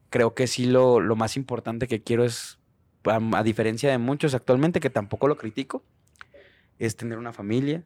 Creo 0.10 0.34
que 0.34 0.48
sí 0.48 0.66
lo, 0.68 1.02
lo 1.02 1.16
más 1.18 1.36
importante 1.36 1.88
que 1.88 2.02
quiero 2.04 2.24
es, 2.24 2.58
a, 3.06 3.20
a 3.40 3.44
diferencia 3.44 3.90
de 3.92 3.98
muchos 3.98 4.34
actualmente, 4.34 4.80
que 4.80 4.90
tampoco 4.90 5.28
lo 5.28 5.38
critico, 5.38 5.84
es 6.80 6.96
tener 6.96 7.18
una 7.18 7.34
familia, 7.34 7.84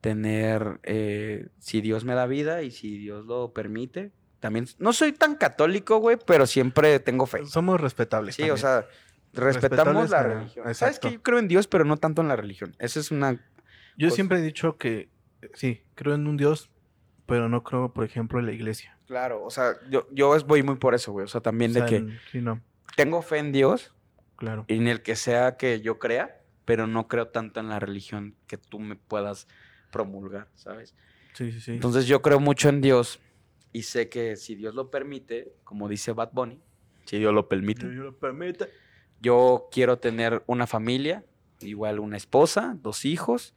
tener, 0.00 0.80
eh, 0.84 1.48
si 1.58 1.80
Dios 1.80 2.04
me 2.04 2.14
da 2.14 2.26
vida 2.26 2.62
y 2.62 2.70
si 2.70 2.98
Dios 2.98 3.26
lo 3.26 3.52
permite. 3.52 4.12
También, 4.40 4.66
no 4.78 4.92
soy 4.92 5.12
tan 5.12 5.34
católico, 5.34 5.98
güey, 5.98 6.16
pero 6.24 6.46
siempre 6.46 7.00
tengo 7.00 7.26
fe. 7.26 7.44
Somos 7.46 7.80
respetables. 7.80 8.36
Sí, 8.36 8.48
o 8.50 8.56
sea, 8.56 8.86
respetamos 9.32 10.10
la 10.10 10.22
religión. 10.22 10.74
Sabes 10.74 11.00
que 11.00 11.12
yo 11.12 11.22
creo 11.22 11.38
en 11.40 11.48
Dios, 11.48 11.66
pero 11.66 11.84
no 11.84 11.96
tanto 11.96 12.22
en 12.22 12.28
la 12.28 12.36
religión. 12.36 12.76
Esa 12.78 13.00
es 13.00 13.10
una... 13.10 13.40
Yo 13.96 14.10
siempre 14.10 14.38
he 14.38 14.42
dicho 14.42 14.76
que 14.76 15.08
eh, 15.42 15.50
sí, 15.54 15.82
creo 15.96 16.14
en 16.14 16.28
un 16.28 16.36
Dios, 16.36 16.70
pero 17.26 17.48
no 17.48 17.64
creo, 17.64 17.92
por 17.92 18.04
ejemplo, 18.04 18.38
en 18.38 18.46
la 18.46 18.52
iglesia. 18.52 18.96
Claro, 19.08 19.42
o 19.42 19.50
sea, 19.50 19.72
yo, 19.90 20.06
yo 20.12 20.32
voy 20.46 20.62
muy 20.62 20.76
por 20.76 20.94
eso, 20.94 21.10
güey. 21.10 21.24
O 21.24 21.28
sea, 21.28 21.40
también 21.40 21.72
O 21.72 21.74
de 21.74 21.86
que 21.86 21.96
en- 21.96 22.18
Sí, 22.30 22.40
no, 22.40 22.60
tengo 22.94 23.22
fe 23.22 23.38
en 23.38 23.50
Dios, 23.50 23.92
claro. 24.38 24.64
en 24.68 24.88
el 24.88 25.02
que 25.02 25.14
sea 25.16 25.56
que 25.58 25.80
yo 25.82 25.98
crea, 25.98 26.40
pero 26.64 26.86
no 26.86 27.06
creo 27.08 27.28
tanto 27.28 27.60
en 27.60 27.68
la 27.68 27.78
religión 27.78 28.34
que 28.46 28.56
tú 28.56 28.78
me 28.78 28.96
puedas 28.96 29.46
promulgar, 29.92 30.48
¿sabes? 30.54 30.94
Sí, 31.34 31.52
sí, 31.52 31.60
sí. 31.60 31.72
Entonces 31.72 32.06
yo 32.06 32.22
creo 32.22 32.40
mucho 32.40 32.68
en 32.70 32.80
Dios 32.80 33.20
y 33.72 33.82
sé 33.82 34.08
que 34.08 34.36
si 34.36 34.54
Dios 34.54 34.74
lo 34.74 34.90
permite, 34.90 35.52
como 35.64 35.88
dice 35.88 36.12
Bad 36.12 36.30
Bunny, 36.32 36.60
si 37.04 37.18
Dios 37.18 37.34
lo 37.34 37.48
permite, 37.48 37.82
Yo 37.82 38.02
lo 38.04 38.16
permito. 38.16 38.66
yo 39.20 39.68
quiero 39.70 39.98
tener 39.98 40.42
una 40.46 40.66
familia, 40.66 41.24
igual 41.60 42.00
una 42.00 42.16
esposa, 42.16 42.76
dos 42.80 43.04
hijos, 43.04 43.54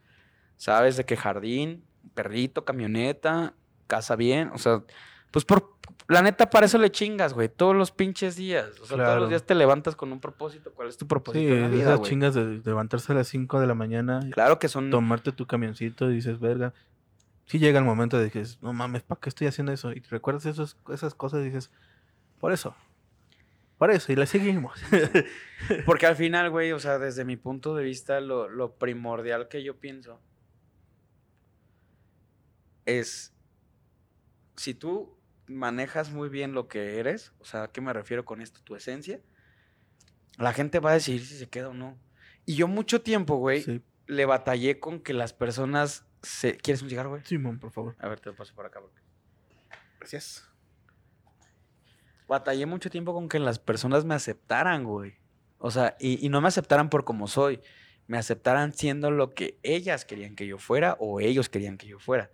¿sabes? 0.58 0.98
De 0.98 1.06
qué 1.06 1.16
jardín, 1.18 1.84
perrito, 2.14 2.66
camioneta, 2.66 3.54
casa 3.88 4.16
bien, 4.16 4.50
o 4.54 4.58
sea, 4.58 4.84
pues 5.32 5.46
por 5.46 5.78
la 6.12 6.22
neta 6.22 6.50
para 6.50 6.66
eso 6.66 6.78
le 6.78 6.92
chingas, 6.92 7.34
güey, 7.34 7.50
todos 7.50 7.76
los 7.76 7.92
pinches 7.92 8.36
días, 8.36 8.80
o 8.82 8.86
sea, 8.86 8.98
todos 8.98 9.20
los 9.20 9.30
días 9.30 9.44
te 9.46 9.56
levantas 9.56 9.96
con 9.96 10.12
un 10.12 10.20
propósito, 10.20 10.72
¿cuál 10.74 10.88
es 10.90 10.98
tu 10.98 11.06
Sí, 11.06 11.10
propósito 11.10 11.54
en 11.54 11.62
la 11.62 11.68
vida, 11.70 11.82
esas 11.84 12.00
güey? 12.00 12.10
chingas 12.12 12.34
de 12.36 12.62
levantarse 12.64 13.12
a 13.12 13.16
las 13.16 13.28
5 13.28 13.60
de 13.60 13.68
la 13.68 13.74
mañana, 13.76 14.20
Claro 14.32 14.60
que 14.60 14.68
son 14.68 14.90
tomarte 14.90 15.32
tu 15.32 15.46
camioncito 15.48 16.10
y 16.12 16.16
dices, 16.16 16.40
verga. 16.40 16.74
Sí 17.46 17.60
llega 17.60 17.80
el 17.80 17.86
momento 17.86 18.18
de 18.18 18.30
que 18.32 18.40
dices, 18.40 18.60
no 18.62 18.72
mames, 18.72 19.04
¿para 19.04 19.20
qué 19.20 19.28
estoy 19.30 19.48
haciendo 19.48 19.72
eso? 19.74 19.92
Y 19.92 20.00
te 20.02 20.10
recuerdas 20.10 20.46
esos, 20.46 20.78
esas 20.90 21.16
cosas 21.16 21.42
y 21.42 21.46
dices, 21.46 21.72
por 22.40 22.54
eso. 22.54 22.76
Por 23.78 23.92
eso, 23.92 24.12
y 24.12 24.16
le 24.16 24.26
seguimos. 24.28 24.80
Porque 25.86 26.06
al 26.06 26.16
final, 26.16 26.50
güey, 26.52 26.72
o 26.72 26.80
sea, 26.80 27.00
desde 27.00 27.26
mi 27.26 27.36
punto 27.36 27.76
de 27.76 27.84
vista, 27.84 28.22
lo, 28.22 28.48
lo 28.48 28.76
primordial 28.76 29.48
que 29.48 29.64
yo 29.64 29.76
pienso 29.80 30.22
es, 32.86 33.34
si 34.56 34.74
tú 34.74 35.18
manejas 35.52 36.12
muy 36.12 36.30
bien 36.30 36.54
lo 36.54 36.68
que 36.68 37.00
eres, 37.00 37.34
o 37.40 37.46
sea, 37.46 37.64
¿a 37.64 37.72
qué 37.72 37.82
me 37.82 37.94
refiero 37.94 38.26
con 38.26 38.42
esto? 38.42 38.60
Tu 38.64 38.76
esencia, 38.76 39.20
la 40.38 40.54
gente 40.54 40.80
va 40.80 40.92
a 40.92 40.94
decidir 40.94 41.26
si 41.26 41.38
se 41.38 41.48
queda 41.50 41.70
o 41.70 41.74
no. 41.74 41.98
Y 42.46 42.56
yo 42.56 42.68
mucho 42.68 43.02
tiempo, 43.02 43.36
güey, 43.38 43.62
Sí, 43.62 43.82
le 44.08 44.26
batallé 44.26 44.80
con 44.80 45.00
que 45.00 45.14
las 45.14 45.34
personas 45.34 46.06
se... 46.24 46.58
¿Quieres 46.58 46.82
un 46.82 46.90
cigarro, 46.90 47.10
güey? 47.12 47.24
Simón, 47.26 47.60
por 47.60 47.72
favor. 47.72 47.96
A 48.00 48.08
ver, 48.08 48.20
te 48.20 48.30
lo 48.30 48.36
paso 48.36 48.54
por 48.56 48.66
acá. 48.66 48.80
porque- 48.82 49.02
Gracias. 50.00 50.48
Batallé 52.28 52.66
mucho 52.66 52.90
tiempo 52.90 53.14
con 53.14 53.28
que 53.30 53.40
las 53.40 53.60
personas 53.60 54.06
me 54.06 54.16
aceptaran, 54.16 54.84
güey. 54.84 55.16
O 55.58 55.70
sea, 55.70 55.96
y, 56.00 56.26
y 56.26 56.30
no 56.30 56.42
me 56.42 56.48
aceptaran 56.48 56.90
por 56.90 57.04
como 57.04 57.28
soy. 57.28 57.60
Me 58.08 58.18
aceptaran 58.18 58.74
siendo 58.74 59.12
lo 59.12 59.30
que 59.32 59.60
ellas 59.64 60.06
querían 60.06 60.36
que 60.36 60.48
yo 60.48 60.58
fuera 60.58 60.96
o 61.00 61.20
ellos 61.20 61.50
querían 61.50 61.78
que 61.78 61.88
yo 61.88 62.00
fuera. 62.00 62.32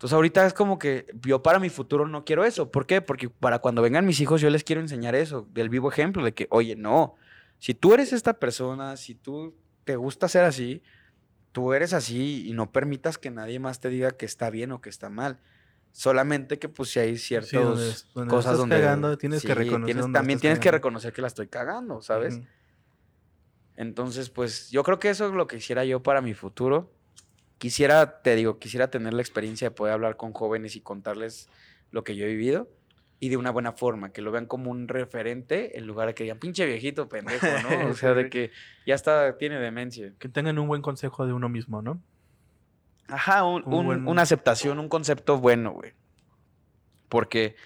Entonces 0.00 0.14
ahorita 0.14 0.46
es 0.46 0.54
como 0.54 0.78
que 0.78 1.04
yo 1.26 1.42
para 1.42 1.58
mi 1.58 1.68
futuro 1.68 2.08
no 2.08 2.24
quiero 2.24 2.46
eso. 2.46 2.70
¿Por 2.70 2.86
qué? 2.86 3.02
Porque 3.02 3.28
para 3.28 3.58
cuando 3.58 3.82
vengan 3.82 4.06
mis 4.06 4.18
hijos 4.20 4.40
yo 4.40 4.48
les 4.48 4.64
quiero 4.64 4.80
enseñar 4.80 5.14
eso, 5.14 5.46
del 5.52 5.68
vivo 5.68 5.90
ejemplo, 5.92 6.24
de 6.24 6.32
que, 6.32 6.46
oye, 6.50 6.74
no, 6.74 7.16
si 7.58 7.74
tú 7.74 7.92
eres 7.92 8.14
esta 8.14 8.32
persona, 8.38 8.96
si 8.96 9.14
tú 9.14 9.54
te 9.84 9.96
gusta 9.96 10.26
ser 10.26 10.44
así, 10.44 10.82
tú 11.52 11.74
eres 11.74 11.92
así 11.92 12.48
y 12.48 12.54
no 12.54 12.72
permitas 12.72 13.18
que 13.18 13.30
nadie 13.30 13.58
más 13.58 13.80
te 13.80 13.90
diga 13.90 14.12
que 14.12 14.24
está 14.24 14.48
bien 14.48 14.72
o 14.72 14.80
que 14.80 14.88
está 14.88 15.10
mal. 15.10 15.38
Solamente 15.92 16.58
que 16.58 16.70
pues 16.70 16.88
si 16.92 16.98
hay 17.00 17.18
ciertas 17.18 17.50
Sí, 17.50 17.56
donde- 17.58 17.92
donde 18.14 18.30
cosas 18.30 18.52
estás 18.52 18.56
donde 18.58 18.76
cagando, 18.80 19.18
tienes 19.18 19.42
que 19.42 19.54
reconocer 19.54 19.84
tienes- 19.84 20.00
donde 20.02 20.16
la 20.16 20.18
también 20.20 20.40
tienes 20.40 20.60
que 20.60 20.70
reconocer 20.70 21.12
que 21.12 21.20
la 21.20 21.28
estoy 21.28 21.48
cagando, 21.48 22.00
¿sabes? 22.00 22.40
Entonces, 23.76 24.30
pues 24.30 24.70
yo 24.70 24.82
creo 24.82 24.98
que 24.98 25.10
eso 25.10 25.26
es 25.26 25.34
lo 25.34 25.46
que 25.46 25.56
quisiera 25.56 25.84
yo 25.84 26.02
para 26.02 26.22
mi 26.22 26.32
futuro. 26.32 26.90
Quisiera, 27.60 28.22
te 28.22 28.34
digo, 28.36 28.58
quisiera 28.58 28.90
tener 28.90 29.12
la 29.12 29.20
experiencia 29.20 29.68
de 29.68 29.70
poder 29.74 29.92
hablar 29.92 30.16
con 30.16 30.32
jóvenes 30.32 30.76
y 30.76 30.80
contarles 30.80 31.48
lo 31.90 32.02
que 32.04 32.16
yo 32.16 32.24
he 32.24 32.28
vivido 32.28 32.68
y 33.20 33.28
de 33.28 33.36
una 33.36 33.50
buena 33.50 33.72
forma, 33.72 34.12
que 34.12 34.22
lo 34.22 34.32
vean 34.32 34.46
como 34.46 34.70
un 34.70 34.88
referente 34.88 35.76
en 35.78 35.86
lugar 35.86 36.08
de 36.08 36.14
que 36.14 36.22
digan, 36.24 36.38
pinche 36.38 36.64
viejito 36.64 37.06
pendejo, 37.08 37.46
¿no? 37.68 37.88
O 37.90 37.94
sea, 37.94 38.14
de 38.14 38.30
que 38.30 38.50
ya 38.86 38.94
está, 38.94 39.36
tiene 39.36 39.60
demencia. 39.60 40.12
Que 40.18 40.30
tengan 40.30 40.58
un 40.58 40.66
buen 40.68 40.80
consejo 40.80 41.26
de 41.26 41.34
uno 41.34 41.50
mismo, 41.50 41.82
¿no? 41.82 42.02
Ajá, 43.08 43.44
un- 43.44 43.62
Un 43.66 43.74
un- 43.74 43.84
buen- 43.86 44.08
una 44.08 44.22
aceptación, 44.22 44.78
un 44.78 44.88
concepto 44.88 45.36
bueno, 45.38 45.72
güey. 45.72 45.92
Porque 47.10 47.56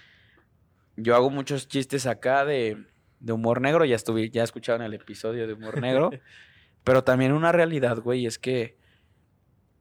yo 0.96 1.14
hago 1.14 1.30
muchos 1.30 1.68
chistes 1.68 2.06
acá 2.06 2.44
de, 2.44 2.82
de 3.20 3.32
humor 3.32 3.60
negro, 3.60 3.84
ya 3.84 3.94
estuve, 3.94 4.30
ya 4.30 4.42
escucharon 4.42 4.82
el 4.82 4.94
episodio 4.94 5.46
de 5.46 5.52
humor 5.52 5.80
negro, 5.80 6.10
pero 6.82 7.04
también 7.04 7.32
una 7.32 7.52
realidad, 7.52 7.98
güey, 7.98 8.26
es 8.26 8.38
que 8.40 8.76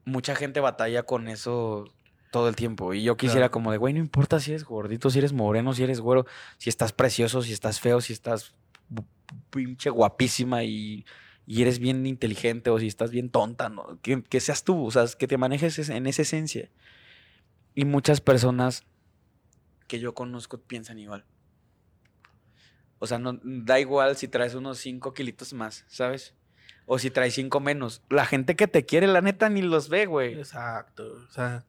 mucha 0.06 0.36
gente 0.36 0.60
batalla 0.60 1.04
con 1.04 1.28
eso 1.28 1.86
todo 2.32 2.50
el 2.50 2.56
tiempo. 2.56 2.94
Y 2.94 3.04
yo 3.04 3.16
quisiera 3.18 3.42
Claro. 3.48 3.52
como 3.52 3.72
de, 3.72 3.78
güey, 3.78 3.94
no 3.94 4.00
importa 4.00 4.40
si 4.40 4.52
eres 4.52 4.64
gordito, 4.64 5.10
si 5.10 5.20
eres 5.20 5.34
moreno, 5.34 5.74
si 5.74 5.84
eres 5.84 6.00
güero, 6.00 6.26
si 6.58 6.70
estás 6.70 6.92
precioso, 6.92 7.42
si 7.42 7.54
estás 7.54 7.80
feo, 7.80 8.02
si 8.02 8.14
estás 8.14 8.54
pinche 9.50 9.90
guapísima 9.90 10.64
y, 10.64 11.06
y 11.46 11.62
eres 11.62 11.80
bien 11.80 12.06
inteligente 12.06 12.70
o 12.70 12.80
si 12.80 12.88
estás 12.88 13.12
bien 13.12 13.30
tonta, 13.30 13.70
¿no? 13.70 14.00
Que, 14.02 14.24
que 14.24 14.40
seas 14.40 14.64
tú, 14.64 14.86
o 14.86 14.92
sea, 14.92 15.06
que 15.18 15.28
te 15.28 15.38
manejes 15.38 15.78
es- 15.80 15.90
en 15.90 16.08
esa 16.08 16.24
esencia. 16.24 16.70
Y 17.76 17.86
muchas 17.86 18.20
personas 18.22 18.84
que 19.88 20.00
yo 20.00 20.14
conozco 20.14 20.58
piensan 20.60 21.00
igual. 21.00 21.26
O 23.00 23.08
sea, 23.08 23.20
no, 23.20 23.40
da 23.44 23.80
igual 23.80 24.16
si 24.16 24.28
traes 24.28 24.56
unos 24.56 24.78
5 24.80 25.14
kilitos 25.14 25.54
más, 25.54 25.84
¿sabes? 25.88 26.34
O 26.86 27.00
si 27.00 27.10
traes 27.10 27.34
5 27.34 27.60
menos. 27.60 28.02
La 28.10 28.26
gente 28.26 28.56
que 28.56 28.68
te 28.68 28.86
quiere, 28.86 29.08
la 29.08 29.22
neta, 29.22 29.50
ni 29.50 29.62
los 29.62 29.90
ve, 29.90 30.06
güey. 30.06 30.34
Exacto. 30.34 31.16
O 31.28 31.32
sea. 31.32 31.64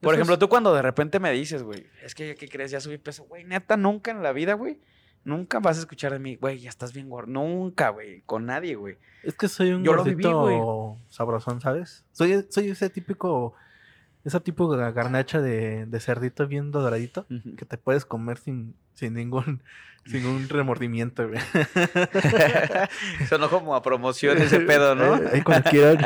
Por 0.00 0.14
ejemplo, 0.14 0.34
es- 0.34 0.40
tú 0.40 0.48
cuando 0.48 0.74
de 0.74 0.82
repente 0.82 1.20
me 1.20 1.30
dices, 1.32 1.62
güey, 1.62 1.86
es 2.02 2.14
que, 2.14 2.34
¿qué 2.34 2.48
crees? 2.48 2.70
Ya 2.70 2.80
subí 2.80 2.98
peso. 2.98 3.24
Güey, 3.24 3.44
neta, 3.44 3.76
nunca 3.76 4.10
en 4.10 4.22
la 4.22 4.32
vida, 4.32 4.54
güey. 4.54 4.80
Nunca 5.22 5.58
vas 5.60 5.76
a 5.76 5.80
escuchar 5.80 6.12
de 6.12 6.18
mí, 6.18 6.36
güey, 6.36 6.58
ya 6.60 6.70
estás 6.70 6.94
bien 6.94 7.10
gordo. 7.10 7.30
Nunca, 7.30 7.90
güey. 7.90 8.22
Con 8.22 8.46
nadie, 8.46 8.74
güey. 8.74 8.96
Es 9.22 9.34
que 9.34 9.48
soy 9.48 9.70
un 9.72 9.84
Yo 9.84 9.92
lo 9.92 10.02
viví, 10.02 10.22
gordito 10.24 10.98
sabrosón, 11.10 11.60
¿sabes? 11.60 12.06
Soy, 12.12 12.46
soy 12.48 12.70
ese 12.70 12.88
típico, 12.88 13.52
esa 14.24 14.40
tipo 14.40 14.74
de 14.74 14.90
garnacha 14.92 15.42
de, 15.42 15.84
de 15.84 16.00
cerdito 16.00 16.46
bien 16.48 16.70
doradito 16.70 17.26
que 17.58 17.66
te 17.66 17.76
puedes 17.76 18.06
comer 18.06 18.38
sin, 18.38 18.74
sin 19.00 19.14
ningún, 19.14 19.62
sin 20.04 20.22
ningún 20.22 20.48
remordimiento, 20.48 21.26
güey. 21.28 21.40
Sonó 23.28 23.48
como 23.50 23.74
a 23.74 23.82
promoción 23.82 24.38
ese 24.38 24.60
pedo, 24.70 24.94
¿no? 24.94 25.16
Eh, 25.16 25.30
Ahí 25.32 25.42
cuando 25.42 25.68
quieran. 25.70 25.98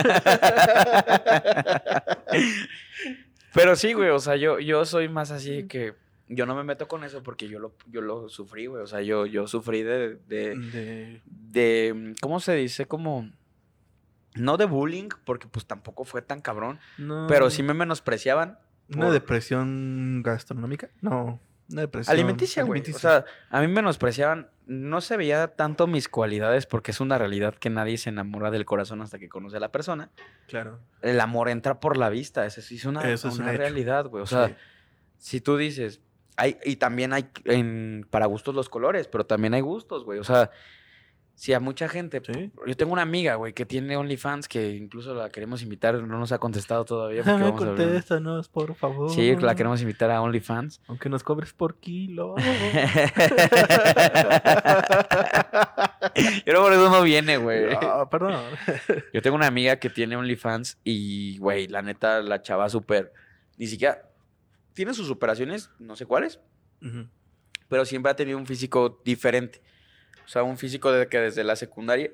Pero 3.53 3.77
sí, 3.77 3.93
güey, 3.93 4.11
o 4.11 4.19
sea, 4.19 4.37
yo, 4.37 4.59
yo 4.59 4.85
soy 4.85 5.09
más 5.09 5.31
así 5.31 5.51
de 5.63 5.67
que 5.69 5.95
yo 6.29 6.47
no 6.47 6.55
me 6.57 6.65
meto 6.65 6.89
con 6.89 7.05
eso 7.05 7.23
porque 7.23 7.49
yo 7.49 7.59
lo, 7.61 7.75
yo 7.91 8.01
lo 8.01 8.29
sufrí, 8.29 8.67
güey. 8.67 8.83
O 8.83 8.87
sea, 8.87 9.01
yo, 9.03 9.27
yo 9.27 9.47
sufrí 9.47 9.83
de, 9.83 10.17
de, 10.29 10.57
De- 10.57 11.21
de, 11.27 12.15
¿cómo 12.21 12.41
se 12.41 12.55
dice? 12.55 12.87
Como, 12.87 13.31
no 14.35 14.57
de 14.57 14.65
bullying, 14.65 15.09
porque 15.25 15.47
pues 15.47 15.67
tampoco 15.67 16.05
fue 16.05 16.23
tan 16.23 16.41
cabrón, 16.41 16.79
no, 16.99 17.27
pero 17.29 17.51
sí 17.51 17.63
me 17.63 17.75
menospreciaban. 17.75 18.59
¿Una 18.89 19.05
por- 19.07 19.13
depresión 19.13 20.23
gastronómica? 20.25 20.91
No, 21.01 21.39
una 21.71 21.83
depresión 21.83 22.13
Alimenticia, 22.15 22.63
güey. 22.63 22.83
O 22.95 22.99
sea, 22.99 23.25
a 23.51 23.61
mí 23.61 23.67
me 23.69 23.75
menospreciaban. 23.75 24.49
No 24.67 25.01
se 25.01 25.17
veía 25.17 25.49
tanto 25.49 25.87
mis 25.87 26.09
cualidades 26.09 26.67
porque 26.67 26.91
es 26.91 27.01
una 27.01 27.19
realidad 27.19 27.55
que 27.55 27.71
nadie 27.71 27.99
se 27.99 28.11
enamora 28.11 28.51
del 28.51 28.65
corazón 28.65 29.03
hasta 29.03 29.19
que 29.19 29.29
conoce 29.29 29.57
a 29.57 29.61
la 29.61 29.71
persona. 29.73 30.11
claro. 30.49 30.81
El 31.03 31.21
amor 31.21 31.49
entra 31.49 31.81
por 31.81 31.97
la 31.97 32.09
vista. 32.09 32.47
Eso 32.47 32.61
sí 32.63 32.77
es 32.77 32.85
una, 32.85 33.01
Eso 33.11 33.29
es 33.29 33.37
un 33.37 33.43
una 33.43 33.53
realidad, 33.53 34.07
güey. 34.07 34.23
O 34.23 34.27
sea, 34.27 34.49
Sí. 34.49 34.55
si 35.19 35.41
tú 35.41 35.57
dices, 35.57 36.01
hay, 36.37 36.59
y 36.65 36.77
también 36.77 37.13
hay 37.13 37.29
en, 37.45 38.07
para 38.11 38.27
gustos 38.27 38.55
los 38.55 38.69
colores, 38.69 39.07
pero 39.09 39.25
también 39.27 39.55
hay 39.55 39.61
gustos, 39.61 40.05
güey. 40.05 40.19
O 40.19 40.25
sea, 40.25 40.51
si 41.35 41.53
a 41.53 41.61
mucha 41.61 41.89
gente. 41.89 42.23
Sí. 42.25 42.53
Yo 42.67 42.77
tengo 42.77 42.93
una 42.93 43.03
amiga, 43.03 43.35
güey, 43.35 43.53
que 43.53 43.67
tiene 43.67 43.97
OnlyFans 43.97 44.47
que 44.47 44.75
incluso 44.75 45.15
la 45.15 45.31
queremos 45.31 45.63
invitar, 45.63 45.95
no 45.95 46.19
nos 46.19 46.31
ha 46.33 46.39
contestado 46.39 46.85
todavía. 46.85 47.23
porque 47.25 47.43
vamos 47.43 47.63
a 47.63 47.67
Contéstanos, 47.67 48.49
por 48.49 48.75
favor. 48.75 49.11
Sí, 49.11 49.35
la 49.37 49.55
queremos 49.55 49.81
invitar 49.81 50.11
a 50.11 50.23
OnlyFans. 50.23 50.81
Aunque 50.87 51.09
nos 51.09 51.23
cobres 51.25 51.53
por 51.53 51.77
kilo. 51.81 52.37
Yo 56.47 56.53
no 56.53 56.61
por 56.61 56.73
eso 56.73 56.91
no 56.91 57.03
viene, 57.03 57.37
güey. 57.37 57.75
Ah, 57.81 58.09
perdón. 58.11 58.41
Yo 59.13 59.21
tengo 59.21 59.37
una 59.37 59.49
amiga 59.49 59.77
que 59.77 59.91
tiene 59.91 60.17
OnlyFans 60.17 60.79
y, 60.85 61.39
güey, 61.39 61.67
la 61.67 61.83
neta, 61.83 62.23
la 62.23 62.43
chava 62.43 62.69
súper. 62.69 63.13
Ni 63.59 63.67
siquiera. 63.67 64.09
Tiene 64.73 64.95
sus 64.95 65.11
operaciones, 65.11 65.71
no 65.79 65.95
sé 65.95 66.05
cuáles, 66.05 66.41
pero 67.69 67.85
siempre 67.85 68.11
ha 68.11 68.17
tenido 68.17 68.37
un 68.39 68.47
físico 68.47 69.01
diferente. 69.05 69.63
O 70.25 70.29
sea, 70.29 70.43
un 70.43 70.57
físico 70.59 70.91
de 70.93 71.07
que 71.09 71.19
desde 71.21 71.45
la 71.45 71.57
secundaria 71.57 72.11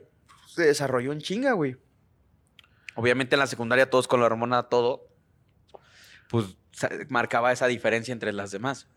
se 0.46 0.62
desarrolló 0.64 1.12
en 1.12 1.20
chinga, 1.20 1.52
güey. 1.52 1.76
Obviamente 2.96 3.36
en 3.36 3.40
la 3.40 3.46
secundaria 3.46 3.88
todos 3.88 4.08
con 4.08 4.20
la 4.20 4.26
hormona, 4.26 4.64
todo, 4.64 5.06
pues 6.28 6.56
marcaba 7.08 7.52
esa 7.52 7.66
diferencia 7.66 8.12
entre 8.12 8.32
las 8.32 8.50
demás. 8.50 8.88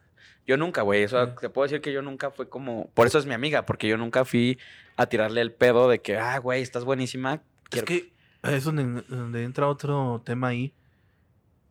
Yo 0.45 0.57
nunca, 0.57 0.81
güey, 0.81 1.03
eso 1.03 1.25
Sí. 1.25 1.31
te 1.41 1.49
puedo 1.49 1.63
decir 1.65 1.81
que 1.81 1.93
yo 1.93 2.01
nunca 2.01 2.31
fue 2.31 2.49
como, 2.49 2.89
por 2.93 3.07
eso 3.07 3.17
es 3.19 3.25
mi 3.25 3.33
amiga, 3.33 3.65
porque 3.65 3.87
yo 3.87 3.97
nunca 3.97 4.25
fui 4.25 4.59
a 4.97 5.05
tirarle 5.05 5.41
el 5.41 5.53
pedo 5.53 5.87
de 5.89 6.01
que, 6.01 6.17
ah, 6.17 6.37
güey, 6.39 6.61
estás 6.61 6.83
buenísima. 6.83 7.41
Es 7.71 7.83
que 7.83 8.11
es 8.43 8.63
donde, 8.65 8.83
donde 9.07 9.43
entra 9.43 9.67
otro 9.67 10.21
tema 10.25 10.49
ahí. 10.49 10.73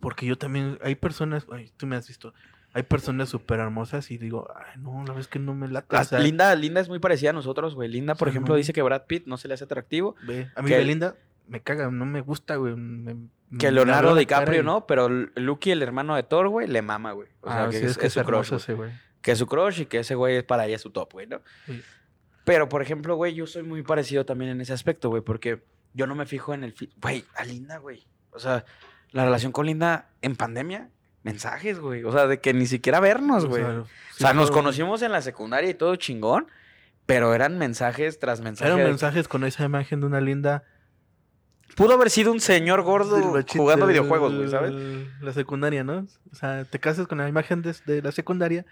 Porque 0.01 0.27
yo 0.27 0.37
también, 0.37 0.79
hay 0.83 0.95
personas, 0.95 1.47
ay, 1.53 1.71
tú 1.77 1.87
me 1.87 1.97
has 1.97 2.09
visto, 2.09 2.35
hay 2.75 2.83
personas 2.85 3.29
súper 3.29 3.61
hermosas 3.61 4.11
y 4.11 4.19
digo, 4.19 4.49
ay, 4.57 4.81
no, 4.81 4.93
la 4.99 5.01
verdad 5.05 5.21
es 5.21 5.29
que 5.29 5.39
no 5.39 5.55
me 5.55 5.69
late. 5.69 5.97
Ah, 5.97 6.01
o 6.01 6.05
sea, 6.05 6.19
Linda, 6.19 6.55
Linda 6.55 6.81
es 6.81 6.89
muy 6.89 6.99
parecida 6.99 7.31
a 7.31 7.33
nosotros, 7.35 7.75
güey. 7.75 7.89
Linda, 7.89 8.15
por 8.15 8.29
Sí, 8.29 8.31
ejemplo, 8.31 8.55
¿no? 8.55 8.59
dice 8.59 8.73
que 8.73 8.83
Brad 8.83 9.03
Pitt 9.07 9.27
no 9.27 9.37
se 9.37 9.49
le 9.49 9.55
hace 9.55 9.65
atractivo. 9.65 10.15
ve, 10.27 10.51
a 10.55 10.63
mí 10.63 10.69
que- 10.69 10.77
Belinda 10.79 11.17
me 11.49 11.61
caga, 11.61 11.91
no 11.91 12.07
me 12.07 12.21
gusta, 12.23 12.57
güey. 12.57 12.75
Me, 12.77 13.17
Que 13.59 13.71
Leonardo 13.71 14.15
DiCaprio 14.15 14.61
y- 14.63 14.65
no, 14.65 14.87
pero 14.87 15.09
Lucky, 15.09 15.71
el 15.73 15.83
hermano 15.83 16.17
de 16.17 16.23
Thor, 16.23 16.49
güey, 16.49 16.67
le 16.67 16.81
mama, 16.81 17.13
güey. 17.13 17.29
O 17.43 17.51
sea, 17.51 17.65
Ah, 17.65 17.69
que 17.69 17.77
es, 17.77 17.83
es 17.83 17.99
que 17.99 18.07
es 18.07 18.13
su 18.15 18.23
crush, 18.25 18.49
güey. 18.49 18.61
ese 18.61 18.75
güey. 18.75 18.91
Que 19.21 19.33
es 19.33 19.39
su 19.39 19.47
crush 19.47 19.81
y 19.83 19.87
que 19.87 19.99
ese 19.99 20.15
güey 20.15 20.37
es 20.37 20.45
para 20.45 20.67
ella 20.67 20.79
su 20.79 20.91
top, 20.91 21.13
güey, 21.13 21.27
¿no? 21.27 21.43
Sí. 21.67 21.83
Pero, 22.45 22.69
por 22.69 22.81
ejemplo, 22.83 23.15
güey, 23.17 23.35
yo 23.35 23.47
soy 23.47 23.63
muy 23.63 23.83
parecido 23.83 24.25
también 24.25 24.51
en 24.51 24.61
ese 24.63 24.73
aspecto, 24.73 25.11
güey, 25.11 25.23
porque 25.23 25.63
yo 25.95 26.07
no 26.07 26.15
me 26.15 26.25
fijo 26.27 26.55
en 26.55 26.65
el... 26.65 26.75
Güey, 27.01 27.25
a 27.37 27.45
Linda, 27.45 27.77
güey. 27.79 28.05
O 28.33 28.39
sea, 28.39 28.65
la 29.11 29.25
relación 29.27 29.53
con 29.53 29.67
Linda 29.67 30.09
en 30.23 30.35
pandemia, 30.35 30.89
mensajes, 31.23 31.79
güey. 31.79 32.05
O 32.05 32.13
sea, 32.13 32.27
de 32.27 32.41
que 32.41 32.53
ni 32.55 32.67
siquiera 32.67 33.01
vernos, 33.01 33.47
güey. 33.47 33.63
O 33.63 33.87
sea, 34.17 34.33
nos 34.33 34.51
conocimos 34.51 35.03
en 35.03 35.13
la 35.13 35.23
secundaria 35.23 35.71
y 35.71 35.75
todo 35.75 35.95
chingón, 35.97 36.47
pero 37.07 37.35
eran 37.35 37.59
mensajes 37.59 38.19
tras 38.19 38.41
mensajes. 38.41 38.75
Eran 38.75 38.87
mensajes 38.89 39.29
con 39.29 39.45
esa 39.45 39.65
imagen 39.65 40.01
de 40.01 40.07
una 40.07 40.21
linda. 40.21 40.65
Pudo 41.77 41.95
haber 41.95 42.11
sido 42.11 42.33
un 42.33 42.41
señor 42.41 42.83
gordo 42.83 43.17
bachito- 43.33 43.59
jugando 43.61 43.87
videojuegos, 43.87 44.35
güey, 44.35 44.49
¿sabes? 44.51 44.73
La 45.21 45.33
secundaria, 45.33 45.83
¿no? 45.85 46.07
O 46.31 46.35
sea, 46.35 46.65
te 46.65 46.79
casas 46.79 47.07
con 47.07 47.19
la 47.19 47.29
imagen 47.29 47.63
de, 47.63 47.75
de 47.87 48.03
la 48.03 48.13
secundaria, 48.13 48.67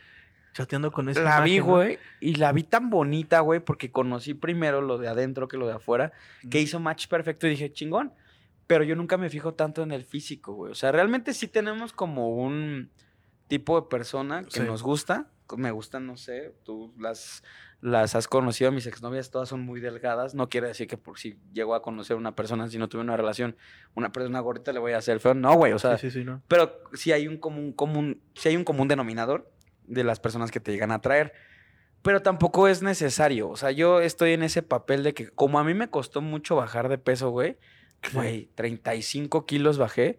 chateando 0.52 0.93
con 0.93 1.09
esa 1.09 1.22
La 1.22 1.40
vi, 1.40 1.60
güey, 1.60 1.98
y 2.20 2.35
la 2.35 2.52
vi 2.52 2.62
tan 2.62 2.90
bonita, 2.90 3.40
güey, 3.40 3.60
porque 3.60 3.90
conocí 3.90 4.35
primero 4.35 4.82
lo 4.82 4.98
de 4.98 5.09
adentro 5.09 5.48
que 5.48 5.56
lo 5.56 5.66
de 5.66 5.74
afuera, 5.74 6.12
que 6.51 6.60
hizo 6.60 6.78
match 6.78 7.06
perfecto 7.06 7.47
y 7.47 7.51
dije, 7.51 7.72
chingón. 7.72 8.12
Pero 8.70 8.84
yo 8.84 8.94
nunca 8.94 9.16
me 9.16 9.28
fijo 9.28 9.55
tanto 9.55 9.82
en 9.82 9.90
el 9.90 10.05
físico, 10.05 10.52
güey. 10.55 10.70
O 10.70 10.76
sea, 10.76 10.92
realmente 10.92 11.34
sí 11.34 11.48
tenemos 11.48 11.92
como 11.92 12.28
un 12.28 12.88
tipo 13.48 13.80
de 13.80 13.88
persona 13.88 14.44
que 14.44 14.60
Sí. 14.60 14.60
nos 14.60 14.84
gusta. 14.84 15.28
Me 15.56 15.72
gustan, 15.72 16.06
no 16.06 16.16
sé, 16.16 16.55
tú 16.62 16.94
las, 16.97 17.42
las 17.80 18.14
has 18.14 18.28
conocido, 18.28 18.70
mis 18.70 18.86
exnovias 18.86 19.32
todas 19.32 19.48
son 19.48 19.62
muy 19.62 19.80
delgadas. 19.80 20.36
No 20.36 20.48
quiere 20.48 20.68
decir 20.68 20.86
que 20.86 20.97
por 20.97 21.18
si 21.18 21.36
llego 21.52 21.74
a 21.74 21.82
conocer 21.82 22.14
a 22.14 22.18
una 22.18 22.36
persona, 22.36 22.68
si 22.68 22.78
no 22.78 22.88
tuve 22.88 23.01
una 23.02 23.16
relación, 23.16 23.56
una 23.97 24.12
persona 24.12 24.38
gordita 24.38 24.72
le 24.72 24.78
voy 24.78 24.92
a 24.92 24.98
hacer 24.98 25.18
feo. 25.18 25.34
No, 25.34 25.52
güey, 25.55 25.72
o 25.72 25.80
sea, 25.80 25.98
sí, 25.98 26.12
sí, 26.12 26.22
¿no? 26.22 26.40
pero 26.47 26.78
sí 26.92 27.10
hay 27.10 27.26
un 27.26 27.38
común, 27.38 27.72
común, 27.72 28.22
sí 28.36 28.51
hay 28.51 28.56
un 28.56 28.62
común 28.62 28.86
denominador 28.86 29.51
de 29.88 30.05
las 30.05 30.20
personas 30.20 30.52
que 30.52 30.60
te 30.60 30.70
llegan 30.70 30.92
a 30.92 31.01
traer. 31.01 31.32
Pero 32.02 32.22
tampoco 32.22 32.68
es 32.68 32.82
necesario. 32.82 33.48
O 33.48 33.56
sea, 33.56 33.72
yo 33.72 34.01
estoy 34.01 34.34
en 34.34 34.44
ese 34.44 34.62
papel 34.62 35.02
de 35.02 35.12
que, 35.12 35.28
como 35.30 35.59
a 35.59 35.64
mí 35.64 35.74
me 35.74 35.90
costó 35.90 36.20
mucho 36.20 36.55
bajar 36.55 36.88
de 36.88 36.98
peso, 36.98 37.30
güey, 37.30 37.59
güey, 38.12 38.47
35 38.55 39.47
kilos 39.47 39.78
bajé, 39.78 40.18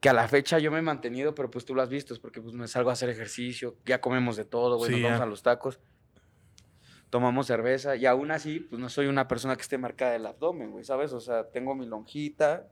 que 0.00 0.08
a 0.08 0.12
la 0.12 0.28
fecha 0.28 0.58
yo 0.58 0.70
me 0.70 0.78
he 0.78 0.82
mantenido, 0.82 1.34
pero 1.34 1.50
pues 1.50 1.64
tú 1.64 1.74
lo 1.74 1.82
has 1.82 1.88
visto, 1.88 2.12
es 2.14 2.20
porque 2.20 2.40
pues 2.42 2.54
me 2.54 2.68
salgo 2.68 2.90
a 2.90 2.92
hacer 2.94 3.08
ejercicio, 3.08 3.76
ya 3.86 4.00
comemos 4.00 4.36
de 4.36 4.44
todo, 4.44 4.76
güey, 4.76 4.90
Sí, 4.90 4.96
nos 5.00 5.04
vamos 5.04 5.18
ya. 5.20 5.24
a 5.24 5.28
los 5.28 5.42
tacos, 5.42 5.80
tomamos 7.10 7.46
cerveza, 7.46 7.96
y 7.96 8.06
aún 8.06 8.30
así, 8.30 8.60
pues 8.60 8.80
no 8.80 8.88
soy 8.88 9.06
una 9.06 9.28
persona 9.28 9.56
que 9.56 9.62
esté 9.62 9.78
marcada 9.78 10.12
del 10.12 10.26
abdomen, 10.26 10.72
güey, 10.72 10.84
¿sabes? 10.84 11.12
O 11.12 11.20
sea, 11.20 11.48
tengo 11.50 11.74
mi 11.74 11.86
lonjita 11.86 12.66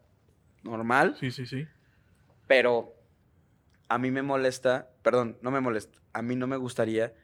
normal, 0.64 1.16
Sí, 1.18 1.30
sí, 1.30 1.46
sí. 1.46 1.66
pero 2.46 2.94
a 3.88 3.98
mí 3.98 4.10
me 4.10 4.22
molesta, 4.22 4.90
perdón, 5.02 5.38
no 5.42 5.50
me 5.50 5.60
molesta, 5.60 5.98
a 6.12 6.22
mí 6.22 6.34
no 6.36 6.46
me 6.46 6.56
gustaría 6.56 7.14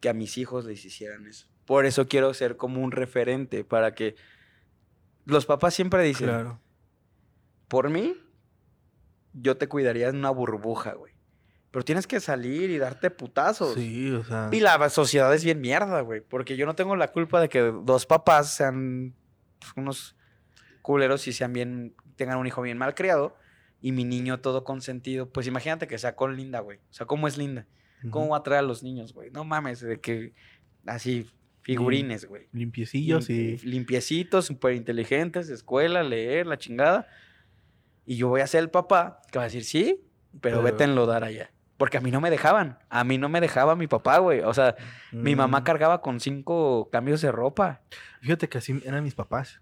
que 0.00 0.08
a 0.08 0.14
mis 0.14 0.38
hijos 0.38 0.64
les 0.64 0.84
hicieran 0.84 1.26
eso. 1.26 1.46
Por 1.66 1.84
eso 1.86 2.08
quiero 2.08 2.32
ser 2.34 2.56
como 2.56 2.80
un 2.82 2.92
referente 2.92 3.62
para 3.64 3.94
que 3.94 4.16
los 5.28 5.46
papás 5.46 5.74
siempre 5.74 6.02
dicen, 6.02 6.28
Claro. 6.28 6.60
por 7.68 7.90
mí, 7.90 8.14
yo 9.34 9.56
te 9.56 9.68
cuidaría 9.68 10.08
en 10.08 10.16
una 10.16 10.30
burbuja, 10.30 10.94
güey. 10.94 11.12
Pero 11.70 11.84
tienes 11.84 12.06
que 12.06 12.18
salir 12.18 12.70
y 12.70 12.78
darte 12.78 13.10
putazos. 13.10 13.74
Sí, 13.74 14.10
o 14.10 14.24
sea. 14.24 14.48
Y 14.50 14.60
la 14.60 14.88
sociedad 14.88 15.32
es 15.34 15.44
bien 15.44 15.60
mierda, 15.60 16.00
güey. 16.00 16.22
Porque 16.22 16.56
yo 16.56 16.64
no 16.64 16.74
tengo 16.74 16.96
la 16.96 17.12
culpa 17.12 17.40
de 17.42 17.50
que 17.50 17.60
dos 17.60 18.06
papás 18.06 18.54
sean 18.54 19.14
pues, 19.60 19.72
unos 19.76 20.16
culeros 20.80 21.28
y 21.28 21.32
sean 21.34 21.52
bien, 21.52 21.94
tengan 22.16 22.38
un 22.38 22.46
hijo 22.46 22.62
bien 22.62 22.78
mal 22.78 22.94
criado. 22.94 23.36
Y 23.82 23.92
mi 23.92 24.04
niño 24.04 24.40
todo 24.40 24.64
consentido. 24.64 25.28
Pues 25.28 25.46
imagínate 25.46 25.86
que 25.86 25.98
sea 25.98 26.16
con 26.16 26.36
Linda, 26.36 26.60
güey. 26.60 26.78
O 26.78 26.92
sea, 26.92 27.06
¿cómo 27.06 27.28
es 27.28 27.36
Linda? 27.36 27.66
¿Cómo 28.10 28.28
va 28.28 28.38
a 28.38 28.42
traer 28.42 28.60
a 28.60 28.66
los 28.66 28.82
niños, 28.82 29.12
güey? 29.12 29.30
No 29.30 29.44
mames, 29.44 29.80
de 29.80 30.00
que 30.00 30.32
así, 30.86 31.30
figurines, 31.76 32.24
güey. 32.26 32.48
Limpiecillos 32.52 33.28
y. 33.30 33.56
Limpi- 33.58 33.62
Limpiecitos, 33.64 34.46
súper 34.46 34.74
inteligentes, 34.74 35.48
escuela, 35.50 36.02
leer, 36.02 36.46
la 36.46 36.58
chingada. 36.58 37.06
Y 38.06 38.16
yo 38.16 38.28
voy 38.28 38.40
a 38.40 38.46
ser 38.46 38.60
el 38.60 38.70
papá 38.70 39.20
que 39.30 39.38
va 39.38 39.44
a 39.44 39.48
decir, 39.48 39.64
sí, 39.64 40.00
pero, 40.40 40.56
Pero- 40.56 40.62
vete 40.62 40.84
a 40.84 40.86
enlodar 40.86 41.24
allá. 41.24 41.50
Porque 41.76 41.96
a 41.96 42.00
mí 42.00 42.10
no 42.10 42.20
me 42.20 42.28
dejaban. 42.30 42.78
A 42.88 43.04
mí 43.04 43.18
no 43.18 43.28
me 43.28 43.40
dejaba 43.40 43.76
mi 43.76 43.86
papá, 43.86 44.18
güey. 44.18 44.40
O 44.40 44.52
sea, 44.52 44.74
mi 45.12 45.36
mamá 45.36 45.60
Mm, 45.60 45.64
cargaba 45.64 46.00
con 46.00 46.18
cinco 46.18 46.88
cambios 46.90 47.20
de 47.20 47.30
ropa. 47.30 47.82
Fíjate 48.20 48.48
que 48.48 48.58
así 48.58 48.82
eran 48.84 49.04
mis 49.04 49.14
papás. 49.14 49.60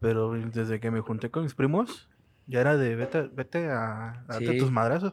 Pero 0.00 0.30
desde 0.32 0.80
que 0.80 0.90
me 0.90 1.00
junté 1.00 1.30
con 1.30 1.42
mis 1.42 1.54
primos, 1.54 2.08
ya 2.46 2.60
era 2.62 2.76
de 2.78 2.96
vete, 2.96 3.22
vete 3.32 3.66
a, 3.68 4.12
a 4.12 4.24
darte 4.28 4.52
Sí. 4.52 4.58
tus 4.58 4.70
madrazos. 4.70 5.12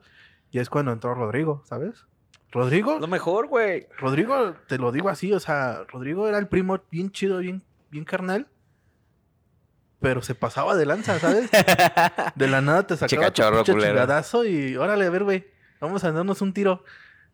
Y 0.52 0.60
es 0.60 0.70
cuando 0.70 0.94
entró 0.94 1.14
Rodrigo, 1.14 1.62
¿sabes? 1.66 2.06
Rodrigo, 2.54 3.00
Lo 3.00 3.08
mejor, 3.08 3.48
güey. 3.48 3.88
Rodrigo, 3.98 4.54
te 4.68 4.78
lo 4.78 4.92
digo 4.92 5.10
así, 5.10 5.34
o 5.34 5.40
sea, 5.40 5.86
Rodrigo 5.88 6.28
era 6.28 6.38
el 6.38 6.48
primo 6.48 6.80
bien 6.92 7.12
chido, 7.12 7.40
bien, 7.40 7.64
bien 7.90 8.06
carnal. 8.06 8.48
Pero 10.00 10.22
se 10.22 10.36
pasaba 10.36 10.76
de 10.76 10.86
lanza, 10.86 11.18
¿sabes? 11.18 11.50
De 12.36 12.48
la 12.48 12.62
nada 12.62 12.86
te 12.86 12.96
sacaba 12.96 13.32
culero. 13.32 13.64
chingadazo 13.64 14.46
y 14.46 14.76
órale, 14.76 15.06
a 15.06 15.10
ver, 15.10 15.24
güey, 15.24 15.48
vamos 15.80 16.04
a 16.04 16.12
darnos 16.12 16.42
un 16.42 16.54
tiro. 16.54 16.84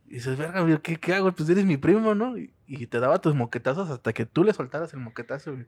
Y 0.07 0.15
dices, 0.15 0.37
verga, 0.37 0.65
¿qué, 0.81 0.95
qué 0.95 1.15
hago? 1.15 1.31
Pues 1.33 1.49
eres 1.49 1.65
mi 1.65 1.77
primo, 1.77 2.15
¿no? 2.15 2.37
Y, 2.37 2.53
y 2.67 2.87
te 2.87 2.99
daba 2.99 3.19
tus 3.19 3.35
moquetazos 3.35 3.89
hasta 3.89 4.13
que 4.13 4.25
tú 4.25 4.43
le 4.43 4.53
soltaras 4.53 4.93
el 4.93 4.99
moquetazo, 5.01 5.51
güey. 5.51 5.65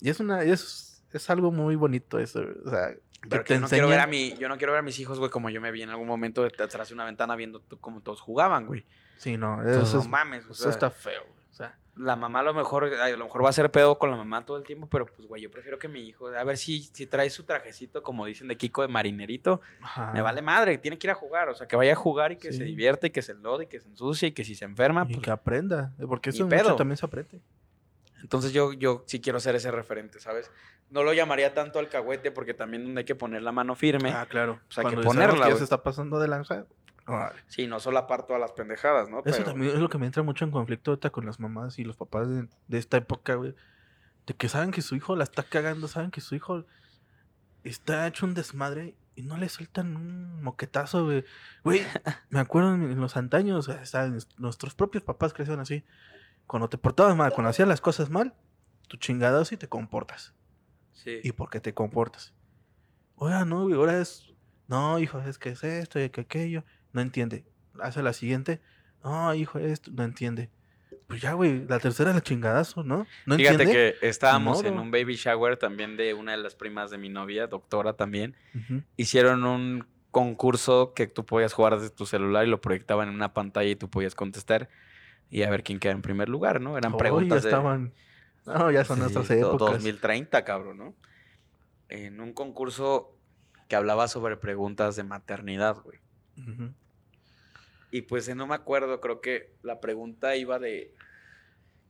Y 0.00 0.10
es 0.10 0.20
una, 0.20 0.42
es, 0.42 1.02
es 1.12 1.30
algo 1.30 1.50
muy 1.50 1.76
bonito 1.76 2.18
eso, 2.18 2.42
güey. 2.42 2.56
o 2.66 2.70
sea, 2.70 2.94
Pero 3.28 3.44
que 3.44 3.54
yo 3.54 3.60
no 3.60 3.68
quiero 3.68 3.88
ver 3.88 4.00
a 4.00 4.06
mi, 4.06 4.34
yo 4.38 4.48
no 4.48 4.56
quiero 4.56 4.72
ver 4.72 4.80
a 4.80 4.82
mis 4.82 4.98
hijos, 4.98 5.18
güey, 5.18 5.30
como 5.30 5.50
yo 5.50 5.60
me 5.60 5.70
vi 5.70 5.82
en 5.82 5.90
algún 5.90 6.06
momento 6.08 6.42
de- 6.42 6.62
atrás 6.62 6.88
de 6.88 6.94
una 6.94 7.04
ventana 7.04 7.36
viendo 7.36 7.62
cómo 7.80 8.00
todos 8.00 8.20
jugaban, 8.20 8.66
güey. 8.66 8.84
Sí, 9.18 9.36
no, 9.36 9.58
Entonces, 9.60 9.88
eso, 9.90 9.98
no 10.02 10.08
mames, 10.08 10.46
o 10.46 10.52
eso 10.52 10.62
sea, 10.62 10.70
está 10.70 10.90
feo, 10.90 11.22
güey. 11.28 11.44
O 11.50 11.52
sea, 11.52 11.76
la 11.96 12.16
mamá 12.16 12.40
a 12.40 12.42
lo 12.44 12.54
mejor, 12.54 12.84
a 12.94 13.08
lo 13.10 13.24
mejor 13.24 13.44
va 13.44 13.50
a 13.50 13.52
ser 13.52 13.70
pedo 13.70 13.98
con 13.98 14.10
la 14.10 14.16
mamá 14.16 14.46
todo 14.46 14.56
el 14.56 14.62
tiempo, 14.64 14.88
pero 14.88 15.04
pues, 15.04 15.28
güey, 15.28 15.42
yo 15.42 15.50
prefiero 15.50 15.78
que 15.78 15.88
mi 15.88 16.00
hijo, 16.08 16.28
a 16.28 16.44
ver 16.44 16.56
si, 16.56 16.84
si 16.94 17.06
trae 17.06 17.28
su 17.28 17.44
trajecito, 17.44 18.02
como 18.02 18.24
dicen 18.24 18.48
de 18.48 18.56
Kiko 18.56 18.80
de 18.80 18.88
marinerito, 18.88 19.60
ajá. 19.82 20.12
me 20.14 20.22
vale 20.22 20.40
madre, 20.40 20.78
tiene 20.78 20.96
que 20.98 21.06
ir 21.08 21.10
a 21.10 21.14
jugar, 21.14 21.50
o 21.50 21.54
sea, 21.54 21.68
que 21.68 21.76
vaya 21.76 21.92
a 21.92 21.96
jugar 21.96 22.32
y 22.32 22.36
que 22.36 22.52
se 22.52 22.58
Sí. 22.58 22.64
divierta 22.64 23.08
y 23.08 23.10
que 23.10 23.20
se 23.20 23.32
enlode 23.32 23.64
y 23.64 23.66
que 23.66 23.80
se 23.80 23.88
ensucie 23.88 24.28
y 24.28 24.32
que 24.32 24.44
si 24.44 24.54
se 24.54 24.64
enferma, 24.64 25.04
Y 25.06 25.12
pues, 25.14 25.24
que 25.26 25.30
aprenda, 25.30 25.92
porque 26.08 26.30
eso 26.30 26.46
mucho 26.46 26.76
también 26.76 26.96
se 26.96 27.04
aprende. 27.04 27.42
Entonces 28.22 28.52
yo, 28.52 28.72
yo 28.72 29.04
sí 29.06 29.20
quiero 29.20 29.40
ser 29.40 29.54
ese 29.54 29.70
referente, 29.70 30.20
¿sabes? 30.20 30.50
No 30.90 31.02
lo 31.04 31.12
llamaría 31.12 31.54
tanto 31.54 31.78
alcahuete 31.78 32.30
porque 32.32 32.54
también 32.54 32.84
donde 32.84 33.00
hay 33.00 33.04
que 33.04 33.14
poner 33.14 33.42
la 33.42 33.52
mano 33.52 33.74
firme, 33.74 34.10
Ah, 34.12 34.26
claro. 34.28 34.60
Pues 34.66 34.78
hay 34.78 34.94
que 34.94 35.02
ponerla, 35.02 35.48
que 35.48 35.56
se 35.56 35.64
está 35.64 35.82
pasando 35.82 36.18
de 36.18 36.28
lanza. 36.28 36.66
órale. 37.06 37.40
sí, 37.46 37.66
no 37.66 37.80
solo 37.80 37.98
aparto 37.98 38.34
a 38.34 38.38
las 38.38 38.52
pendejadas, 38.52 39.08
¿no? 39.08 39.18
Eso 39.18 39.24
Pero- 39.38 39.44
también 39.44 39.72
es 39.74 39.78
lo 39.80 39.88
que 39.88 39.98
me 39.98 40.06
entra 40.06 40.22
mucho 40.22 40.44
en 40.44 40.50
conflicto 40.50 40.90
ahorita 40.92 41.10
con 41.10 41.26
las 41.26 41.40
mamás 41.40 41.78
y 41.78 41.84
los 41.84 41.96
papás 41.96 42.28
de, 42.28 42.48
de 42.68 42.78
esta 42.78 42.96
época, 42.96 43.34
güey. 43.34 43.54
De 44.26 44.34
que 44.34 44.48
saben 44.48 44.70
que 44.70 44.82
su 44.82 44.94
hijo 44.96 45.16
la 45.16 45.24
está 45.24 45.42
cagando, 45.42 45.88
saben 45.88 46.10
que 46.10 46.20
su 46.20 46.34
hijo 46.34 46.64
está 47.64 48.06
hecho 48.06 48.26
un 48.26 48.34
desmadre 48.34 48.94
y 49.16 49.22
no 49.22 49.36
le 49.36 49.48
sueltan 49.48 49.96
un 49.96 50.42
moquetazo, 50.42 51.04
güey. 51.04 51.24
Güey, 51.64 51.82
me 52.30 52.40
acuerdo 52.40 52.74
en, 52.74 53.00
los 53.00 53.16
antaños, 53.16 53.68
o 53.68 53.84
sea, 53.84 54.04
en 54.04 54.18
nuestros 54.38 54.74
propios 54.74 55.04
papás 55.04 55.32
crecieron 55.32 55.60
así. 55.60 55.84
Cuando 56.50 56.68
te 56.68 56.78
portabas 56.78 57.14
mal, 57.14 57.32
cuando 57.32 57.50
hacías 57.50 57.68
las 57.68 57.80
cosas 57.80 58.10
mal, 58.10 58.34
tu 58.88 58.96
chingadazo 58.96 59.54
y 59.54 59.56
te 59.56 59.68
comportas. 59.68 60.34
Sí. 60.90 61.20
¿Y 61.22 61.30
por 61.30 61.48
qué 61.48 61.60
te 61.60 61.74
comportas? 61.74 62.34
Oiga, 63.14 63.44
no, 63.44 63.62
güey, 63.62 63.76
ahora 63.76 64.00
es. 64.00 64.34
No, 64.66 64.98
hijo, 64.98 65.20
es 65.20 65.38
que 65.38 65.50
es 65.50 65.62
esto 65.62 66.00
y 66.00 66.10
que 66.10 66.22
aquello. 66.22 66.64
No 66.92 67.02
entiende. 67.02 67.44
Hace 67.80 68.02
la 68.02 68.12
siguiente. 68.12 68.60
No, 69.04 69.32
hijo, 69.32 69.60
esto. 69.60 69.92
No 69.92 70.02
entiende. 70.02 70.50
Pues 71.06 71.20
ya, 71.20 71.34
güey, 71.34 71.64
la 71.68 71.78
tercera 71.78 72.10
es 72.10 72.16
la 72.16 72.20
chingadazo, 72.20 72.82
¿no? 72.82 73.06
No 73.26 73.36
Fíjate 73.36 73.62
entiende. 73.62 73.94
que 74.00 74.08
estábamos 74.08 74.64
en 74.64 74.74
modo. 74.74 74.82
un 74.82 74.90
baby 74.90 75.14
shower 75.14 75.56
también 75.56 75.96
de 75.96 76.14
una 76.14 76.32
de 76.32 76.38
las 76.38 76.56
primas 76.56 76.90
de 76.90 76.98
mi 76.98 77.10
novia, 77.10 77.46
doctora 77.46 77.92
también. 77.92 78.34
Ujú. 78.56 78.82
Hicieron 78.96 79.44
un 79.44 79.86
concurso 80.10 80.94
que 80.94 81.06
tú 81.06 81.24
podías 81.24 81.52
jugar 81.52 81.78
desde 81.78 81.90
tu 81.90 82.06
celular 82.06 82.44
y 82.44 82.50
lo 82.50 82.60
proyectaban 82.60 83.08
en 83.08 83.14
una 83.14 83.34
pantalla 83.34 83.70
y 83.70 83.76
tú 83.76 83.88
podías 83.88 84.16
contestar 84.16 84.68
y 85.30 85.42
a 85.42 85.50
ver 85.50 85.62
quién 85.62 85.78
queda 85.78 85.92
en 85.92 86.02
primer 86.02 86.28
lugar, 86.28 86.60
¿no? 86.60 86.76
Eran 86.76 86.94
Oh, 86.94 86.96
preguntas 86.98 87.42
ya 87.42 87.48
de 87.48 87.54
estaban. 87.54 87.92
No, 88.46 88.70
ya 88.70 88.84
son 88.84 88.96
Sí, 88.96 89.02
nuestras 89.02 89.30
épocas. 89.30 89.58
2030, 89.70 90.44
cabrón, 90.44 90.78
¿no? 90.78 90.94
En 91.88 92.20
un 92.20 92.32
concurso 92.32 93.16
que 93.68 93.76
hablaba 93.76 94.08
sobre 94.08 94.36
preguntas 94.36 94.96
de 94.96 95.04
maternidad, 95.04 95.76
güey. 95.82 95.98
Y 97.92 98.02
pues 98.02 98.28
eh, 98.28 98.34
no 98.34 98.46
me 98.46 98.54
acuerdo, 98.54 99.00
creo 99.00 99.20
que 99.20 99.52
la 99.62 99.80
pregunta 99.80 100.36
iba 100.36 100.58
de 100.58 100.94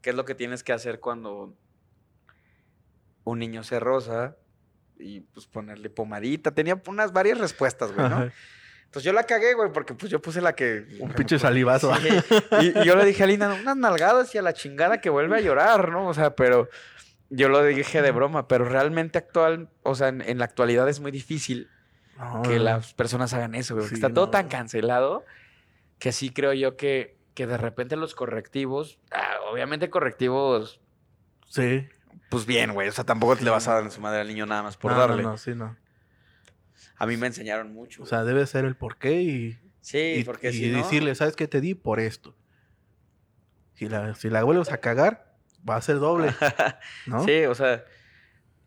qué 0.02 0.10
es 0.10 0.16
lo 0.16 0.24
que 0.24 0.34
tienes 0.34 0.62
que 0.62 0.72
hacer 0.72 0.98
cuando 1.00 1.54
un 3.24 3.38
niño 3.38 3.62
se 3.62 3.78
rosa 3.80 4.36
y 4.98 5.20
pues 5.20 5.46
ponerle 5.46 5.88
pomadita. 5.90 6.52
Tenía 6.52 6.80
unas 6.86 7.12
varias 7.12 7.38
respuestas, 7.38 7.92
güey, 7.92 8.08
¿no? 8.08 8.30
Entonces 8.90 9.04
yo 9.04 9.12
la 9.12 9.22
cagué, 9.22 9.54
güey, 9.54 9.72
porque 9.72 9.94
pues 9.94 10.10
yo 10.10 10.20
puse 10.20 10.40
la 10.40 10.54
que... 10.56 10.84
Un 10.98 11.12
pinche 11.12 11.38
salivazo. 11.38 11.94
Sí, 11.94 12.08
Y, 12.60 12.78
y 12.80 12.84
yo 12.84 12.96
le 12.96 13.04
dije 13.04 13.22
a 13.22 13.26
Linda, 13.28 13.54
unas 13.54 13.76
nalgadas 13.76 14.34
y 14.34 14.38
a 14.38 14.42
la 14.42 14.52
chingada 14.52 15.00
que 15.00 15.10
vuelve 15.10 15.36
a 15.36 15.40
llorar, 15.40 15.90
¿no? 15.90 16.08
O 16.08 16.14
sea, 16.14 16.34
pero 16.34 16.68
yo 17.28 17.48
lo 17.48 17.62
dije 17.62 18.02
de 18.02 18.10
broma, 18.10 18.48
pero 18.48 18.64
realmente 18.64 19.16
actual, 19.18 19.68
o 19.84 19.94
sea, 19.94 20.08
en, 20.08 20.22
en 20.22 20.38
la 20.38 20.44
actualidad 20.46 20.88
es 20.88 20.98
muy 20.98 21.12
difícil 21.12 21.70
No, 22.18 22.42
que 22.42 22.58
las 22.58 22.92
personas 22.94 23.32
hagan 23.32 23.54
eso, 23.54 23.74
güey. 23.74 23.84
porque 23.84 23.94
Sí, 23.96 24.02
está 24.02 24.12
todo 24.12 24.24
no. 24.26 24.30
tan 24.32 24.48
cancelado 24.48 25.24
que 26.00 26.10
sí 26.10 26.30
creo 26.30 26.52
yo 26.52 26.76
que, 26.76 27.16
que 27.34 27.46
de 27.46 27.58
repente 27.58 27.94
los 27.94 28.16
correctivos, 28.16 28.98
ah, 29.12 29.36
obviamente 29.52 29.88
correctivos, 29.88 30.80
Sí. 31.46 31.86
pues 32.28 32.44
bien, 32.44 32.72
güey. 32.74 32.88
O 32.88 32.92
sea, 32.92 33.04
tampoco 33.04 33.36
te 33.36 33.44
le 33.44 33.50
vas 33.50 33.68
a 33.68 33.74
dar 33.74 33.84
en 33.84 33.92
su 33.92 34.00
madre 34.00 34.20
al 34.22 34.26
niño 34.26 34.46
nada 34.46 34.64
más 34.64 34.76
por 34.76 34.90
no, 34.90 34.98
darle. 34.98 35.22
No, 35.22 35.30
no, 35.30 35.38
sí, 35.38 35.54
no. 35.54 35.76
A 37.00 37.06
mí 37.06 37.16
me 37.16 37.26
enseñaron 37.26 37.72
mucho. 37.72 38.02
O 38.02 38.06
sea, 38.06 38.24
debe 38.24 38.46
ser 38.46 38.64
el 38.66 38.76
porqué 38.76 39.22
y, 39.22 39.58
sí, 39.80 40.16
y, 40.18 40.24
porque 40.24 40.50
y 40.50 40.52
si 40.52 40.68
no- 40.70 40.76
decirle, 40.76 41.14
¿sabes 41.14 41.34
qué 41.34 41.48
te 41.48 41.60
di? 41.60 41.74
Por 41.74 41.98
esto. 41.98 42.36
Si 43.74 43.88
la, 43.88 44.14
si 44.14 44.28
la 44.28 44.44
vuelves 44.44 44.70
a 44.70 44.78
cagar, 44.78 45.34
va 45.68 45.76
a 45.76 45.80
ser 45.82 45.98
doble, 45.98 46.30
¿no? 47.06 47.24
Sí, 47.24 47.44
o 47.46 47.54
sea, 47.54 47.84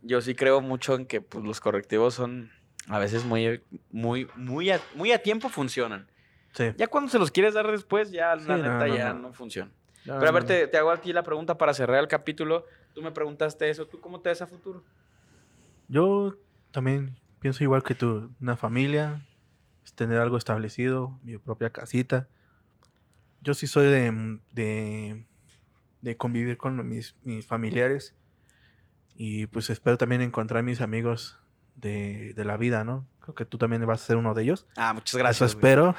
yo 0.01 0.19
sí 0.21 0.33
creo 0.33 0.61
mucho 0.61 0.95
en 0.95 1.05
que 1.05 1.21
pues, 1.21 1.43
los 1.45 1.61
correctivos 1.61 2.15
son 2.15 2.51
a 2.87 2.97
veces 2.99 3.23
muy, 3.23 3.61
muy, 3.91 4.27
muy 4.35 4.71
a, 4.71 4.81
muy 4.95 5.11
a 5.11 5.21
tiempo 5.21 5.47
funcionan. 5.49 6.09
Sí. 6.53 6.71
Ya 6.77 6.87
cuando 6.87 7.09
se 7.11 7.19
los 7.19 7.29
quieres 7.31 7.53
dar 7.53 7.69
después, 7.71 8.11
ya 8.11 8.37
Sí, 8.39 8.47
la 8.47 8.57
neta 8.57 8.87
no, 8.87 8.95
ya 8.97 9.13
no. 9.13 9.33
funciona. 9.33 9.71
Pero 10.05 10.27
a 10.27 10.31
ver, 10.31 10.43
te, 10.43 10.67
te 10.67 10.77
hago 10.77 10.91
a 10.91 10.99
ti 10.99 11.13
la 11.13 11.23
pregunta 11.23 11.57
para 11.57 11.73
cerrar 11.73 11.99
el 11.99 12.07
capítulo. 12.07 12.65
Tú 12.93 13.01
me 13.01 13.11
preguntaste 13.11 13.69
eso. 13.69 13.85
¿Tú 13.87 14.01
cómo 14.01 14.19
te 14.19 14.29
ves 14.29 14.41
a 14.41 14.47
futuro? 14.47 14.83
Yo 15.87 16.35
también 16.71 17.15
pienso 17.43 17.61
igual 17.63 17.83
que 17.83 17.93
tú, 17.93 18.31
una 18.39 18.55
familia, 18.55 19.21
tener 19.95 20.19
algo 20.19 20.37
establecido, 20.37 21.19
mi 21.23 21.37
propia 21.37 21.71
casita. 21.71 22.29
Yo 23.41 23.53
sí 23.53 23.67
soy 23.67 23.87
de, 23.87 24.39
de, 24.53 25.25
de 26.01 26.17
convivir 26.17 26.57
con 26.57 26.87
mis, 26.87 27.17
mis 27.23 27.45
familiares 27.45 28.15
y 29.15 29.45
pues 29.47 29.69
espero 29.69 29.97
también 29.97 30.21
encontrar 30.21 30.63
mis 30.63 30.79
amigos 30.79 31.37
de, 31.75 32.33
de 32.33 32.45
la 32.45 32.55
vida, 32.55 32.85
¿no? 32.85 33.05
Creo 33.19 33.35
que 33.35 33.43
tú 33.45 33.57
también 33.57 33.85
vas 33.85 34.01
a 34.01 34.05
ser 34.05 34.15
uno 34.15 34.33
de 34.33 34.43
ellos. 34.43 34.65
Ah, 34.77 34.93
muchas 34.93 35.09
Eso 35.13 35.17
gracias. 35.19 35.55
güey. 35.55 35.73
espero. 35.73 35.95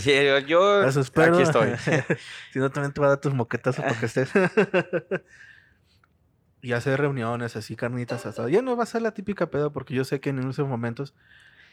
Sí, 0.00 0.12
yo, 0.12 0.38
yo 0.40 0.82
Eso 0.82 1.00
espero. 1.00 1.34
aquí 1.34 1.42
estoy. 1.44 1.70
si 2.52 2.58
no, 2.58 2.70
también 2.70 2.92
te 2.92 3.00
va 3.00 3.06
a 3.06 3.10
dar 3.10 3.20
tus 3.20 3.32
moquetazos 3.34 3.84
para 3.84 3.98
que 3.98 4.06
estés. 4.06 4.30
y 6.62 6.72
hacer 6.72 6.98
reuniones 7.00 7.56
así, 7.56 7.76
carnitas 7.76 8.24
hasta. 8.24 8.48
Ya 8.48 8.62
no 8.62 8.76
va 8.76 8.84
a 8.84 8.86
ser 8.86 9.02
la 9.02 9.12
típica 9.12 9.50
peda, 9.50 9.68
porque 9.70 9.92
yo 9.94 10.04
sé 10.04 10.20
que 10.20 10.30
en 10.30 10.38
esos 10.48 10.66
momentos. 10.66 11.14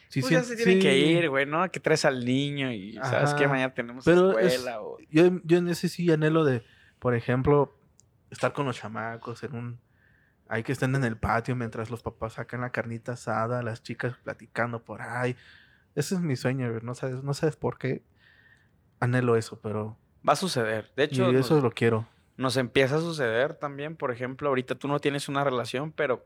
Sí, 0.09 0.21
Pues 0.21 0.29
sí, 0.29 0.33
ya 0.33 0.43
se 0.43 0.55
tienen 0.55 0.75
sí, 0.75 0.79
que 0.81 0.97
ir, 0.97 1.29
güey, 1.29 1.45
¿no? 1.45 1.69
Que 1.71 1.79
traes 1.79 2.03
al 2.03 2.25
niño 2.25 2.71
y 2.73 2.95
sabes 2.95 3.35
que 3.35 3.43
Ajá. 3.45 3.53
mañana 3.53 3.73
tenemos 3.75 4.03
Pero 4.03 4.37
es- 4.39 4.55
escuela 4.55 4.81
o... 4.81 4.97
Yo, 5.11 5.29
yo 5.43 5.59
en 5.59 5.67
ese 5.67 5.87
sí 5.87 6.11
anhelo 6.11 6.43
de, 6.43 6.63
por 6.97 7.13
ejemplo, 7.13 7.77
estar 8.31 8.51
con 8.51 8.65
los 8.65 8.75
chamacos 8.77 9.43
en 9.43 9.55
un. 9.55 9.79
Hay 10.47 10.63
que 10.63 10.71
estén 10.71 10.95
en 10.95 11.03
el 11.03 11.15
patio 11.15 11.55
mientras 11.55 11.91
los 11.91 12.01
papás 12.01 12.33
sacan 12.33 12.61
la 12.61 12.71
carnita 12.71 13.11
asada, 13.11 13.61
las 13.61 13.83
chicas 13.83 14.15
platicando 14.23 14.83
por 14.83 15.03
ahí. 15.03 15.35
Ese 15.93 16.15
es 16.15 16.21
mi 16.21 16.35
sueño, 16.35 16.69
güey, 16.71 16.81
no 16.81 16.95
sabes, 16.95 17.21
no 17.23 17.35
sabes 17.35 17.55
por 17.55 17.77
qué 17.77 18.01
anhelo 18.99 19.35
eso, 19.35 19.59
pero 19.61 19.95
Va 20.27 20.33
a 20.33 20.35
suceder. 20.35 20.91
De 20.95 21.03
hecho, 21.03 21.31
y 21.31 21.35
eso 21.35 21.53
nos, 21.53 21.63
lo 21.63 21.71
quiero. 21.71 22.07
Nos 22.39 22.55
empieza 22.55 22.95
a 22.95 23.01
suceder 23.01 23.55
también. 23.55 23.97
Por 23.97 24.11
ejemplo, 24.11 24.47
ahorita 24.47 24.75
tú 24.75 24.87
no 24.87 24.99
tienes 24.99 25.27
una 25.27 25.43
relación, 25.43 25.91
pero 25.91 26.25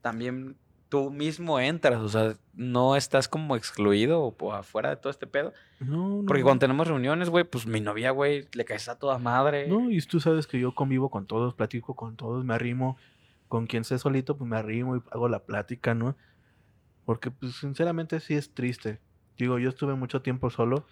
también 0.00 0.56
tú 0.88 1.12
mismo 1.12 1.60
entras. 1.60 2.00
O 2.00 2.08
sea, 2.08 2.34
no 2.52 2.96
estás 2.96 3.28
como 3.28 3.54
excluido 3.54 4.22
o, 4.22 4.36
o 4.40 4.52
afuera 4.52 4.90
de 4.90 4.96
todo 4.96 5.10
este 5.10 5.28
pedo. 5.28 5.52
No, 5.78 6.22
no, 6.22 6.26
Porque 6.26 6.42
cuando 6.42 6.58
tenemos 6.58 6.88
reuniones, 6.88 7.30
güey, 7.30 7.44
pues 7.44 7.64
mi 7.64 7.80
novia, 7.80 8.10
güey, 8.10 8.48
le 8.54 8.64
caes 8.64 8.88
a 8.88 8.98
toda 8.98 9.18
madre. 9.18 9.68
No, 9.68 9.88
y 9.88 10.00
tú 10.00 10.18
sabes 10.18 10.48
que 10.48 10.58
yo 10.58 10.74
convivo 10.74 11.10
con 11.10 11.26
todos, 11.26 11.54
platico 11.54 11.94
con 11.94 12.16
todos, 12.16 12.44
me 12.44 12.54
arrimo. 12.54 12.96
Con 13.46 13.68
quien 13.68 13.84
sé 13.84 14.00
solito, 14.00 14.36
pues 14.36 14.50
me 14.50 14.56
arrimo 14.56 14.96
y 14.96 15.02
hago 15.12 15.28
la 15.28 15.44
plática, 15.44 15.94
¿no? 15.94 16.16
Porque, 17.04 17.30
pues, 17.30 17.54
sinceramente 17.54 18.18
sí 18.18 18.34
es 18.34 18.52
triste. 18.52 18.98
Digo, 19.38 19.60
yo 19.60 19.68
estuve 19.68 19.94
mucho 19.94 20.22
tiempo 20.22 20.50
solo 20.50 20.86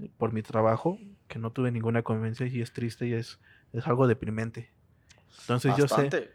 eh, 0.00 0.10
por 0.18 0.32
mi 0.32 0.42
trabajo, 0.42 0.98
que 1.28 1.38
no 1.38 1.52
tuve 1.52 1.70
ninguna 1.70 2.02
convivencia 2.02 2.46
y 2.46 2.62
es 2.62 2.72
triste 2.72 3.06
y 3.06 3.12
es, 3.12 3.38
es 3.72 3.86
algo 3.86 4.06
deprimente. 4.06 4.70
Entonces 5.40 5.74
yo 5.76 5.88
sé, 5.88 6.30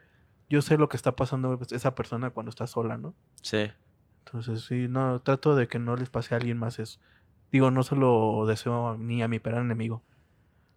yo 0.49 0.61
sé 0.61 0.77
lo 0.77 0.89
que 0.89 0.97
está 0.97 1.15
pasando 1.15 1.57
pues, 1.57 1.71
esa 1.71 1.95
persona 1.95 2.31
cuando 2.31 2.49
está 2.49 2.67
sola, 2.67 2.97
¿no? 2.97 3.13
Sí. 3.41 3.71
Entonces 4.25 4.65
sí, 4.65 4.87
no, 4.87 5.21
trato 5.21 5.55
de 5.55 5.67
que 5.67 5.79
no 5.79 5.95
les 5.95 6.09
pase 6.09 6.33
a 6.33 6.37
alguien 6.37 6.57
más 6.57 6.79
eso. 6.79 6.99
Digo, 7.51 7.71
no 7.71 7.83
solo 7.83 8.45
deseo 8.47 8.97
ni 8.97 9.21
a 9.21 9.27
mi 9.27 9.39
peor 9.39 9.61
enemigo. 9.61 10.03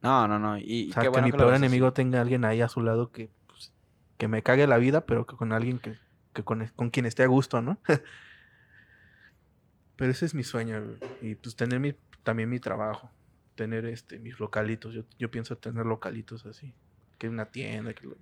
No, 0.03 0.28
no, 0.28 0.39
no. 0.39 0.59
Y, 0.59 0.91
O 0.91 0.93
sea, 0.93 1.03
qué 1.03 1.07
que 1.07 1.11
bueno 1.11 1.27
mi 1.27 1.33
lo 1.33 1.39
peor 1.39 1.55
enemigo 1.55 1.93
tenga 1.93 2.20
alguien 2.20 2.45
ahí 2.45 2.61
a 2.61 2.69
su 2.69 2.83
lado 2.83 3.11
que, 3.11 3.31
pues, 3.47 3.73
que 4.19 4.28
me 4.28 4.43
cague 4.43 4.66
la 4.66 4.77
vida, 4.77 5.07
pero 5.07 5.27
que 5.27 5.37
con 5.37 5.53
alguien 5.53 5.78
que, 5.78 5.97
que 6.33 6.45
con, 6.45 6.66
con 6.77 6.91
quien 6.91 7.07
esté 7.07 7.23
a 7.23 7.28
gusto, 7.28 7.62
¿no? 7.62 7.78
pero 9.97 10.11
ese 10.11 10.27
es 10.27 10.35
mi 10.35 10.45
sueño, 10.45 10.83
güey. 10.83 10.99
Y 11.23 11.35
pues 11.35 11.57
tener 11.57 11.81
mi, 11.81 11.95
también 12.23 12.51
mi 12.51 12.61
trabajo, 12.61 13.11
tener 13.57 13.85
este 13.87 14.19
mis 14.20 14.39
localitos. 14.39 14.95
Yo, 14.95 15.03
yo 15.19 15.31
pienso 15.31 15.57
tener 15.57 15.85
localitos 15.85 16.47
así. 16.47 16.73
Que 17.19 17.28
una 17.28 17.47
tienda, 17.47 17.93
que 17.95 18.07
Es 18.07 18.12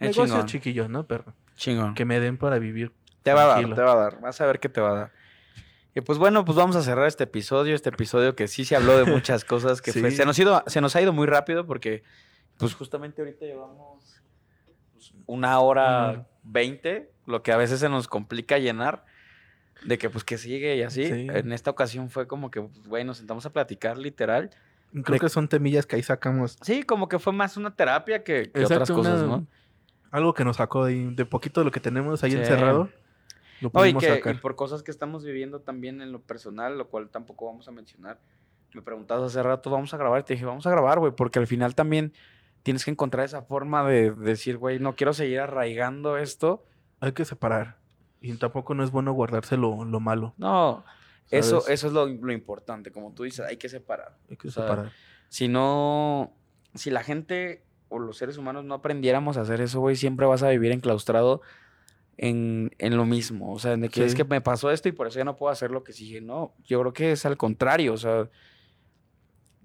negocios 0.00 0.28
chingón. 0.28 0.46
chiquillos, 0.46 0.90
¿no? 0.90 1.06
Pero 1.06 1.24
Chingón. 1.56 1.94
que 1.94 2.04
me 2.04 2.20
den 2.20 2.36
para 2.36 2.58
vivir. 2.58 2.92
Te 3.22 3.32
va 3.32 3.44
a 3.44 3.46
dar, 3.46 3.74
te 3.74 3.80
va 3.82 3.92
a 3.92 3.96
dar. 3.96 4.20
Vas 4.20 4.40
a 4.40 4.46
ver 4.46 4.60
qué 4.60 4.68
te 4.68 4.80
va 4.80 4.90
a 4.90 4.94
dar. 4.94 5.12
Y 5.94 6.00
pues 6.02 6.18
bueno, 6.18 6.44
pues 6.44 6.56
vamos 6.56 6.76
a 6.76 6.82
cerrar 6.82 7.06
este 7.06 7.24
episodio. 7.24 7.74
Este 7.74 7.88
episodio 7.90 8.34
que 8.36 8.48
sí 8.48 8.64
se 8.64 8.76
habló 8.76 8.96
de 8.96 9.04
muchas 9.10 9.44
cosas 9.44 9.80
que 9.82 9.92
fue- 9.92 10.10
se, 10.10 10.24
nos 10.26 10.38
ido, 10.38 10.62
se 10.66 10.80
nos 10.80 10.94
ha 10.96 11.02
ido 11.02 11.12
muy 11.12 11.26
rápido 11.26 11.66
porque, 11.66 12.02
pues 12.58 12.74
justamente 12.74 13.22
ahorita 13.22 13.44
llevamos 13.46 14.20
pues, 14.92 15.12
una 15.26 15.58
hora 15.60 16.26
veinte, 16.42 17.10
lo 17.26 17.42
que 17.42 17.52
a 17.52 17.56
veces 17.56 17.80
se 17.80 17.88
nos 17.88 18.08
complica 18.08 18.58
llenar. 18.58 19.04
De 19.84 19.96
que 19.96 20.10
pues 20.10 20.24
que 20.24 20.36
sigue 20.36 20.76
y 20.76 20.82
así. 20.82 21.06
Sí. 21.06 21.26
En 21.32 21.52
esta 21.52 21.70
ocasión 21.70 22.10
fue 22.10 22.26
como 22.26 22.50
que, 22.50 22.60
pues, 22.60 22.86
güey, 22.86 23.04
nos 23.04 23.16
sentamos 23.16 23.46
a 23.46 23.52
platicar 23.52 23.96
literal. 23.96 24.50
Creo 24.92 25.14
De- 25.14 25.20
que 25.20 25.28
son 25.28 25.48
temillas 25.48 25.86
que 25.86 25.96
ahí 25.96 26.02
sacamos. 26.02 26.56
Sí, 26.62 26.82
como 26.82 27.08
que 27.08 27.18
fue 27.18 27.32
más 27.32 27.56
una 27.56 27.74
terapia 27.74 28.24
que, 28.24 28.50
que 28.50 28.60
Exacto, 28.62 28.74
otras 28.84 28.90
cosas, 28.90 29.22
una- 29.22 29.36
¿no? 29.38 29.46
Algo 30.10 30.34
que 30.34 30.44
nos 30.44 30.56
sacó 30.56 30.84
de, 30.86 31.10
de 31.12 31.24
poquito 31.24 31.60
de 31.60 31.66
lo 31.66 31.70
que 31.70 31.78
tenemos 31.80 32.22
ahí 32.24 32.32
Sí. 32.32 32.38
encerrado. 32.38 32.88
Lo 33.60 33.70
No, 33.72 33.80
y, 33.86 33.92
pudimos 33.92 34.02
que, 34.02 34.08
y 34.10 34.12
sacar. 34.14 34.40
por 34.40 34.56
cosas 34.56 34.82
que 34.82 34.90
estamos 34.90 35.22
viviendo 35.24 35.60
también 35.60 36.00
en 36.02 36.10
lo 36.12 36.20
personal, 36.20 36.76
lo 36.78 36.88
cual 36.88 37.08
tampoco 37.10 37.46
vamos 37.46 37.68
a 37.68 37.70
mencionar. 37.72 38.18
Me 38.74 38.82
preguntabas 38.82 39.24
hace 39.30 39.42
rato, 39.42 39.70
vamos 39.70 39.92
a 39.94 39.96
grabar, 39.96 40.20
y 40.20 40.24
te 40.24 40.34
dije, 40.34 40.46
vamos 40.46 40.66
a 40.66 40.70
grabar, 40.70 40.98
güey, 40.98 41.12
porque 41.12 41.38
al 41.38 41.46
final 41.46 41.74
también 41.74 42.12
tienes 42.62 42.84
que 42.84 42.90
encontrar 42.90 43.24
esa 43.24 43.42
forma 43.42 43.84
de 43.88 44.10
decir, 44.12 44.56
güey, 44.58 44.78
no 44.80 44.96
quiero 44.96 45.12
seguir 45.12 45.40
arraigando 45.40 46.16
esto. 46.16 46.64
Hay 47.00 47.12
que 47.12 47.24
separar. 47.24 47.76
Y 48.20 48.32
tampoco 48.34 48.74
no 48.74 48.82
es 48.84 48.90
bueno 48.90 49.12
guardarse 49.12 49.56
lo, 49.56 49.84
lo 49.84 50.00
malo. 50.00 50.34
No, 50.38 50.84
¿sabes? 51.30 51.68
eso 51.68 51.86
es 51.86 51.92
lo, 51.92 52.06
lo 52.06 52.32
importante, 52.32 52.90
como 52.90 53.12
tú 53.12 53.24
dices, 53.24 53.46
hay 53.46 53.56
que 53.56 53.68
separar. 53.68 54.16
Hay 54.28 54.36
que 54.36 54.48
o 54.48 54.50
sea, 54.50 54.64
separar. 54.64 54.92
Si 55.28 55.48
no, 55.48 56.32
si 56.74 56.90
la 56.90 57.02
gente 57.02 57.62
o 57.88 57.98
los 57.98 58.16
seres 58.16 58.38
humanos 58.38 58.64
no 58.64 58.74
aprendiéramos 58.74 59.36
a 59.36 59.42
hacer 59.42 59.60
eso, 59.60 59.80
güey, 59.80 59.96
siempre 59.96 60.26
vas 60.26 60.42
a 60.42 60.48
vivir 60.48 60.72
enclaustrado 60.72 61.42
en, 62.16 62.70
en 62.78 62.96
lo 62.96 63.04
mismo. 63.04 63.52
O 63.52 63.58
sea, 63.58 63.76
de 63.76 63.88
que 63.88 64.04
es 64.04 64.14
que 64.14 64.24
me 64.24 64.40
pasó 64.40 64.70
esto 64.70 64.88
y 64.88 64.92
por 64.92 65.06
eso 65.06 65.18
ya 65.18 65.24
no 65.24 65.36
puedo 65.36 65.52
hacer 65.52 65.70
lo 65.70 65.84
que 65.84 65.92
sigue. 65.92 66.20
No, 66.20 66.54
yo 66.64 66.80
creo 66.80 66.92
que 66.92 67.12
es 67.12 67.26
al 67.26 67.36
contrario. 67.36 67.92
O 67.92 67.96
sea, 67.96 68.28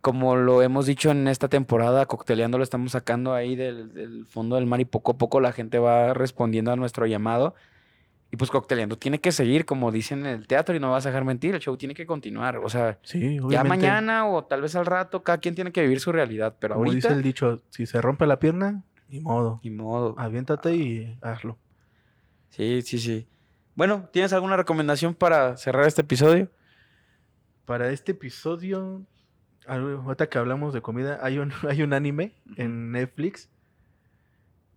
como 0.02 0.36
lo 0.36 0.62
hemos 0.62 0.86
dicho 0.86 1.12
en 1.12 1.28
esta 1.28 1.50
temporada, 1.50 2.06
cocteleando 2.06 2.58
lo 2.58 2.64
estamos 2.64 2.92
sacando 2.92 3.34
ahí 3.34 3.56
del, 3.56 3.94
del 3.94 4.26
fondo 4.26 4.56
del 4.56 4.66
mar 4.66 4.80
y 4.80 4.86
poco 4.86 5.14
a 5.14 5.18
poco 5.18 5.40
la 5.40 5.52
gente 5.52 5.80
va 5.80 6.14
respondiendo 6.14 6.72
a 6.72 6.76
nuestro 6.76 7.06
llamado. 7.06 7.56
Y 8.36 8.38
pues 8.38 8.52
cocteleando 8.52 8.98
tiene 8.98 9.22
que 9.22 9.32
seguir, 9.32 9.64
como 9.66 9.94
dicen 9.94 10.26
en 10.26 10.42
el 10.42 10.46
teatro, 10.46 10.76
y 10.76 10.80
no 10.82 10.92
vas 10.92 11.06
a 11.06 11.10
dejar 11.10 11.24
mentir, 11.24 11.56
el 11.56 11.62
show 11.62 11.78
tiene 11.78 11.94
que 11.94 12.06
continuar. 12.06 12.58
O 12.58 12.68
sea, 12.68 13.00
Sí, 13.02 13.40
ya 13.50 13.64
mañana 13.64 14.28
o 14.28 14.44
tal 14.44 14.62
vez 14.62 14.76
al 14.76 14.86
rato, 14.86 15.24
cada 15.24 15.38
quien 15.38 15.56
tiene 15.56 15.72
que 15.72 15.82
vivir 15.82 16.02
su 16.02 16.12
realidad, 16.12 16.58
pero 16.60 16.76
Como 16.76 16.86
ahorita, 16.86 17.08
dice 17.08 17.18
el 17.18 17.24
dicho, 17.24 17.62
si 17.70 17.86
se 17.86 18.02
rompe 18.02 18.28
la 18.28 18.38
pierna, 18.38 18.84
ni 19.08 19.22
modo. 19.22 19.62
ni 19.64 19.70
modo. 19.70 20.16
Aviéntate 20.18 20.76
y 20.76 21.18
hazlo. 21.22 21.58
Sí, 22.50 22.82
sí, 22.82 23.00
sí. 23.00 23.26
Bueno, 23.74 24.10
¿tienes 24.12 24.34
alguna 24.34 24.58
recomendación 24.58 25.16
para 25.16 25.56
cerrar 25.56 25.88
este 25.88 26.02
episodio? 26.02 26.50
Para 27.64 27.90
este 27.92 28.12
episodio, 28.12 29.02
ahorita 29.66 30.28
que 30.28 30.38
hablamos 30.38 30.74
de 30.74 30.82
comida, 30.82 31.20
hay 31.22 31.38
un, 31.38 31.54
hay 31.70 31.84
un 31.84 31.94
anime 31.94 32.34
en 32.58 32.92
Netflix 32.92 33.50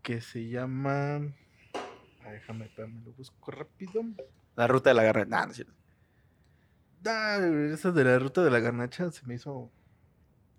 que 0.02 0.20
se 0.20 0.48
llama... 0.48 1.22
Ay, 2.28 2.34
déjame, 2.34 2.66
espérame, 2.66 3.04
lo 3.04 3.12
busco 3.12 3.50
rápido. 3.50 4.02
La 4.56 4.66
ruta 4.66 4.90
de 4.90 4.94
la 4.94 5.02
garra. 5.02 5.24
Nah, 5.24 5.44
no 5.46 5.50
es 5.50 5.56
cierto. 5.56 5.72
Ah, 7.06 7.38
esa 7.72 7.90
de 7.92 8.04
la 8.04 8.18
ruta 8.18 8.42
de 8.44 8.50
la 8.50 8.60
garnacha 8.60 9.10
se 9.10 9.24
me 9.26 9.34
hizo... 9.36 9.70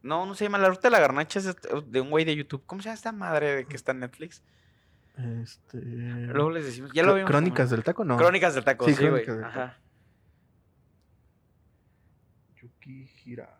no, 0.01 0.25
no 0.25 0.33
se 0.33 0.45
llama 0.45 0.57
La 0.57 0.69
ruta 0.69 0.87
de 0.87 0.91
la 0.91 0.99
garnacha, 0.99 1.39
es 1.39 1.45
este- 1.45 1.69
de 1.85 2.01
un 2.01 2.09
güey 2.09 2.25
de 2.25 2.35
YouTube. 2.35 2.63
¿Cómo 2.65 2.81
se 2.81 2.85
llama 2.85 2.95
esta 2.95 3.11
madre 3.11 3.55
de 3.57 3.65
que 3.65 3.75
está 3.75 3.91
en 3.91 3.99
Netflix? 3.99 4.41
Este... 5.43 5.77
Luego 5.81 6.49
les 6.49 6.65
decimos. 6.65 6.91
Ya 6.93 7.03
lo 7.03 7.13
vimos. 7.13 7.29
Crónicas 7.29 7.69
del 7.69 7.83
taco, 7.83 8.03
no. 8.05 8.17
Crónicas 8.17 8.55
del 8.55 8.63
taco, 8.63 8.85
Sí, 8.85 8.93
sí, 8.95 9.07
güey. 9.07 9.25
Del 9.25 9.41
Taco. 9.41 9.47
Ajá. 9.47 9.77
Yukihira. 12.61 13.59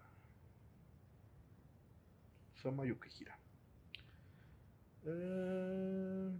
Sama 2.61 2.86
Yukihira. 2.86 3.38
Eh, 5.06 6.31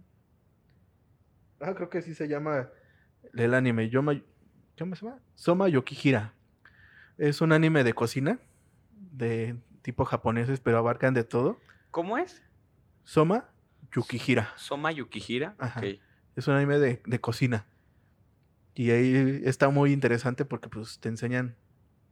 Ah, 1.60 1.74
creo 1.74 1.90
que 1.90 2.02
sí 2.02 2.14
se 2.14 2.28
llama 2.28 2.70
el 3.34 3.54
anime. 3.54 3.88
Yoma, 3.90 4.20
¿Cómo 4.78 4.94
se 4.96 5.04
llama? 5.04 5.20
Soma 5.34 5.68
Yokihira. 5.68 6.34
Es 7.18 7.40
un 7.42 7.52
anime 7.52 7.84
de 7.84 7.92
cocina, 7.92 8.38
de 9.12 9.56
tipo 9.82 10.04
japoneses, 10.04 10.60
pero 10.60 10.78
abarcan 10.78 11.12
de 11.12 11.24
todo. 11.24 11.58
¿Cómo 11.90 12.16
es? 12.16 12.42
Soma 13.04 13.50
Yukihira. 13.92 14.52
Soma 14.56 14.90
Yukihira. 14.92 15.54
Ajá. 15.58 15.82
Es 16.34 16.48
un 16.48 16.54
anime 16.54 16.78
de, 16.78 17.02
de 17.04 17.20
cocina. 17.20 17.66
Y 18.74 18.90
ahí 18.90 19.42
está 19.44 19.68
muy 19.68 19.92
interesante 19.92 20.44
porque 20.46 20.68
pues 20.70 20.98
te 21.00 21.08
enseñan 21.10 21.56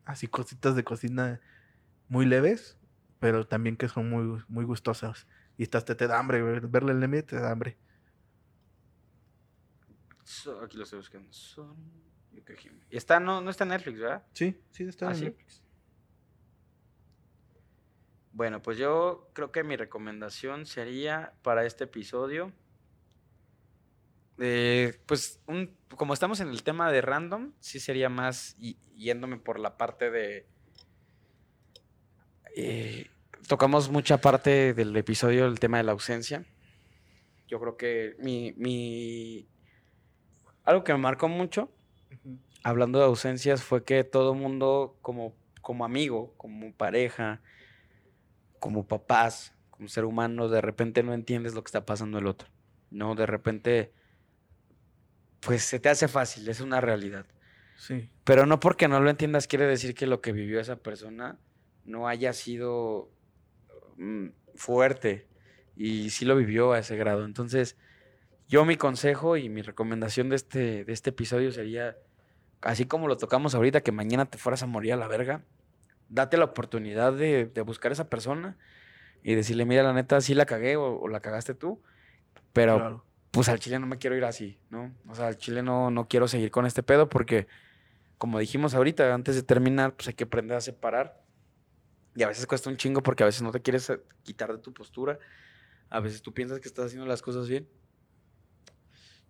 así 0.04 0.26
cositas 0.26 0.76
de 0.76 0.84
cocina 0.84 1.40
muy 2.08 2.26
leves, 2.26 2.76
pero 3.20 3.46
también 3.46 3.76
que 3.76 3.88
son 3.88 4.10
muy, 4.10 4.42
muy 4.48 4.64
gustosas. 4.64 5.26
Y 5.56 5.62
hasta 5.62 5.82
te, 5.82 5.94
te 5.94 6.06
da 6.06 6.18
hambre, 6.18 6.42
verle 6.42 6.92
el 6.92 6.98
anime 6.98 7.22
te 7.22 7.36
da 7.36 7.50
hambre. 7.50 7.78
So- 10.28 10.60
aquí 10.60 10.76
lo 10.76 10.84
estoy 10.84 10.98
buscando. 10.98 11.30
Y 12.90 12.96
está, 12.96 13.18
no, 13.18 13.40
no 13.40 13.50
está 13.50 13.64
en 13.64 13.70
Netflix, 13.70 13.98
¿verdad? 13.98 14.26
Sí, 14.34 14.54
sí, 14.70 14.84
está 14.84 15.08
¿Ah, 15.08 15.12
en 15.12 15.16
sí? 15.16 15.24
Netflix. 15.24 15.62
Bueno, 18.32 18.60
pues 18.62 18.76
yo 18.78 19.30
creo 19.32 19.50
que 19.50 19.64
mi 19.64 19.74
recomendación 19.76 20.66
sería 20.66 21.32
para 21.42 21.64
este 21.64 21.84
episodio. 21.84 22.52
eh, 24.40 25.00
pues, 25.06 25.40
un, 25.46 25.74
como 25.96 26.14
estamos 26.14 26.38
en 26.40 26.48
el 26.48 26.62
tema 26.62 26.92
de 26.92 27.00
random, 27.00 27.52
sí 27.58 27.80
sería 27.80 28.08
más 28.08 28.54
y- 28.58 28.76
yéndome 28.94 29.38
por 29.38 29.58
la 29.58 29.76
parte 29.78 30.10
de. 30.10 30.46
eh, 32.54 33.08
tocamos 33.48 33.88
mucha 33.88 34.18
parte 34.20 34.74
del 34.74 34.94
episodio 34.96 35.46
el 35.46 35.58
tema 35.58 35.78
de 35.78 35.84
la 35.84 35.92
ausencia. 35.92 36.44
Yo 37.48 37.58
creo 37.60 37.76
que 37.78 38.14
mi, 38.20 38.52
mi. 38.58 39.48
Algo 40.68 40.84
que 40.84 40.92
me 40.92 40.98
marcó 40.98 41.28
mucho 41.28 41.70
hablando 42.62 42.98
de 42.98 43.06
ausencias 43.06 43.62
fue 43.62 43.84
que 43.84 44.04
todo 44.04 44.34
mundo 44.34 44.98
como, 45.00 45.34
como 45.62 45.86
amigo, 45.86 46.34
como 46.36 46.74
pareja, 46.74 47.40
como 48.58 48.86
papás, 48.86 49.54
como 49.70 49.88
ser 49.88 50.04
humano, 50.04 50.46
de 50.50 50.60
repente 50.60 51.02
no 51.02 51.14
entiendes 51.14 51.54
lo 51.54 51.64
que 51.64 51.68
está 51.68 51.86
pasando 51.86 52.18
el 52.18 52.26
otro. 52.26 52.50
No, 52.90 53.14
de 53.14 53.24
repente, 53.24 53.94
pues 55.40 55.62
se 55.62 55.80
te 55.80 55.88
hace 55.88 56.06
fácil, 56.06 56.46
es 56.50 56.60
una 56.60 56.82
realidad. 56.82 57.24
Sí. 57.78 58.10
Pero 58.24 58.44
no 58.44 58.60
porque 58.60 58.88
no 58.88 59.00
lo 59.00 59.08
entiendas 59.08 59.46
quiere 59.46 59.64
decir 59.64 59.94
que 59.94 60.06
lo 60.06 60.20
que 60.20 60.32
vivió 60.32 60.60
esa 60.60 60.76
persona 60.76 61.38
no 61.86 62.08
haya 62.08 62.34
sido 62.34 63.10
mm, 63.96 64.26
fuerte 64.54 65.28
y 65.76 66.10
sí 66.10 66.26
lo 66.26 66.36
vivió 66.36 66.74
a 66.74 66.80
ese 66.80 66.94
grado. 66.94 67.24
Entonces, 67.24 67.78
yo 68.48 68.64
mi 68.64 68.76
consejo 68.76 69.36
y 69.36 69.48
mi 69.48 69.62
recomendación 69.62 70.28
de 70.30 70.36
este, 70.36 70.84
de 70.84 70.92
este 70.92 71.10
episodio 71.10 71.52
sería, 71.52 71.96
así 72.62 72.86
como 72.86 73.06
lo 73.08 73.16
tocamos 73.16 73.54
ahorita, 73.54 73.82
que 73.82 73.92
mañana 73.92 74.26
te 74.26 74.38
fueras 74.38 74.62
a 74.62 74.66
morir 74.66 74.94
a 74.94 74.96
la 74.96 75.06
verga, 75.08 75.44
date 76.08 76.36
la 76.38 76.46
oportunidad 76.46 77.12
de, 77.12 77.46
de 77.46 77.60
buscar 77.62 77.92
a 77.92 77.94
esa 77.94 78.08
persona 78.08 78.56
y 79.22 79.34
decirle, 79.34 79.64
mira, 79.66 79.82
la 79.82 79.92
neta, 79.92 80.20
sí 80.20 80.34
la 80.34 80.46
cagué 80.46 80.76
o, 80.76 80.98
o 81.00 81.08
la 81.08 81.20
cagaste 81.20 81.54
tú, 81.54 81.82
pero 82.52 82.76
Claro. 82.78 83.04
pues 83.30 83.48
al 83.50 83.58
chile 83.58 83.78
no 83.78 83.86
me 83.86 83.98
quiero 83.98 84.16
ir 84.16 84.24
así, 84.24 84.58
¿no? 84.70 84.94
O 85.08 85.14
sea, 85.14 85.26
al 85.26 85.36
chile 85.36 85.62
no, 85.62 85.90
no 85.90 86.08
quiero 86.08 86.26
seguir 86.28 86.50
con 86.50 86.64
este 86.64 86.82
pedo 86.82 87.08
porque, 87.08 87.46
como 88.16 88.38
dijimos 88.38 88.74
ahorita, 88.74 89.12
antes 89.12 89.34
de 89.36 89.42
terminar, 89.42 89.94
pues 89.94 90.08
hay 90.08 90.14
que 90.14 90.24
aprender 90.24 90.56
a 90.56 90.60
separar. 90.62 91.22
Y 92.16 92.22
a 92.22 92.28
veces 92.28 92.46
cuesta 92.46 92.70
un 92.70 92.76
chingo 92.78 93.02
porque 93.02 93.22
a 93.22 93.26
veces 93.26 93.42
no 93.42 93.52
te 93.52 93.60
quieres 93.60 93.92
quitar 94.24 94.50
de 94.52 94.58
tu 94.58 94.72
postura. 94.72 95.18
A 95.90 96.00
veces 96.00 96.22
tú 96.22 96.32
piensas 96.32 96.58
que 96.58 96.66
estás 96.66 96.86
haciendo 96.86 97.06
las 97.06 97.22
cosas 97.22 97.48
bien. 97.48 97.68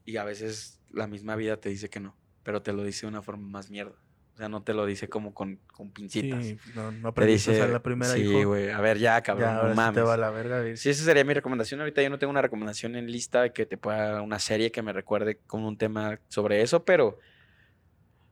Y 0.08 0.16
a 0.16 0.24
veces 0.24 0.80
la 0.88 1.06
misma 1.06 1.36
vida 1.36 1.58
te 1.58 1.68
dice 1.68 1.90
que 1.90 2.00
no, 2.00 2.16
pero 2.42 2.62
te 2.62 2.72
lo 2.72 2.82
dice 2.82 3.02
de 3.04 3.08
una 3.08 3.20
forma 3.20 3.46
más 3.46 3.68
mierda. 3.68 3.92
O 4.32 4.38
sea, 4.38 4.48
no 4.48 4.62
te 4.62 4.72
lo 4.72 4.86
dice 4.86 5.06
como 5.06 5.34
con, 5.34 5.56
con 5.70 5.92
pincitas. 5.92 6.42
Sí, 6.46 6.58
no, 6.74 6.90
no 6.90 7.02
te 7.02 7.08
aprendiste 7.08 7.50
dice, 7.50 7.62
a 7.62 7.66
la 7.66 7.82
primera 7.82 8.14
sí, 8.14 8.24
güey, 8.44 8.70
a 8.70 8.80
ver, 8.80 8.96
ya, 8.96 9.20
cabrón, 9.20 9.48
ya, 9.48 9.54
no 9.54 9.60
ahora 9.60 9.74
sí 9.74 9.76
mames. 9.76 9.94
te 9.96 10.00
va 10.00 10.14
a 10.14 10.16
la 10.16 10.30
verga. 10.30 10.76
Sí, 10.78 10.88
esa 10.88 11.04
sería 11.04 11.24
mi 11.24 11.34
recomendación. 11.34 11.80
Ahorita 11.80 12.02
yo 12.02 12.08
no 12.08 12.18
tengo 12.18 12.30
una 12.30 12.40
recomendación 12.40 12.96
en 12.96 13.12
lista 13.12 13.52
que 13.52 13.66
te 13.66 13.76
pueda 13.76 14.22
una 14.22 14.38
serie 14.38 14.72
que 14.72 14.80
me 14.80 14.94
recuerde 14.94 15.40
con 15.46 15.62
un 15.62 15.76
tema 15.76 16.18
sobre 16.28 16.62
eso, 16.62 16.86
pero 16.86 17.18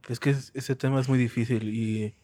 Es 0.08 0.18
que 0.18 0.30
es- 0.30 0.50
ese 0.54 0.76
tema 0.76 0.98
es 0.98 1.10
muy 1.10 1.18
difícil 1.18 1.74
y 1.74 2.14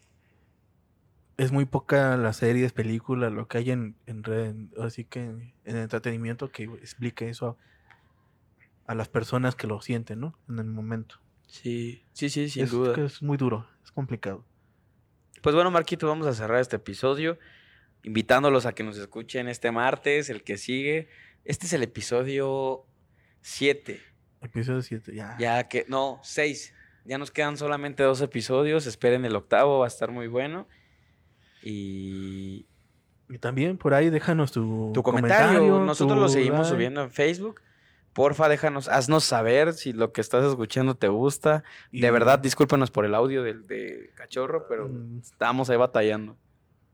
es 1.37 1.51
muy 1.51 1.65
poca 1.65 2.17
las 2.17 2.37
series, 2.37 2.73
películas, 2.73 3.31
lo 3.31 3.47
que 3.47 3.59
hay 3.59 3.69
en, 3.71 3.97
en 4.07 4.23
red, 4.23 4.55
así 4.79 5.03
que 5.05 5.19
en, 5.25 5.53
en 5.65 5.75
entretenimiento 5.77 6.51
que 6.51 6.63
explique 6.63 7.29
eso 7.29 7.57
a, 8.85 8.95
las 8.95 9.09
personas 9.09 9.55
que 9.55 9.67
lo 9.67 9.81
sienten, 9.81 10.19
¿no? 10.19 10.37
En 10.49 10.59
el 10.59 10.65
momento. 10.65 11.19
sí, 11.47 12.03
sí, 12.13 12.29
sí, 12.29 12.49
sin 12.49 12.63
es, 12.63 12.71
duda. 12.71 12.93
que 12.93 13.05
es 13.05 13.21
muy 13.21 13.37
duro, 13.37 13.67
es 13.83 13.91
complicado. 13.91 14.45
Pues 15.41 15.55
bueno, 15.55 15.71
Marquito, 15.71 16.07
vamos 16.07 16.27
a 16.27 16.33
cerrar 16.33 16.61
este 16.61 16.77
episodio 16.77 17.37
invitándolos 18.03 18.65
a 18.65 18.73
que 18.73 18.83
nos 18.83 18.97
escuchen 18.97 19.47
este 19.47 19.71
martes, 19.71 20.29
el 20.29 20.43
que 20.43 20.57
sigue. 20.57 21.07
Este 21.45 21.65
es 21.65 21.73
el 21.73 21.83
episodio 21.83 22.85
7. 23.41 23.99
Episodio 24.41 24.81
7, 24.81 25.15
ya. 25.15 25.35
Ya 25.39 25.67
que, 25.67 25.85
no, 25.87 26.19
6. 26.23 26.73
Ya 27.05 27.17
nos 27.17 27.31
quedan 27.31 27.57
solamente 27.57 28.03
dos 28.03 28.21
episodios. 28.21 28.85
Esperen 28.85 29.25
el 29.25 29.35
octavo, 29.35 29.79
va 29.79 29.85
a 29.85 29.87
estar 29.87 30.11
muy 30.11 30.27
bueno. 30.27 30.67
Y 31.61 32.65
Y 33.29 33.37
también 33.39 33.77
por 33.77 33.93
ahí 33.93 34.09
déjanos 34.09 34.51
tu, 34.51 34.91
tu 34.93 35.01
comentario. 35.01 35.79
Nosotros 35.79 36.19
lo 36.19 36.29
seguimos 36.29 36.59
like. 36.59 36.75
subiendo 36.75 37.01
en 37.01 37.11
Facebook. 37.11 37.61
Porfa, 38.13 38.47
déjanos, 38.47 38.87
haznos 38.89 39.23
saber 39.23 39.73
si 39.73 39.91
lo 39.91 40.11
que 40.11 40.21
estás 40.21 40.45
escuchando 40.45 40.95
te 40.95 41.07
gusta. 41.07 41.63
Y- 41.91 42.01
De 42.01 42.11
verdad, 42.11 42.37
discúlpenos 42.39 42.91
por 42.91 43.05
el 43.05 43.15
audio 43.15 43.41
del 43.43 43.65
de 43.67 44.11
cachorro, 44.15 44.67
pero 44.69 44.87
Mm, 44.87 45.19
estamos 45.19 45.69
ahí 45.69 45.77
batallando. 45.77 46.37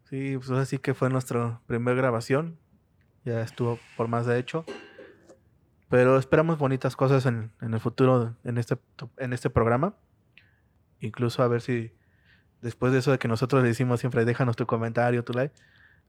Sí, 0.06 0.38
pues 0.38 0.50
así 0.52 0.80
que 0.80 0.94
fue 0.94 1.10
nuestra 1.10 1.60
primera 1.68 1.96
grabación. 1.98 2.58
Ya 3.26 3.42
estuvo 3.42 3.78
por 3.98 4.08
más 4.08 4.26
de 4.26 4.40
hecho. 4.40 4.64
Pero 5.90 6.18
esperamos 6.18 6.58
bonitas 6.58 6.96
cosas 6.96 7.26
en, 7.26 7.52
en 7.62 7.74
el 7.74 7.80
futuro 7.80 8.36
en 8.44 8.58
este, 8.58 8.78
en 9.18 9.34
este 9.34 9.50
programa. 9.50 9.96
Incluso 11.00 11.44
a 11.44 11.48
ver 11.48 11.62
si 11.62 11.92
después 12.62 12.92
de 12.94 13.00
eso 13.00 13.12
de 13.12 13.20
que 13.20 13.28
nosotros 13.28 13.62
le 13.64 13.70
decimos 13.70 14.00
siempre 14.00 14.26
déjanos 14.26 14.56
tu 14.56 14.66
comentario, 14.66 15.24
tu 15.24 15.34
like, 15.34 15.54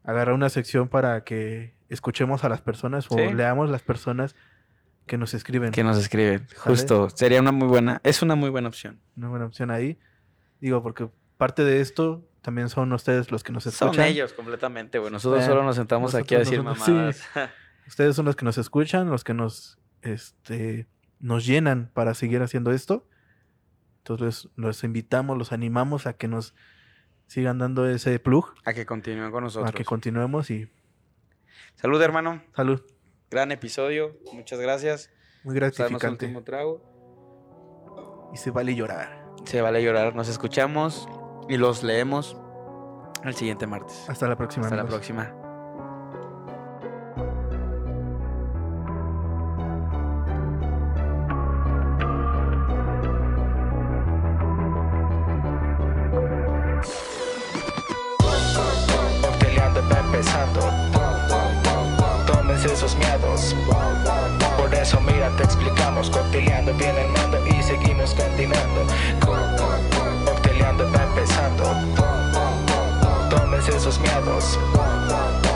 agarrar 0.04 0.34
una 0.34 0.48
sección 0.50 0.88
para 0.88 1.24
que 1.24 1.74
escuchemos 1.88 2.44
a 2.44 2.48
las 2.48 2.60
personas 2.60 3.06
o 3.10 3.16
Sí. 3.16 3.32
leamos 3.34 3.70
las 3.70 3.82
personas 3.82 4.34
que 5.10 5.18
nos 5.18 5.34
escriben. 5.34 5.72
Que 5.72 5.82
nos 5.82 5.98
escriben. 5.98 6.46
Justo, 6.56 7.10
sería 7.10 7.40
una 7.40 7.50
muy 7.50 7.66
buena, 7.66 8.00
es 8.04 8.22
una 8.22 8.36
muy 8.36 8.48
buena 8.48 8.68
opción. 8.68 9.00
Una 9.16 9.28
buena 9.28 9.44
opción 9.46 9.72
ahí. 9.72 9.98
Digo, 10.60 10.84
porque 10.84 11.10
parte 11.36 11.64
de 11.64 11.80
esto 11.80 12.24
también 12.42 12.68
son 12.68 12.92
ustedes 12.92 13.32
los 13.32 13.42
que 13.42 13.50
nos 13.52 13.66
escuchan. 13.66 13.94
Son 13.96 14.04
ellos 14.04 14.32
completamente, 14.32 15.00
güey. 15.00 15.10
Nosotros 15.10 15.42
Eh, 15.42 15.46
solo 15.46 15.64
nos 15.64 15.74
sentamos 15.74 16.14
aquí 16.14 16.36
a 16.36 16.38
decir 16.38 16.62
nosotros- 16.62 16.84
sí. 16.86 16.92
mamadas. 16.92 17.28
Ustedes 17.88 18.14
son 18.14 18.24
los 18.24 18.36
que 18.36 18.44
nos 18.44 18.56
escuchan, 18.56 19.10
los 19.10 19.24
que 19.24 19.34
nos, 19.34 19.80
este, 20.02 20.86
nos 21.18 21.44
llenan 21.44 21.90
para 21.92 22.14
seguir 22.14 22.40
haciendo 22.40 22.70
esto. 22.70 23.04
Entonces 24.04 24.48
los 24.54 24.84
invitamos, 24.84 25.36
los 25.36 25.50
animamos 25.50 26.06
a 26.06 26.12
que 26.12 26.28
nos 26.28 26.54
sigan 27.26 27.58
dando 27.58 27.84
ese 27.88 28.16
plug, 28.20 28.54
a 28.64 28.72
que 28.74 28.86
continúen 28.86 29.32
con 29.32 29.42
nosotros. 29.42 29.70
a 29.70 29.72
que 29.76 29.84
continuemos 29.84 30.50
y 30.50 30.70
Salud, 31.74 32.00
hermano. 32.00 32.42
salud. 32.54 32.80
Gran 33.30 33.52
episodio. 33.52 34.16
Muchas 34.32 34.58
gracias. 34.58 35.10
Muy 35.44 35.54
gratificante. 35.54 36.26
último 36.26 36.42
trago. 36.42 36.82
Y 38.34 38.36
se 38.36 38.50
vale 38.50 38.74
llorar. 38.74 39.24
Se 39.44 39.60
vale 39.60 39.82
llorar. 39.82 40.14
Nos 40.14 40.28
escuchamos 40.28 41.08
y 41.48 41.56
los 41.56 41.82
leemos 41.82 42.36
el 43.24 43.34
siguiente 43.34 43.66
martes. 43.66 44.04
Hasta 44.08 44.28
la 44.28 44.36
próxima. 44.36 44.66
Hasta 44.66 44.76
la 44.76 44.86
próxima. 44.86 45.39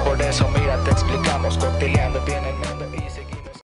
Por 0.04 0.20
eso 0.20 0.48
mira, 0.48 0.76
te 0.84 0.90
explicamos, 0.90 1.58
cotilleando 1.58 2.20
vienen 2.24 2.73